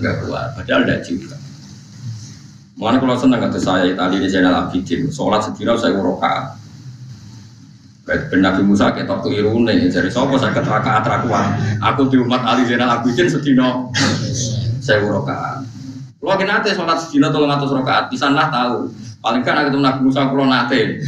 gak 0.03 0.27
kuat 0.27 0.59
padahal 0.59 0.83
tidak 0.85 1.01
juga 1.07 1.37
Mana 2.75 2.99
kalau 2.99 3.15
senang 3.15 3.39
kata 3.39 3.55
saya 3.63 3.95
tadi 3.95 4.19
di 4.19 4.27
channel 4.27 4.51
Abidin, 4.51 5.07
sholat 5.07 5.47
sekira 5.47 5.79
saya 5.79 5.95
uroka. 5.95 6.59
Baik 8.03 8.35
Nabi 8.37 8.67
Musa 8.67 8.91
ketok 8.91 9.25
keliru 9.25 9.63
nih, 9.63 9.89
jadi 9.89 10.11
sopo 10.11 10.35
saya 10.37 10.51
keteraka 10.51 11.01
atrakuan. 11.01 11.55
Aku 11.79 12.11
di 12.11 12.19
umat 12.19 12.43
Ali 12.43 12.67
Zainal 12.67 13.01
Abidin 13.01 13.31
sedino 13.31 13.95
saya 14.83 15.07
uroka. 15.07 15.63
Kalau 16.19 16.35
kita 16.35 16.51
nanti 16.51 16.75
sholat 16.75 16.99
sedino 16.99 17.31
tolong 17.31 17.55
atas 17.55 17.71
rokaat, 17.71 18.11
di 18.11 18.19
sana 18.19 18.51
tahu. 18.51 18.91
Paling 19.23 19.41
kan 19.47 19.65
aku 19.65 19.79
Nabi 19.79 20.01
Musa 20.11 20.27
kalau 20.27 20.45
nate. 20.45 20.99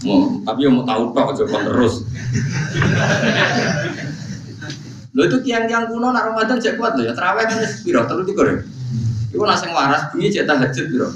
Tapi 0.00 0.60
yang 0.64 0.80
mau 0.80 0.84
tahu 0.88 1.12
tok 1.12 1.36
aja 1.36 1.44
terus. 1.44 1.94
Lo 5.10 5.26
itu 5.26 5.42
tiang-tiang 5.44 5.90
kuno 5.90 6.14
nak 6.14 6.32
Ramadan 6.32 6.62
cek 6.62 6.78
kuat 6.78 6.94
lo 6.96 7.02
ya 7.04 7.12
terawih 7.12 7.44
kan 7.44 7.58
piro 7.84 8.06
terus 8.06 8.24
tiga 8.30 8.42
ya. 8.46 8.62
Nasi 9.36 9.66
waras 9.74 10.08
bunyi 10.14 10.32
cek 10.32 10.46
tahajud 10.48 10.86
piro. 10.88 11.08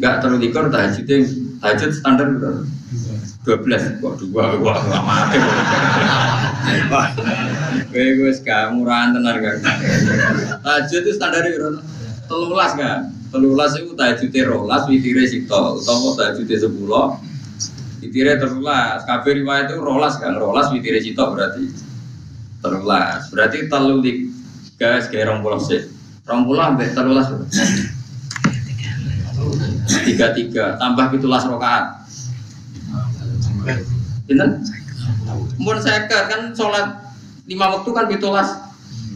Enggak 0.00 0.14
terlalu 0.24 0.38
tiga 0.48 0.60
tahajud 0.66 1.04
tahajud 1.62 1.90
standar. 1.94 2.26
Dua 3.46 3.56
belas, 3.64 3.80
kok 4.00 4.20
dua, 4.20 4.60
wah 4.60 4.76
nggak 4.76 5.02
mati. 5.08 5.38
Gue 7.92 8.04
gue 8.20 8.32
murahan 8.76 9.12
tenar 9.16 9.40
kan. 9.40 9.56
Tahajud 10.64 11.00
itu 11.04 11.12
standar 11.14 11.44
piro. 11.44 11.80
Telulas 12.28 12.72
kan. 12.76 13.17
Telulas 13.28 13.76
itu 13.76 13.92
tahajud 13.92 14.32
rolas, 14.48 14.88
witire 14.88 15.28
sito, 15.28 15.76
utawa 15.76 16.16
tahajud 16.16 16.48
sepuluh, 16.48 17.20
witire 18.00 18.40
telulas. 18.40 19.04
Kabeh 19.04 19.44
riwayat 19.44 19.68
itu 19.68 19.76
rolas 19.84 20.16
kan, 20.16 20.32
rolas 20.40 20.72
witire 20.72 20.96
sito 21.04 21.28
berarti 21.28 21.68
telulas. 22.64 23.28
Berarti 23.28 23.68
telu 23.68 24.00
guys 24.80 25.12
kayak 25.12 25.28
rong 25.28 25.44
pulau 25.44 25.60
sih, 25.60 25.92
rong 26.24 26.48
pulau 26.48 26.72
sampai 26.72 26.88
telulas. 26.96 27.26
Tiga 30.08 30.32
tiga 30.32 30.80
tambah 30.80 31.12
pitulas 31.12 31.44
rokaat. 31.44 32.08
Pinten? 34.24 34.64
Mun 35.60 35.76
seket 35.80 36.32
kan 36.32 36.56
sholat 36.56 37.12
lima 37.44 37.76
waktu 37.76 37.90
kan 37.92 38.08
pitulas 38.08 38.67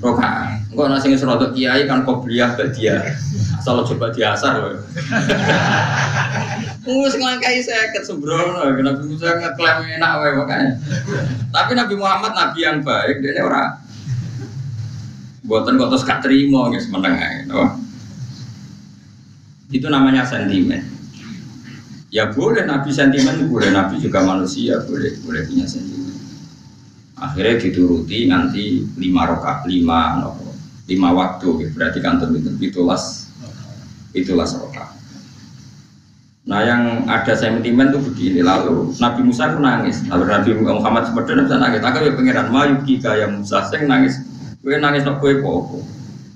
rokaat. 0.02 0.66
Enggak 0.74 0.88
nasi 0.90 1.06
ngesrodok 1.14 1.54
kiai 1.54 1.86
kan 1.86 2.02
kobliyah 2.02 2.58
badia. 2.58 3.00
Asal 3.56 3.86
coba 3.86 4.10
diasar 4.10 4.58
loh. 4.58 4.74
Mus 6.82 7.14
ngelangkai 7.14 7.62
seket 7.62 8.02
sembrono, 8.02 8.58
Nabi 8.58 9.02
Musa 9.06 9.38
ngeklaim 9.38 9.86
enak 10.02 10.12
wae 10.18 10.34
makanya. 10.34 10.74
Tapi 11.54 11.78
Nabi 11.78 11.94
Muhammad 11.94 12.34
nabi 12.34 12.58
yang 12.66 12.82
baik, 12.82 13.22
dia 13.22 13.38
orang 13.46 13.78
buatan 15.42 15.74
kok 15.78 15.90
terus 15.90 16.06
gak 16.06 16.22
terima 16.22 16.70
guys 16.70 16.86
menengah 16.86 17.46
itu 19.72 19.86
namanya 19.88 20.22
sentimen 20.22 20.86
ya 22.12 22.30
boleh 22.30 22.62
nabi 22.62 22.94
sentimen 22.94 23.50
boleh 23.50 23.74
nabi 23.74 23.98
juga 23.98 24.22
manusia 24.22 24.78
boleh 24.86 25.18
boleh 25.26 25.42
punya 25.48 25.66
sentimen 25.66 26.01
akhirnya 27.22 27.62
dituruti 27.62 28.26
nanti 28.26 28.82
lima 28.98 29.30
rokat 29.30 29.62
lima 29.70 30.18
nopo 30.18 30.50
lima 30.90 31.08
waktu 31.14 31.46
gitu. 31.62 31.70
berarti 31.78 31.98
kan 32.02 32.18
terhitung 32.18 32.58
itulas 32.58 33.30
itulah 34.10 34.44
rokat 34.44 34.90
nah 36.42 36.58
yang 36.66 37.06
ada 37.06 37.38
sentimen 37.38 37.94
itu 37.94 38.02
begini 38.02 38.40
lalu 38.42 38.90
Nabi 38.98 39.22
Musa 39.22 39.54
itu 39.54 39.62
nangis. 39.62 40.02
Lalu 40.10 40.26
Nabi 40.26 40.50
Muhammad 40.58 41.06
sebenarnya 41.06 41.46
bisa 41.46 41.56
nangis. 41.62 41.86
Aku 41.86 42.02
ya 42.02 42.18
pengiran 42.18 42.50
mayuki 42.50 42.98
kaya 42.98 43.30
Musa. 43.30 43.62
Saya 43.62 43.86
nangis. 43.86 44.18
Gue 44.58 44.74
nangis 44.82 45.06
kue 45.22 45.38
popo 45.38 45.86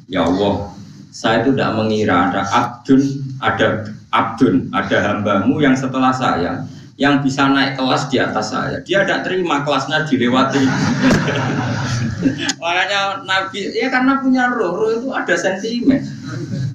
ya 0.07 0.27
Allah 0.27 0.71
saya 1.11 1.43
itu 1.43 1.55
tidak 1.55 1.75
mengira 1.75 2.31
ada 2.31 2.43
abdun 2.47 3.03
ada 3.43 3.67
abdun 4.15 4.71
ada 4.71 4.97
hambamu 5.03 5.59
yang 5.59 5.75
setelah 5.75 6.15
saya 6.15 6.63
yang 6.97 7.21
bisa 7.21 7.45
naik 7.53 7.77
kelas 7.77 8.09
di 8.09 8.17
atas 8.17 8.57
saya. 8.57 8.81
Dia 8.81 9.05
tidak 9.05 9.29
terima 9.29 9.61
kelasnya 9.61 10.09
dilewati. 10.09 10.65
Makanya 12.61 13.23
nabi 13.29 13.69
ya 13.77 13.93
karena 13.93 14.19
punya 14.25 14.49
roh 14.49 14.73
roh 14.81 14.91
itu 14.97 15.09
ada 15.13 15.37
sentimen. 15.37 16.01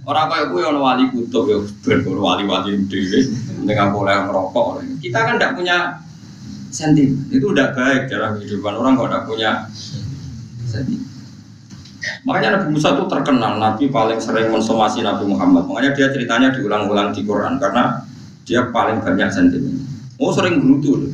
Orang 0.06 0.30
kayak 0.30 0.46
gue 0.54 0.62
orang 0.62 0.82
wali 0.82 1.06
kutub 1.10 1.50
ya 1.50 1.58
berburu 1.82 2.22
wali 2.22 2.46
wali 2.46 2.86
dewi 2.86 3.34
dengan 3.66 3.90
boleh 3.90 4.30
merokok. 4.30 4.86
Kita 5.02 5.26
kan 5.26 5.42
tidak 5.42 5.58
punya 5.58 5.78
sentimen. 6.70 7.26
Itu 7.34 7.58
udah 7.58 7.74
baik 7.74 8.14
dalam 8.14 8.38
kehidupan 8.38 8.78
orang 8.78 8.94
kalau 8.94 9.10
tidak 9.10 9.26
punya 9.26 9.52
sentimen. 10.70 11.10
Makanya 12.26 12.62
Nabi 12.62 12.78
Musa 12.78 12.98
itu 12.98 13.06
terkenal, 13.10 13.62
Nabi 13.62 13.90
paling 13.90 14.22
sering 14.22 14.54
mensomasi 14.54 15.02
Nabi 15.02 15.26
Muhammad. 15.26 15.66
Makanya 15.66 15.98
dia 15.98 16.08
ceritanya 16.14 16.50
diulang-ulang 16.54 17.14
di 17.14 17.26
Quran 17.26 17.58
karena 17.58 18.06
dia 18.46 18.70
paling 18.70 19.02
banyak 19.02 19.30
sentimen. 19.30 19.91
Oh 20.22 20.30
sering 20.30 20.62
gerutu. 20.62 21.10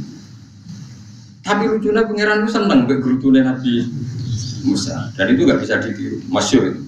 Tapi 1.39 1.63
lucunya 1.63 2.03
pangeran 2.03 2.43
itu 2.43 2.51
seneng 2.51 2.83
gerutunya 2.91 3.39
Nabi 3.47 3.87
Musa. 4.67 5.15
Dan 5.15 5.31
itu 5.31 5.47
gak 5.47 5.63
bisa 5.63 5.79
ditiru, 5.79 6.19
masyur 6.27 6.75
itu. 6.75 6.81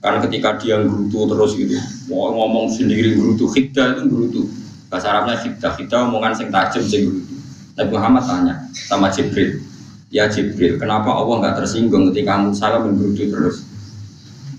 Karena 0.00 0.18
ketika 0.24 0.56
dia 0.56 0.80
gerutu 0.80 1.28
terus 1.28 1.52
gitu, 1.58 1.76
mau 2.08 2.32
ngomong 2.32 2.72
sendiri 2.72 3.20
gerutu, 3.20 3.52
khidda 3.52 4.00
itu 4.00 4.02
gerutu. 4.08 4.40
Bahasa 4.88 5.12
Arabnya 5.12 5.36
khidda, 5.44 5.68
khidda 5.76 6.08
omongan 6.08 6.32
sing 6.32 6.48
tajam 6.48 6.80
sing 6.88 7.04
gerutu. 7.04 7.34
Nabi 7.76 7.92
Muhammad 7.92 8.24
tanya 8.24 8.54
sama 8.72 9.12
Jibril, 9.12 9.60
Ya 10.08 10.24
Jibril, 10.24 10.80
kenapa 10.80 11.12
Allah 11.12 11.36
nggak 11.44 11.56
tersinggung 11.62 12.08
ketika 12.10 12.40
Musa 12.40 12.80
menggerutu 12.80 13.28
terus? 13.28 13.56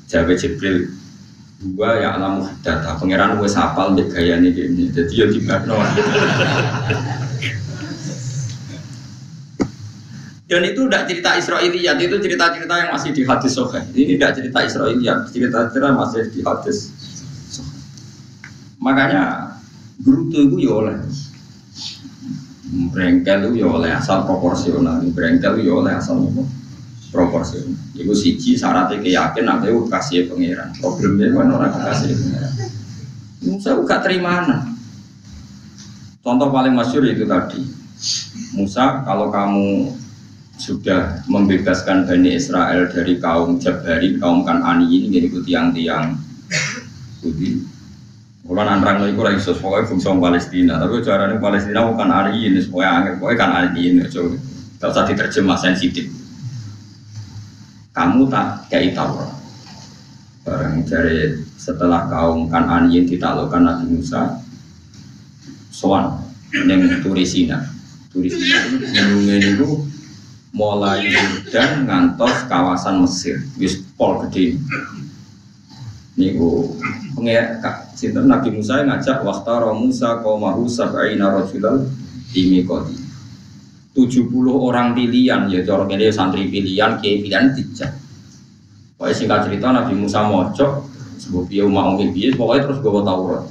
Jawab 0.05 0.37
Jibril, 0.37 0.93
gua 1.59 1.99
ya 1.99 2.15
alam 2.15 2.47
data 2.63 2.95
pangeran 2.95 3.35
gue 3.35 3.49
sapal 3.51 3.91
di 3.91 4.07
gaya 4.07 4.39
ini 4.39 4.55
gini, 4.55 4.83
jadi 4.95 5.11
ya 5.11 5.25
di 5.27 5.39
Dan 10.47 10.63
itu 10.71 10.79
udah 10.87 11.03
cerita 11.03 11.35
Israiliyat, 11.35 11.99
itu 11.99 12.15
cerita-cerita 12.15 12.73
yang 12.79 12.89
masih 12.95 13.11
di 13.11 13.27
hadis 13.27 13.51
sohe. 13.59 13.83
Ini 13.91 14.15
tidak 14.15 14.39
cerita 14.39 14.59
Israiliyat, 14.63 15.19
cerita-cerita 15.35 15.91
masih 15.99 16.31
di 16.31 16.39
hadis 16.47 16.95
Makanya 18.79 19.55
gerutu 19.99 20.47
itu 20.47 20.55
ya 20.63 20.71
oleh. 20.79 20.95
Brengkel 22.95 23.51
itu 23.51 23.65
ya 23.65 23.67
oleh 23.67 23.91
asal 23.91 24.23
proporsional, 24.23 25.03
brengkel 25.11 25.59
itu 25.59 25.67
ya 25.67 25.73
oleh 25.75 25.91
asal 25.99 26.23
apa? 26.23 26.58
Proporsional. 27.09 27.73
Ibu 27.97 28.13
siji 28.13 28.55
syaratnya 28.55 29.01
keyakin 29.01 29.45
nanti 29.45 29.69
aku 29.69 29.89
kasih 29.89 30.29
pangeran. 30.29 30.69
Problemnya 30.77 31.33
kan 31.33 31.47
orang 31.49 31.71
kasih 31.73 32.11
pangeran. 32.13 32.53
Saya 33.59 33.81
gak 33.83 34.03
terima 34.05 34.65
Contoh 36.19 36.51
paling 36.51 36.75
masyur 36.75 37.07
itu 37.07 37.23
tadi. 37.23 37.63
Musa 38.53 39.01
kalau 39.07 39.31
kamu 39.31 39.95
sudah 40.59 41.23
membebaskan 41.31 42.03
Bani 42.03 42.35
Israel 42.35 42.91
dari 42.91 43.15
kaum 43.17 43.57
Jabari, 43.57 44.19
kaum 44.19 44.43
Kanani 44.43 44.91
ini 44.91 45.07
jadi 45.07 45.31
tiang-tiang 45.31 46.19
putih. 47.23 47.63
Kalau 48.43 48.65
nantrang 48.65 49.05
itu 49.05 49.21
lagi 49.21 49.39
iso 49.39 49.53
pokoknya 49.55 49.87
fungsi 49.87 50.09
Palestina, 50.09 50.81
tapi 50.81 51.05
caranya 51.05 51.37
Palestina 51.37 51.85
bukan 51.85 52.09
hari 52.09 52.49
ini, 52.49 52.59
pokoknya 52.65 52.89
angin, 52.89 53.13
pokoknya 53.21 53.37
kan 53.37 53.49
hari 53.53 53.69
ini, 53.77 54.01
coba 54.09 54.29
tidak 54.35 54.89
usah 54.89 55.03
diterjemah 55.05 55.57
sensitif. 55.61 56.18
Kamu 57.99 58.31
tak 58.31 58.71
kayak 58.71 58.95
Taurat. 58.95 59.27
Barang 60.47 60.87
dari 60.87 61.35
setelah 61.59 62.07
kaum 62.07 62.47
Kanani 62.47 63.03
ditaklukkan 63.03 63.59
Nabi 63.59 63.99
Musa, 63.99 64.39
soan 65.67 66.15
neng 66.63 66.87
Turisina, 67.03 67.59
Turisina 68.07 68.71
itu 68.71 69.19
itu 69.35 69.69
mulai 70.55 71.11
dan 71.51 71.83
ngantos 71.83 72.47
kawasan 72.47 73.03
Mesir, 73.03 73.43
wis 73.59 73.83
pol 73.99 74.23
gede. 74.23 74.55
Niku 76.15 76.79
sinten 77.99 78.31
Nabi 78.31 78.55
Musa 78.55 78.79
ngajak 78.79 79.27
waktara 79.27 79.75
Musa 79.75 80.23
qaumahu 80.23 80.71
sab'ina 80.71 81.35
rajulan 81.35 81.83
di 82.31 82.47
Mikoti. 82.47 83.08
70 83.97 84.29
orang 84.53 84.93
pilihan 84.93 85.49
ya 85.49 85.65
cara 85.65 85.83
ini 85.89 86.13
santri 86.13 86.45
pilihan 86.47 87.01
kiai 87.01 87.25
pilihan 87.25 87.51
tidak. 87.57 87.97
Pokoknya 88.99 89.15
singkat 89.15 89.39
cerita 89.49 89.67
Nabi 89.73 89.93
Musa 89.97 90.27
mojok 90.27 90.71
sebab 91.19 91.43
dia 91.49 91.65
mau 91.65 91.95
biye 91.97 92.35
pokoknya 92.35 92.69
terus 92.69 92.77
gue 92.83 93.03
Taurat. 93.03 93.43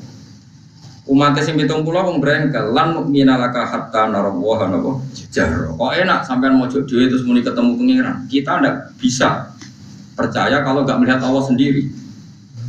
Umat 1.09 1.41
sing 1.41 1.57
pitung 1.57 1.89
pulau 1.89 2.05
wong 2.05 2.21
brengkel 2.21 2.77
lan 2.77 3.09
minalaka 3.09 3.65
hatta 3.65 4.13
narawaha 4.13 4.69
napa 4.69 5.01
jar. 5.33 5.73
Kok 5.73 5.93
enak 6.05 6.29
sampean 6.29 6.61
mojok 6.61 6.85
dhewe 6.85 7.09
terus 7.09 7.25
muni 7.25 7.41
ketemu 7.41 7.81
pengiran. 7.81 8.17
Kita 8.29 8.61
ndak 8.61 9.01
bisa 9.01 9.57
percaya 10.13 10.61
kalau 10.61 10.85
nggak 10.85 11.01
melihat 11.01 11.21
Allah 11.25 11.49
sendiri. 11.49 11.89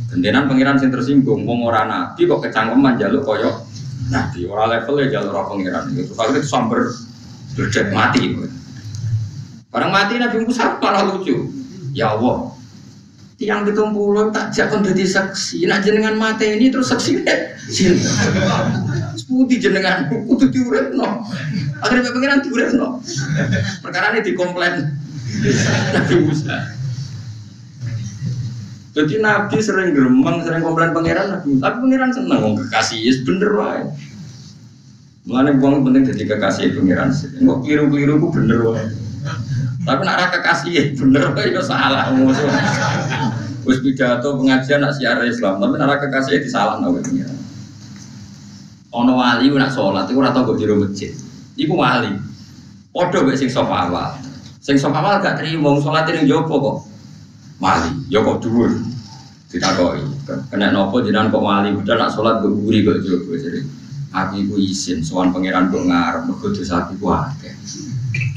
Gendenan 0.08 0.48
pengiran 0.48 0.80
sing 0.80 0.88
tersinggung 0.88 1.44
wong 1.44 1.68
ora 1.68 1.84
nabi 1.84 2.24
kok 2.26 2.40
kecangkeman 2.40 2.96
jaluk 2.96 3.28
koyo 3.28 3.62
nabi 4.08 4.48
ora 4.48 4.66
levelnya 4.72 5.20
jaluk 5.20 5.36
ora 5.36 5.44
pengiran 5.44 5.84
itu. 5.92 6.12
Kalau 6.16 6.32
itu 6.32 6.48
berdet 7.58 7.90
mati. 7.94 8.36
Barang 9.70 9.90
mati 9.94 10.18
Nabi 10.18 10.42
Musa 10.42 10.78
malah 10.82 11.06
lucu. 11.06 11.46
Ya 11.90 12.14
Allah, 12.14 12.54
tiang 13.38 13.66
pitung 13.66 13.94
puluh 13.94 14.30
tak 14.30 14.54
jakon 14.54 14.86
jadi 14.86 15.06
saksi. 15.06 15.66
Nak 15.66 15.82
jenengan 15.82 16.14
mata 16.18 16.46
ini 16.46 16.70
terus 16.70 16.90
saksi 16.90 17.26
deh 17.26 17.40
cinta 17.70 18.10
seputih 19.14 19.62
jenengan 19.62 20.10
kudu 20.10 20.50
diurep 20.50 20.90
no 20.90 21.22
akhirnya 21.78 22.10
pengiran 22.10 22.42
diurep 22.42 22.74
no 22.74 22.98
perkara 23.78 24.10
ini 24.16 24.26
dikomplain. 24.26 24.90
Nabi 25.94 26.14
Musa. 26.26 26.74
Jadi 28.90 29.22
Nabi 29.22 29.56
sering 29.62 29.94
geremeng 29.94 30.42
sering 30.42 30.66
komplain 30.66 30.90
pangeran 30.90 31.30
Nabi 31.30 31.46
Musa. 31.54 31.62
Tapi 31.62 31.76
pangeran 31.78 32.10
seneng 32.10 32.38
mau 32.42 32.52
kekasih 32.58 33.22
bener 33.22 33.50
wae 33.54 33.82
Mulane 35.28 35.60
wong 35.60 35.84
penting 35.84 36.08
jadi 36.14 36.24
kekasih 36.36 36.76
pangeran 36.76 37.12
kok 37.12 37.58
keliru-keliru 37.64 38.14
ku 38.20 38.26
bener 38.32 38.60
wae 38.64 38.84
tapi 39.80 40.04
nak 40.04 40.28
kekasih 40.36 40.70
ya 40.70 40.82
bener 40.92 41.32
kok 41.32 41.44
itu 41.48 41.62
salah 41.64 42.12
musuh. 42.12 42.46
Wis 43.64 43.80
pidato 43.84 44.36
pengajian 44.36 44.84
nak 44.84 44.96
siar 44.96 45.20
Islam, 45.24 45.60
tapi 45.60 45.76
nak 45.80 46.00
kekasih 46.00 46.40
itu 46.40 46.48
salah 46.52 46.80
nawe 46.80 47.00
pengiran. 47.00 47.36
Ono 48.92 49.12
wali 49.16 49.48
nak 49.52 49.72
sholat 49.72 50.08
itu 50.10 50.20
rata 50.20 50.44
gue 50.44 50.56
jero 50.60 50.80
masjid. 50.80 51.12
Iku 51.56 51.76
wali. 51.80 52.12
Podo 52.90 53.24
gue 53.24 53.36
sing 53.36 53.48
sop 53.48 53.70
awal. 53.70 54.20
Sing 54.60 54.76
sop 54.76 54.92
awal 54.92 55.22
gak 55.22 55.40
terima 55.40 55.70
wong 55.70 55.80
sholat 55.80 56.08
ini 56.12 56.28
jopo 56.28 56.54
kok. 56.60 56.76
Wali, 57.60 57.92
yo 58.10 58.24
kok 58.24 58.42
dhuwur. 58.44 58.72
Ditakoi. 59.52 60.02
Kena 60.50 60.72
nopo 60.74 61.04
jenengan 61.04 61.30
kok 61.32 61.44
wali, 61.44 61.72
udah 61.72 61.94
nak 61.96 62.10
sholat 62.12 62.42
gue 62.42 62.52
guri 62.52 62.82
kok 62.82 63.00
jopo 63.04 63.32
jadi. 63.38 63.79
Aku 64.10 64.42
iku 64.42 64.54
izin 64.58 65.06
sowan 65.06 65.30
pangeran 65.30 65.70
kok 65.70 65.86
ngarep 65.86 66.22
mergo 66.26 66.50
dosa 66.50 66.82
aku 66.82 66.98
akeh. 67.06 67.54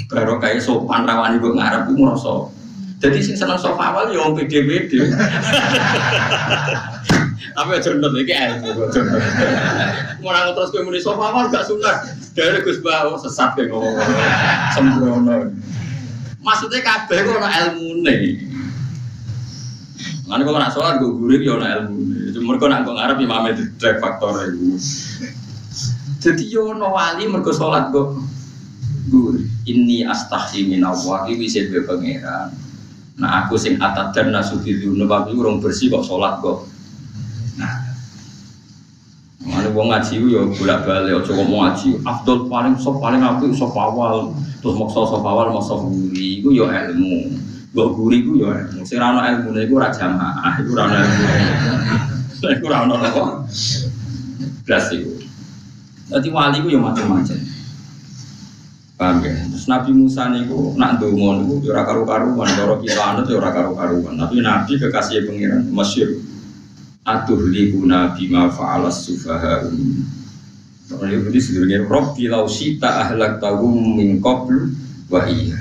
Baru 0.10 0.38
kayak 0.38 0.62
sopan 0.62 1.10
rawani 1.10 1.42
gue 1.42 1.54
ngarep 1.58 1.90
gue 1.90 1.98
merasa 1.98 2.54
jadi 3.04 3.20
sing 3.20 3.36
seneng 3.36 3.60
sofa 3.60 3.92
awal 3.92 4.16
ya 4.16 4.24
om 4.24 4.32
pede-pede 4.32 4.96
tapi 7.54 7.70
aja 7.76 7.92
nonton 7.92 8.16
iki 8.24 8.32
ilmu 8.32 8.72
orang 10.24 10.56
terus 10.56 10.72
gue 10.72 10.88
muni 10.88 11.04
sofa 11.04 11.36
awal 11.36 11.52
gak 11.52 11.68
suka 11.68 12.16
dari 12.32 12.64
gus 12.64 12.80
bawa 12.80 13.20
sesat 13.20 13.60
kayak 13.60 13.76
ngomong. 13.76 13.94
Sembrono. 14.72 15.52
Maksudnya 16.40 16.80
kabeh 16.80 17.28
kok 17.28 17.44
ada 17.44 17.52
ilmu 17.68 18.08
nih 18.08 18.24
Nanti 20.24 20.44
kalau 20.48 20.60
nak 20.64 20.72
sholat 20.72 21.04
gue 21.04 21.12
gurih 21.12 21.44
ya 21.44 21.60
ada 21.60 21.84
ilmu 21.84 22.00
nih 22.08 22.32
cuma 22.40 22.56
kalau 22.56 22.72
nak 22.72 22.88
gue 22.88 22.96
ngarep 22.96 23.18
imamnya 23.20 23.52
di 23.60 23.90
faktor 24.00 24.48
itu 24.48 24.80
jadi 26.24 26.44
yo 26.48 26.72
no 26.72 26.96
wali 26.96 27.28
mergo 27.28 27.52
sholat 27.52 27.92
gue 27.92 28.16
gurih 29.12 29.44
ini 29.68 30.08
astahi 30.08 30.72
minallah 30.72 31.28
iki 31.28 31.36
bisa 31.36 31.68
dua 31.68 31.84
pangeran 31.84 32.56
nah 33.20 33.44
aku 33.44 33.60
sing 33.60 33.76
atat 33.76 34.16
dan 34.16 34.32
nasubi 34.32 34.80
dulu 34.80 35.04
tapi 35.04 35.36
urung 35.36 35.60
bersih 35.60 35.92
kok 35.92 36.08
sholat 36.08 36.40
kok 36.40 36.64
nah 37.60 37.94
Mana 39.44 39.68
wong 39.76 39.92
ngaji 39.92 40.24
yo 40.24 40.48
bolak 40.56 40.88
balik, 40.88 41.20
ojo 41.20 41.36
ngomong 41.36 41.68
ngaji. 41.68 42.00
Abdul 42.08 42.48
paling 42.48 42.80
sop 42.80 43.04
paling 43.04 43.20
aku 43.20 43.52
sop 43.52 43.76
awal, 43.76 44.32
terus 44.64 44.80
maksa 44.80 45.04
sop 45.04 45.20
awal 45.20 45.52
maksa 45.52 45.76
guri, 45.84 46.40
itu 46.40 46.56
yo 46.56 46.72
ilmu. 46.72 47.28
Gue 47.76 47.86
guri 47.92 48.24
itu 48.24 48.40
yo 48.40 48.56
ilmu. 48.56 48.88
Sing 48.88 49.04
rano 49.04 49.20
ilmu 49.20 49.52
itu 49.60 49.76
raja 49.76 50.08
mah, 50.16 50.64
itu 50.64 50.72
rano 50.72 50.96
ilmu. 50.96 51.26
Itu 52.40 52.66
rano 52.72 52.96
apa? 52.96 53.24
Belas 54.64 54.86
itu. 54.96 55.23
Jadi 56.12 56.28
wali 56.32 56.58
itu 56.60 56.68
yo 56.76 56.80
macam-macam. 56.84 57.38
Paham 58.94 59.26
ya? 59.26 59.34
Terus 59.50 59.66
Nabi 59.66 59.92
Musa 59.96 60.30
niku 60.30 60.78
nak 60.78 61.00
ndonga 61.00 61.30
niku 61.42 61.54
ya 61.66 61.76
ora 61.76 61.84
karu-karuan, 61.88 62.48
cara 62.54 62.76
kita 62.78 63.02
anut 63.02 63.26
ya 63.28 63.36
ora 63.40 63.52
karu-karuan. 63.52 64.14
Tapi 64.20 64.36
Nabi 64.44 64.72
kekasih 64.78 65.26
pangeran 65.26 65.68
masyhur. 65.72 66.22
Atuh 67.04 67.52
liku 67.52 67.84
nabi 67.84 68.32
ma 68.32 68.48
fa'alas 68.48 69.04
sufaha 69.04 69.68
um. 69.68 70.08
Soalnya 70.88 71.20
itu 71.20 71.40
sebenarnya 71.40 71.84
Robbi 71.84 72.32
lau 72.32 72.48
sita 72.48 73.08
ahlak 73.08 73.44
tahum 73.44 74.00
min 74.00 74.24
qablu 74.24 74.72
iya. 75.28 75.60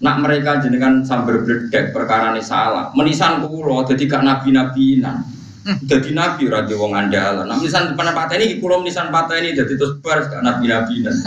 Nak 0.00 0.16
mereka 0.24 0.58
jenengan 0.64 1.04
sambil 1.04 1.44
berdek 1.44 1.92
perkara 1.92 2.32
ini 2.34 2.42
salah. 2.42 2.90
Menisan 2.96 3.46
kulo 3.46 3.84
jadi 3.84 4.02
gak 4.08 4.24
nabi-nabinan. 4.24 5.22
Jadi 5.60 6.16
nabi 6.16 6.48
ora 6.48 6.64
di 6.64 6.72
wong 6.72 6.96
andalan. 6.96 7.44
Nah, 7.44 7.60
misan 7.60 7.92
depan 7.92 8.16
patah 8.16 8.40
ini 8.40 8.64
kulo 8.64 8.80
menisan 8.80 9.12
patah 9.12 9.36
ini 9.36 9.52
jadi 9.52 9.76
terus 9.76 10.00
bar 10.00 10.24
gak 10.24 10.40
nabi-nabinan. 10.40 11.12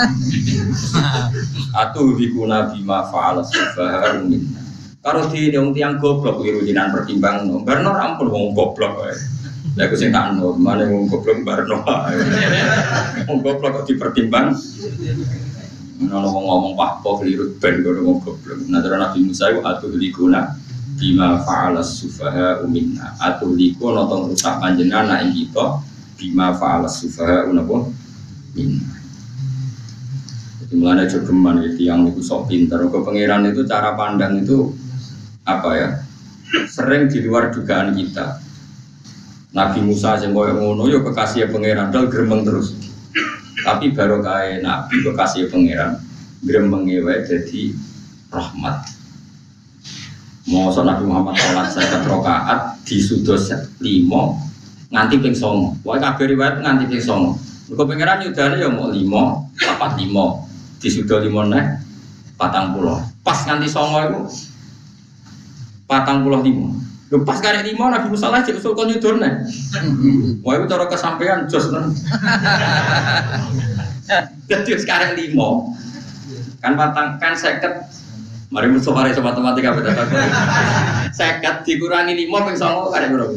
Atuh 1.82 2.18
liku 2.18 2.50
nabi 2.50 2.82
ma 2.82 3.06
sufaha 3.46 4.18
um. 4.18 4.34
Karo 5.04 5.28
di 5.28 5.52
wong 5.52 5.76
tiang 5.76 6.00
goblok 6.00 6.40
keliru 6.40 6.64
jinan 6.64 6.96
pertimbang 6.96 7.46
no. 7.46 7.62
Barno 7.62 7.92
ampun 7.92 8.32
wong 8.32 8.56
goblok 8.56 9.04
wae. 9.04 9.16
Lah 9.76 9.90
aku 9.90 10.00
sing 10.00 10.16
tak 10.16 10.40
no, 10.40 10.56
mana 10.56 10.88
wong 10.88 11.12
goblok 11.12 11.44
barno. 11.44 11.84
Wong 13.28 13.40
goblok 13.44 13.84
kok 13.84 13.86
dipertimbang. 13.92 14.56
Ono 16.08 16.28
wong 16.32 16.46
ngomong 16.48 16.74
pak 16.80 16.92
po 17.04 17.20
keliru 17.20 17.52
ben 17.60 17.84
kok 17.84 18.00
wong 18.00 18.18
goblok. 18.24 18.58
Nah 18.72 18.80
terus 18.80 18.96
Nabi 18.96 19.18
Musa 19.28 19.52
itu 19.52 19.60
atuh 19.62 19.92
likuna 19.92 20.56
bima 20.98 21.42
fa'ala 21.42 21.82
sufaha 21.82 22.64
minna. 22.66 23.16
Atuh 23.20 23.54
liku 23.54 23.94
nonton 23.94 24.34
rusak 24.34 24.62
panjenengan 24.62 25.10
anak 25.10 25.34
kita 25.34 25.82
bima 26.18 26.54
fa'ala 26.56 26.90
sufaha 26.90 27.50
unapa 27.50 27.90
minna. 28.54 28.94
Jadi 30.64 30.74
mulanya 30.78 31.06
jogeman 31.10 31.66
itu 31.66 31.90
yang 31.90 32.08
itu 32.08 32.22
sok 32.22 32.50
pinter. 32.50 32.82
Ke 32.88 33.00
pangeran 33.02 33.50
itu 33.50 33.66
cara 33.66 33.98
pandang 33.98 34.42
itu 34.42 34.74
apa 35.44 35.70
ya 35.76 35.90
sering 36.70 37.12
di 37.12 37.20
luar 37.26 37.52
dugaan 37.52 37.98
kita 37.98 38.40
Nabi 39.54 39.86
Musa 39.86 40.18
yang 40.18 40.34
koyo 40.34 40.56
ngono 40.56 40.88
yo 40.90 41.04
kekasih 41.04 41.52
pangeran 41.52 41.92
dal 41.92 42.08
gremeng 42.08 42.48
terus 42.48 42.74
tapi 43.62 43.92
baru 43.92 44.24
kaya 44.24 44.64
Nabi 44.64 45.04
kekasih 45.04 45.52
pangeran 45.52 46.00
gremeng 46.46 46.88
wae 46.88 47.22
jadi 47.28 47.76
rahmat 48.32 48.88
mau 50.48 50.68
Nabi 50.72 51.04
Muhammad 51.08 51.40
sholat 51.40 51.72
saya 51.72 52.04
rokaat 52.04 52.84
di 52.84 53.00
sudos 53.00 53.48
limo 53.80 54.36
nganti 54.92 55.16
ping 55.24 55.34
songo. 55.34 55.74
Wae 55.88 55.98
kabeh 56.04 56.36
riwayat 56.36 56.60
nganti 56.60 56.92
ping 56.92 57.00
songo. 57.00 57.40
Kau 57.74 57.88
pangeran 57.90 58.22
yudane 58.22 58.60
ya 58.62 58.70
mau 58.70 58.92
limo 58.92 59.50
papat 59.58 59.98
limo 59.98 60.46
di 60.78 60.92
sudo 60.92 61.18
limo 61.24 61.42
nih 61.48 61.80
patang 62.36 62.76
pulau 62.76 63.02
pas 63.24 63.40
nganti 63.48 63.72
songo 63.72 63.98
itu 64.04 64.22
patang 65.88 66.28
puluh 66.28 66.44
lima. 66.44 66.70
Lepas 67.14 67.40
karek 67.46 67.64
lima 67.70 67.94
Nabi 67.94 68.10
Musa 68.10 68.30
cek 68.30 68.58
usul 68.58 68.74
kon 68.74 68.90
nih. 68.90 69.00
Wah 70.42 70.54
itu 70.58 70.66
cara 70.66 70.86
kesampaian 70.90 71.46
jos. 71.46 71.70
Jadi 74.50 74.72
sekarang 74.82 75.14
lima. 75.16 75.72
Kan 76.60 76.74
patang 76.74 77.22
kan 77.22 77.34
seket 77.38 77.86
Mari 78.54 78.70
musuh 78.70 78.94
mari 78.94 79.18
coba 79.18 79.34
matematika 79.34 79.74
beda 79.74 79.92
Seket 81.10 81.66
dikurangi 81.66 82.14
lima 82.14 82.46
peng 82.46 82.54
songo 82.54 82.94
karek 82.94 83.10
berapa? 83.10 83.34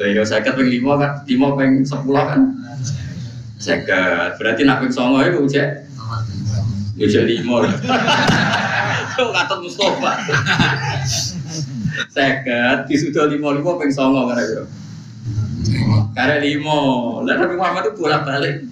Lah 0.00 0.06
iya 0.08 0.24
seket 0.24 0.56
peng 0.56 0.72
lima 0.72 0.96
kan 0.96 1.28
lima 1.28 1.52
peng 1.52 1.84
sepuluh 1.84 2.24
kan? 2.24 2.40
Seket 3.60 4.40
berarti 4.40 4.64
nak 4.64 4.80
peng 4.80 4.88
songo 4.88 5.20
itu 5.20 5.44
cek. 5.44 5.68
Ya 6.96 7.04
cek 7.04 7.24
lima. 7.28 7.68
Tuh 9.12 9.28
kata 9.28 9.54
Mustafa. 9.60 10.12
Seket 12.08 12.88
disudah 12.88 13.28
lima 13.28 13.52
lima 13.60 13.76
peng 13.76 13.92
songo 13.92 14.24
karek 14.32 14.44
berapa? 14.56 14.72
Karek 16.16 16.40
lima. 16.48 16.80
Lah 17.28 17.34
Nabi 17.36 17.54
Muhammad 17.60 17.92
itu 17.92 18.00
bolak 18.00 18.24
balik. 18.24 18.64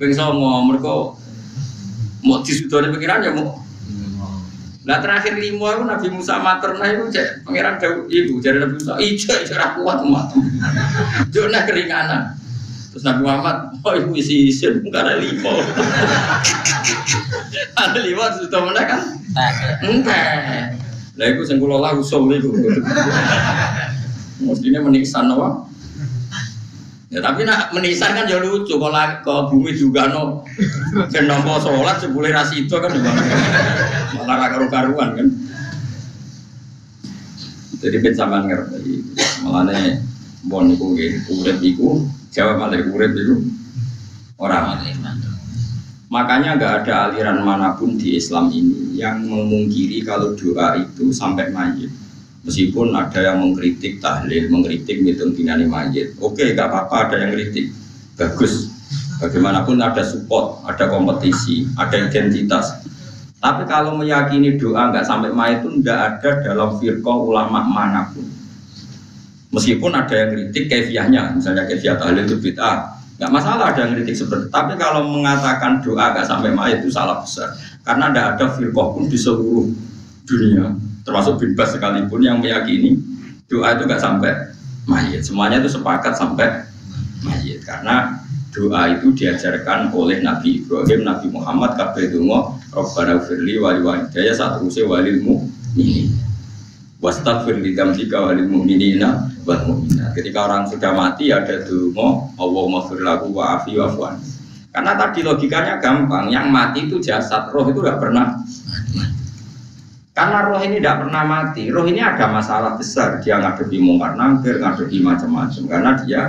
Peng 0.00 0.12
songo 0.16 0.64
mereka 0.64 1.20
mau 2.24 2.40
disudoni 2.40 2.88
pengiran 2.90 3.20
ya 3.22 3.32
mau 3.36 3.64
Nah 4.84 5.00
terakhir 5.00 5.40
lima 5.40 5.80
itu 5.80 5.82
Nabi 5.88 6.08
Musa 6.12 6.36
mater 6.44 6.76
nah 6.76 6.84
itu 6.84 7.08
cek 7.08 7.48
pangeran 7.48 7.80
jauh 7.80 8.04
ibu 8.04 8.36
jadi 8.44 8.60
Nabi 8.60 8.76
Musa 8.76 9.00
ijo 9.00 9.32
ijo 9.32 9.54
aku 9.56 9.80
kuat 9.80 10.04
umat. 10.04 10.28
Jona 11.32 11.64
keringanan. 11.64 12.36
Terus 12.92 13.00
Nabi 13.08 13.24
Muhammad, 13.24 13.80
oh 13.80 13.94
ibu 13.96 14.12
isi 14.12 14.52
isin 14.52 14.84
karena 14.92 15.16
lima. 15.16 15.50
Ada 17.80 17.98
lima 18.04 18.24
sudah 18.36 18.60
mana 18.60 18.82
kan? 18.84 19.00
Enggak. 19.82 20.76
Lah 21.16 21.26
itu 21.32 21.42
sengkulo 21.48 21.80
lah 21.80 21.96
usum 21.96 22.28
itu. 22.28 22.52
Mestinya 24.44 24.84
meniksan 24.84 25.32
apa? 25.32 25.64
Ya 27.14 27.22
tapi 27.22 27.46
nak 27.46 27.70
menisan 27.70 28.10
kan 28.10 28.26
ya 28.26 28.42
lucu 28.42 28.74
kalau 28.74 29.06
ke 29.22 29.34
bumi 29.46 29.70
juga 29.70 30.10
no 30.10 30.42
nompo 31.30 31.62
sholat 31.62 32.02
sebule 32.02 32.34
ras 32.34 32.50
itu 32.50 32.74
kan 32.74 32.90
malah 34.18 34.34
ra 34.34 34.46
karu-karuan 34.50 35.14
kan. 35.14 35.28
Jadi 37.78 37.96
ben 38.02 38.14
ngerti. 38.50 39.14
Malane 39.46 40.02
bon 40.50 40.66
niku 40.66 40.90
nggih 40.90 41.22
urip 41.30 41.62
iku 41.62 42.02
jawab 42.34 42.66
malih 42.66 42.82
urip 42.90 43.14
iku 43.14 43.46
ora 44.42 44.74
Makanya 46.10 46.58
nggak 46.58 46.74
ada 46.82 47.14
aliran 47.14 47.46
mana 47.46 47.78
pun 47.78 47.94
di 47.94 48.18
Islam 48.18 48.50
ini 48.50 48.98
yang 48.98 49.22
memungkiri 49.22 50.02
kalau 50.02 50.34
doa 50.34 50.82
itu 50.82 51.14
sampai 51.14 51.54
mayit. 51.54 51.90
Meskipun 52.44 52.92
ada 52.92 53.24
yang 53.24 53.40
mengkritik 53.40 54.04
tahlil, 54.04 54.52
mengkritik 54.52 55.00
hitung 55.00 55.32
dinani 55.32 55.64
mayit. 55.64 56.12
Oke, 56.20 56.52
nggak 56.52 56.68
apa-apa 56.68 57.08
ada 57.08 57.16
yang 57.24 57.32
kritik. 57.32 57.72
Bagus. 58.20 58.68
Bagaimanapun 59.16 59.80
ada 59.80 60.04
support, 60.04 60.60
ada 60.68 60.84
kompetisi, 60.92 61.64
ada 61.80 61.96
identitas. 62.04 62.84
Tapi 63.40 63.64
kalau 63.64 63.96
meyakini 63.96 64.60
doa 64.60 64.92
nggak 64.92 65.08
sampai 65.08 65.32
mayit 65.32 65.64
itu 65.64 65.80
nggak 65.80 65.98
ada 66.20 66.30
dalam 66.44 66.76
firqah 66.76 67.16
ulama 67.16 67.64
mana 67.64 68.12
pun. 68.12 68.28
Meskipun 69.56 69.96
ada 69.96 70.12
yang 70.12 70.28
kritik 70.36 70.68
kefiahnya, 70.68 71.40
misalnya 71.40 71.64
kefiah 71.64 71.96
tahlil 71.96 72.28
itu 72.28 72.36
bid'ah, 72.42 72.92
nggak 73.16 73.30
masalah 73.32 73.72
ada 73.72 73.88
yang 73.88 73.96
kritik 73.96 74.20
seperti 74.20 74.48
itu. 74.48 74.52
Tapi 74.52 74.72
kalau 74.76 75.08
mengatakan 75.08 75.80
doa 75.80 76.12
nggak 76.12 76.26
sampai 76.28 76.52
mayit 76.52 76.84
itu 76.84 76.92
salah 76.92 77.24
besar, 77.24 77.56
karena 77.88 78.12
tidak 78.12 78.26
ada 78.36 78.46
firqah 78.52 78.86
pun 78.92 79.08
di 79.08 79.16
seluruh 79.16 79.72
dunia 80.28 80.76
termasuk 81.04 81.38
bin 81.38 81.52
Bas 81.52 81.70
sekalipun 81.76 82.24
yang 82.24 82.40
meyakini 82.40 82.96
doa 83.46 83.76
itu 83.76 83.84
gak 83.84 84.00
sampai 84.00 84.32
mayit. 84.88 85.22
Semuanya 85.22 85.60
itu 85.60 85.70
sepakat 85.70 86.16
sampai 86.16 86.64
mayit. 87.20 87.60
Karena 87.62 88.18
doa 88.50 88.96
itu 88.96 89.12
diajarkan 89.12 89.92
oleh 89.92 90.24
Nabi 90.24 90.64
Ibrahim, 90.64 91.04
Nabi 91.04 91.26
Muhammad, 91.28 91.76
kabeh 91.76 92.10
donga, 92.10 92.56
Rabbana 92.72 93.20
firli 93.22 93.60
wali 93.60 93.84
walidaya 93.84 94.32
saat 94.32 94.58
usia 94.64 94.88
walil 94.88 95.20
ini 95.76 96.10
Wastagfir 97.04 97.60
li 97.60 97.76
dzambika 97.76 98.32
walil 98.32 98.48
mu'minina 98.48 99.28
wal 99.44 99.60
mu'minat. 99.68 100.16
Ketika 100.16 100.48
orang 100.48 100.64
sudah 100.72 100.96
mati 100.96 101.28
ada 101.28 101.60
donga, 101.68 102.32
Allahumma 102.40 102.88
fir 102.88 103.04
lahu 103.04 103.28
wa 103.28 103.60
afi 103.60 103.76
Karena 104.74 104.92
tadi 104.96 105.20
logikanya 105.20 105.78
gampang, 105.84 106.32
yang 106.32 106.48
mati 106.48 106.88
itu 106.88 106.96
jasad, 106.98 107.52
roh 107.52 107.68
itu 107.68 107.84
tidak 107.84 108.00
pernah 108.00 108.40
karena 110.14 110.46
roh 110.46 110.62
ini 110.62 110.78
tidak 110.78 111.02
pernah 111.02 111.22
mati. 111.26 111.74
Roh 111.74 111.82
ini 111.90 111.98
ada 111.98 112.30
masalah 112.30 112.78
besar. 112.78 113.18
Dia 113.18 113.42
ngadepi 113.42 113.82
mungkar 113.82 114.14
nangkir, 114.14 114.62
ngadepi 114.62 115.02
macam-macam. 115.02 115.62
Karena 115.66 115.90
dia 116.06 116.20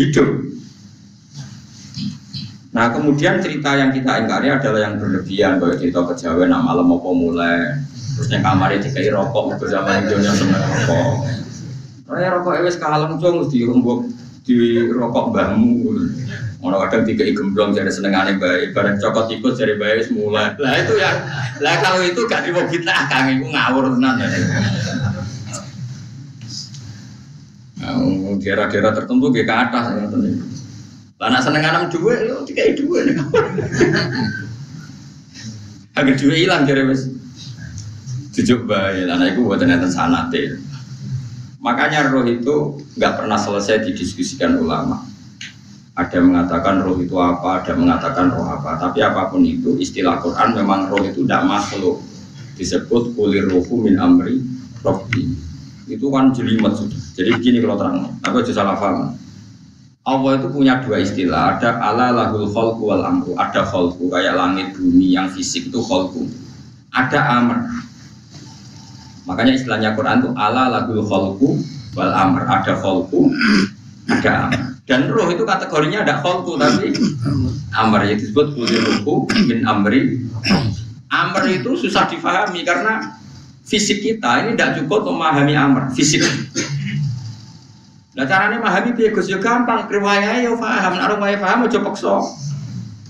hidup. 0.00 0.56
Nah 2.72 2.90
kemudian 2.96 3.44
cerita 3.44 3.76
yang 3.76 3.92
kita 3.92 4.24
ingkari 4.24 4.48
adalah 4.48 4.80
yang 4.88 4.96
berlebihan. 4.96 5.60
Kalau 5.60 5.76
cerita 5.76 6.00
kejawen, 6.00 6.48
nah 6.48 6.64
malam 6.64 6.88
mau 6.88 7.12
mulai. 7.12 7.76
Terus 8.16 8.32
yang 8.32 8.40
kamarnya 8.40 8.80
dikai 8.80 9.12
rokok, 9.12 9.60
bersama 9.60 10.00
hidupnya 10.00 10.32
seneng 10.32 10.64
rokok. 10.64 11.12
Raya 12.08 12.28
rokok 12.40 12.56
ewes 12.56 12.80
kalem 12.80 13.20
cung, 13.20 13.44
di 13.52 13.68
rumbuk 13.68 14.08
di 14.44 14.84
rokok 14.92 15.32
bamu. 15.32 15.96
Ono 16.64 16.80
kadang 16.80 17.04
tiga 17.04 17.28
gemblong 17.28 17.76
jadi 17.76 17.92
senengane 17.92 18.40
baik, 18.40 18.72
bareng 18.72 18.96
cokot 18.96 19.28
tikus 19.28 19.60
jadi 19.60 19.76
baik 19.76 20.08
semula. 20.08 20.56
Lah 20.56 20.74
itu 20.80 20.96
ya, 20.96 21.12
lah 21.60 21.76
kalau 21.84 22.00
itu 22.00 22.24
gak 22.24 22.48
mau 22.56 22.64
kita 22.64 23.04
kang 23.12 23.36
itu 23.36 23.52
ngawur 23.52 23.92
tenan. 23.92 24.16
Nah, 27.84 28.00
daerah-daerah 28.40 28.96
tertentu 28.96 29.28
ke 29.28 29.44
atas 29.44 29.92
ya. 29.92 30.08
Lah 31.20 31.28
nak 31.28 31.44
senenganem 31.44 31.92
dua, 31.92 32.12
yo 32.24 32.48
tiga 32.48 32.64
dua. 32.80 33.12
Agar 36.00 36.14
dua 36.16 36.32
hilang 36.32 36.64
jadi 36.64 36.88
wes. 36.88 37.12
Tujuh 38.34 38.64
baik, 38.64 39.04
anak 39.04 39.36
itu 39.36 39.44
buat 39.44 39.60
ternyata 39.60 39.92
sanat 39.92 40.32
Makanya 41.64 42.12
roh 42.12 42.28
itu 42.28 42.76
nggak 43.00 43.24
pernah 43.24 43.40
selesai 43.40 43.88
didiskusikan 43.88 44.60
ulama 44.60 45.00
ada 45.94 46.18
yang 46.18 46.34
mengatakan 46.34 46.82
roh 46.82 46.98
itu 46.98 47.14
apa, 47.22 47.62
ada 47.62 47.70
yang 47.70 47.86
mengatakan 47.86 48.26
roh 48.34 48.46
apa. 48.50 48.82
Tapi 48.82 48.98
apa 48.98 49.30
pun 49.30 49.46
itu, 49.46 49.78
istilah 49.78 50.18
Quran 50.18 50.58
memang 50.58 50.90
roh 50.90 51.02
itu 51.06 51.22
tidak 51.22 51.46
makhluk. 51.46 52.02
Disebut 52.58 53.14
kulir 53.14 53.46
rohu 53.46 53.78
min 53.78 53.98
amri 53.98 54.42
robbi. 54.82 55.38
Itu 55.86 56.10
kan 56.10 56.34
jelimet 56.34 56.74
sudah. 56.74 56.98
Jadi 57.14 57.30
begini 57.38 57.62
kalau 57.62 57.78
terang, 57.78 57.98
aku 58.26 58.42
aja 58.42 58.52
salah 58.54 58.74
paham. 58.74 59.14
Allah 60.04 60.32
itu 60.36 60.46
punya 60.50 60.82
dua 60.84 61.00
istilah, 61.00 61.56
ada 61.56 61.80
ala 61.80 62.12
lahul 62.12 62.50
kholku 62.50 62.92
wal 62.92 63.00
amru, 63.00 63.32
ada 63.40 63.64
kholku 63.64 64.12
kayak 64.12 64.36
langit 64.36 64.76
bumi 64.76 65.16
yang 65.16 65.32
fisik 65.32 65.72
itu 65.72 65.80
kholku, 65.80 66.28
ada 66.92 67.40
amr. 67.40 67.64
Makanya 69.24 69.52
istilahnya 69.56 69.96
Quran 69.96 70.20
itu 70.20 70.30
ala 70.36 70.68
lahul 70.68 71.00
kholku 71.00 71.60
wal 71.96 72.12
amr, 72.12 72.44
ada 72.44 72.76
kholku, 72.76 73.32
ada 74.08 74.48
amr. 74.48 74.60
Dan 74.84 75.08
roh 75.08 75.32
itu 75.32 75.48
kategorinya 75.48 76.04
ada 76.04 76.20
kholku 76.20 76.60
tapi 76.60 76.92
amr 77.72 78.04
yang 78.04 78.20
disebut 78.20 78.52
kuliruhu 78.52 79.24
min 79.48 79.64
amri. 79.64 80.20
Amr 81.08 81.42
itu 81.48 81.72
susah 81.72 82.04
difahami 82.04 82.68
karena 82.68 83.16
fisik 83.64 84.04
kita 84.04 84.44
ini 84.44 84.52
tidak 84.52 84.84
cukup 84.84 85.08
memahami 85.08 85.56
amr 85.56 85.88
fisik. 85.96 86.20
Nah 88.14 88.28
caranya 88.28 88.60
memahami 88.60 88.94
dia 88.94 89.10
Gus 89.10 89.26
yo 89.26 89.40
gampang, 89.40 89.90
riwayah 89.90 90.38
yo 90.44 90.54
paham, 90.60 91.00
nek 91.00 91.18
riwayah 91.18 91.38
paham 91.40 91.66
aja 91.66 91.80
paksa. 91.82 92.14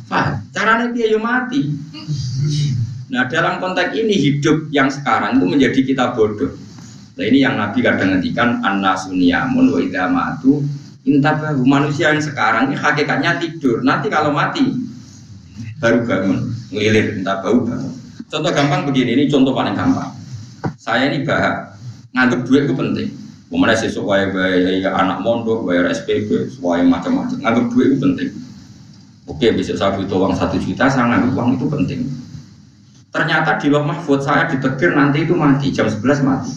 Paham. 0.08 0.34
Caranya 0.54 0.94
dia 0.94 1.10
yo 1.12 1.18
mati. 1.20 1.74
Nah 3.12 3.28
dalam 3.28 3.60
konteks 3.60 3.92
ini 3.92 4.14
hidup 4.16 4.72
yang 4.72 4.88
sekarang 4.88 5.36
itu 5.40 5.46
menjadi 5.48 5.80
kita 5.84 6.04
bodoh. 6.16 6.52
Nah 7.14 7.24
ini 7.24 7.44
yang 7.44 7.60
Nabi 7.60 7.84
kadang 7.84 8.16
ngendikan 8.16 8.64
an-nasuniyamun 8.64 9.70
wa 9.70 9.78
idza 9.82 10.04
matu 10.08 10.64
manusia 11.68 12.16
yang 12.16 12.24
sekarang 12.24 12.72
ini 12.72 12.76
hakikatnya 12.80 13.36
tidur. 13.36 13.84
Nanti 13.84 14.08
kalau 14.08 14.32
mati 14.32 14.64
baru 15.76 16.00
bangun, 16.08 16.38
ngelilir 16.72 17.20
bau 17.20 17.60
bangun. 17.60 17.92
Contoh 18.32 18.50
gampang 18.50 18.88
begini, 18.88 19.12
ini 19.12 19.24
contoh 19.28 19.52
paling 19.52 19.76
gampang. 19.76 20.16
Saya 20.80 21.12
ini 21.12 21.28
bahak 21.28 21.76
nganggep 22.16 22.40
duit 22.48 22.62
itu 22.64 22.74
penting. 22.74 23.08
Kemudian 23.52 23.78
sesuai 23.78 24.34
bayar 24.34 24.96
anak 24.96 25.22
mondok, 25.22 25.68
bayar 25.68 25.92
SPP, 25.92 26.56
sesuai 26.56 26.88
macam-macam. 26.88 27.36
Nganggep 27.38 27.64
duit 27.70 27.86
itu 27.92 27.98
penting. 28.00 28.30
Oke, 29.28 29.52
bisa 29.54 29.76
saya 29.76 29.94
butuh 29.94 30.18
uang 30.18 30.34
satu 30.34 30.56
juta, 30.58 30.88
saya 30.88 31.04
nganggep 31.06 31.36
uang 31.36 31.48
itu 31.60 31.66
penting. 31.68 32.00
Ternyata 33.14 33.62
di 33.62 33.70
loh 33.70 33.86
mahfud 33.86 34.18
saya 34.26 34.50
ditegir 34.50 34.90
nanti 34.90 35.22
itu 35.22 35.38
mati, 35.38 35.70
jam 35.70 35.86
11 35.86 36.26
mati. 36.26 36.50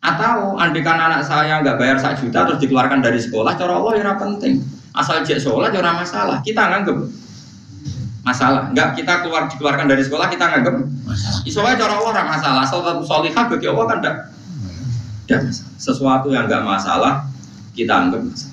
Atau 0.00 0.56
andikan 0.56 0.96
anak 0.96 1.28
saya 1.28 1.60
nggak 1.60 1.76
bayar 1.76 2.00
satu 2.00 2.24
juta 2.24 2.48
terus 2.48 2.58
dikeluarkan 2.64 3.04
dari 3.04 3.20
sekolah, 3.20 3.52
cara 3.60 3.76
Allah 3.76 3.92
ya 4.00 4.16
penting. 4.16 4.64
Asal 4.96 5.20
jek 5.28 5.44
sholat 5.44 5.76
ya 5.76 5.84
masalah. 5.84 6.40
Kita 6.40 6.72
nganggep 6.72 6.96
masalah. 8.24 8.72
Enggak 8.72 8.96
kita 8.96 9.24
keluar 9.24 9.48
dikeluarkan 9.52 9.86
dari 9.92 10.02
sekolah 10.04 10.26
kita 10.32 10.44
nganggap 10.48 10.74
masalah. 11.04 11.40
Isowa 11.44 11.76
cara 11.76 11.94
orang 12.00 12.26
masalah. 12.32 12.62
Satu 12.64 13.04
solihah 13.04 13.44
bagi 13.52 13.66
Allah 13.68 13.84
kan 13.88 13.96
enggak. 14.00 14.16
Dan 15.28 15.42
sesuatu 15.76 16.32
yang 16.32 16.48
enggak 16.48 16.64
masalah 16.64 17.28
kita 17.76 17.92
anggap 17.92 18.24
masalah. 18.24 18.51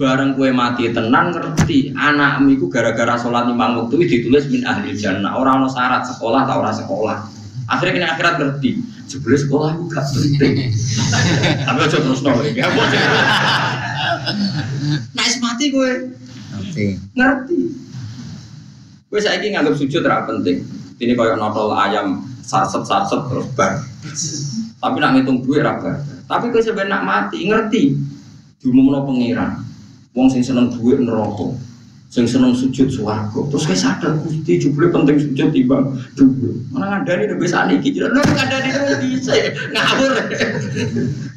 Bareng 0.00 0.32
kue 0.32 0.48
mati 0.48 0.88
tenang 0.88 1.36
ngerti. 1.36 1.92
Anakmu 1.92 2.56
itu 2.56 2.72
gara-gara 2.72 3.20
sholat 3.20 3.52
lima 3.52 3.76
waktu 3.76 4.08
ditulis 4.08 4.48
min 4.48 4.64
ahli 4.64 4.96
jannah. 4.96 5.36
Orang 5.36 5.60
no 5.60 5.68
syarat 5.68 6.08
sekolah 6.08 6.48
atau 6.48 6.64
orang 6.64 6.72
sekolah. 6.72 7.16
Akhirnya 7.68 7.92
kena 7.92 8.08
akhirat 8.16 8.34
ngerti. 8.40 8.80
Sebelah 9.04 9.40
sekolah 9.44 9.68
itu 9.76 9.84
gak 9.92 10.04
penting. 10.08 10.52
Tapi 11.68 11.78
aja 11.84 11.98
terus 12.00 12.24
nol 12.24 12.40
ya. 12.48 12.64
Nah 15.12 15.26
mati 15.44 15.64
gue 15.68 16.16
ngerti. 16.56 16.86
Ngerti. 17.12 17.58
Gue 19.12 19.20
saya 19.20 19.36
ini 19.44 19.52
nganggap 19.52 19.76
sujud 19.76 20.00
tidak 20.00 20.24
penting. 20.24 20.64
Ini 20.96 21.12
kayak 21.12 21.36
notol 21.36 21.76
ayam 21.76 22.24
sarset 22.40 22.88
sarset 22.88 23.20
terus 23.28 23.52
bar. 23.52 23.84
Tapi 24.80 24.96
nak 24.96 25.20
ngitung 25.20 25.44
duit 25.44 25.60
rabar 25.60 26.00
tapi 26.24 26.54
gue 26.54 26.62
sebenarnya 26.64 27.04
mati 27.04 27.44
ngerti. 27.44 27.82
Diumumno 28.60 29.04
pengiran 29.04 29.69
Wong 30.10 30.26
sing 30.26 30.42
seneng 30.42 30.74
duit 30.74 30.98
neraka, 30.98 31.54
sing 32.10 32.26
seneng 32.26 32.50
sujud 32.50 32.90
swarga. 32.90 33.46
Terus 33.46 33.62
kayak 33.62 33.78
sadar 33.78 34.12
Gusti 34.18 34.58
jebule 34.58 34.90
penting 34.90 35.22
sujud 35.22 35.54
timbang 35.54 35.94
duit. 36.18 36.66
Mana 36.74 36.98
ngandani 36.98 37.30
nek 37.30 37.38
wis 37.38 37.54
saniki 37.54 37.94
jare 37.94 38.10
nek 38.10 38.26
ngandani 38.26 38.68
nek 38.74 38.98
bisa 39.06 39.38
ngawur. 39.70 40.10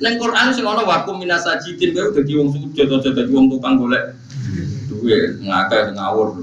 Nang 0.01 0.13
Quran 0.17 0.47
sing 0.57 0.65
ana 0.65 0.81
wakum 0.81 1.21
minas 1.21 1.45
sajidin 1.45 1.93
kowe 1.93 2.17
dadi 2.17 2.33
wong 2.33 2.49
sujud 2.49 2.89
aja 2.97 3.09
dadi 3.13 3.29
wong 3.29 3.53
tukang 3.53 3.77
golek 3.77 4.17
duit 4.89 5.37
ngakeh 5.37 5.93
ngawur. 5.93 6.41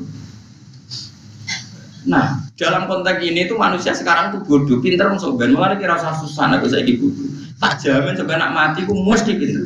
Nah, 2.07 2.47
dalam 2.55 2.87
konteks 2.87 3.27
ini 3.27 3.51
tuh 3.51 3.61
manusia 3.61 3.93
sekarang 3.93 4.33
tuh 4.33 4.41
bodoh, 4.41 4.81
pinter 4.81 5.05
masuk 5.13 5.37
ben, 5.37 5.53
malah 5.53 5.77
kira 5.77 6.01
usah 6.01 6.17
susah, 6.17 6.49
aku 6.57 6.65
saya 6.71 6.87
bodoh 6.97 7.40
tak 7.61 7.77
jamin 7.85 8.17
sampai 8.17 8.41
nak 8.41 8.57
mati 8.57 8.89
ku 8.89 8.97
mesti 8.97 9.37
pintu 9.37 9.61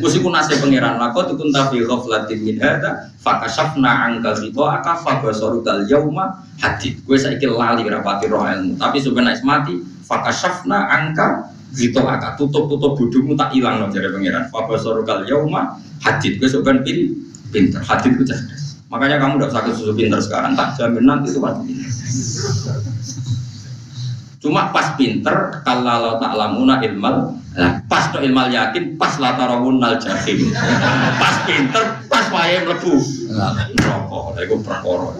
mesti 0.00 0.18
ku 0.24 0.32
nasib 0.32 0.56
pangeran 0.64 0.96
lako 0.96 1.28
tuh 1.28 1.34
kun 1.36 1.52
tafi 1.52 1.84
ghaflatin 1.84 2.38
min 2.40 2.56
hada 2.56 3.12
fakashafna 3.24 3.90
angka 4.08 4.36
situ 4.36 4.60
aka 4.60 5.00
fabasoru 5.00 5.64
dal 5.64 5.88
yauma 5.88 6.44
hadid. 6.60 7.00
Gue 7.08 7.16
saiki 7.16 7.48
lali 7.48 7.88
rapati 7.88 8.28
roh 8.28 8.44
ilmu. 8.44 8.76
Tapi 8.76 9.00
sebenarnya 9.00 9.40
mati 9.40 9.80
fakashafna 10.04 10.92
angka 10.92 11.48
situ 11.72 12.00
aka 12.04 12.36
tutup 12.36 12.68
tutup 12.68 13.00
budumu 13.00 13.32
tak 13.32 13.56
hilang 13.56 13.80
loh 13.80 13.88
jadi 13.88 14.12
pangeran. 14.12 14.52
Fabasoru 14.52 15.08
dal 15.08 15.24
yauma 15.24 15.80
hadid. 16.04 16.36
Gue 16.36 16.52
sebenarnya 16.52 16.84
pin 16.84 16.98
pinter. 17.48 17.80
Hadid 17.80 18.20
gue 18.20 18.28
cerdas. 18.28 18.76
Makanya 18.92 19.16
kamu 19.18 19.40
udah 19.40 19.50
sakit 19.50 19.72
susu 19.72 19.96
pinter 19.96 20.20
sekarang. 20.20 20.52
Tak 20.52 20.76
jamin 20.76 21.08
nanti 21.08 21.32
itu 21.32 21.40
pasti 21.40 21.72
Cuma 24.44 24.68
pas 24.68 24.92
pinter 25.00 25.64
kalau 25.64 26.20
tak 26.20 26.36
lamuna 26.36 26.76
ilmal, 26.84 27.32
pas 27.88 28.12
to 28.12 28.20
ilmal 28.20 28.52
yakin, 28.52 28.92
pas 29.00 29.16
latarawun 29.16 29.80
nal 29.80 29.96
jahim. 29.96 30.52
Pas 31.16 31.48
pinter, 31.48 32.04
pas 32.12 32.28
wae 32.28 32.60
mlebu. 32.60 32.92
Rokok, 33.72 34.36
lha 34.36 34.40
iku 34.44 34.60
perkara. 34.60 35.16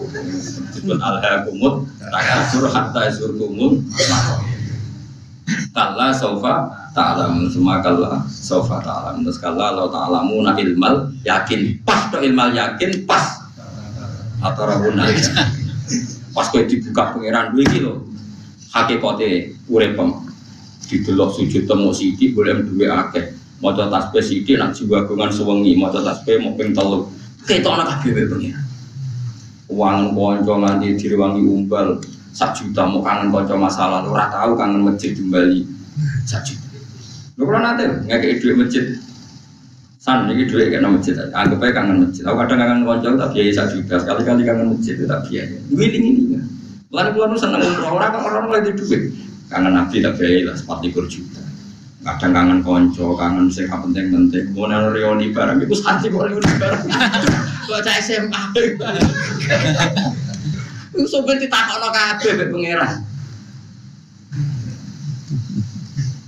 Disebut 0.69 1.01
alhaqumut 1.01 1.89
takasur 1.97 2.69
hatta 2.69 3.09
zurkumul 3.09 3.81
Kalla 5.73 6.13
saufa 6.13 6.69
ta'lam 6.93 7.49
semua 7.49 7.81
kalla 7.81 8.21
saufa 8.29 8.77
ta'lam 8.81 9.25
terus 9.25 9.41
kalla 9.41 9.73
lo 9.73 9.89
ta'lamuna 9.89 10.53
ilmal 10.57 11.09
yakin 11.25 11.81
pas 11.81 12.13
to 12.13 12.21
ilmal 12.21 12.53
yakin 12.53 13.05
pas 13.09 13.45
nal 14.41 15.11
pas 16.33 16.45
kowe 16.49 16.63
dibuka 16.65 17.13
pangeran 17.13 17.53
iki 17.57 17.81
lho 17.81 18.14
hakikate 18.75 19.55
uripem 19.71 20.11
didelok 20.91 21.31
sujud 21.31 21.63
temu 21.63 21.95
sithik 21.95 22.35
boleh 22.35 22.59
duwe 22.59 22.91
akeh. 22.91 23.31
Maca 23.63 23.87
tasbih 23.87 24.19
sithik 24.19 24.59
nak 24.59 24.75
jiwa 24.75 25.07
gongan 25.07 25.31
sewengi 25.31 25.79
maca 25.79 26.03
tasbih 26.03 26.43
mau 26.43 26.53
ping 26.59 26.75
telu. 26.75 27.07
Ketokno 27.47 27.87
kabeh 27.87 28.27
pengen 28.27 28.57
uang 29.71 30.13
konco 30.13 30.53
nganti 30.61 30.93
direwangi 30.99 31.41
umbal 31.41 31.97
sak 32.35 32.53
juta 32.53 32.83
mau 32.85 32.99
kangen 32.99 33.31
konco 33.31 33.55
masalah. 33.55 34.03
Ora 34.03 34.27
tahu 34.27 34.59
kangen 34.59 34.83
masjid 34.83 35.15
kembali 35.15 35.63
sak 36.27 36.43
juta. 36.43 36.67
Kalau 37.39 37.61
nanti 37.63 37.83
ngekei 38.11 38.43
duit 38.43 38.59
masjid. 38.59 38.85
San 39.97 40.29
ini 40.29 40.45
duit 40.45 40.69
kena 40.69 40.85
masjid 40.93 41.17
anggap 41.33 41.65
aja 41.65 41.81
kangen 41.81 42.05
masjid. 42.05 42.21
Aku 42.29 42.37
kadang 42.45 42.59
kangen 42.61 42.79
konco 42.85 43.07
tak 43.17 43.29
biaya 43.33 43.51
sak 43.55 43.67
juta. 43.73 43.95
Sekali-kali 43.97 44.43
kangen 44.45 44.67
masjid 44.75 45.01
tak 45.01 45.25
biaya 45.25 45.49
ini 45.49 45.85
ini 45.97 46.11
Lalu 46.93 47.09
pulau 47.17 47.27
nu 47.33 47.37
seneng 47.37 47.61
orang 47.81 48.13
kan 48.13 48.21
orang 48.21 48.45
lagi 48.53 48.71
duit. 48.77 49.09
Kangen 49.49 49.73
nabi 49.73 50.01
tak 50.01 50.17
biaya 50.17 50.49
lah 50.49 50.55
sepati 50.57 50.89
juta. 50.93 51.41
Kadang 52.05 52.31
kangen 52.37 52.59
konco, 52.61 53.17
kangen 53.17 53.49
sing 53.49 53.65
penting-penting. 53.65 54.53
Mau 54.53 54.69
nang 54.69 54.93
reuni 54.93 55.33
barang, 55.33 55.57
itu 55.57 55.73
santai 55.73 56.13
kok 56.13 56.29
reuni 56.29 56.51
barang. 56.61 56.85
Baca 57.65 57.91
SMA. 58.05 58.43
Itu 60.95 61.11
sobat 61.11 61.43
ditakokno 61.43 61.91
kabeh 61.91 62.31
mek 62.39 62.47
pangeran. 62.55 63.03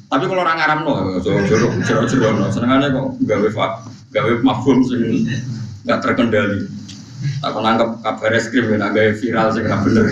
Tapi 0.08 0.24
kalau 0.28 0.44
orang 0.44 0.60
Arab 0.60 0.80
no, 0.84 1.20
jorok 1.24 1.48
jorok 1.84 2.06
jorok 2.12 2.32
no, 2.36 2.48
senengannya 2.52 2.92
kok 2.92 3.08
gawe 3.24 3.48
fak, 3.52 3.72
gawe 4.12 4.32
mafhum 4.44 4.84
sing 4.84 5.24
nggak 5.88 6.00
terkendali. 6.04 6.68
Aku 7.42 7.58
nangkep 7.62 8.06
kabar 8.06 8.32
eskrim 8.38 8.70
ya, 8.70 8.90
gaya 8.94 9.14
viral 9.18 9.50
sih 9.54 9.62
nggak 9.66 9.82
bener. 9.86 10.06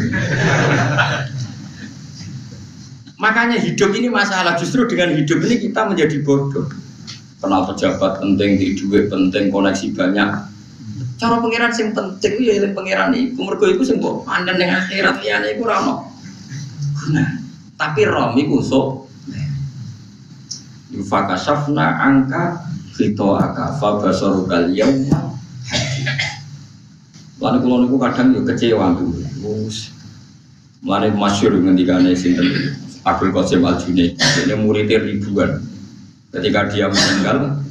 Makanya 3.22 3.58
hidup 3.62 3.94
ini 3.94 4.10
masalah. 4.10 4.58
Justru 4.58 4.90
dengan 4.90 5.14
hidup 5.14 5.40
ini 5.46 5.70
kita 5.70 5.86
menjadi 5.86 6.22
bodoh. 6.26 6.68
Kenal 7.40 7.70
pejabat 7.70 8.22
penting, 8.22 8.58
di 8.58 8.74
duit 8.74 9.08
penting, 9.10 9.54
koneksi 9.54 9.94
banyak. 9.94 10.30
Cara 11.16 11.40
pengiran 11.40 11.72
sing 11.72 11.96
penting 11.96 12.44
ya 12.44 12.60
yang 12.60 12.74
pengiran 12.76 13.16
itu. 13.16 13.40
Mergo 13.40 13.70
itu 13.70 13.86
sing 13.88 14.04
mbok 14.04 14.28
pandang 14.28 14.60
dengan 14.60 14.84
akhirat 14.84 15.24
liyane 15.24 15.56
iku 15.56 15.70
ora 15.70 15.80
Nah, 17.06 17.30
tapi 17.78 18.02
rom 18.10 18.34
iku 18.34 18.66
sok 18.66 18.88
Fakasafna 20.96 22.02
angka 22.02 22.66
fito 22.96 23.36
aka 23.36 23.76
fa 23.76 24.00
basarukal 24.00 24.72
yauma 24.72 25.36
Lalu 27.46 27.58
kalau 27.62 27.78
niku 27.86 27.98
kadang 28.02 28.34
yo 28.34 28.42
kecewa 28.42 28.98
tuh. 28.98 29.14
Mulane 30.82 31.14
masyhur 31.14 31.62
ngendikane 31.62 32.18
sinten? 32.18 32.74
Abdul 33.06 33.30
Qasim 33.30 33.62
Al 33.62 33.78
Junaid. 33.78 34.18
Dia 34.18 34.58
muridnya 34.58 34.98
ribuan. 34.98 35.62
Ketika 36.34 36.66
dia 36.74 36.90
meninggal 36.90 37.62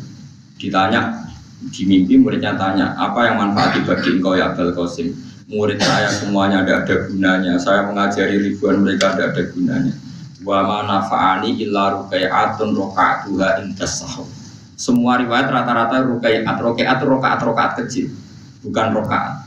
ditanya 0.63 1.27
di 1.75 1.83
mimpi 1.91 2.15
muridnya 2.23 2.55
tanya 2.55 2.95
apa 2.95 3.27
yang 3.27 3.43
manfaat 3.43 3.83
bagi 3.83 4.15
engkau 4.15 4.39
ya 4.39 4.55
Abdul 4.55 4.79
Qasim? 4.79 5.11
Murid 5.51 5.83
saya 5.83 6.07
semuanya 6.09 6.63
tidak 6.63 6.79
ada 6.87 6.95
gunanya. 7.11 7.53
Saya 7.59 7.91
mengajari 7.91 8.47
ribuan 8.47 8.79
mereka 8.79 9.19
tidak 9.19 9.35
ada 9.35 9.43
gunanya. 9.51 9.95
Wa 10.47 10.63
manfaani 10.63 11.59
illa 11.59 11.99
rukai'atun 11.99 12.79
rakaatuha 12.79 13.67
intas 13.67 14.07
semua 14.75 15.19
riwayat 15.19 15.51
rata-rata 15.51 16.03
rukai'at 16.03 16.59
rakaat 16.63 17.01
rakaat 17.03 17.41
rakaat 17.43 17.73
kecil. 17.83 18.11
Bukan 18.65 18.97
rakaat 18.97 19.44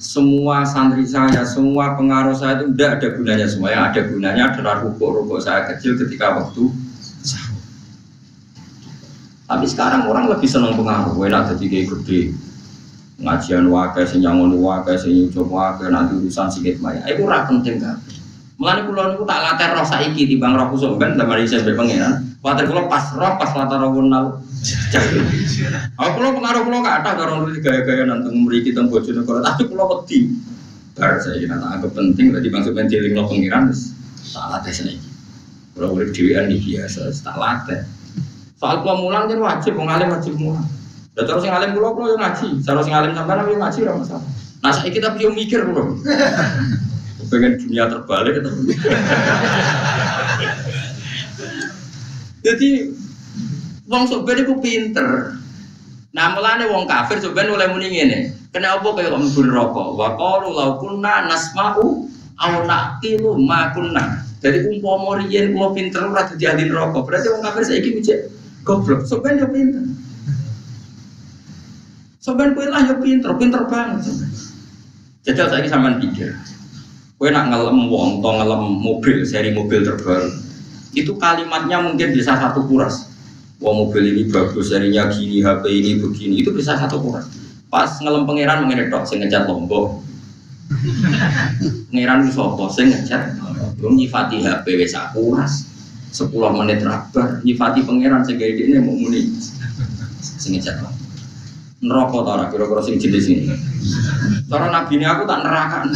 semua 0.00 0.64
santri 0.64 1.04
saya, 1.04 1.44
semua 1.44 1.92
pengaruh 1.92 2.32
saya 2.32 2.64
itu 2.64 2.72
tidak 2.72 2.90
ada 2.96 3.08
gunanya 3.20 3.44
semua. 3.44 3.68
Yang 3.68 3.84
ada 3.84 4.00
gunanya 4.08 4.42
adalah 4.48 4.74
rukuk-rukuk 4.80 5.44
saya 5.44 5.68
kecil 5.68 6.00
ketika 6.00 6.40
waktu. 6.40 6.72
Tapi 9.44 9.66
sekarang 9.68 10.08
orang 10.08 10.32
lebih 10.32 10.48
senang 10.48 10.72
pengaruh. 10.72 11.20
Enak 11.20 11.52
jadi 11.52 11.64
kayak 11.68 11.86
gede. 12.00 12.20
Ngajian 13.20 13.68
wakai, 13.68 14.08
senyangon 14.08 14.56
wakai, 14.56 14.96
senyucuk 14.96 15.52
wakai, 15.52 15.92
nanti 15.92 16.16
urusan 16.16 16.48
sikit 16.48 16.80
maya. 16.80 17.04
Itu 17.04 17.28
ora 17.28 17.44
penting 17.44 17.84
kan. 17.84 18.00
Mulane 18.56 18.88
kula 18.88 19.12
niku 19.12 19.28
tak 19.28 19.40
latih 19.44 19.68
roh 19.76 19.84
saiki 19.84 20.24
timbang 20.24 20.56
roh 20.56 20.72
kusuk 20.72 20.96
ben 20.96 21.20
zaman 21.20 21.44
saya 21.44 21.76
pengiran. 21.76 22.29
Water 22.40 22.64
kula 22.64 22.88
pas 22.88 23.04
roh 23.12 23.36
pas 23.36 23.52
latih 23.52 23.76
roh 23.76 23.90
kunal. 23.92 24.24
Aku 26.00 26.10
kula 26.16 26.28
pengaruh 26.32 26.62
kula 26.64 26.78
gak 26.80 26.96
ada 27.04 27.10
karo 27.20 27.44
gaya-gaya 27.60 28.08
nang 28.08 28.24
mriki 28.48 28.72
teng 28.72 28.88
Bojonegoro, 28.88 29.44
tapi 29.44 29.68
kula 29.68 29.84
wedi. 29.92 30.32
Bar 30.96 31.20
saya 31.20 31.36
kira 31.36 31.60
tak 31.60 31.70
anggap 31.80 31.92
penting 31.92 32.32
tadi 32.32 32.48
bang 32.48 32.62
sampeyan 32.64 32.88
dieling 32.88 33.12
lo 33.12 33.28
pengiran 33.28 33.68
wis 33.68 33.92
tak 34.32 34.48
latih 34.56 34.72
saiki. 34.72 35.08
Kula 35.76 35.86
urip 35.92 36.16
dhewean 36.16 36.48
iki 36.48 36.80
biasa 36.80 37.12
tak 37.20 37.36
latih. 37.36 37.80
Soal 38.56 38.80
kula 38.80 38.94
mulang 38.96 39.28
jen 39.28 39.40
wajib 39.44 39.76
wong 39.76 39.92
alim 39.92 40.08
wajib 40.08 40.34
mulang. 40.40 40.64
Lah 41.20 41.24
terus 41.28 41.44
sing 41.44 41.52
alim 41.52 41.76
kula 41.76 41.92
kula 41.92 42.06
yo 42.08 42.16
ngaji. 42.16 42.48
Cara 42.64 42.80
sing 42.80 42.96
alim 42.96 43.12
sampean 43.12 43.52
yo 43.52 43.56
ngaji 43.60 43.78
ora 43.84 43.92
masalah. 44.00 44.24
Nah 44.64 44.72
saiki 44.72 44.96
tapi 44.96 45.28
yo 45.28 45.30
mikir 45.36 45.60
kula. 45.68 45.92
pengen 47.30 47.62
dunia 47.62 47.86
terbalik 47.86 48.42
atau 48.42 48.50
jadi 52.40 52.90
Wong 53.90 54.06
sobat 54.06 54.38
itu 54.38 54.54
pinter. 54.62 55.34
Nah 56.14 56.26
mulane 56.30 56.70
wong 56.70 56.86
kafir 56.86 57.18
sebenarnya 57.18 57.58
oleh 57.58 57.68
muni 57.74 57.90
ngene. 57.90 58.18
Kenapa 58.54 58.94
kaya 58.94 59.10
kok 59.10 59.18
mlebu 59.18 59.42
neraka? 59.50 59.82
Wa 59.98 60.08
qalu 60.14 60.48
law 60.54 60.78
kunna 60.78 61.26
nasma'u 61.26 62.06
aw 62.38 62.52
naqilu 62.62 63.34
ma 63.42 63.74
kunna. 63.74 64.22
Jadi 64.38 64.70
umpama 64.70 65.18
riyen 65.18 65.50
kula 65.58 65.74
pinter 65.74 66.06
ora 66.06 66.22
dadi 66.22 66.46
ahli 66.46 66.70
neraka. 66.70 67.02
Berarti 67.02 67.34
wong 67.34 67.42
kafir 67.42 67.62
saiki 67.66 67.90
mijik 67.98 68.18
goblok. 68.62 69.02
Sebenarnya 69.02 69.42
yo 69.42 69.48
pinter. 69.50 69.82
Sebenarnya 72.22 72.54
kowe 72.54 72.66
lah 72.70 72.82
yo 72.86 72.94
pinter, 73.02 73.30
pinter 73.34 73.62
banget. 73.66 74.06
Jajal 75.26 75.46
saiki 75.50 75.66
sampean 75.66 75.98
pikir. 75.98 76.30
Kowe 77.18 77.26
nak 77.26 77.50
ngelem 77.50 77.90
wong, 77.90 78.22
atau 78.22 78.32
ngelem 78.38 78.62
mobil, 78.78 79.26
seri 79.26 79.50
mobil 79.50 79.82
terbaru. 79.82 80.30
Itu 80.90 81.14
kalimatnya 81.16 81.78
mungkin 81.82 82.10
bisa 82.14 82.34
satu 82.34 82.66
kuras. 82.66 83.10
Wah 83.60 83.76
mobil 83.76 84.16
ini 84.16 84.22
bagus, 84.32 84.72
serinya 84.72 85.06
gini, 85.12 85.44
HP 85.44 85.64
ini 85.68 85.90
begini, 86.00 86.40
itu 86.40 86.50
bisa 86.50 86.80
satu 86.80 86.96
kuras. 86.96 87.28
Pas 87.68 88.00
ngelem 88.00 88.24
pangeran 88.24 88.64
mengenai 88.64 88.88
dok, 88.88 89.04
saya 89.04 89.22
ngecat 89.22 89.44
lombok. 89.46 90.00
Pangeran 91.90 92.24
itu 92.24 92.32
sopo, 92.34 92.70
saya 92.72 92.88
ngecat. 92.88 93.36
Belum 93.78 94.00
nyifati 94.00 94.40
HP 94.40 94.66
wes 94.80 94.96
kuras. 95.12 95.68
Sepuluh 96.10 96.50
menit 96.50 96.82
rabar, 96.82 97.38
nyifati 97.46 97.86
pangeran 97.86 98.26
saya 98.26 98.34
gaya 98.40 98.58
ini 98.58 98.82
mau 98.82 98.96
muni. 98.96 99.30
Saya 100.18 100.56
ngecat 100.56 100.76
lombok. 100.82 100.99
Neraka 101.80 102.18
tau 102.20 102.44
kira-kira 102.52 102.82
sing 102.84 103.00
jenis 103.00 103.24
ini. 103.32 103.48
Cara 104.52 104.68
nabi 104.68 105.00
ini 105.00 105.08
aku 105.08 105.24
tak 105.24 105.40
nerakan. 105.40 105.88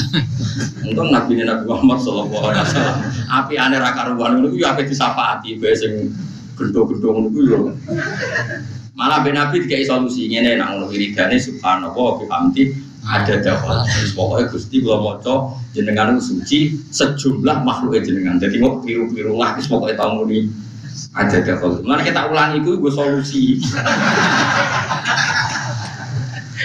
Untung 0.88 1.12
nabi 1.12 1.36
ini 1.36 1.44
Nabi 1.44 1.68
Muhammad 1.68 2.00
Sallallahu 2.00 2.40
Alaihi 2.40 2.64
Wasallam. 2.64 2.96
Api 3.28 3.54
aneh 3.60 3.78
raka 3.82 4.08
ruan 4.16 4.40
itu 4.40 4.64
ya 4.64 4.72
api 4.72 4.88
disapati, 4.88 5.60
biasa 5.60 5.84
yang 5.84 6.08
gendong-gendong 6.56 7.28
itu 7.28 7.40
ya. 7.52 7.58
Malah 8.96 9.20
ben 9.26 9.36
nabi 9.36 9.60
dikai 9.60 9.84
solusi 9.84 10.30
ngene 10.30 10.56
nak 10.56 10.72
ngono 10.72 10.86
wiridane 10.88 11.36
subhanallah 11.36 12.10
bihamdi 12.22 12.62
ada 13.04 13.34
dakwah. 13.44 13.84
Pokoknya 14.16 14.48
Gusti 14.48 14.80
kula 14.80 14.96
maca 15.04 15.52
jenengan 15.76 16.16
suci 16.16 16.80
sejumlah 16.88 17.60
makhluk 17.60 18.00
jenengan. 18.00 18.40
Jadi 18.40 18.56
mau 18.56 18.80
piru-piru 18.80 19.36
lah 19.36 19.52
wis 19.60 19.68
pokoke 19.68 19.92
tau 19.92 20.16
muni 20.16 20.48
ada 21.12 21.44
dakwah. 21.44 21.76
Mana 21.84 22.00
kita 22.00 22.32
ulangi 22.32 22.64
itu 22.64 22.80
gue 22.80 22.92
solusi. 22.94 23.60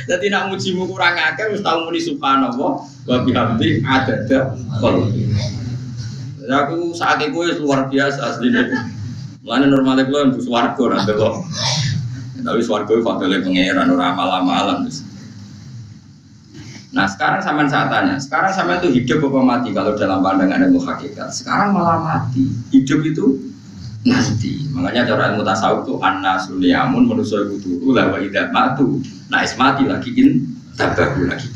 Jadi 0.05 0.31
nak 0.31 0.53
mujimu 0.53 0.87
kurang 0.87 1.17
akeh 1.17 1.51
wis 1.51 1.65
tau 1.65 1.83
muni 1.83 1.99
subhanallah 1.99 2.71
wa 2.85 3.17
bihamdi 3.25 3.83
adada 3.83 4.55
qalbi. 4.79 5.27
Aku 6.49 6.95
saat 6.97 7.21
itu 7.21 7.39
luar 7.61 7.91
biasa 7.91 8.35
aslinya. 8.35 8.65
Mulane 9.45 9.65
normalnya 9.69 10.09
gue 10.09 10.19
untuk 10.33 10.41
swarga 10.43 10.83
nanti 10.97 11.13
loh. 11.13 11.45
Tapi 12.39 12.59
swarga 12.63 12.91
itu 12.95 13.03
faktornya 13.05 13.43
pangeran 13.43 13.87
orang 13.91 14.09
amal-amalan. 14.15 14.77
Nah 16.89 17.05
sekarang 17.05 17.45
sama 17.45 17.69
saat 17.69 17.93
tanya, 17.93 18.17
sekarang 18.17 18.49
sama 18.49 18.81
itu 18.81 18.89
hidup 18.89 19.29
apa 19.29 19.39
mati 19.45 19.69
kalau 19.77 19.93
dalam 19.93 20.25
pandangan 20.25 20.65
ilmu 20.65 20.81
hakikat? 20.81 21.29
Sekarang 21.29 21.77
malah 21.77 22.01
mati. 22.01 22.49
Hidup 22.73 23.05
itu 23.05 23.37
nanti. 24.07 24.63
Makanya 24.71 25.11
cara 25.11 25.23
ilmu 25.33 25.43
tasawuf 25.43 25.83
itu 25.83 25.93
anna 25.99 26.39
suliamun 26.39 27.03
manusia 27.09 27.43
itu 27.51 27.83
lah 27.91 28.15
wa 28.15 28.19
matu. 28.53 29.03
Nah 29.27 29.43
es 29.43 29.55
mati 29.59 29.83
lagi 29.83 30.11
in 30.15 30.47
tabahu 30.79 31.27
lagi. 31.27 31.51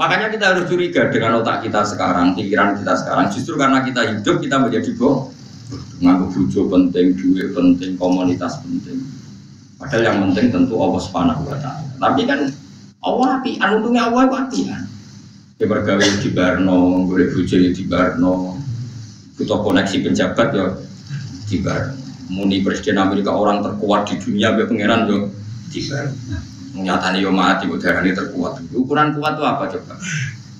Makanya 0.00 0.32
kita 0.32 0.44
harus 0.56 0.64
curiga 0.64 1.12
dengan 1.12 1.44
otak 1.44 1.60
kita 1.60 1.84
sekarang, 1.84 2.32
pikiran 2.32 2.80
kita 2.80 2.96
sekarang. 2.96 3.28
Justru 3.28 3.60
karena 3.60 3.84
kita 3.84 4.00
hidup 4.16 4.40
kita 4.40 4.56
menjadi 4.56 4.90
boh. 4.96 5.28
Ngaku 6.00 6.24
bujo 6.32 6.60
penting, 6.72 7.14
duit 7.14 7.52
penting, 7.52 7.94
komunitas 8.00 8.58
penting. 8.64 9.04
Padahal 9.76 10.02
yang 10.08 10.16
penting 10.24 10.48
tentu 10.50 10.74
Allah 10.80 11.00
Subhanahu 11.04 11.44
wa 11.44 11.56
taala. 11.60 11.84
Tapi 12.00 12.24
kan 12.24 12.48
Allah 13.04 13.28
api, 13.38 13.60
untungnya 13.60 14.08
Allah 14.08 14.48
api 14.48 14.60
kan. 14.66 14.82
Ya 15.60 15.68
bergawe 15.68 16.00
di 16.00 16.30
Barno, 16.32 17.04
boleh 17.04 17.28
bujo 17.36 17.56
di 17.60 17.84
Barno, 17.84 18.56
butuh 19.36 19.60
koneksi 19.60 19.96
pejabat 20.00 20.48
ya 20.56 20.66
Barno. 21.58 21.98
Muni 22.30 22.62
Presiden 22.62 23.02
Amerika 23.02 23.34
orang 23.34 23.58
terkuat 23.66 24.06
di 24.06 24.22
dunia, 24.22 24.54
be 24.54 24.70
pangeran 24.70 25.10
yo 25.10 25.26
di 25.74 25.82
Barno. 25.90 26.14
Nyatanya 26.70 27.18
yo 27.18 27.34
mati, 27.34 27.66
udara 27.66 27.98
ini 28.06 28.14
terkuat. 28.14 28.62
Ukuran 28.70 29.18
kuat 29.18 29.34
itu 29.34 29.42
apa 29.42 29.64
coba? 29.74 29.94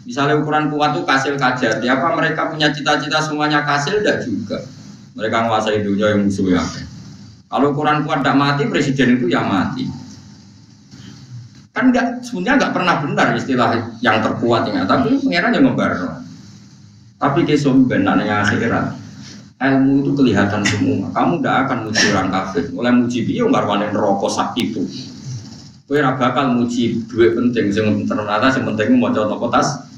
Misalnya 0.03 0.43
ukuran 0.43 0.67
kuat 0.75 0.99
itu 0.99 1.07
kasil 1.07 1.39
kajar, 1.39 1.79
apa 1.79 2.09
mereka 2.19 2.51
punya 2.51 2.75
cita-cita 2.75 3.23
semuanya 3.23 3.62
kasil? 3.62 4.03
Tidak 4.03 4.27
juga. 4.27 4.59
Mereka 5.15 5.47
menguasai 5.47 5.87
dunia 5.87 6.19
yang 6.19 6.27
musuh 6.27 6.51
ya. 6.51 6.62
Kalau 7.47 7.71
ukuran 7.71 8.03
kuat 8.03 8.27
tidak 8.27 8.35
mati, 8.35 8.62
presiden 8.67 9.23
itu 9.23 9.31
ya 9.31 9.47
mati. 9.47 9.87
Kan 11.71 11.95
enggak, 11.95 12.27
sebenarnya 12.27 12.67
nggak 12.67 12.75
pernah 12.75 12.95
benar 12.99 13.29
istilah 13.39 13.71
yang 14.03 14.19
terkuat 14.19 14.67
ya, 14.67 14.83
tapi 14.91 15.15
pangeran 15.23 15.55
yang 15.55 15.65
membarno. 15.71 16.27
Tapi 17.23 17.47
kesum 17.47 17.87
benarnya 17.87 18.43
akhirat, 18.43 18.99
ilmu 19.61 19.93
itu 20.01 20.11
kelihatan 20.16 20.65
semua. 20.65 21.12
Kamu 21.12 21.45
tidak 21.45 21.57
akan 21.69 21.78
muji 21.85 22.05
orang 22.16 22.28
kafir. 22.32 22.65
Mulai 22.73 22.93
muji 22.97 23.19
dia 23.28 23.45
nggak 23.45 23.93
rokok 23.93 24.32
sakit 24.32 24.66
itu. 24.73 24.82
Kue 25.85 26.01
bakal 26.01 26.57
muji 26.57 27.03
duit 27.11 27.35
penting, 27.37 27.69
sing 27.74 27.85
ternyata 28.07 28.47
sing 28.49 28.62
penting 28.62 28.97
mau 28.97 29.12
coba 29.12 29.27
nopo 29.27 29.47
tas. 29.51 29.91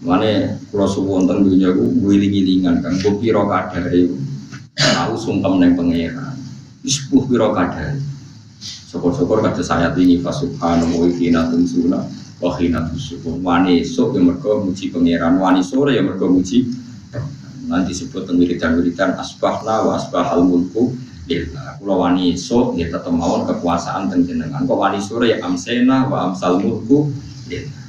Mana 0.00 0.56
kalau 0.72 0.88
suwon 0.88 1.28
tentang 1.28 1.44
dunia 1.44 1.76
gue 1.76 1.92
giling-gilingan 1.92 2.80
kan, 2.80 2.96
gue 2.96 3.20
piro 3.20 3.44
kadar 3.44 3.84
itu, 3.92 4.16
tahu 4.72 5.12
sungkem 5.12 5.60
neng 5.60 5.76
pangeran, 5.76 6.40
ispuh 6.80 7.28
piro 7.28 7.52
kadar. 7.52 8.00
Syukur-syukur 8.88 9.44
kata 9.44 9.60
saya 9.60 9.92
tinggi 9.92 10.24
fasubhanahu 10.24 11.04
wa 11.04 11.06
ikina 11.06 11.52
tumsuna 11.52 12.00
wa 12.40 12.50
khina 12.56 12.88
tumsukun 12.90 13.38
Wani 13.44 13.86
esok 13.86 14.18
yang 14.18 14.34
mereka 14.34 14.50
muji 14.56 14.90
pangeran 14.90 15.38
Wani 15.38 15.62
sore 15.62 15.94
yang 15.94 16.10
mereka 16.10 16.26
muji 16.26 16.66
Nanti 17.70 17.92
sebut 17.94 18.26
wiridan-wiridan 18.26 19.14
asbahna 19.18 19.86
wa 19.86 19.98
asbahal 19.98 20.42
mulku 20.42 20.94
Lillah 21.30 21.78
Kula 21.78 21.94
wani 22.08 22.34
esok 22.34 22.74
ya 22.74 22.90
tetap 22.90 23.14
mawon 23.14 23.46
kekuasaan 23.46 24.10
dan 24.10 24.26
jenengan 24.26 24.66
Kok 24.66 24.78
wani 24.78 24.98
sore 24.98 25.30
ya 25.30 25.38
amsena 25.46 26.10
wa 26.10 26.30
amsal 26.30 26.58
mulku 26.58 27.14
Lillah 27.46 27.80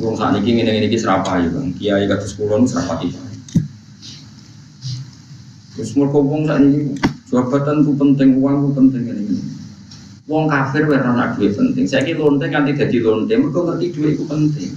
Wong 0.00 0.16
saat 0.16 0.40
ini 0.40 0.64
ini 0.64 0.88
ini 0.88 0.96
serapa 0.96 1.36
ya 1.36 1.52
bang, 1.52 1.68
kiai 1.76 2.08
kata 2.08 2.24
sekolah 2.24 2.64
serapa 2.64 3.04
itu. 3.04 3.20
Terus 5.76 5.92
mereka 5.96 6.18
wong 6.20 6.48
saat 6.48 6.64
ini 6.64 6.96
jabatan 7.28 7.84
itu 7.84 7.92
penting, 8.00 8.28
uang 8.40 8.56
itu 8.56 8.70
penting 8.72 9.02
ini. 9.12 9.36
Wong 10.30 10.48
kafir 10.48 10.88
ora 10.88 11.04
ana 11.04 11.36
duit 11.36 11.52
penting. 11.52 11.84
Saiki 11.84 12.16
lonte 12.16 12.48
nganti 12.48 12.72
dadi 12.72 13.04
lonte, 13.04 13.36
mergo 13.36 13.68
ngerti 13.68 13.86
duit 13.92 14.16
itu 14.16 14.24
penting. 14.24 14.72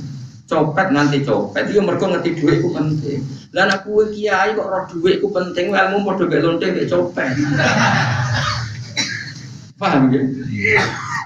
Copet 0.46 0.94
nganti 0.94 1.26
copet, 1.26 1.74
yo 1.74 1.82
mergo 1.82 2.06
ngerti 2.06 2.38
duit 2.38 2.62
itu 2.62 2.70
penting. 2.70 3.18
Nek 3.50 3.82
kowe 3.82 4.06
kiai 4.14 4.54
kok 4.54 4.70
roh 4.70 4.86
duit 4.94 5.18
itu 5.18 5.26
penting, 5.34 5.74
ilmu 5.74 6.06
padha 6.06 6.30
mek 6.30 6.42
lonte 6.46 6.70
mek 6.70 6.86
copet. 6.86 7.34
Paham 9.82 10.14
ya? 10.14 10.22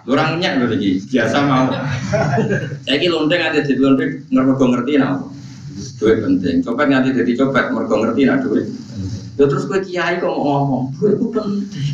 Orang 0.08 0.40
nyak 0.40 0.64
lho 0.64 0.72
iki, 0.72 1.04
biasa 1.12 1.38
mau. 1.44 1.68
Saiki 2.88 3.12
lonte 3.12 3.36
nganti 3.36 3.60
dadi 3.68 3.76
lonte 3.76 4.04
mergo 4.32 4.66
ngerti 4.72 4.92
napa. 4.96 5.28
Duit 6.00 6.18
penting. 6.24 6.56
Copet 6.64 6.88
nganti 6.88 7.10
dadi 7.12 7.32
copet 7.36 7.66
mergo 7.76 7.96
ngerti 8.00 8.22
nak 8.24 8.40
duit. 8.48 8.72
Ya 9.36 9.44
terus 9.52 9.68
kowe 9.68 9.84
kiai 9.84 10.24
kok 10.24 10.32
mau 10.32 10.64
ngomong, 10.64 10.84
duit 10.96 11.20
itu 11.20 11.28
penting. 11.28 11.92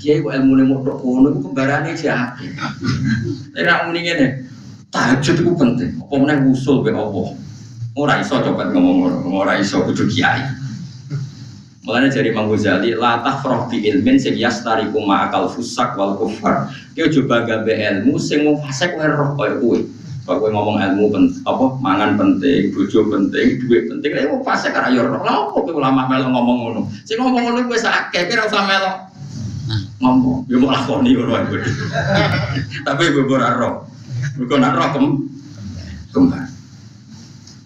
Kiai 0.00 0.24
kok 0.24 0.32
ilmu 0.32 0.56
mau 0.64 0.80
tok 0.80 1.04
kono 1.04 1.36
iku 1.36 1.52
kembarane 1.52 1.92
jahat. 1.92 2.40
Nek 3.52 3.60
nak 3.60 3.80
muni 3.92 4.08
ngene, 4.08 4.55
tahajud 4.90 5.36
itu 5.42 5.52
penting. 5.56 5.90
Apa 6.02 6.14
meneh 6.18 6.38
usul 6.50 6.82
be 6.86 6.94
Allah. 6.94 7.34
Ora 7.96 8.20
iso 8.20 8.36
copet 8.36 8.76
ngomong 8.76 8.96
ngono, 9.08 9.18
ora 9.32 9.56
iso 9.56 9.80
kudu 9.80 10.04
kiai. 10.12 10.44
Mulanya 11.86 12.12
dari 12.12 12.34
Imam 12.34 12.50
Ghazali, 12.50 12.92
la 12.92 13.22
tafroh 13.22 13.70
bi 13.70 13.88
ilmin 13.88 14.18
sing 14.18 14.34
yastariku 14.34 15.00
ma'akal 15.00 15.48
fusak 15.48 15.96
wal 15.96 16.18
kufar. 16.18 16.68
Dia 16.92 17.08
coba 17.08 17.46
gabe 17.46 17.72
ilmu 17.72 18.18
sing 18.18 18.44
mau 18.44 18.58
fasek 18.60 18.98
wae 18.98 19.08
roh 19.08 19.32
kowe. 19.38 19.78
Kalau 20.26 20.50
ngomong 20.50 20.82
ilmu 20.82 21.04
penting, 21.14 21.40
apa 21.46 21.64
mangan 21.78 22.18
penting, 22.18 22.74
bojo 22.74 23.06
penting, 23.06 23.62
duit 23.62 23.86
penting, 23.86 24.10
lha 24.10 24.26
mau 24.34 24.42
fasek 24.42 24.74
karena 24.74 24.90
yo 24.92 25.06
roh. 25.06 25.22
Lah 25.22 25.54
kok 25.54 25.70
ulama 25.70 26.10
melo 26.10 26.26
ngomong 26.34 26.58
ngono. 26.66 26.80
Sing 27.06 27.16
ngomong 27.22 27.48
ngono 27.48 27.70
wis 27.70 27.86
akeh, 27.86 28.26
kira 28.26 28.44
usah 28.44 28.66
melo 28.66 28.92
ngomong. 30.02 30.44
Yo 30.50 30.58
mau 30.60 30.74
lakoni 30.74 31.14
ngono. 31.14 31.32
Tapi 32.86 33.02
gue 33.14 33.24
ora 33.30 33.56
roh. 33.56 33.95
Mergo 34.34 34.56
nak 34.58 34.74
roh 34.74 34.88
kem 34.90 35.06
kembar. 36.10 36.44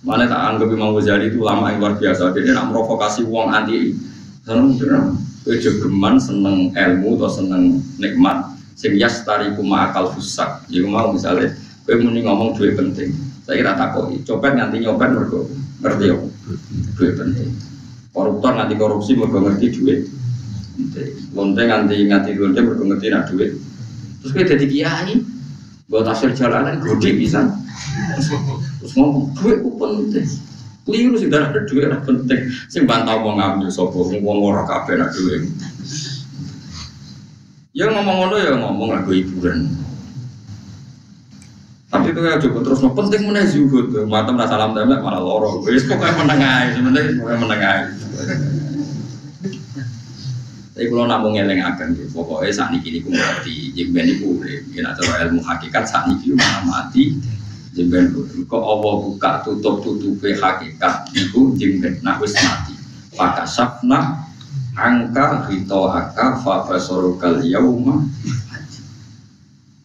Mana 0.05 0.25
tak 0.29 0.41
anggap 0.57 0.69
Imam 0.73 0.97
Ghazali 0.97 1.33
itu 1.33 1.41
ulama 1.41 1.73
yang 1.73 1.81
luar 1.81 1.95
biasa. 1.97 2.33
Dia 2.37 2.53
nak 2.53 2.73
provokasi 2.73 3.25
uang 3.25 3.49
anti. 3.49 3.97
Seneng 4.45 4.77
seneng. 4.77 5.17
Kejogeman 5.41 6.21
seneng 6.21 6.57
ilmu 6.77 7.17
atau 7.17 7.31
seneng 7.33 7.81
nikmat. 7.97 8.53
Sing 8.77 8.97
yastari 8.97 9.53
kuma 9.57 9.89
akal 9.93 10.13
fusak. 10.13 10.65
Jadi 10.69 10.85
mau 10.89 11.13
misalnya 11.13 11.53
gue 11.85 11.97
muni 12.01 12.25
ngomong 12.25 12.57
duit 12.57 12.77
penting. 12.77 13.13
Saya 13.45 13.61
kira 13.61 13.73
takoi 13.77 14.21
copet 14.25 14.53
nanti 14.57 14.85
nyopet 14.85 15.11
mergo 15.11 15.49
ngerti 15.81 16.05
ya 16.13 16.17
duit 16.97 17.13
penting. 17.17 17.51
Koruptor 18.13 18.57
nanti 18.57 18.75
korupsi 18.77 19.17
mergo 19.17 19.45
ngerti 19.45 19.67
duit. 19.75 20.01
Lonte 21.37 21.63
nganti 21.67 22.09
nganti 22.09 22.31
lonte 22.41 22.61
berpengerti 22.65 23.07
nak 23.13 23.29
duit. 23.29 23.53
Terus 24.21 24.33
kayak 24.33 24.49
jadi 24.57 24.67
kiai, 24.69 25.15
buat 25.91 26.07
hasil 26.07 26.39
jalanan 26.39 26.79
gede 26.79 27.19
bisa. 27.19 27.51
Terus 28.79 28.95
ngomong 28.95 29.35
duit 29.35 29.59
ku 29.61 29.75
penting. 29.75 30.27
Keliru 30.87 31.19
sih 31.19 31.27
darah 31.27 31.51
duit 31.67 31.91
lah 31.91 32.01
penting. 32.07 32.47
Sing 32.71 32.87
bantau 32.87 33.21
mau 33.21 33.35
ngambil 33.37 33.69
sopo, 33.69 34.07
ngomong 34.07 34.39
ngorok 34.39 34.67
kafe 34.71 34.95
nak 34.97 35.11
duit. 35.13 35.51
Ya 37.75 37.91
ngomong 37.91 38.17
ngono 38.23 38.37
ya 38.39 38.55
ngomong 38.55 38.89
lagu 38.95 39.11
hiburan. 39.11 39.67
Tapi 41.91 42.15
itu 42.15 42.21
ya 42.23 42.39
cukup 42.39 42.63
terus 42.63 42.81
no 42.87 42.95
penting 42.95 43.27
mana 43.27 43.43
zuhud 43.51 43.91
tuh. 43.91 44.07
Mata 44.07 44.31
merasa 44.31 44.55
salam 44.55 44.79
tembak 44.79 45.03
malah 45.03 45.19
lorong. 45.19 45.67
Wis 45.67 45.91
pokoknya 45.91 46.23
menengah, 46.23 46.71
sebenarnya 46.71 47.19
pokoknya 47.19 47.39
menengah. 47.43 47.77
Tapi 50.81 50.89
kalau 50.89 51.13
namun 51.13 51.37
ngeleng 51.37 51.61
akan 51.61 51.93
gitu, 51.93 52.09
pokoknya 52.25 52.57
saat 52.57 52.73
ini 52.73 52.81
kini 52.81 52.99
mati, 53.13 53.69
jemben 53.77 54.17
itu 54.17 54.33
boleh. 54.33 54.65
Coba 54.81 55.29
ilmu 55.29 55.45
hakikat 55.45 55.85
saat 55.85 56.09
ini 56.09 56.33
mana 56.33 56.65
mati, 56.65 57.21
jemben 57.77 58.09
Kok 58.49 58.65
Allah 58.65 58.95
buka 59.05 59.45
tutup 59.45 59.85
tutupi 59.85 60.33
hakikat 60.33 61.13
itu 61.13 61.53
jemben, 61.61 62.01
nah 62.01 62.17
wis 62.17 62.33
mati. 62.41 62.73
Maka 63.13 63.45
sapna 63.45 64.25
angka 64.73 65.53
hito 65.53 65.85
aka 65.85 66.41
fabasorukal 66.41 67.45
yauma 67.45 68.01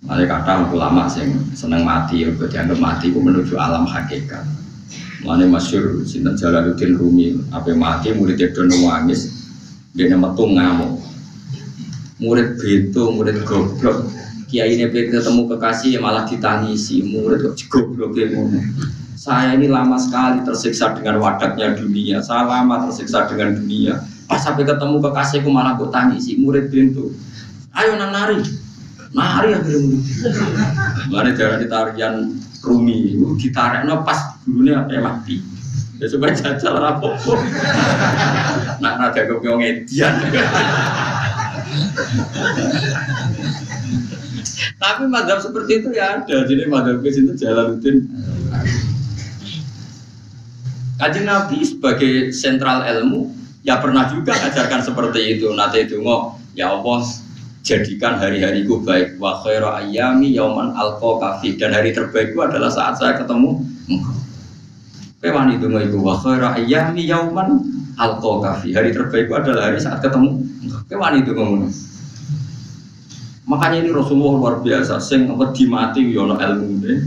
Ada 0.07 0.23
kata 0.31 0.71
ulama 0.71 1.11
sing 1.11 1.43
seneng 1.51 1.83
mati, 1.83 2.23
ya 2.23 2.31
dianggap 2.31 2.79
mati 2.79 3.11
itu 3.11 3.19
menuju 3.19 3.59
alam 3.59 3.83
hakikat. 3.83 4.47
Mana 5.27 5.43
masyur 5.43 6.07
sinten 6.07 6.39
Jalaluddin 6.39 6.95
Rumi, 6.95 7.35
apa 7.51 7.75
mati 7.75 8.15
murid 8.15 8.39
itu 8.39 8.63
nangis, 8.63 9.34
dia 9.95 10.11
tuh 10.11 10.47
ngamuk. 10.51 10.99
Murid 12.19 12.59
beto 12.59 13.15
murid 13.15 13.47
goblok. 13.47 14.11
Kiai 14.51 14.75
ini 14.75 14.91
ketemu 14.91 15.47
kekasih 15.55 15.99
malah 16.03 16.27
ditangisi. 16.27 16.99
Murid 16.99 17.55
kok 17.55 17.71
goblok 17.71 18.15
ya 18.19 18.27
saya 19.15 19.57
ini 19.57 19.71
lama 19.71 19.97
sekali 19.97 20.43
tersiksa 20.45 20.93
dengan 20.93 21.17
wadaknya 21.17 21.73
dunia. 21.73 22.21
Saya 22.21 22.45
lama 22.45 22.85
tersiksa 22.85 23.25
dengan 23.25 23.55
dunia. 23.57 24.03
Pas 24.27 24.43
sampai 24.43 24.67
ketemu 24.67 25.01
kekasihku 25.01 25.49
malah 25.49 25.79
kok 25.79 25.95
tangisi. 25.95 26.35
Murid 26.37 26.67
beto 26.69 27.15
ayo 27.71 27.95
nang 27.95 28.11
nari. 28.11 28.43
Nari 29.15 29.55
akhirnya 29.55 29.95
mana 31.07 31.31
jalan 31.31 31.57
di 31.63 31.67
tarian 31.71 32.15
rumi. 32.59 33.15
Ditarik 33.39 33.87
pas 34.03 34.35
dulunya 34.43 34.83
apa 34.83 34.99
mati 34.99 35.54
Ya 35.95 36.05
coba 36.11 36.35
jajal 36.35 36.75
rapopo. 36.75 37.39
Nak 38.83 38.93
nada 38.99 39.21
kau 39.27 39.39
ngedian. 39.39 40.13
Tapi 44.75 45.03
madhab 45.07 45.39
seperti 45.39 45.83
itu 45.83 45.89
ya 45.95 46.19
ada. 46.19 46.43
Jadi 46.43 46.67
madhab 46.67 46.99
ke 46.99 47.09
situ 47.11 47.31
jalan 47.39 47.79
rutin. 47.79 48.03
Kaji 50.95 51.21
Nabi 51.27 51.59
sebagai 51.63 52.31
sentral 52.31 52.83
ilmu 52.87 53.31
ya 53.67 53.79
pernah 53.79 54.07
juga 54.11 54.35
ajarkan 54.35 54.83
seperti 54.83 55.39
itu. 55.39 55.51
Nanti 55.55 55.87
itu 55.87 55.99
ngok 56.03 56.55
ya 56.55 56.71
Allah 56.75 57.03
jadikan 57.65 58.15
hari-hariku 58.21 58.79
baik 58.85 59.17
wa 59.17 59.41
khairu 59.41 59.67
ayyami 59.73 60.37
yauman 60.37 60.71
alqa 60.77 61.17
kafi 61.17 61.57
dan 61.57 61.73
hari 61.73 61.91
terbaikku 61.91 62.37
adalah 62.43 62.69
saat 62.69 62.99
saya 62.99 63.17
ketemu. 63.19 63.63
Kewan 65.25 65.57
itu 65.57 65.65
nggak 65.65 65.89
ibu 65.89 66.05
wakhara 66.05 66.53
ayami 66.53 67.09
yauman 67.09 67.65
alko 67.97 68.45
kafi. 68.45 68.77
Hari 68.77 68.93
terbaik 68.93 69.33
adalah 69.33 69.73
hari 69.73 69.81
saat 69.81 69.97
ketemu. 70.05 70.37
Kewan 70.85 71.25
itu 71.25 71.33
ngomong. 71.33 71.65
Makanya 73.49 73.81
ini 73.81 73.89
Rasulullah 73.89 74.37
luar 74.37 74.55
biasa. 74.61 75.01
Sing 75.01 75.25
wedi 75.25 75.65
mati 75.65 76.05
yono 76.05 76.37
ilmu 76.37 76.77
deh. 76.77 77.01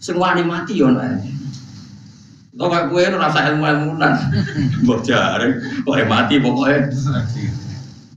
Sing 0.00 0.16
wani 0.16 0.48
mati 0.48 0.80
yono 0.80 0.96
ilmu. 0.96 1.28
Kau 2.56 2.72
kayak 2.72 3.20
rasa 3.20 3.52
ilmu 3.52 3.64
ilmunan. 3.68 4.16
Mbok 4.88 5.04
jarang. 5.04 5.60
Kau 5.84 5.92
mati 6.08 6.40
pokoknya. 6.40 6.88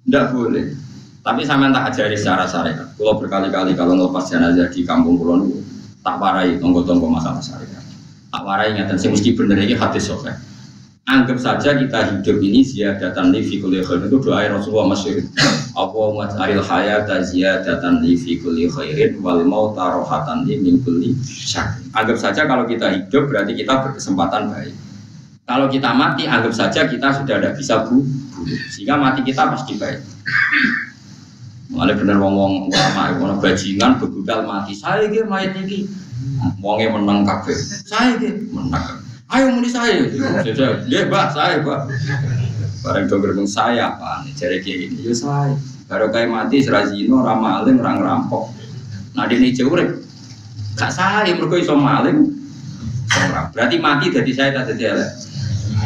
Tidak 0.07 0.25
boleh. 0.31 0.65
Tapi 1.27 1.43
saya 1.43 1.67
tak 1.75 1.91
ajari 1.91 2.15
secara 2.15 2.47
syariat. 2.47 2.87
Kalau 2.95 3.19
berkali-kali 3.19 3.75
kalau 3.75 3.99
ngelepas 3.99 4.31
jenazah 4.31 4.71
di 4.71 4.87
kampung 4.87 5.19
pulau 5.19 5.43
tak 6.01 6.17
parai 6.17 6.55
tonggo-tonggo 6.55 7.11
masalah 7.11 7.43
syariat 7.43 7.80
tak 8.31 8.41
warai 8.47 8.71
ingatan 8.71 8.95
sih 8.95 9.11
mesti 9.11 9.35
bener 9.35 9.59
ini 9.59 9.75
hati 9.75 9.99
sofa 9.99 10.31
anggap 11.11 11.37
saja 11.41 11.75
kita 11.75 11.99
hidup 12.07 12.37
ini 12.39 12.63
ziyadatan 12.63 13.35
li 13.35 13.43
fi 13.43 13.59
kulli 13.59 13.83
khairin. 13.83 14.07
Itu 14.07 14.23
doa 14.23 14.47
Rasulullah 14.47 14.95
masyhur 14.95 15.27
apa 15.75 16.01
maj'alil 16.15 16.63
hayata 16.63 17.19
ziyadatan 17.27 17.99
li 17.99 18.15
fi 18.15 18.39
kulli 18.39 18.71
khairin 18.71 19.19
wal 19.19 19.43
mauta 19.43 19.97
rohatan 19.97 20.47
li 20.47 20.61
min 20.63 20.79
kulli 20.85 21.11
anggap 21.91 22.17
saja 22.17 22.47
kalau 22.47 22.63
kita 22.63 22.87
hidup 22.95 23.27
berarti 23.27 23.57
kita 23.59 23.83
berkesempatan 23.83 24.55
baik. 24.55 24.75
Kalau 25.43 25.67
kita 25.67 25.91
mati 25.91 26.29
anggap 26.31 26.55
saja 26.55 26.87
kita 26.87 27.11
sudah 27.11 27.35
tidak 27.43 27.53
bisa 27.59 27.83
bu 27.83 28.07
sehingga 28.71 28.95
mati 28.95 29.19
kita 29.25 29.51
pasti 29.51 29.75
baik 29.75 29.99
Malah 31.71 31.95
bener 31.95 32.19
ngomong 32.19 32.67
ulama, 32.67 33.15
ngomong 33.15 33.39
bajingan, 33.39 33.95
begugal 33.95 34.43
mati. 34.43 34.75
Saya 34.75 35.07
gitu 35.07 35.23
mayat 35.23 35.55
ini 35.55 35.87
Wongnya 36.61 36.93
menang 36.93 37.25
kafe. 37.25 37.53
Saya 37.85 38.17
gitu 38.17 38.49
menang. 38.53 39.01
Ayo 39.31 39.55
muni 39.55 39.69
saya. 39.71 40.05
Dia 40.85 41.07
bah 41.07 41.31
saya 41.31 41.63
bah. 41.63 41.87
Barang 42.81 43.05
dong 43.05 43.21
gerbang 43.21 43.45
saya 43.45 43.93
apa 43.93 44.25
nih 44.25 44.33
cari 44.35 44.57
kayak 44.59 44.77
gini. 44.89 45.05
Yo 45.05 45.13
saya. 45.13 45.55
Baru 45.87 46.09
kayak 46.09 46.29
mati 46.33 46.59
serazino 46.59 47.23
ramaling 47.23 47.77
orang 47.79 48.01
rampok. 48.01 48.51
Nah 49.15 49.25
di 49.29 49.37
ini 49.39 49.55
jauh 49.55 49.75
Gak 50.75 50.91
saya 50.91 51.29
mereka 51.35 51.55
iso 51.61 51.75
maling. 51.77 52.31
Berarti 53.51 53.75
mati 53.77 54.07
dari 54.07 54.31
saya 54.31 54.55
tak 54.55 54.79
jadi 54.79 55.03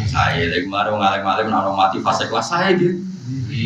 Saya 0.06 0.46
lagi 0.46 0.64
kemarin 0.64 0.96
ngalim-ngalim 0.96 1.46
naruh 1.50 1.74
mati 1.74 1.98
fase 2.00 2.30
kelas 2.30 2.48
saya 2.48 2.72
gitu. 2.78 3.02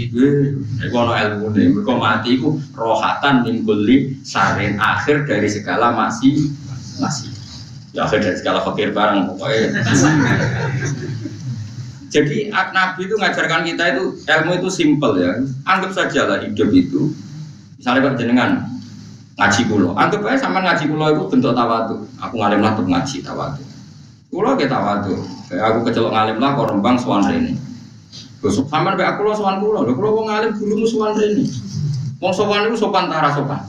Iku 0.08 0.94
ono 0.96 1.12
ilmu 1.12 1.52
nih, 1.52 1.66
mereka 1.76 1.92
mati 1.98 2.40
ku 2.40 2.56
rohatan 2.72 3.44
nimbuli 3.44 4.16
sarin 4.24 4.80
akhir 4.80 5.28
dari 5.28 5.50
segala 5.50 5.92
masih 5.92 6.48
masih. 6.96 7.28
Ya 7.92 8.08
akhir 8.08 8.24
dari 8.24 8.36
segala 8.40 8.64
fakir 8.64 8.96
barang 8.96 9.28
pokoknya. 9.34 9.82
Jadi 12.10 12.50
Nabi 12.50 13.00
itu 13.06 13.14
ngajarkan 13.20 13.62
kita 13.68 13.84
itu 13.94 14.04
ilmu 14.24 14.52
itu 14.62 14.68
simple 14.72 15.14
ya. 15.20 15.30
Anggap 15.68 15.92
saja 15.92 16.26
lah 16.26 16.38
hidup 16.42 16.70
itu. 16.72 17.12
Misalnya 17.76 18.12
jenengan 18.16 18.50
ngaji 19.40 19.62
kulo, 19.72 19.96
anggap 19.96 20.20
aja 20.28 20.48
sama 20.48 20.60
ngaji 20.60 20.84
kulo 20.88 21.04
itu 21.12 21.22
bentuk 21.32 21.52
tawadu. 21.56 21.96
Aku 22.20 22.34
ngalim 22.40 22.60
lah 22.60 22.76
ngaji 22.76 23.24
tawadu. 23.24 23.62
Kulo 24.30 24.56
kita 24.56 24.76
tawadu. 24.76 25.14
Aku 25.50 25.78
kecelok 25.82 26.12
ngalim 26.14 26.36
lah 26.38 26.54
kok 26.54 26.70
suan 27.02 27.26
ini 27.32 27.69
Sampean 28.48 28.96
be 28.96 29.04
aku 29.04 29.20
lo 29.28 29.36
sowan 29.36 29.60
kula. 29.60 29.84
Lho 29.84 29.92
kula 29.92 30.08
wong 30.16 30.26
alim 30.32 30.56
gurumu 30.56 30.88
sowan 30.88 31.12
rene. 31.12 31.44
Wong 32.24 32.32
sowan 32.32 32.72
iku 32.72 32.76
sopan 32.88 33.12
ta 33.12 33.36
sopan? 33.36 33.60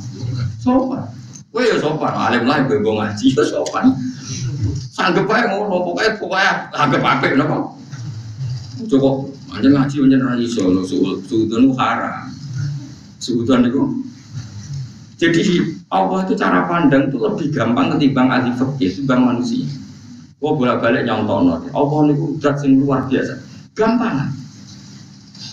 Sopan. 0.63 1.03
Kowe 1.51 1.59
ya 1.67 1.75
sopan, 1.83 2.15
alim 2.15 2.47
lah 2.47 2.63
ibu 2.63 2.79
ngaji 2.79 3.35
ya 3.35 3.43
sopan. 3.43 3.91
Sanggep 4.95 5.27
ae 5.27 5.43
ngono, 5.51 5.83
pokoke 5.83 6.15
pokoke 6.15 6.39
anggap 6.71 7.03
apik 7.03 7.35
napa. 7.35 7.75
Cukup 8.87 9.27
aja 9.51 9.67
ngaji 9.67 9.95
pancen 9.99 10.23
ra 10.23 10.33
iso 10.39 10.63
lho 10.71 10.87
suudon 11.27 11.75
haram. 11.75 12.31
Suudon 13.19 13.67
itu 13.67 13.83
jadi 15.21 15.41
Allah 15.93 16.25
itu 16.25 16.33
cara 16.33 16.65
pandang 16.65 17.13
itu 17.13 17.21
lebih 17.21 17.53
gampang 17.53 17.93
ketimbang 17.93 18.33
ahli 18.33 18.57
fikih, 18.57 18.89
ketimbang 18.89 19.21
manusia. 19.21 19.69
Oh 20.41 20.57
bolak-balik 20.57 21.05
nyontono. 21.05 21.61
Allah 21.75 21.99
itu 22.09 22.41
zat 22.41 22.57
sing 22.57 22.81
luar 22.81 23.05
biasa. 23.05 23.37
Gampang. 23.77 24.33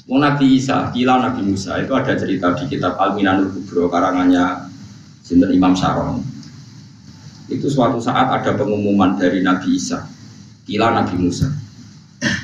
Mau 0.09 0.17
Nabi 0.17 0.57
Isa, 0.57 0.89
kila 0.89 1.21
Nabi 1.21 1.53
Musa 1.53 1.77
itu 1.85 1.93
ada 1.93 2.17
cerita 2.17 2.57
di 2.57 2.65
kitab 2.65 2.97
Al-Minanul 2.97 3.53
Kubro 3.53 3.93
karangannya 3.93 4.73
Sinten 5.21 5.53
Imam 5.53 5.77
Saron. 5.77 6.25
Itu 7.53 7.69
suatu 7.69 8.01
saat 8.01 8.33
ada 8.33 8.57
pengumuman 8.57 9.21
dari 9.21 9.45
Nabi 9.45 9.77
Isa, 9.77 10.09
kila 10.65 10.97
Nabi 10.97 11.13
Musa. 11.21 11.53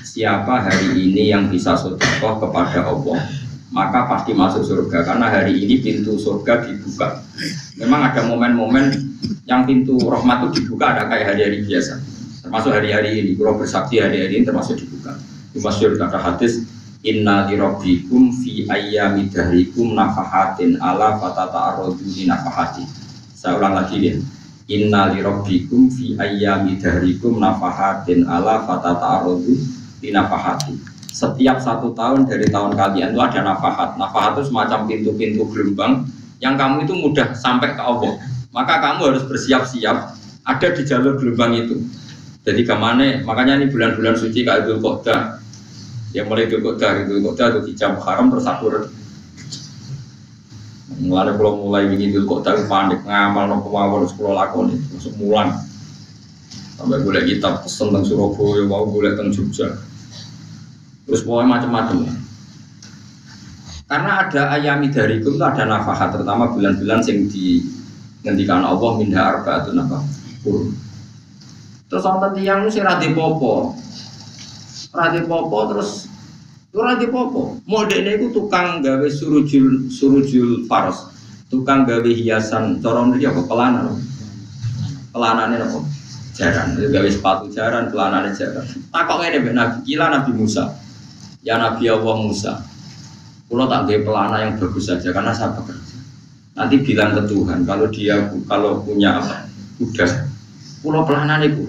Siapa 0.05 0.61
hari 0.61 1.09
ini 1.09 1.33
yang 1.33 1.49
bisa 1.49 1.73
sodokoh 1.73 2.37
kepada 2.45 2.85
Allah, 2.85 3.33
maka 3.73 4.13
pasti 4.13 4.37
masuk 4.37 4.61
surga 4.61 5.01
karena 5.01 5.33
hari 5.33 5.65
ini 5.65 5.81
pintu 5.81 6.21
surga 6.21 6.69
dibuka. 6.69 7.25
Memang 7.81 8.13
ada 8.13 8.29
momen-momen 8.29 8.93
yang 9.49 9.65
pintu 9.65 9.97
rahmat 10.05 10.53
itu 10.53 10.69
dibuka 10.69 10.93
ada 10.93 11.09
kayak 11.09 11.33
hari-hari 11.33 11.65
biasa. 11.65 11.97
Termasuk 12.45 12.77
hari-hari 12.77 13.25
ini, 13.25 13.41
kalau 13.41 13.57
bersaksi 13.57 14.05
hari-hari 14.05 14.37
ini 14.37 14.45
termasuk 14.45 14.77
dibuka. 14.77 15.17
Itu 15.57 15.65
masyur 15.65 15.97
kata 15.97 16.21
hadis 16.21 16.74
Inna 17.05 17.45
li 17.45 17.61
rabbikum 17.61 18.33
fi 18.33 18.65
ayyami 18.65 19.29
dahrikum 19.29 19.93
nafahatin 19.93 20.81
ala 20.81 21.21
fatata 21.21 21.77
arrodu 21.77 22.01
di 22.01 22.25
nafahati. 22.25 22.81
Saya 23.37 23.61
ulang 23.61 23.77
lagi 23.77 24.01
ya. 24.01 24.17
Inna 24.73 25.13
li 25.13 25.21
rabbikum 25.21 25.93
fi 25.93 26.17
ayyami 26.17 26.81
dahrikum 26.81 27.37
nafahatin 27.37 28.25
ala 28.25 28.65
fatata 28.65 29.21
arrodu 29.21 29.53
di 30.01 30.09
nafahati. 30.17 30.97
setiap 31.15 31.63
satu 31.63 31.95
tahun 31.95 32.27
dari 32.27 32.51
tahun 32.51 32.75
kalian 32.75 33.15
itu 33.15 33.21
ada 33.23 33.41
nafahat. 33.47 33.95
Nafahat 33.95 34.35
itu 34.35 34.51
semacam 34.51 34.91
pintu-pintu 34.91 35.47
gelombang 35.47 36.11
yang 36.43 36.59
kamu 36.59 36.89
itu 36.89 36.95
mudah 36.99 37.37
sampai 37.39 37.79
ke 37.79 37.83
Allah. 37.85 38.19
Maka 38.51 38.83
kamu 38.83 39.15
harus 39.15 39.23
bersiap-siap 39.31 39.97
ada 40.43 40.69
di 40.75 40.83
jalur 40.83 41.21
gelombang 41.21 41.55
itu. 41.55 41.87
Jadi 42.43 42.67
ke 42.67 42.75
mana? 42.75 43.23
Makanya 43.23 43.63
ini 43.63 43.71
bulan-bulan 43.71 44.19
suci 44.19 44.43
kayak 44.43 44.67
Idul 44.67 44.83
Qodah. 44.83 45.44
Ya 46.15 46.23
mulai 46.23 46.47
Idul 46.47 46.63
Qodah, 46.63 47.03
Idul 47.03 47.27
Qodah 47.27 47.59
itu 47.59 47.75
jam 47.75 47.99
haram 47.99 48.31
terus 48.31 48.47
aku 48.47 48.71
Mulai 51.03 51.35
kalau 51.35 51.67
mulai 51.67 51.91
bikin 51.91 52.15
Idul 52.15 52.31
Qodah 52.31 52.55
panik 52.71 53.03
ngamal 53.03 53.51
no 53.51 53.59
kemauan 53.67 54.07
sekolah 54.07 54.47
lakon 54.47 54.71
itu 54.71 54.87
masuk 54.95 55.15
mulan. 55.19 55.59
Sampai 56.79 57.03
boleh 57.03 57.27
kitab 57.27 57.67
pesen 57.67 57.91
tentang 57.91 58.07
Surabaya, 58.07 58.63
mau 58.63 58.87
boleh 58.87 59.19
tentang 59.19 59.35
Jogja. 59.35 59.75
Terus 61.07 61.27
pokoknya 61.27 61.51
macam-macam. 61.51 61.97
Karena 63.85 64.11
ada 64.27 64.43
ayami 64.55 64.89
dari 64.95 65.19
itu 65.19 65.35
ada 65.39 65.67
nafkah 65.67 66.15
terutama 66.15 66.51
bulan-bulan 66.51 67.05
yang 67.05 67.27
di 67.27 67.63
ngendikan 68.23 68.63
Allah 68.63 68.91
minha 68.97 69.21
arba 69.21 69.67
itu 69.67 69.71
nafkah. 69.75 70.03
Terus 71.91 72.03
wonten 72.07 72.31
tiyang 72.39 72.71
sing 72.71 72.87
ra 72.87 73.03
popo. 73.03 73.75
Ra 74.95 75.11
popo 75.27 75.59
terus 75.75 76.07
ora 76.71 76.95
popo. 77.03 77.59
Modene 77.67 78.15
iku 78.15 78.31
tukang 78.31 78.79
gawe 78.79 79.09
surujul 79.11 79.91
surujul 79.91 80.71
faros. 80.71 81.11
Tukang 81.51 81.83
gawe 81.83 82.07
hiasan 82.07 82.79
cara 82.79 83.03
mriki 83.03 83.27
apa 83.27 83.43
pelana. 83.43 83.91
Pelanane 85.11 85.59
apa? 85.59 85.79
Jaran, 86.35 86.75
gawe 86.75 87.09
sepatu 87.11 87.47
jaran, 87.51 87.91
pelanane 87.95 88.35
jaran. 88.35 88.67
Takok 88.91 89.23
ngene 89.23 89.39
mbek 89.39 89.55
Nabi, 89.55 89.77
kila 89.87 90.07
Nabi 90.11 90.31
Musa. 90.35 90.75
Ya 91.47 91.55
Nabi 91.61 91.87
Allah 91.87 92.17
Musa, 92.19 92.59
Pulau 93.45 93.69
tak 93.69 93.87
ada 93.87 93.95
pelana 94.01 94.37
yang 94.41 94.57
bagus 94.57 94.89
saja 94.89 95.13
karena 95.13 95.31
saya 95.31 95.53
bekerja. 95.55 95.97
Nanti 96.57 96.81
bilang 96.81 97.13
ke 97.15 97.23
Tuhan 97.29 97.63
kalau 97.69 97.87
dia 97.93 98.17
kalau 98.49 98.81
punya 98.83 99.21
apa 99.21 99.47
udah 99.79 100.11
pulau 100.81 101.03
pelana 101.05 101.39
itu. 101.45 101.69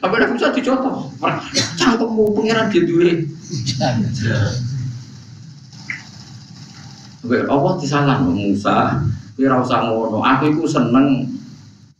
Tapi 0.00 0.12
ada 0.16 0.32
bisa 0.32 0.48
dicontoh. 0.48 1.12
Cangkemmu 1.76 2.32
pengiran 2.32 2.72
dia 2.72 2.82
dulu. 2.88 3.12
Allah 7.28 7.72
disalah 7.76 8.16
Musa, 8.24 9.04
kira 9.36 9.60
usah 9.60 9.92
ngono. 9.92 10.24
Aku 10.24 10.56
itu 10.56 10.64
seneng 10.64 11.28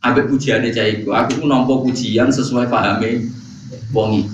ambek 0.01 0.33
pujiannya 0.33 0.73
cah 0.73 0.85
iku. 0.89 1.13
Aku 1.13 1.29
itu 1.37 1.45
nampa 1.45 1.77
pujian 1.77 2.33
sesuai 2.33 2.67
pahami 2.73 3.29
wong 3.93 4.25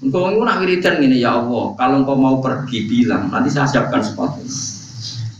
Engkau 0.00 0.32
itu 0.32 0.40
nak 0.40 0.64
wiridan 0.64 0.96
ini 1.04 1.20
ya 1.20 1.36
Allah. 1.36 1.76
Kalau 1.76 2.00
engkau 2.00 2.16
mau 2.16 2.40
pergi 2.40 2.88
bilang, 2.88 3.28
nanti 3.28 3.52
saya 3.52 3.68
siapkan 3.68 4.00
sepatu. 4.00 4.40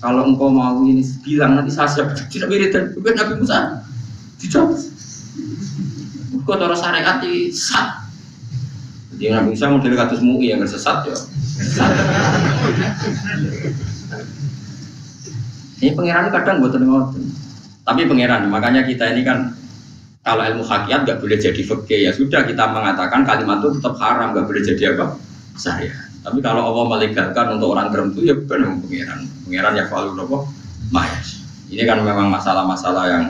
Kalau 0.04 0.28
engkau 0.28 0.52
mau 0.52 0.84
ini 0.84 1.00
bilang, 1.24 1.56
nanti 1.56 1.72
saya 1.72 1.88
siapkan. 1.88 2.28
Tidak 2.28 2.44
wiridan. 2.44 2.92
Bukan 2.92 3.16
Nabi 3.16 3.40
Musa. 3.40 3.80
Dicoba. 4.36 4.76
Engkau 6.40 6.56
taruh 6.56 6.78
syariat 6.78 7.20
di 7.20 7.52
sat. 7.52 8.00
Jadi 9.12 9.28
Nabi 9.28 9.52
Musa 9.52 9.68
model 9.68 9.92
katus 9.92 10.24
mui 10.24 10.48
yang 10.48 10.64
sesat 10.64 11.04
ya. 11.04 11.12
Ini 15.80 15.96
pangeran 15.96 16.28
kadang 16.32 16.60
buat 16.60 16.76
ngoten. 16.76 17.24
Tapi 17.84 18.04
pangeran, 18.04 18.52
makanya 18.52 18.84
kita 18.84 19.16
ini 19.16 19.24
kan 19.24 19.56
kalau 20.20 20.44
ilmu 20.44 20.64
hakikat 20.64 21.08
nggak 21.08 21.18
boleh 21.24 21.38
jadi 21.40 21.62
fakir 21.64 21.98
ya 22.04 22.12
sudah 22.12 22.44
kita 22.44 22.64
mengatakan 22.68 23.24
kalimat 23.24 23.64
itu 23.64 23.80
tetap 23.80 23.96
haram 23.96 24.36
nggak 24.36 24.44
boleh 24.44 24.62
jadi 24.62 24.92
apa 24.92 25.16
saya 25.56 25.96
tapi 26.20 26.44
kalau 26.44 26.60
Allah 26.68 26.84
melegalkan 26.92 27.56
untuk 27.56 27.72
orang 27.72 27.88
tertentu 27.88 28.20
ya 28.28 28.36
benar 28.36 28.76
pengiran 28.84 29.20
pengiran 29.48 29.72
ya 29.80 29.84
kalau 29.88 30.12
apa 30.12 30.38
mayas 30.92 31.40
ini 31.72 31.88
kan 31.88 32.04
memang 32.04 32.28
masalah-masalah 32.28 33.04
yang 33.08 33.24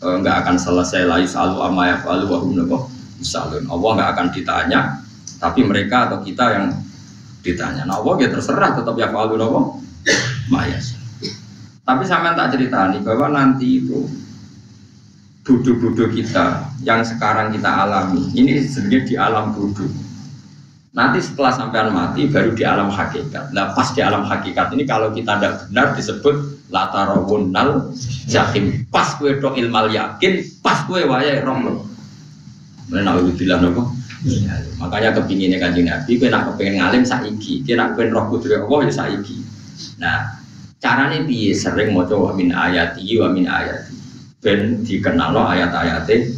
nggak 0.00 0.36
e, 0.36 0.40
akan 0.44 0.56
selesai 0.60 1.08
lagi 1.08 1.26
selalu 1.28 1.56
amma 1.64 1.82
ya 1.88 1.96
falu 2.04 2.28
wahum 2.28 2.52
misalnya 3.16 3.64
Allah 3.64 3.90
nggak 3.96 4.10
akan 4.12 4.26
ditanya 4.32 4.80
tapi 5.36 5.60
mereka 5.64 6.08
atau 6.08 6.20
kita 6.24 6.44
yang 6.52 6.66
ditanya. 7.44 7.86
Nah 7.86 8.02
Allah 8.02 8.14
ya 8.26 8.28
terserah 8.32 8.74
tetap 8.74 8.94
ya 8.98 9.08
falu 9.12 9.38
apa 9.38 9.60
mayas. 10.50 10.98
Tapi 11.86 12.02
sama 12.02 12.34
tak 12.34 12.58
cerita 12.58 12.90
nih 12.90 13.00
bahwa 13.06 13.30
nanti 13.30 13.78
itu 13.78 14.10
bodoh-bodoh 15.46 16.10
kita 16.10 16.74
yang 16.82 17.06
sekarang 17.06 17.54
kita 17.54 17.70
alami 17.70 18.26
ini 18.34 18.66
sebenarnya 18.66 19.00
di 19.06 19.14
alam 19.14 19.54
bodoh. 19.54 19.86
Nanti 20.96 21.22
setelah 21.22 21.52
sampean 21.54 21.92
mati 21.92 22.26
baru 22.26 22.56
di 22.56 22.64
alam 22.66 22.90
hakikat. 22.90 23.54
Nah 23.54 23.76
pas 23.76 23.92
di 23.94 24.00
alam 24.02 24.26
hakikat 24.26 24.74
ini 24.74 24.82
kalau 24.88 25.14
kita 25.14 25.38
tidak 25.38 25.68
benar 25.70 25.94
disebut 25.94 26.55
latarawunnal 26.70 27.94
jahim 28.26 28.86
pas 28.90 29.14
kue 29.18 29.38
do 29.38 29.54
ilmal 29.54 29.86
yakin 29.90 30.42
pas 30.62 30.82
kue 30.86 31.06
wayai 31.06 31.42
roh 31.42 31.82
Mana 32.86 33.18
bilang 33.34 33.66
nopo 33.66 33.90
makanya 34.78 35.14
kepinginnya 35.18 35.58
kanjeng 35.58 35.90
nabi 35.90 36.18
kue 36.18 36.30
nak 36.30 36.54
kepengen 36.54 36.82
ngalim 36.82 37.02
saiki. 37.02 37.66
Kue 37.66 37.74
nak 37.74 37.98
roh 37.98 38.24
kudri 38.30 38.54
Allah 38.54 38.78
ya 38.86 38.92
saiki. 38.94 39.36
Nah 39.98 40.38
caranya 40.78 41.22
biye 41.26 41.50
sering 41.50 41.94
mau 41.94 42.06
coba 42.06 42.34
min 42.38 42.54
ayati 42.54 43.18
wa 43.18 43.30
min 43.30 43.50
ayati. 43.50 43.94
Ben 44.38 44.86
dikenal 44.86 45.34
lo 45.34 45.42
ayat-ayatnya 45.50 46.30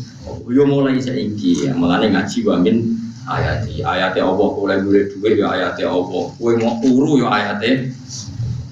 yo 0.48 0.64
mulai 0.64 0.96
saiki. 0.96 1.68
Ya 1.68 1.76
melane 1.76 2.16
ngaji 2.16 2.38
wamin 2.48 2.96
ayati. 3.28 3.84
Ayatnya 3.84 4.24
Allah 4.24 4.48
boleh 4.48 4.76
boleh 4.80 5.04
duit 5.12 5.36
ya 5.36 5.52
ayatnya 5.52 5.92
Allah. 5.92 6.24
Kue 6.36 6.56
mau 6.56 6.80
turu 6.80 7.20
ya 7.20 7.28
ayatnya 7.28 7.92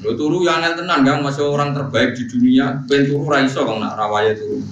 lo 0.06 0.14
turu 0.14 0.46
yang 0.46 0.62
angel 0.62 0.86
tenan 0.86 1.02
kan 1.02 1.18
masih 1.18 1.42
orang 1.50 1.74
terbaik 1.74 2.14
di 2.14 2.30
dunia. 2.30 2.78
Ben 2.86 3.10
turu 3.10 3.26
raiso 3.26 3.66
kang 3.66 3.82
nak 3.82 3.98
rawaya 3.98 4.38
turu. 4.38 4.62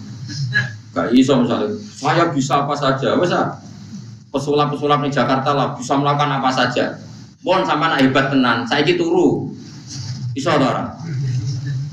Gak 0.95 1.11
iso 1.11 1.43
misalnya. 1.43 1.75
Saya 1.75 2.31
bisa 2.31 2.63
apa 2.63 2.75
saja 2.79 3.19
wes 3.19 3.35
ah. 3.35 3.59
pesulap-pesulap 4.31 5.03
di 5.07 5.11
Jakarta 5.11 5.51
lah 5.55 5.75
bisa 5.75 5.99
melakukan 5.99 6.39
apa 6.39 6.51
saja. 6.55 7.03
Bon 7.43 7.67
sama 7.67 7.91
anak 7.91 8.07
hebat 8.07 8.31
tenan. 8.31 8.63
Saya 8.71 8.87
turu. 8.95 9.51
Iso 10.39 10.55
orang 10.55 10.95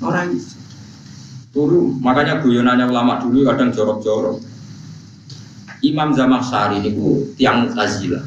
orang 0.05 0.37
iso. 0.37 0.61
Turu, 1.51 1.99
makanya 1.99 2.39
guyonannya 2.39 2.87
ulama 2.87 3.19
dulu 3.19 3.43
kadang 3.43 3.75
jorok-jorok. 3.75 4.39
Imam 5.83 6.13
Zamakhsyari 6.15 6.79
bu 6.93 7.35
tiang 7.35 7.67
Mu'tazilah. 7.67 8.23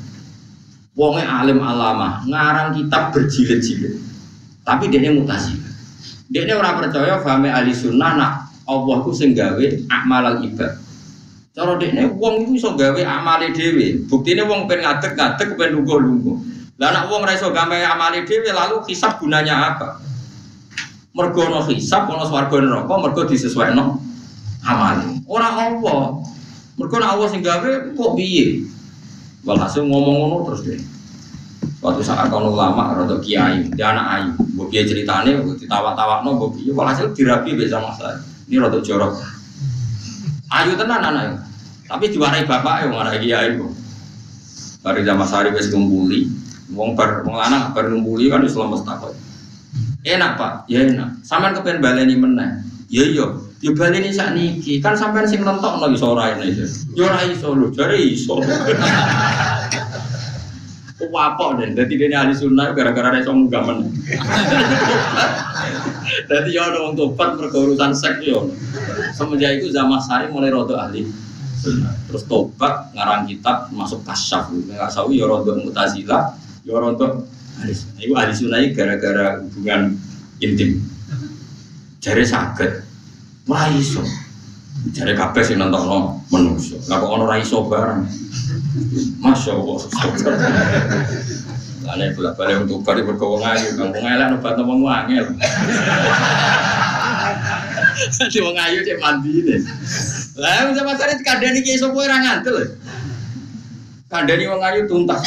Wonge 0.94 1.24
alim 1.24 1.58
alama, 1.58 2.20
ngarang 2.28 2.76
kitab 2.76 3.16
berjilid-jilid. 3.16 4.13
Tapi 4.64 4.88
dia 4.88 5.12
Mu'tazilah. 5.12 5.72
Dia 6.32 6.56
orang 6.56 6.80
percaya 6.80 7.20
fahmi 7.20 7.52
ahli 7.52 7.76
sunnah 7.76 8.16
nak 8.16 8.32
Allah 8.64 8.96
ku 9.04 9.12
sing 9.12 9.36
gawe 9.36 9.66
al 9.92 10.36
ibad. 10.40 10.72
Cara 11.54 11.78
dekne 11.78 12.10
wong 12.16 12.48
iku 12.48 12.52
iso 12.56 12.70
gawe 12.74 13.00
amale 13.04 13.52
dhewe. 13.52 14.08
Buktine 14.08 14.42
wong 14.48 14.66
pengen 14.66 14.88
ngadeg-ngadeg 14.88 15.54
pengen 15.54 15.84
lungguh-lungguh. 15.84 16.36
Lah 16.80 16.90
nak 16.90 17.12
wong 17.12 17.22
ora 17.22 17.36
gawe 17.36 17.76
amale 17.92 18.24
dhewe 18.24 18.50
lalu 18.50 18.82
hisab 18.88 19.20
gunanya 19.20 19.76
apa? 19.76 20.00
mergo 21.14 21.46
ana 21.46 21.62
hisab 21.70 22.10
ana 22.10 22.26
swarga 22.26 22.58
neraka 22.58 22.94
mergo 22.98 23.22
disesuaikno 23.22 24.02
amale 24.66 25.22
ora 25.30 25.48
Allah 25.54 26.18
mergo 26.74 26.94
nek 26.98 27.10
Allah 27.14 27.26
sing 27.30 27.40
gawe 27.40 27.94
kok 27.94 28.10
piye 28.18 28.66
walhasil 29.46 29.86
ngomong 29.86 30.14
ngono 30.26 30.36
terus 30.50 30.60
deh 30.66 30.80
Suatu 31.80 32.00
saat 32.00 32.32
kalau 32.32 32.56
ulama 32.56 32.96
atau 32.96 33.20
kiai, 33.20 33.68
dia 33.76 33.92
anak 33.92 34.06
ayu, 34.16 34.30
gue 34.40 34.66
kiai 34.72 34.88
ceritanya, 34.88 35.36
gue 35.36 35.56
ditawa-tawa 35.60 36.24
no, 36.24 36.40
gue 36.40 36.50
kiai, 36.60 36.72
walhasil 36.72 37.12
dirapi 37.12 37.56
beza 37.56 37.76
masalah. 37.80 38.20
Ini 38.48 38.60
rada 38.60 38.80
jorok. 38.80 39.20
Ayu 40.48 40.76
tenan 40.78 41.02
anak 41.02 41.44
tapi 41.84 42.08
diwarai 42.08 42.48
bapak 42.48 42.84
ya, 42.84 42.86
mana 42.88 43.12
kiai 43.20 43.60
kok. 43.60 43.72
Dari 44.84 45.00
zaman 45.04 45.26
sehari 45.28 45.50
wes 45.52 45.68
kumpuli, 45.72 46.28
wong 46.72 46.96
per 46.96 47.24
wong 47.24 47.36
lanang 47.36 47.72
per 47.76 47.88
kan 47.88 48.42
Islam 48.44 48.72
mustakot. 48.72 49.12
Enak 50.04 50.36
pak, 50.36 50.52
ya 50.68 50.84
enak. 50.84 51.24
Sampai 51.24 51.56
kepengen 51.56 51.80
baleni 51.80 52.16
meneh. 52.20 52.60
Ya 52.92 53.04
iya, 53.08 53.24
ya 53.64 53.72
baleni 53.72 54.12
sak 54.12 54.36
niki. 54.36 54.80
Kan 54.84 54.92
sampean 54.92 55.24
sing 55.24 55.40
nentok 55.40 55.80
lagi 55.80 55.96
iso 55.96 56.12
ora 56.12 56.36
ini. 56.36 56.52
Ya 56.92 57.08
ora 57.08 57.24
iso 57.24 57.56
lho, 57.56 57.72
jare 57.72 57.96
iso. 57.96 58.36
Wapok 61.14 61.62
deh, 61.62 61.70
jadi 61.78 61.94
dia 61.94 62.26
ahli 62.26 62.34
sunnah 62.34 62.74
gara-gara 62.74 63.14
dia 63.14 63.22
sombong 63.22 63.46
gak 63.46 63.62
meneh. 63.70 63.86
Jadi 66.26 66.50
ya 66.58 66.66
ada 66.66 66.82
orang 66.82 66.98
tobat 66.98 67.38
urusan 67.38 67.94
seks 67.94 68.18
ya. 68.26 68.42
Semenjak 69.14 69.62
itu 69.62 69.70
zaman 69.70 70.02
sari 70.02 70.26
mulai 70.26 70.50
rodo 70.50 70.74
ahli 70.74 71.06
Terus 72.10 72.26
tobat 72.26 72.90
ngarang 72.98 73.30
kitab 73.30 73.70
masuk 73.70 74.02
kasyaf. 74.02 74.50
Sawi 74.90 75.22
ya 75.22 75.30
rodo 75.30 75.54
mutazila, 75.54 76.34
ya 76.66 76.74
rodo 76.74 77.30
Ibu 78.02 78.12
ahli 78.18 78.34
sunnah 78.34 78.66
gara-gara 78.74 79.38
hubungan 79.38 79.94
intim. 80.42 80.82
Jari 82.02 82.26
sakit, 82.26 82.70
wah 83.46 83.70
iso. 83.70 84.02
Jari 84.92 85.16
kabeh 85.16 85.56
nonton 85.56 86.20
menungso. 86.28 86.76
Lah 86.92 87.00
kok 87.00 87.24
ra 87.24 87.36
iso. 87.40 87.64
Masya 89.22 89.52
Allah. 89.56 89.78
Lainnya 91.84 92.16
bolak 92.16 92.34
balik 92.40 92.64
untuk 92.64 92.80
bari 92.80 93.04
berkawang 93.04 93.44
ayu, 93.44 93.76
kampung 93.76 94.08
elek 94.08 94.32
nubat 94.32 94.56
ngomong 94.56 94.80
wangil. 94.88 95.24
Jadi 98.16 98.38
wong 98.40 98.56
ayu 98.56 98.80
cek 98.80 98.98
mandi 99.04 99.44
deh. 99.44 99.60
Lah 100.40 100.72
bisa 100.72 100.80
pasar 100.80 101.12
itu 101.12 101.20
kadang 101.20 101.52
ini 101.52 101.60
kiai 101.60 101.76
sopo 101.76 102.00
orang 102.00 102.24
ngantel. 102.24 102.80
Kadang 104.08 104.36
ini 104.40 104.48
wong 104.48 104.64
ayu 104.64 104.88
tuntas. 104.88 105.20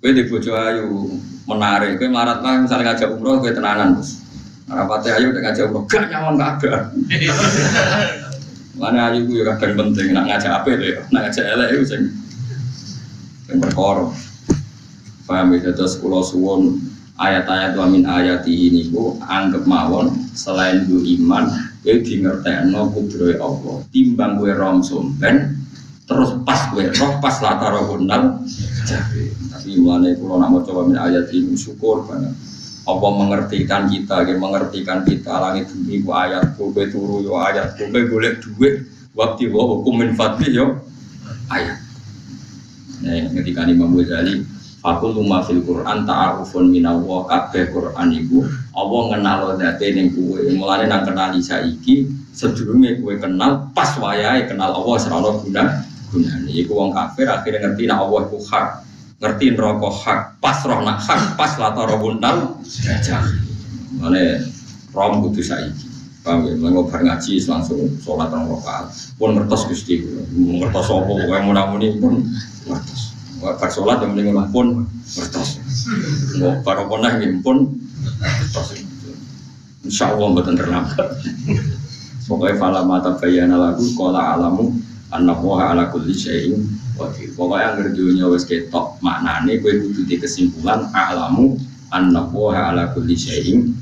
Gue 0.00 0.14
di 0.14 0.30
bojo 0.30 0.54
ayu 0.54 0.86
menarik, 1.50 1.98
gue 1.98 2.06
marat 2.06 2.40
lah 2.46 2.62
misalnya 2.62 2.94
ngajak 2.94 3.10
umroh 3.10 3.42
gue 3.42 3.50
tenanan 3.50 3.98
bos. 3.98 4.19
Rapatnya 4.70 5.18
ayu 5.18 5.34
udah 5.34 5.42
ngajak 5.42 5.66
umroh, 5.66 5.82
gak 5.90 6.06
nyaman 6.14 6.38
gak 6.38 6.50
ada. 6.62 6.94
Mana 8.78 9.10
ayu 9.10 9.26
gue 9.26 9.42
kadang 9.42 9.74
penting, 9.90 10.14
nak 10.14 10.30
ngajak 10.30 10.62
apa 10.62 10.70
deh, 10.78 11.02
nak 11.10 11.20
ngajak 11.26 11.44
elek 11.58 11.68
itu 11.74 11.84
sing 11.90 12.02
yang 13.50 13.58
berkoro. 13.58 14.14
Paham 15.26 15.58
ya, 15.58 15.74
terus 15.74 15.98
kalau 15.98 16.22
suwon 16.22 16.78
ayat-ayat 17.18 17.74
wa 17.74 17.86
min 17.90 18.06
ayati 18.06 18.70
ini 18.70 18.94
ku 18.94 19.18
anggap 19.26 19.66
mawon 19.66 20.14
selain 20.38 20.86
du 20.86 21.02
iman 21.18 21.50
ya 21.82 21.98
di 21.98 22.22
ngertekno 22.22 22.94
kudroy 22.94 23.34
Allah. 23.42 23.82
Timbang 23.90 24.38
gue 24.38 24.54
rom 24.54 24.86
sumpen 24.86 25.60
terus 26.10 26.34
pas 26.42 26.70
gue 26.74 26.90
roh 26.90 27.22
pas 27.22 27.38
latar 27.38 27.70
hundal 27.86 28.42
tapi 29.54 29.78
mulai 29.78 30.18
kalau 30.18 30.42
nak 30.42 30.50
mau 30.50 30.58
coba 30.66 30.82
min 30.82 30.98
ayat 30.98 31.30
ini 31.30 31.54
syukur 31.54 32.02
banget 32.02 32.34
Allah 32.90 33.10
mengertikan 33.14 33.86
kita, 33.86 34.26
dia 34.26 34.34
mengertikan 34.34 35.06
kita 35.06 35.30
langit 35.38 35.70
bumi 35.70 36.02
ku 36.02 36.10
ayat 36.10 36.58
ku 36.58 36.74
turu 36.74 37.22
yo 37.22 37.38
ayat 37.38 37.78
ku 37.78 37.86
boleh 37.86 38.42
duit 38.42 38.74
waktu 39.14 39.46
wa 39.50 39.62
hukum 39.70 40.02
min 40.02 40.18
yo 40.50 40.82
ayat. 41.46 41.78
Nah, 43.00 43.32
ketika 43.32 43.64
Imam 43.64 43.96
Ghazali 43.96 44.44
Fakul 44.80 45.12
luma 45.12 45.44
fil 45.44 45.60
Quran 45.60 46.08
ta'arufun 46.08 46.72
minallah 46.72 47.28
kabeh 47.28 47.68
Quran 47.68 48.16
iku 48.16 48.48
Allah 48.72 49.00
ngenal 49.12 49.60
date 49.60 49.92
ning 49.92 50.08
kowe. 50.16 50.40
Mulane 50.40 50.88
nang 50.88 51.04
kenali 51.04 51.44
saiki 51.44 52.08
sedurunge 52.32 53.04
kowe 53.04 53.12
kenal 53.20 53.68
pas 53.76 54.00
wayahe 54.00 54.48
kenal 54.48 54.72
Allah 54.72 54.96
serana 54.96 55.36
guna 55.36 55.84
gunane. 56.08 56.48
Iku 56.48 56.72
wong 56.72 56.96
kafir 56.96 57.28
akhirnya 57.28 57.68
ngerti 57.68 57.92
nek 57.92 58.00
Allah 58.00 58.20
iku 58.24 58.40
hak. 58.40 58.66
Ngerti 59.20 59.52
neraka 59.52 59.90
hak, 59.92 60.20
pas 60.40 60.56
roh 60.64 60.80
nak 60.80 61.04
hak, 61.04 61.36
pas 61.36 61.52
latar 61.60 61.92
bunal 62.00 62.56
gajah. 62.64 63.20
Mulane 64.00 64.48
rom 64.96 65.28
kudu 65.28 65.44
saiki. 65.44 65.92
Paham 66.20 66.44
ya, 66.44 66.52
mau 66.56 66.84
bar 66.84 67.00
ngaji 67.00 67.40
langsung 67.48 67.80
sholat 68.00 68.32
rong 68.32 68.48
rakaat. 68.48 68.92
Pun 69.20 69.36
ngertos 69.36 69.68
Gusti. 69.68 70.04
Ngertos 70.36 70.88
apa 70.88 71.04
pokoke 71.04 71.36
munamuni 71.44 72.00
pun 72.00 72.24
ngertos. 72.64 73.12
Bar 73.40 73.68
sholat 73.68 74.04
yang 74.04 74.16
mending 74.16 74.36
pun 74.52 74.88
ngertos. 74.88 75.60
Mau 76.40 76.60
bar 76.64 76.80
apa 76.80 76.94
nah 77.00 77.12
pun 77.44 77.56
ngertos. 78.20 78.68
Insya 79.84 80.12
Allah 80.12 80.28
betul 80.32 80.56
terlambat. 80.60 81.08
Pokoknya 82.28 82.56
fala 82.56 82.80
mata 82.84 83.16
bayana 83.20 83.56
lagu 83.56 83.84
kola 83.96 84.36
alamu 84.36 84.76
anak 85.10 85.42
wah 85.42 85.74
ala 85.74 85.90
kulli 85.90 86.14
syai'in 86.14 86.62
qadir. 87.00 87.32
Pokoknya 87.32 87.80
yang 87.80 87.96
dunia 87.96 88.26
wis 88.28 88.44
ketok 88.44 89.00
maknane 89.00 89.56
kowe 89.64 89.72
kudu 89.72 90.04
di 90.04 90.20
kesimpulan 90.20 90.92
alamu 90.92 91.56
anak 91.88 92.28
wah 92.36 92.68
ala 92.68 92.92
kulli 92.92 93.16
syai'in 93.16 93.72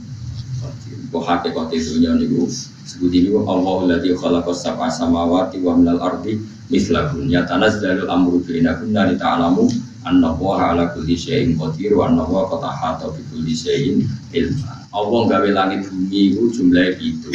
qadir. 0.62 0.98
Kok 1.10 1.24
hakikat 1.26 1.74
dunia 1.74 2.14
niku 2.14 2.46
sebut 2.86 3.10
ini 3.10 3.34
Allah 3.34 3.76
ladzi 3.90 4.14
khalaqa 4.14 4.54
sab'a 4.54 4.86
samawati 4.86 5.58
wa 5.60 5.74
minal 5.74 5.98
ardi 5.98 6.38
mislahun 6.70 7.26
ya 7.26 7.42
tanazzalul 7.44 8.06
amru 8.06 8.38
bainakunna 8.46 9.10
li 9.10 9.16
ta'lamu 9.18 9.66
anna 10.06 10.32
wa 10.38 10.56
ala 10.56 10.94
kulli 10.94 11.18
syai'in 11.18 11.58
qadir 11.58 11.98
wa 11.98 12.08
anna 12.08 12.24
wa 12.24 12.46
qad 12.48 12.62
ahata 12.62 13.12
bi 13.12 13.20
kulli 13.34 13.52
syai'in 13.52 14.06
ilma. 14.32 14.78
Allah 14.88 15.20
gawe 15.28 15.48
langit 15.52 15.84
bumi 15.92 16.32
itu 16.32 16.48
jumlahnya 16.48 16.96
gitu. 16.96 17.28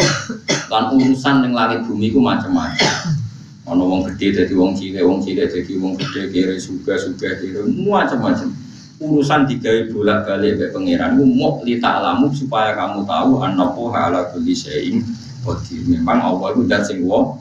Lan 0.73 0.97
urusan 0.97 1.45
yang 1.45 1.53
langit 1.53 1.85
bumi 1.85 2.09
itu 2.09 2.17
macam-macam. 2.17 3.21
Ono 3.63 3.87
wong 3.87 4.01
gede 4.11 4.43
jadi 4.43 4.53
wong 4.59 4.75
cilik, 4.75 5.07
wong 5.07 5.23
cilik 5.23 5.47
jadi 5.47 5.73
wong 5.79 5.95
gede, 5.95 6.27
kiri 6.35 6.59
suga 6.59 6.99
suga 6.99 7.39
kiri 7.39 7.63
macam-macam. 7.63 8.51
Urusan 8.99 9.47
digawe 9.47 9.87
bolak 9.91 10.27
balik 10.27 10.59
ke 10.59 10.65
pangeran, 10.75 11.15
mau 11.15 11.63
lita 11.63 11.99
alamu 11.99 12.27
supaya 12.35 12.75
kamu 12.75 13.07
tahu 13.07 13.39
anak 13.39 13.71
poha 13.71 14.11
ala 14.11 14.21
kulli 14.35 14.51
syai'in 14.51 14.99
qadir. 15.47 15.79
Memang 15.87 16.19
Allah 16.19 16.55
itu 16.55 16.61
dan 16.67 16.83
sing 16.83 17.07
wong 17.07 17.39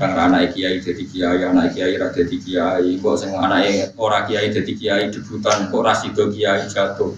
kadang 0.00 0.32
anak 0.32 0.56
kiai 0.56 0.80
jadi 0.80 1.04
kiai, 1.04 1.40
anak 1.44 1.76
kiai 1.76 2.00
ra 2.00 2.08
jadi 2.08 2.36
kiai, 2.40 2.96
kok 3.00 3.16
sing 3.20 3.36
anak 3.36 3.92
ora 4.00 4.24
kiai 4.24 4.48
jadi 4.48 4.72
kiai 4.72 5.04
debutan, 5.12 5.68
kok 5.68 5.82
ra 5.84 5.92
sido 5.92 6.32
kiai 6.32 6.64
jatuh. 6.72 7.12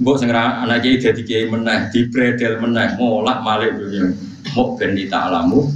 Mbok 0.00 0.16
sing 0.16 0.32
anak 0.32 0.80
kiai 0.80 0.96
jadi 0.96 1.22
kiai 1.24 1.44
meneh, 1.48 1.92
dibredel 1.92 2.56
meneh, 2.56 2.96
molak 2.96 3.44
malik 3.44 3.76
dunia. 3.76 4.16
Mau 4.56 4.76
ben 4.80 4.96
alamu 5.12 5.68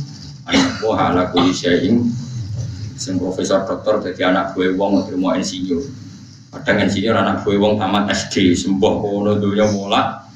buah 0.81 1.13
ala 1.13 1.23
kuli 1.31 1.53
syai'in 1.55 2.07
sing 3.01 3.17
profesor 3.17 3.65
doktor 3.65 4.05
jadi 4.05 4.35
anak 4.35 4.53
gue 4.53 4.77
wong 4.77 5.05
terima 5.09 5.39
insinyur 5.39 5.85
kadang 6.51 6.85
insinyur 6.85 7.17
anak 7.17 7.47
gue 7.47 7.57
wong 7.57 7.79
tamat 7.79 8.11
SD 8.11 8.59
sembuh 8.59 8.95
kono 8.99 9.39
dunia 9.39 9.71
molak. 9.71 10.27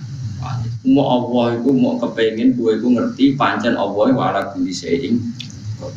Mau 0.84 1.00
Allah 1.00 1.56
itu 1.56 1.72
mau 1.72 1.96
kepengen 1.96 2.60
gue 2.60 2.76
itu 2.76 2.86
ngerti 2.92 3.24
pancen 3.40 3.72
Allah 3.72 4.12
wa 4.12 4.24
ala 4.28 4.52
kuli 4.52 4.68
syai'in 4.68 5.16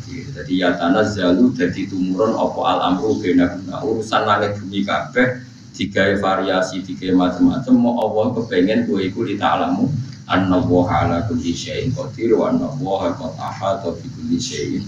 jadi 0.08 0.52
ya 0.52 0.70
tanah 0.76 1.06
zalu 1.06 1.52
jadi 1.54 1.88
tumurun 1.88 2.36
apa 2.36 2.60
al 2.60 2.78
amru 2.92 3.16
bena 3.20 3.60
urusan 3.80 4.22
langit 4.26 4.60
bumi 4.60 4.84
kabeh 4.84 5.44
tiga 5.72 6.18
variasi 6.18 6.82
tiga 6.82 7.14
macam-macam 7.14 7.74
mau 7.78 7.94
Allah 8.02 8.26
kepengen 8.36 8.90
gue 8.90 9.08
itu 9.08 9.24
di 9.24 9.38
ta'alamu 9.38 9.88
anna 10.28 10.60
woha 10.60 11.08
ala 11.08 11.24
kulli 11.24 11.56
syai'in 11.56 11.90
qadir 11.96 12.36
wa 12.36 12.52
anna 12.52 12.68
woha 12.78 13.12
qad 13.16 13.32
ahata 13.40 13.96
bi 13.96 14.06
kulli 14.12 14.38
syai'in 14.38 14.84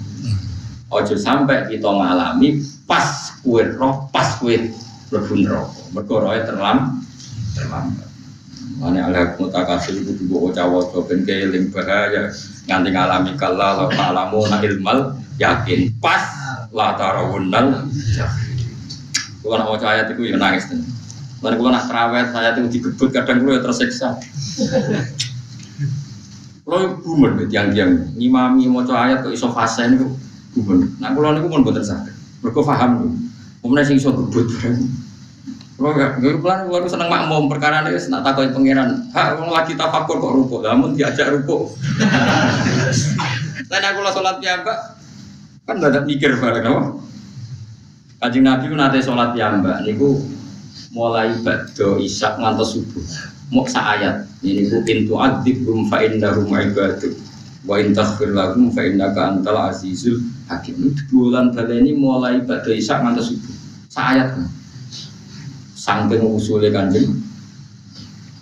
Ojo 0.90 1.14
sampai 1.14 1.70
kita 1.70 1.86
ngalami 1.86 2.66
pas 2.82 3.30
kue 3.46 3.62
roh, 3.78 4.10
pas 4.10 4.34
kue 4.42 4.74
mlebu 5.06 5.34
neraka. 5.38 5.80
Mergo 5.94 6.16
roe 6.18 6.38
terlam 6.42 7.06
terlambat. 7.54 8.10
Mane 8.82 8.98
ala 8.98 9.38
mutakasir 9.38 9.94
itu 10.02 10.18
juga 10.18 10.50
waca-waca 10.50 10.98
ben 11.06 11.22
keling 11.22 11.70
bahaya 11.70 12.34
nganti 12.66 12.90
ngalami 12.90 13.30
kala 13.38 13.76
la 13.76 13.86
ta'lamu 13.86 14.40
na 14.50 14.58
ilmal 14.66 14.98
yakin 15.38 15.94
pas 16.02 16.26
la 16.74 16.98
tarawunnal 16.98 17.86
Kalau 19.40 19.56
nak 19.56 19.68
waca 19.72 19.86
ayat 19.94 20.10
itu 20.10 20.26
ya 20.26 20.36
nangis. 20.36 20.68
Lalu 21.40 21.56
kalau 21.56 21.70
nak 21.72 21.84
terawet 21.88 22.28
ayat 22.36 22.54
itu 22.60 22.68
digebut 22.80 23.08
kadang 23.16 23.40
kalau 23.40 23.56
ya 23.56 23.60
tersiksa. 23.64 24.20
Kalau 26.68 27.00
bumen 27.00 27.48
yang 27.48 27.72
yang 27.72 28.12
ngimami 28.14 28.68
mau 28.68 28.84
ayat 28.84 29.24
kok 29.24 29.32
iso 29.32 29.48
fase 29.50 29.88
itu 29.88 30.06
bumen. 30.52 30.92
Nah 31.00 31.16
kalau 31.16 31.32
niku 31.32 31.48
pun 31.48 31.64
bener 31.64 31.80
sakit. 31.80 32.14
Mereka 32.44 32.60
paham 32.60 32.90
tuh. 33.00 33.12
Kemudian 33.64 33.84
sing 33.88 33.96
iso 33.96 34.12
gebut. 34.12 34.48
Kalau 35.80 35.96
gak, 35.96 36.20
gue 36.20 36.36
pelan 36.44 36.68
gue 36.68 36.92
seneng 36.92 37.08
makmum 37.08 37.48
perkara 37.48 37.80
ini 37.88 37.96
nak 38.12 38.20
takoi 38.20 38.52
pangeran. 38.52 39.08
Hak 39.16 39.40
kalau 39.40 39.48
lagi 39.48 39.72
tafakur 39.72 40.20
kok 40.20 40.34
ruko, 40.36 40.60
namun 40.60 40.92
diajak 40.92 41.32
ruko. 41.32 41.72
Dan 43.64 43.80
aku 43.88 43.98
lah 44.04 44.12
sholat 44.12 44.36
piyambak, 44.44 44.76
kan 45.64 45.80
gak 45.80 45.96
ada 45.96 46.04
mikir 46.04 46.36
bareng 46.36 46.68
apa. 46.68 46.82
Kajing 48.20 48.44
Nabi 48.44 48.68
pun 48.68 48.76
nanti 48.76 49.00
sholat 49.00 49.32
piyambak, 49.32 49.80
niku 49.88 50.20
mulai 50.90 51.30
bado 51.46 52.02
isak 52.02 52.38
ngantos 52.38 52.74
subuh. 52.74 53.06
Mau 53.50 53.66
ayat. 53.66 54.26
Ini 54.40 54.70
ku 54.70 54.78
pintu 54.86 55.18
adib 55.20 55.66
rum 55.66 55.90
fa 55.90 56.00
innahum 56.02 56.50
ibadu 56.50 57.12
wa 57.68 57.76
in 57.76 57.92
taghfir 57.92 58.32
lahum 58.32 58.72
fa 58.72 58.86
innaka 58.86 59.34
antal 59.34 59.70
azizul 59.70 60.18
hakim. 60.50 60.94
Bulan 61.10 61.54
baleni 61.54 61.94
mulai 61.94 62.42
bado 62.42 62.70
isak 62.74 63.02
ngantos 63.02 63.30
subuh. 63.30 63.54
Ayat. 63.94 64.34
Saking 65.78 66.26
usule 66.26 66.74
kanjeng. 66.74 67.22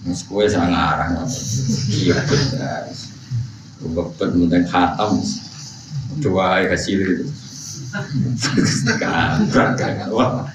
Mas 0.08 0.24
kowe 0.24 0.40
sang 0.48 0.72
arang 0.72 1.20
iya 1.92 2.16
benar 2.24 2.88
Bebet 3.78 4.30
mending 4.34 4.66
khatam. 4.66 5.20
Doa 6.18 6.64
hasil 6.64 6.98
itu. 6.98 7.26
Wah 10.16 10.48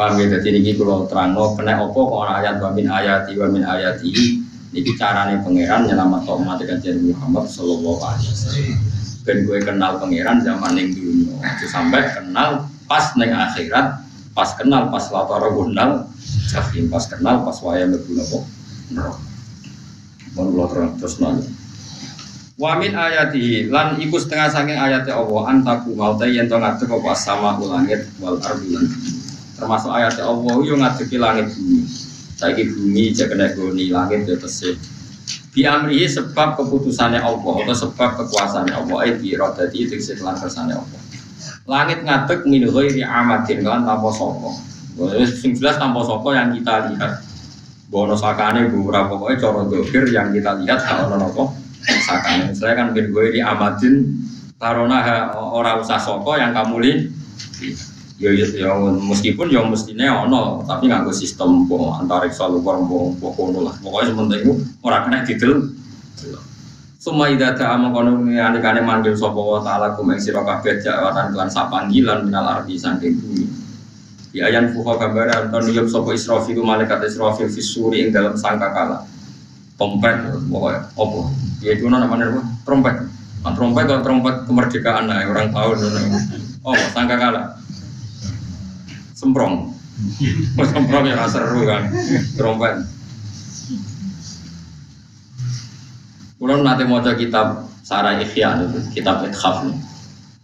Paham 0.00 0.16
ya, 0.16 0.32
jadi 0.32 0.64
ini 0.64 0.80
kalau 0.80 1.04
terang, 1.04 1.36
no, 1.36 1.52
kena 1.60 1.76
opo 1.76 2.08
kalau 2.08 2.32
ayat 2.32 2.56
wa 2.56 2.72
min 2.72 2.88
ayati 2.88 3.36
wa 3.36 3.52
min 3.52 3.60
ayati 3.60 4.08
ini 4.72 4.90
caranya 4.96 5.44
pangeran 5.44 5.84
nyelamat 5.92 6.24
umat 6.24 6.56
kajian 6.64 7.04
Muhammad 7.04 7.44
Sallallahu 7.52 8.00
Alaihi 8.00 8.32
Wasallam. 8.32 8.80
Ben 9.28 9.44
gue 9.44 9.60
kenal 9.60 10.00
pangeran 10.00 10.40
zaman 10.40 10.72
yang 10.80 10.88
itu 10.96 11.66
sampai 11.68 12.16
kenal 12.16 12.64
pas 12.88 13.12
neng 13.20 13.28
akhirat, 13.28 14.00
pas 14.32 14.48
kenal 14.56 14.88
pas 14.88 15.04
latar 15.12 15.44
gundal, 15.52 16.08
jahim 16.48 16.88
pas 16.88 17.04
kenal 17.04 17.44
pas 17.44 17.60
wayang 17.60 17.92
lebu 17.92 18.16
nopo 18.16 18.48
neraka. 18.96 19.20
Mau 20.32 20.64
terus 20.64 20.96
terus 20.96 21.14
nanti. 21.20 21.44
Wa 22.56 22.80
min 22.80 22.96
ayatihi 22.96 23.68
lan 23.68 24.00
iku 24.00 24.16
setengah 24.16 24.48
saking 24.48 24.80
ayatnya 24.80 25.12
Allah 25.12 25.52
antaku 25.52 25.92
mau 25.92 26.16
ta 26.16 26.24
yen 26.24 26.48
to 26.48 26.56
ngadeg 26.56 26.88
apa 26.88 27.12
sama 27.12 27.60
langit 27.60 28.08
wal 28.16 28.40
ardi 28.40 28.72
lan 28.72 28.88
termasuk 29.60 29.92
ayatnya 29.92 30.24
Allah 30.24 30.54
yo 30.64 30.74
ngadegi 30.80 31.16
langit 31.20 31.52
bumi. 31.52 31.84
Saiki 32.40 32.72
bumi 32.72 33.12
jek 33.12 33.28
kena 33.28 33.52
goni 33.52 33.92
langit 33.92 34.24
yo 34.24 34.40
tesih. 34.40 34.74
Bi 35.50 35.66
sebab 36.06 36.56
keputusannya 36.56 37.20
Allah 37.20 37.54
atau 37.66 37.76
sebab 37.76 38.10
kekuasaannya 38.22 38.74
Allah 38.74 38.96
ai 39.02 39.18
bi 39.18 39.34
iradati 39.34 39.84
tegese 39.86 40.16
kelan 40.16 40.38
kersane 40.40 40.72
Allah. 40.72 41.00
Langit 41.68 42.06
ngadeg 42.06 42.46
min 42.48 42.64
ghairi 42.70 43.02
amadin 43.04 43.60
kan 43.60 43.84
tanpa 43.84 44.08
sapa. 44.14 44.50
Sing 45.26 45.52
jelas 45.58 45.76
tanpa 45.76 46.00
sapa 46.06 46.28
yang 46.32 46.54
kita 46.56 46.94
lihat. 46.94 47.12
Bono 47.90 48.14
sakane 48.14 48.70
beberapa 48.70 49.18
pokoknya 49.18 49.42
cara 49.42 49.60
dokir 49.66 50.06
yang 50.14 50.30
kita 50.30 50.54
lihat 50.62 50.78
kalau 50.86 51.18
nopo 51.18 51.50
sakane. 51.82 52.54
Misalnya 52.54 52.74
kan 52.78 52.86
bin 52.94 53.10
di 53.10 53.42
amadin 53.42 53.94
tarona 54.60 55.32
orang 55.34 55.82
usah 55.82 55.98
soko 55.98 56.38
yang 56.38 56.54
kamu 56.54 56.76
li. 56.78 56.92
Ya, 58.20 58.28
ya, 58.36 58.44
ya 58.52 58.76
meskipun 59.00 59.48
ya 59.48 59.64
mestinya 59.64 60.28
ono, 60.28 60.60
tapi 60.68 60.92
nggak 60.92 61.08
sistem 61.16 61.64
boh 61.64 61.96
antariksa 61.96 62.52
luar 62.52 62.84
boh 62.84 63.16
boh 63.16 63.32
kono 63.32 63.64
lah. 63.64 63.72
Pokoknya 63.80 64.12
sementing 64.12 64.40
itu 64.44 64.52
orang 64.84 65.08
kena 65.08 65.24
didel. 65.24 65.72
Semua 67.00 67.32
ida 67.32 67.56
ta 67.56 67.72
amang 67.72 67.96
ini 68.28 68.36
anikane 68.36 68.84
manggil 68.84 69.16
sapa 69.16 69.40
wa 69.40 69.64
taala 69.64 69.96
kum 69.96 70.12
ing 70.12 70.20
sira 70.20 70.44
kabeh 70.44 70.84
jawatan 70.84 71.32
kelan 71.32 71.48
sapanggilan 71.48 72.28
minal 72.28 72.44
ardi 72.44 72.76
saking 72.76 73.16
bumi. 73.24 73.48
Ya 74.36 74.52
ayan 74.52 74.76
fuha 74.76 75.00
gambar 75.00 75.48
anton 75.48 75.72
yuk 75.72 75.88
sapa 75.88 76.12
Israfil 76.12 76.60
malaikat 76.60 77.00
Israfil 77.08 77.48
fisuri 77.48 78.04
ing 78.04 78.12
dalam 78.12 78.36
sangkakala. 78.36 79.00
Tompet 79.80 80.28
pokoknya 80.52 80.92
opo 80.92 81.32
ya 81.64 81.72
itu 81.72 81.88
namanya 81.88 82.36
apa? 82.36 82.44
Trompet. 82.68 82.96
Nah, 83.40 83.52
trompet 83.56 83.88
kalau 83.88 84.04
trompet 84.04 84.36
kemerdekaan 84.44 85.08
lah 85.08 85.24
orang 85.24 85.48
tahu. 85.56 85.72
Oh, 86.68 86.76
sangka 86.92 87.16
kalah. 87.16 87.56
Semprong. 89.20 89.68
Semprong 90.56 91.04
ya 91.04 91.28
seru 91.28 91.68
kan. 91.68 91.92
Trompet. 92.40 92.88
Kulo 96.40 96.64
nanti 96.64 96.88
mau 96.88 97.04
kitab 97.04 97.68
Sarah 97.84 98.16
Ikhya 98.16 98.64
itu, 98.64 98.80
kitab 98.96 99.20
Ithaf 99.28 99.68
nih. 99.68 99.76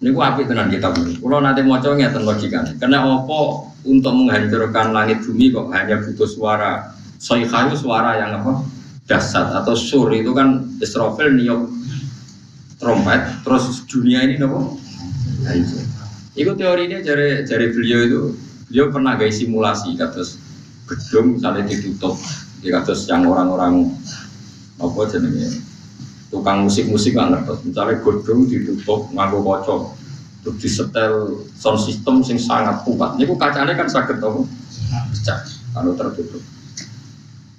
Ini 0.04 0.12
gua 0.12 0.36
api 0.36 0.44
tenan 0.44 0.68
kitab 0.68 0.92
ini. 1.00 1.16
Kulo 1.16 1.40
nanti 1.40 1.64
mau 1.64 1.80
coba 1.80 1.96
ngeten 1.96 2.28
logikanya. 2.28 2.76
Karena 2.76 3.00
opo 3.16 3.72
untuk 3.88 4.12
menghancurkan 4.12 4.92
langit 4.92 5.24
bumi 5.24 5.48
kok 5.56 5.72
hanya 5.72 5.96
butuh 6.04 6.28
suara. 6.28 6.92
Soikhayu 7.16 7.72
suara 7.72 8.20
yang 8.20 8.44
apa? 8.44 8.60
dasar 9.06 9.54
atau 9.62 9.78
sur 9.78 10.10
itu 10.10 10.34
kan 10.34 10.66
Israfil 10.82 11.38
niup 11.38 11.70
trompet 12.82 13.22
terus 13.46 13.86
dunia 13.86 14.26
ini 14.26 14.34
hancur. 15.46 15.82
Itu 16.36 16.52
teorinya 16.58 17.00
dari 17.00 17.46
dari 17.46 17.66
beliau 17.70 18.00
itu 18.02 18.22
beliau 18.66 18.90
pernah 18.90 19.14
gaya 19.14 19.32
simulasi 19.32 19.94
kados 19.94 20.38
gedung 20.86 21.38
misalnya 21.38 21.66
ditutup 21.66 22.14
di 22.62 22.68
kados 22.70 23.06
yang 23.06 23.26
orang-orang 23.26 23.90
apa 24.78 25.00
jenenge 25.10 25.62
tukang 26.30 26.66
musik-musik 26.66 27.14
nggak 27.14 27.46
ngerti 27.46 27.70
misalnya 27.70 27.94
gedung 28.02 28.40
ditutup 28.50 29.00
nganggo 29.14 29.40
kocok 29.42 29.82
terus 30.42 30.56
disetel 30.62 31.14
sound 31.58 31.78
system 31.82 32.22
sing 32.22 32.38
sangat 32.38 32.82
kuat 32.86 33.18
ini 33.18 33.26
kacanya 33.34 33.74
kan 33.74 33.88
sakit 33.90 34.18
apa 34.18 34.40
pecah 35.10 35.40
kalau 35.74 35.92
tertutup 35.94 36.42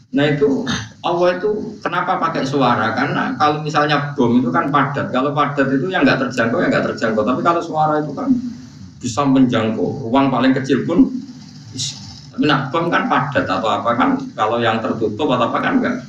Nah 0.08 0.24
itu 0.24 0.64
Allah 1.04 1.36
itu 1.36 1.78
kenapa 1.84 2.16
pakai 2.16 2.48
suara? 2.48 2.96
Karena 2.96 3.36
kalau 3.36 3.60
misalnya 3.60 4.16
bom 4.16 4.40
itu 4.40 4.48
kan 4.48 4.72
padat. 4.72 5.12
Kalau 5.12 5.36
padat 5.36 5.68
itu 5.68 5.92
yang 5.92 6.08
nggak 6.08 6.26
terjangkau 6.28 6.64
ya 6.64 6.72
nggak 6.72 6.86
terjangkau. 6.94 7.28
Tapi 7.28 7.42
kalau 7.44 7.60
suara 7.60 8.00
itu 8.00 8.16
kan 8.16 8.32
bisa 8.98 9.22
menjangkau. 9.26 10.10
Ruang 10.10 10.34
paling 10.34 10.54
kecil 10.58 10.86
pun 10.86 11.10
bisa. 11.72 11.98
Tapi 12.38 12.46
bom 12.70 12.86
kan 12.94 13.10
padat 13.10 13.50
atau 13.50 13.66
apa 13.66 13.98
kan? 13.98 14.10
Kalau 14.38 14.62
yang 14.62 14.78
tertutup 14.78 15.26
atau 15.26 15.50
apa 15.50 15.58
kan 15.58 15.82
enggak. 15.82 16.06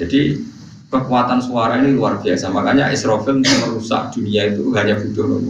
Jadi 0.00 0.40
kekuatan 0.88 1.44
suara 1.44 1.76
ini 1.84 1.92
luar 1.92 2.24
biasa. 2.24 2.48
Makanya 2.48 2.88
Israfil 2.88 3.44
merusak 3.44 4.16
dunia 4.16 4.48
itu 4.48 4.72
hanya 4.72 4.96
butuh 4.96 5.44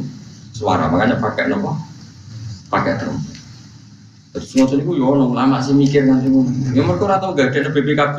suara. 0.50 0.90
Makanya 0.90 1.22
pakai 1.22 1.54
nopo, 1.54 1.78
pakai 2.66 2.98
trompet. 2.98 3.38
Terus 4.34 4.50
ngotot 4.58 4.78
itu 4.82 4.92
ya 4.98 5.06
ono 5.06 5.30
lama 5.30 5.62
sih 5.62 5.72
mikir 5.72 6.04
nanti 6.04 6.26
ngono. 6.26 6.50
Ya 6.74 6.82
mereka 6.82 7.06
ora 7.06 7.16
tau 7.22 7.32
gak 7.38 7.54
ada 7.54 7.70
BPKB. 7.70 8.16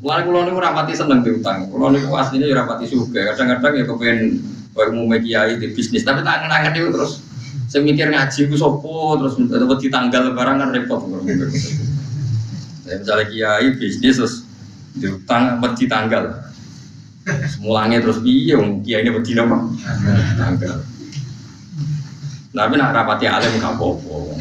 Mulai 0.00 0.22
kulo 0.24 0.38
niku 0.46 0.58
rapati 0.62 0.94
seneng 0.94 1.26
diutang. 1.26 1.66
Kulo 1.66 1.90
niku 1.90 2.14
aslinya 2.14 2.46
ya 2.46 2.62
rapati 2.62 2.86
suka. 2.86 3.34
Kadang-kadang 3.34 3.72
ya 3.74 3.84
kepengen 3.84 4.18
koyo 4.80 4.96
mau 4.96 5.12
kiai 5.12 5.60
di 5.60 5.76
bisnis 5.76 6.00
tapi 6.00 6.24
tangan-tangan 6.24 6.72
itu 6.72 6.88
terus 6.88 7.20
saya 7.68 7.84
mikir 7.84 8.08
ngaji 8.08 8.40
ku 8.48 8.56
sopo 8.56 9.20
terus 9.20 9.36
dapat 9.36 9.78
di 9.84 9.88
tanggal 9.92 10.32
lebaran 10.32 10.56
kan 10.56 10.72
repot 10.72 11.04
saya 12.88 12.96
misalnya 12.96 13.26
kiai 13.28 13.68
bisnis 13.76 14.16
terus 14.16 14.34
diutang 14.96 15.60
di 15.76 15.84
tanggal 15.84 16.48
mulangnya 17.60 18.00
terus 18.00 18.24
piye 18.24 18.56
kiai 18.80 19.04
ini 19.04 19.12
beti 19.12 19.36
nama 19.36 19.68
tanggal 20.40 20.80
tapi 22.50 22.74
nak 22.74 22.90
rapati 22.90 23.30
alim 23.30 23.62
gak 23.62 23.78
apa-apa. 23.78 24.34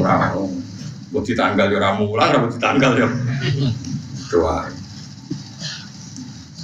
Ora 0.00 0.32
Buat 1.10 1.26
ditanggal 1.26 1.74
ya 1.74 1.76
ora 1.82 1.90
mulang, 1.98 2.30
ora 2.30 2.48
ditanggal 2.48 2.92
ya. 2.94 3.08
Doa. 4.30 4.70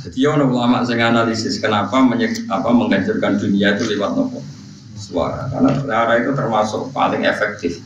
Jadi 0.07 0.23
ya 0.23 0.39
ulama 0.39 0.87
sing 0.87 1.03
analisis 1.03 1.59
kenapa 1.59 1.99
menyek, 1.99 2.47
apa 2.47 2.71
menghancurkan 2.71 3.43
dunia 3.43 3.75
itu 3.75 3.91
lewat 3.91 4.15
nopo 4.15 4.39
suara. 4.95 5.51
Karena 5.51 5.71
suara 5.83 6.13
itu 6.23 6.31
termasuk 6.31 6.95
paling 6.95 7.27
efektif, 7.27 7.83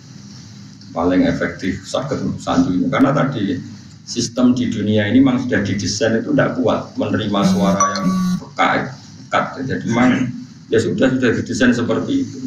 paling 0.92 1.24
efektif 1.24 1.80
sakit 1.88 2.20
urusan. 2.20 2.92
Karena 2.92 3.16
tadi 3.16 3.56
sistem 4.04 4.52
di 4.52 4.68
dunia 4.68 5.08
ini 5.08 5.24
memang 5.24 5.48
sudah 5.48 5.64
didesain 5.64 6.20
itu 6.20 6.36
tidak 6.36 6.60
kuat 6.60 6.92
menerima 7.00 7.40
suara 7.48 7.84
yang 7.96 8.08
pekat. 8.36 9.64
Jadi 9.64 9.84
memang 9.88 10.28
ya 10.70 10.78
sudah 10.78 11.10
sudah 11.10 11.30
didesain 11.34 11.74
seperti 11.74 12.24
itu 12.24 12.38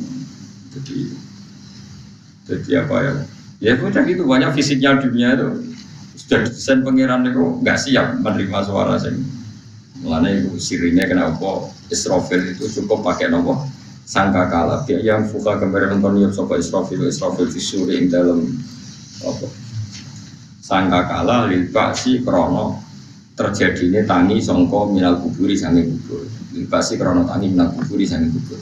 jadi 0.74 0.98
jadi 2.48 2.72
apa 2.88 2.96
ya 3.04 3.14
ya 3.60 3.72
udah 3.84 4.04
gitu 4.08 4.24
banyak 4.24 4.50
fisiknya 4.56 4.96
dunia 5.00 5.36
itu 5.36 5.48
sudah 6.24 6.48
desain 6.48 6.80
pangeran 6.88 7.28
itu 7.28 7.60
nggak 7.62 7.78
siap 7.78 8.16
menerima 8.24 8.60
suara 8.64 8.96
sing 8.96 9.20
Mulanya 10.04 10.36
itu 10.36 10.60
sirinya 10.60 11.08
kenapa 11.08 11.72
Israfil 11.88 12.52
itu 12.52 12.68
cukup 12.68 13.08
pakai 13.08 13.32
nopo 13.32 13.64
sangka 14.04 14.52
kalah. 14.52 14.84
Dia 14.84 15.00
yang 15.00 15.24
fuka 15.32 15.56
gambar 15.56 15.96
Antonio 15.96 16.28
sopo 16.28 16.60
Israfil 16.60 17.08
Israfil 17.08 17.48
visuri 17.48 18.12
dalam 18.12 18.44
apa? 19.24 19.48
Sangka 20.60 21.08
kalah 21.08 21.48
lipat 21.48 21.96
si 21.96 22.20
krono 22.20 22.84
terjadinya 23.34 24.04
tani 24.04 24.44
songko 24.44 24.92
minal 24.92 25.24
kuburi 25.24 25.56
sange 25.56 25.88
kubur. 25.88 26.28
Si 26.84 26.94
krono 27.00 27.24
tani 27.24 27.56
minal 27.56 27.72
kuburi 27.72 28.04
sange 28.04 28.28
kubur. 28.28 28.60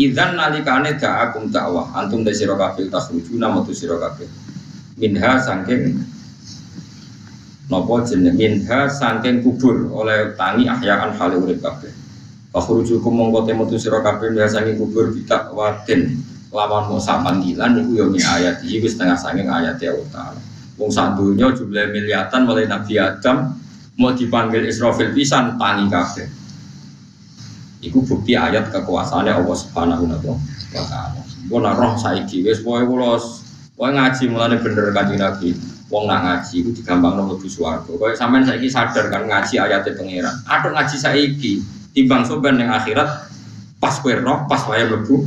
Idan 0.00 0.40
nalikane 0.40 0.96
da'akum 0.96 1.52
dakwah 1.52 1.92
antum 1.92 2.24
kabeh 2.24 2.88
takhrujuna 2.88 3.52
metu 3.52 3.76
sira 3.76 4.00
kabeh. 4.00 4.24
Minha 4.96 5.36
saking 5.36 6.00
napa 7.70 8.02
jeneng 8.02 8.34
minha 8.34 8.90
saking 8.90 9.46
kubur 9.46 9.94
oleh 9.94 10.34
tangi 10.34 10.66
ahyaan 10.66 11.14
hale 11.14 11.38
urip 11.38 11.62
kabeh. 11.62 11.94
Fakhrujukum 12.50 13.14
mongko 13.14 13.46
te 13.46 13.54
metu 13.54 13.78
sira 13.78 14.02
kabeh 14.02 14.34
saking 14.50 14.74
kubur 14.74 15.14
bidak 15.14 15.54
wadin 15.54 16.18
lawan 16.50 16.90
mau 16.90 16.98
panggilan 16.98 17.78
iku 17.78 17.90
yo 17.94 18.04
min 18.10 18.26
ayat 18.26 18.58
iki 18.66 18.82
wis 18.82 18.98
setengah 18.98 19.14
saking 19.14 19.46
ayat 19.46 19.78
ya 19.78 19.94
Allah. 19.94 20.34
Wong 20.74 20.90
sak 20.90 21.14
donya 21.14 21.54
jumlah 21.54 21.94
miliatan 21.94 22.42
mulai 22.42 22.66
Nabi 22.66 22.98
Adam 22.98 23.54
mau 23.94 24.10
dipanggil 24.10 24.66
Israfil 24.66 25.14
pisan 25.14 25.54
tangi 25.54 25.86
kabeh. 25.86 26.26
Iku 27.86 28.02
bukti 28.02 28.34
ayat 28.34 28.74
kekuasaannya 28.74 29.30
Allah 29.30 29.56
Subhanahu 29.56 30.10
wa 30.10 30.18
taala. 30.90 31.22
Gua 31.46 31.70
roh 31.70 31.94
saiki 31.94 32.42
wis 32.42 32.66
pokoke 32.66 32.90
kula 33.78 33.88
ngaji 33.94 34.24
mulane 34.26 34.58
bener 34.58 34.90
kanjeng 34.90 35.22
Nabi. 35.22 35.54
Wong 35.90 36.06
nak 36.06 36.22
ngaji 36.22 36.54
iku 36.62 36.70
digampangno 36.70 37.26
mlebu 37.26 37.50
swarga. 37.50 37.90
Kowe 37.90 38.14
sampean 38.14 38.46
saiki 38.46 38.70
sadar 38.70 39.10
kan 39.10 39.26
ngaji 39.26 39.58
ayatnya 39.58 39.90
pangeran. 39.98 40.34
Aduh 40.46 40.70
ngaji 40.70 40.96
saiki 40.96 41.52
timbang 41.90 42.22
soban 42.22 42.62
yang 42.62 42.70
akhirat 42.70 43.26
pas 43.82 43.98
kowe 43.98 44.14
roh 44.14 44.46
pas 44.46 44.62
wae 44.70 44.86
mlebu 44.86 45.26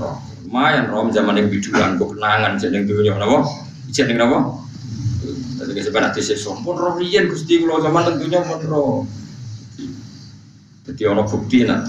roh. 0.00 0.16
Lumayan 0.48 0.88
roh 0.88 1.04
zaman 1.12 1.36
yang 1.36 1.52
biduan 1.52 2.00
kok 2.00 2.16
kenangan 2.16 2.56
jeneng 2.56 2.88
dunya 2.88 3.12
napa? 3.12 3.44
Jeneng 3.92 4.16
napa? 4.24 4.38
Jadi 5.60 5.80
sebenarnya 5.84 6.16
disiksa 6.16 6.56
pun 6.64 6.80
roh 6.80 6.96
riyen 6.96 7.28
Gusti 7.28 7.60
kula 7.60 7.84
zaman 7.84 8.08
tentunya 8.08 8.40
pun 8.40 8.60
roh. 8.64 8.92
Jadi 10.88 11.02
ono 11.04 11.28
bukti 11.28 11.68
nak. 11.68 11.86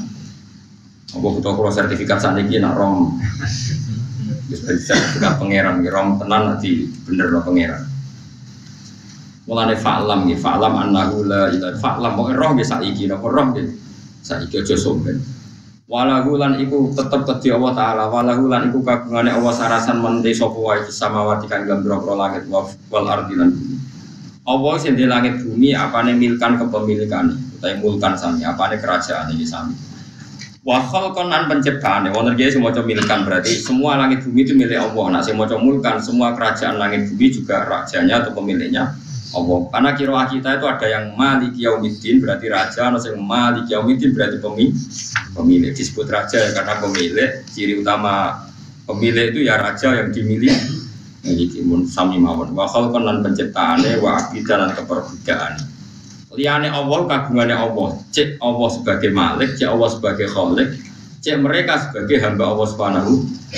Apa 1.12 1.28
butuh 1.28 1.52
kalau 1.56 1.72
sertifikat 1.72 2.24
saat 2.24 2.40
ini 2.40 2.60
nak 2.60 2.76
rom. 2.76 3.20
Bisa 4.52 4.76
sertifikat 4.80 5.40
pangeran, 5.40 5.84
rom 5.88 6.20
tenan 6.20 6.56
nanti 6.56 6.92
bener 7.08 7.32
lo 7.32 7.40
pangeran. 7.44 7.91
Mulane 9.50 9.74
fa'lam 9.74 10.30
nggih, 10.30 10.38
fa'lam 10.38 10.74
annahu 10.78 11.26
la 11.26 11.50
ilaha 11.50 11.74
fa'lam 11.82 12.14
kok 12.14 12.30
roh 12.38 12.50
nggih 12.54 12.68
saiki 12.68 13.10
napa 13.10 13.26
roh 13.26 13.46
nggih. 13.50 13.66
Saiki 14.22 14.62
aja 14.62 14.78
sombong. 14.78 15.18
Walahu 15.92 16.40
lan 16.40 16.56
iku 16.62 16.94
tetep 16.96 17.28
kedhi 17.28 17.52
Allah 17.52 17.76
taala, 17.76 18.04
walahu 18.08 18.48
lan 18.48 18.72
iku 18.72 18.80
kagungane 18.80 19.28
Allah 19.28 19.52
sarasan 19.52 20.00
menti 20.00 20.32
sapa 20.32 20.56
wae 20.56 20.88
samawati 20.88 21.52
kang 21.52 21.68
dalam 21.68 21.84
boro 21.84 22.16
langit 22.16 22.48
wal 22.48 23.06
ardi 23.12 23.36
lan 23.36 23.52
bumi. 23.52 23.76
Allah 24.48 24.74
sing 24.80 24.96
di 24.96 25.04
langit 25.04 25.44
bumi 25.44 25.76
apane 25.76 26.16
milkan 26.16 26.56
kepemilikan, 26.56 27.36
utawa 27.60 27.76
mulkan 27.84 28.16
sami, 28.16 28.48
apane 28.48 28.80
kerajaan 28.80 29.36
iki 29.36 29.44
sami. 29.44 29.76
Wa 30.64 30.80
khalqan 30.80 31.28
lan 31.28 31.52
penciptaan, 31.52 32.08
wonten 32.16 32.40
iki 32.40 32.56
semua 32.56 32.72
milkan 32.72 33.28
berarti 33.28 33.60
semua 33.60 34.00
langit 34.00 34.24
bumi 34.24 34.48
itu 34.48 34.56
milik 34.56 34.80
Allah. 34.80 35.20
Nah, 35.20 35.22
sing 35.26 35.36
maca 35.36 35.60
mulkan 35.60 36.00
semua 36.00 36.32
kerajaan 36.40 36.80
langit 36.80 37.12
bumi 37.12 37.36
juga 37.36 37.68
rajanya 37.68 38.24
atau 38.24 38.32
pemiliknya 38.32 38.96
Allah. 39.32 39.60
Karena 39.72 39.90
kiroah 39.96 40.28
kita 40.28 40.50
itu 40.60 40.66
ada 40.68 40.88
yang 40.88 41.06
Malik 41.16 41.56
Yaumiddin 41.56 42.20
berarti 42.20 42.48
raja, 42.52 42.92
ada 42.92 43.00
yang 43.00 43.24
Malik 43.24 43.66
Yaumiddin 43.72 44.12
berarti 44.12 44.38
pemilik. 44.44 44.76
Pemilik 45.32 45.72
disebut 45.72 46.08
raja 46.12 46.38
ya 46.38 46.50
karena 46.52 46.74
pemilik. 46.84 47.32
Ciri 47.48 47.80
utama 47.80 48.44
pemilik 48.84 49.32
itu 49.32 49.48
ya 49.48 49.56
raja 49.56 49.96
yang 49.96 50.12
dimiliki. 50.12 50.84
Miliki 51.22 51.62
mun 51.64 51.88
sami 51.88 52.20
mawon. 52.20 52.52
Wa 52.52 52.68
khalqan 52.68 53.08
lan 53.08 53.24
penciptaane 53.24 54.02
wa 54.04 54.20
abidan 54.20 54.68
lan 54.68 54.72
keperbudakan. 54.76 55.72
Liane 56.36 56.68
Allah 56.72 57.00
kagungane 57.08 57.56
Allah. 57.56 58.00
Cek 58.12 58.40
Allah 58.40 58.70
sebagai 58.72 59.12
Malik, 59.12 59.60
cek 59.60 59.68
Allah 59.68 59.90
sebagai 59.92 60.28
Khalik, 60.32 60.70
cek 61.22 61.38
mereka 61.44 61.78
sebagai 61.88 62.18
hamba 62.24 62.56
Allah 62.56 62.68
Subhanahu 62.72 63.12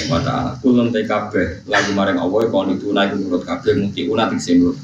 wa 0.09 0.19
taala. 0.21 0.51
Kulun 0.59 0.89
TKB 0.89 1.65
lagu 1.69 1.91
maring 1.93 2.17
Allah 2.17 2.49
kon 2.49 2.73
itu 2.73 2.89
naik 2.89 3.15
menurut 3.15 3.45
kabeh 3.45 3.77
mungkin 3.77 4.03
unatik 4.09 4.41
sing 4.41 4.59
menurut 4.61 4.77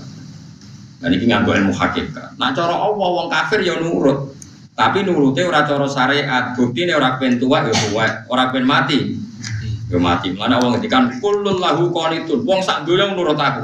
Nah 1.00 1.08
ini 1.08 1.26
nganggo 1.32 1.56
ilmu 1.56 1.72
hakikat. 1.72 2.36
Nah 2.36 2.52
cara 2.52 2.76
Allah 2.76 3.08
wong 3.08 3.28
kafir 3.32 3.64
ya 3.64 3.80
nurut. 3.80 4.36
Tapi 4.76 5.04
nurutnya 5.08 5.48
ora 5.48 5.64
cara 5.64 5.88
syariat. 5.88 6.56
Buktine 6.56 6.92
ora 6.96 7.16
pengen 7.16 7.40
tua 7.40 7.64
ya 7.64 7.72
tua, 7.72 8.06
ora 8.28 8.52
pengen 8.52 8.68
mati. 8.68 9.16
Ya 9.88 9.98
mati. 10.00 10.36
Mana 10.36 10.60
wong 10.60 10.76
ngendikan 10.76 11.20
kullun 11.24 11.60
lahu 11.60 11.92
qanitun. 11.96 12.44
Wong 12.44 12.60
sak 12.60 12.84
donya 12.84 13.16
nurut 13.16 13.40
aku. 13.40 13.64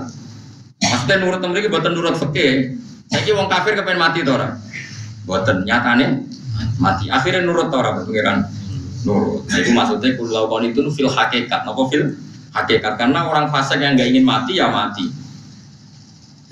Maksudnya 0.80 1.16
nurut 1.24 1.40
mriki 1.44 1.68
boten 1.68 1.92
nurut 1.92 2.16
fikih. 2.16 2.80
Saiki 3.12 3.36
wong 3.36 3.52
kafir 3.52 3.76
kepen 3.76 4.00
mati 4.00 4.24
to 4.24 4.32
ora? 4.32 4.56
Boten 5.28 5.68
nyatane 5.68 6.24
mati. 6.80 7.12
Akhirnya 7.12 7.44
nurut 7.44 7.68
to 7.68 7.76
ora 7.76 8.00
pengiran 8.00 8.48
nurut. 9.04 9.44
Nah 9.52 9.58
itu 9.60 9.72
maksudnya 9.76 10.16
kullu 10.16 10.32
lahu 10.32 10.48
qanitun 10.56 10.88
fil 10.88 11.12
hakikat. 11.12 11.68
Napa 11.68 11.84
fil 11.92 12.16
hakikat? 12.56 12.96
Karena 12.96 13.28
orang 13.28 13.52
fasik 13.52 13.84
yang 13.84 14.00
nggak 14.00 14.08
ingin 14.08 14.24
mati 14.24 14.56
ya 14.56 14.72
mati. 14.72 15.25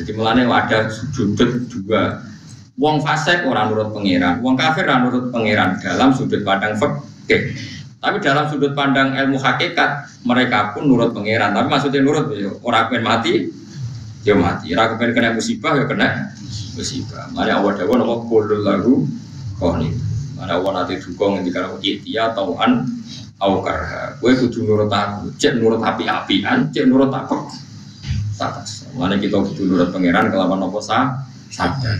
Jadi 0.03 0.19
mulane 0.19 0.43
ada 0.43 0.91
sudut 0.91 1.63
dua. 1.71 2.19
Wong 2.75 2.99
fasik 2.99 3.47
orang 3.47 3.71
nurut 3.71 3.95
pangeran, 3.95 4.43
wong 4.43 4.59
kafir 4.59 4.83
orang 4.83 5.07
nurut 5.07 5.31
pangeran 5.31 5.79
dalam 5.79 6.11
sudut 6.11 6.43
pandang 6.43 6.75
fikih. 6.75 7.55
Tapi 8.03 8.19
dalam 8.19 8.51
sudut 8.51 8.75
pandang 8.75 9.15
ilmu 9.15 9.39
hakikat 9.39 10.11
mereka 10.27 10.75
pun 10.75 10.91
nurut 10.91 11.15
pangeran. 11.15 11.55
Tapi 11.55 11.71
maksudnya 11.71 12.03
nurut 12.03 12.35
ya 12.35 12.51
orang 12.59 12.91
pengen 12.91 13.03
mati, 13.07 13.33
ya 14.27 14.35
mati. 14.35 14.75
Orang 14.75 14.99
pengen 14.99 15.15
kena 15.15 15.29
musibah 15.31 15.71
ya 15.79 15.85
kena 15.87 16.35
musibah. 16.75 17.31
Mana 17.31 17.63
awal 17.63 17.79
dawa 17.79 17.95
nama 17.95 18.15
kulul 18.27 18.59
lagu 18.59 19.07
koni. 19.55 19.95
Mana 20.35 20.59
awal 20.59 20.83
nanti 20.83 20.99
dukung 20.99 21.39
dikatakan 21.45 21.79
dia 21.79 22.35
tauan 22.35 22.83
au 23.39 23.63
karha. 23.63 24.19
Gue 24.19 24.35
kudu 24.35 24.67
nurut 24.67 24.91
aku, 24.91 25.31
cek 25.39 25.63
nurut 25.63 25.79
api-apian, 25.79 26.67
cek 26.75 26.91
nurut 26.91 27.07
apa? 27.07 27.47
Tatas. 28.35 28.82
Mana 28.93 29.17
kita 29.17 29.41
butuh 29.41 29.65
nurut 29.65 29.89
pangeran 29.89 30.29
kelawan 30.29 30.61
nopo 30.61 30.77
sah 30.77 31.25
sadar. 31.49 31.97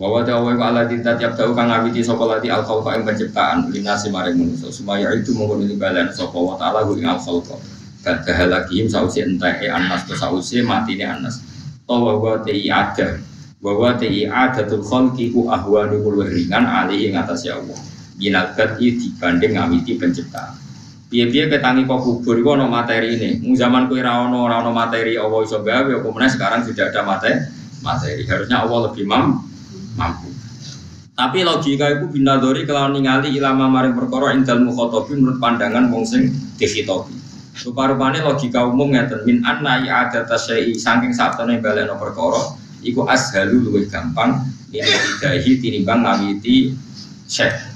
Bahwa 0.00 0.24
tahu 0.24 0.48
wa 0.48 0.56
ala 0.56 0.88
tinta 0.88 1.12
tiap 1.16 1.36
tahu 1.36 1.52
kang 1.52 1.68
ngawiti 1.68 2.00
sapa 2.00 2.24
lati 2.24 2.48
al 2.48 2.64
khalqa 2.64 2.96
ing 2.96 3.04
penciptaan 3.04 3.68
linasi 3.68 4.08
maring 4.08 4.36
manusa 4.40 4.72
supaya 4.72 5.12
itu 5.12 5.36
mongkon 5.36 5.68
itu 5.68 5.76
balen 5.76 6.08
sapa 6.08 6.36
wa 6.40 6.56
taala 6.56 6.88
ing 6.88 7.04
al 7.04 7.20
khalqa. 7.20 7.56
Kata 8.00 8.32
halakihim 8.32 8.88
sausi 8.88 9.20
entek 9.20 9.60
anas 9.68 10.08
to 10.08 10.16
sausi 10.16 10.64
matine 10.64 11.04
anas. 11.04 11.44
Tawa 11.84 12.16
wa 12.16 12.40
ti 12.40 12.72
ada. 12.72 13.20
Bahwa 13.60 13.92
ti 14.00 14.24
adatul 14.24 14.80
khalqi 14.80 15.36
ku 15.36 15.52
ahwanu 15.52 16.00
ringan 16.24 16.64
ali 16.64 17.12
ing 17.12 17.20
atas 17.20 17.44
ya 17.44 17.60
Allah. 17.60 17.76
Binal 18.16 18.56
dibanding 18.56 19.56
ngawiti 19.56 20.00
penciptaan. 20.00 20.69
Piye-piye 21.10 21.50
ketangi 21.50 21.90
kok 21.90 22.06
kubur 22.06 22.38
iku 22.38 22.54
ana 22.54 22.70
materi 22.70 23.18
ini. 23.18 23.42
Mung 23.42 23.58
zaman 23.58 23.90
ana 23.90 24.30
ora 24.30 24.62
ana 24.62 24.70
materi 24.70 25.18
Allah 25.18 25.42
iso 25.42 25.58
gawe 25.58 25.90
meneh 25.90 26.30
sekarang 26.30 26.62
sudah 26.62 26.86
ada 26.86 27.02
materi. 27.02 27.50
Materi 27.82 28.22
harusnya 28.30 28.62
Allah 28.62 28.78
lebih 28.86 29.10
mam, 29.10 29.42
mampu. 29.98 30.30
Tapi 31.18 31.42
logika 31.42 31.90
itu 31.90 32.06
binadori 32.08 32.62
kalau 32.62 32.94
ningali 32.94 33.34
ilama 33.34 33.66
maring 33.66 33.92
perkara 33.98 34.32
ing 34.38 34.46
dalem 34.46 34.70
khotobi 34.70 35.18
menurut 35.18 35.42
pandangan 35.42 35.90
wong 35.90 36.06
sing 36.06 36.30
dikhitobi. 36.56 37.12
Rupa-rupane 37.60 38.22
logika 38.24 38.64
umum 38.64 38.94
ngeten 38.94 39.26
min 39.26 39.42
anna 39.44 39.82
ada 39.84 40.24
saking 40.38 41.12
satene 41.12 41.60
baleno 41.60 41.98
perkara 41.98 42.54
iku 42.80 43.04
ashalu 43.04 43.68
luwih 43.68 43.84
gampang 43.90 44.40
ini 44.72 44.86
tidak 45.18 45.44
tinimbang 45.60 46.00
ngawiti 46.06 46.72
syekh 47.28 47.69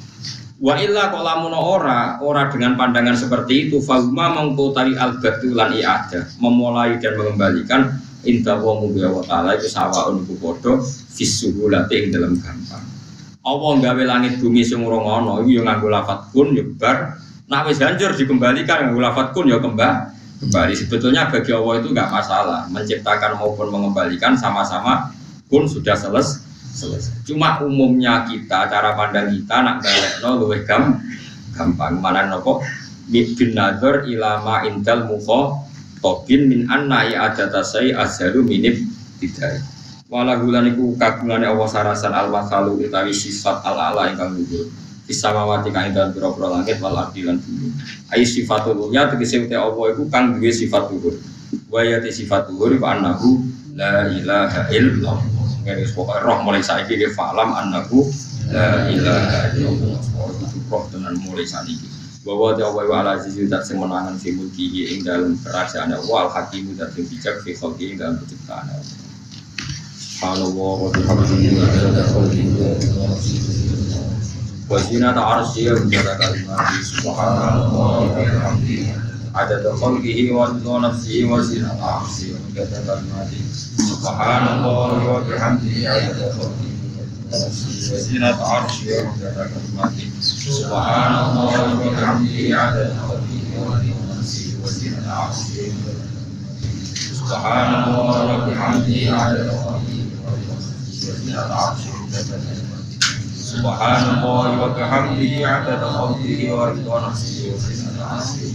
Wa 0.63 0.79
illa 0.79 1.11
kolamuno 1.11 1.59
ora 1.59 2.23
ora 2.23 2.47
dengan 2.47 2.79
pandangan 2.79 3.19
seperti 3.19 3.69
itu 3.69 3.83
fagma 3.83 4.39
mengkotari 4.39 4.95
al 4.95 5.19
lan 5.51 5.71
i'ada 5.75 6.31
memulai 6.39 6.95
dan 7.03 7.19
mengembalikan 7.19 7.99
inta 8.23 8.55
wa 8.63 8.79
wa 8.79 9.23
ta'ala 9.27 9.59
itu 9.59 9.67
sawaun 9.67 10.23
iku 10.23 10.39
padha 10.39 10.79
fisuhulati 11.11 12.07
ing 12.07 12.15
dalam 12.15 12.39
gampang. 12.39 12.87
Allah 13.45 13.73
gawe 13.83 14.03
langit 14.07 14.39
bumi 14.39 14.63
sing 14.63 14.87
ora 14.87 15.03
ngono 15.03 15.43
iki 15.43 15.59
yo 15.59 15.67
kun 16.31 16.55
yo 16.55 16.65
bar. 16.79 17.19
Nak 17.51 17.69
wis 17.69 17.83
hancur 17.83 18.15
dikembalikan 18.15 18.89
nganggo 18.89 19.03
lafat 19.03 19.35
kun 19.35 19.51
yo 19.51 19.59
kembali 19.59 20.15
kembali. 20.39 20.73
Sebetulnya 20.79 21.35
bagi 21.35 21.51
Allah 21.51 21.75
itu 21.83 21.89
nggak 21.91 22.09
masalah 22.15 22.61
menciptakan 22.71 23.43
maupun 23.43 23.75
mengembalikan 23.75 24.39
sama-sama 24.39 25.11
kun 25.51 25.67
sudah 25.67 25.99
selesai 25.99 26.44
selesai. 26.75 27.23
Cuma 27.25 27.63
umumnya 27.63 28.27
kita, 28.27 28.67
cara 28.67 28.99
pandang 28.99 29.31
kita 29.31 29.57
nak 29.63 29.81
balik 29.81 30.13
no 30.21 30.29
luwih 30.43 30.63
gam, 30.67 30.99
gampang. 31.55 32.03
Mana 32.03 32.27
nopo 32.27 32.61
bin 33.09 33.55
nazar 33.55 34.05
ilama 34.05 34.67
intel 34.67 35.07
mufo 35.07 35.63
tobin 36.03 36.51
min 36.51 36.67
anna 36.69 37.07
ya 37.07 37.31
tasai 37.33 37.95
azharu 37.95 38.43
minib 38.43 38.77
tidak. 39.23 39.63
Walahulan 40.11 40.69
iku 40.75 40.95
kagungane 41.01 41.49
Allah 41.49 41.69
sarasan 41.71 42.13
al 42.13 42.29
masalu 42.29 42.85
utawi 42.85 43.15
sifat 43.15 43.65
al 43.65 43.79
ala 43.79 44.13
ingkang 44.13 44.37
luhur. 44.37 44.69
Bisa 45.05 45.37
mawati 45.37 45.69
dalam 45.69 46.17
pira-pira 46.17 46.49
langit 46.49 46.81
wal 46.81 46.97
ardi 46.97 47.29
lan 47.29 47.37
bumi. 47.37 47.69
Ai 48.09 48.25
sifatul 48.25 48.89
ya 48.89 49.05
tegese 49.09 49.37
uti 49.45 49.53
Allah 49.53 49.85
iku 49.93 50.09
kang 50.09 50.37
duwe 50.37 50.49
sifat 50.49 50.93
luhur. 50.93 51.17
Wa 51.69 51.85
ya 51.85 52.01
sifat 52.05 52.49
luhur 52.53 52.77
fa 52.81 52.97
annahu 52.97 53.54
la 53.75 54.07
ilaha 54.11 54.71
illallah. 54.71 55.19
Sehingga 55.21 55.81
ini 55.81 55.85
sebuah 55.91 56.23
roh 56.23 56.39
mulai 56.47 56.63
saiki 56.63 56.95
ke 56.95 57.11
falam 57.13 57.51
anakku 57.53 58.07
la 58.49 58.87
ilaha 58.89 59.53
illallah. 59.59 59.99
Oh, 60.23 60.31
itu 60.31 60.59
roh 60.71 60.85
dengan 60.95 61.15
mulai 61.27 61.45
saat 61.45 61.67
ini. 61.67 61.91
Bahwa 62.25 62.57
dia 62.57 62.71
wa 62.73 62.81
ala 62.81 63.21
azizu 63.21 63.51
tak 63.53 63.69
sing 63.69 63.77
menangan 63.77 64.17
fi 64.17 64.33
mulki 64.33 64.89
ing 64.97 65.05
dalam 65.05 65.37
kerajaan 65.45 65.93
Allah 65.93 66.25
al 66.25 66.31
hakimu 66.33 66.73
tak 66.73 66.97
sing 66.97 67.05
bijak 67.11 67.45
fi 67.45 67.53
khalqi 67.53 68.01
dalam 68.01 68.17
penciptaan 68.17 68.65
Allah 68.73 68.97
Subhanallah 70.15 70.75
wa 70.81 70.89
bihamdihi 70.89 71.53
wa 71.53 71.67
la 71.69 72.05
wa 74.65 74.81
zinata 74.81 75.21
arsyihi 75.21 75.69
wa 75.69 75.77
ya, 75.77 76.01
jaza 76.01 76.15
kalimatihi 76.17 76.81
subhanallah. 76.81 78.09
Wa 78.09 78.17
bihamdihi 78.17 78.89
adada 79.37 79.71
khalqihi 79.77 80.33
wa 80.33 80.49
nafsihi 80.81 81.29
wa 81.29 81.45
zinata 81.45 81.85
arsyihi 82.01 82.33
wa 82.33 82.41
ya, 82.57 82.65
jaza 82.65 82.81
kalimatihi 82.89 83.45
سبحان 84.04 84.48
الله 84.48 84.92
وبحمده 85.08 85.90
عدد 85.90 86.20
خلقه 86.36 86.70
وزنة 87.94 88.36
عرشه 88.36 89.00
ومدد 89.08 89.50
كلماته 89.56 90.08
سبحان 90.22 91.14
الله 91.16 91.54
وبحمده 91.88 92.58
عدد 92.62 92.92
خلقه 93.08 93.42
ورضا 93.60 94.20
نفسه 94.20 94.52
وزنة 94.64 95.12
عرشه 95.12 95.72
سبحان 97.20 97.72
الله 97.84 98.18
وبحمده 98.36 99.00
عدد 99.16 99.48
خلقه 99.50 99.98
وزنة 101.08 101.42
عرشه 101.42 101.96
سبحان 103.36 104.04
الله 104.18 104.48
وبحمده 104.64 105.48
عدد 105.48 105.82
خلقه 105.84 106.54
ورضا 106.54 107.10
نفسه 107.10 107.52
وزنة 107.56 108.04
عرشه 108.04 108.50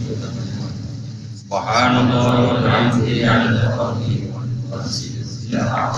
Subhanallah 1.55 2.35
wa 2.51 2.59
bihamdihi 2.59 3.23
'adada 3.31 3.78
khalqihi 3.78 4.27
wa 4.35 4.43
nafsihi 4.74 5.18
wa 5.58 5.94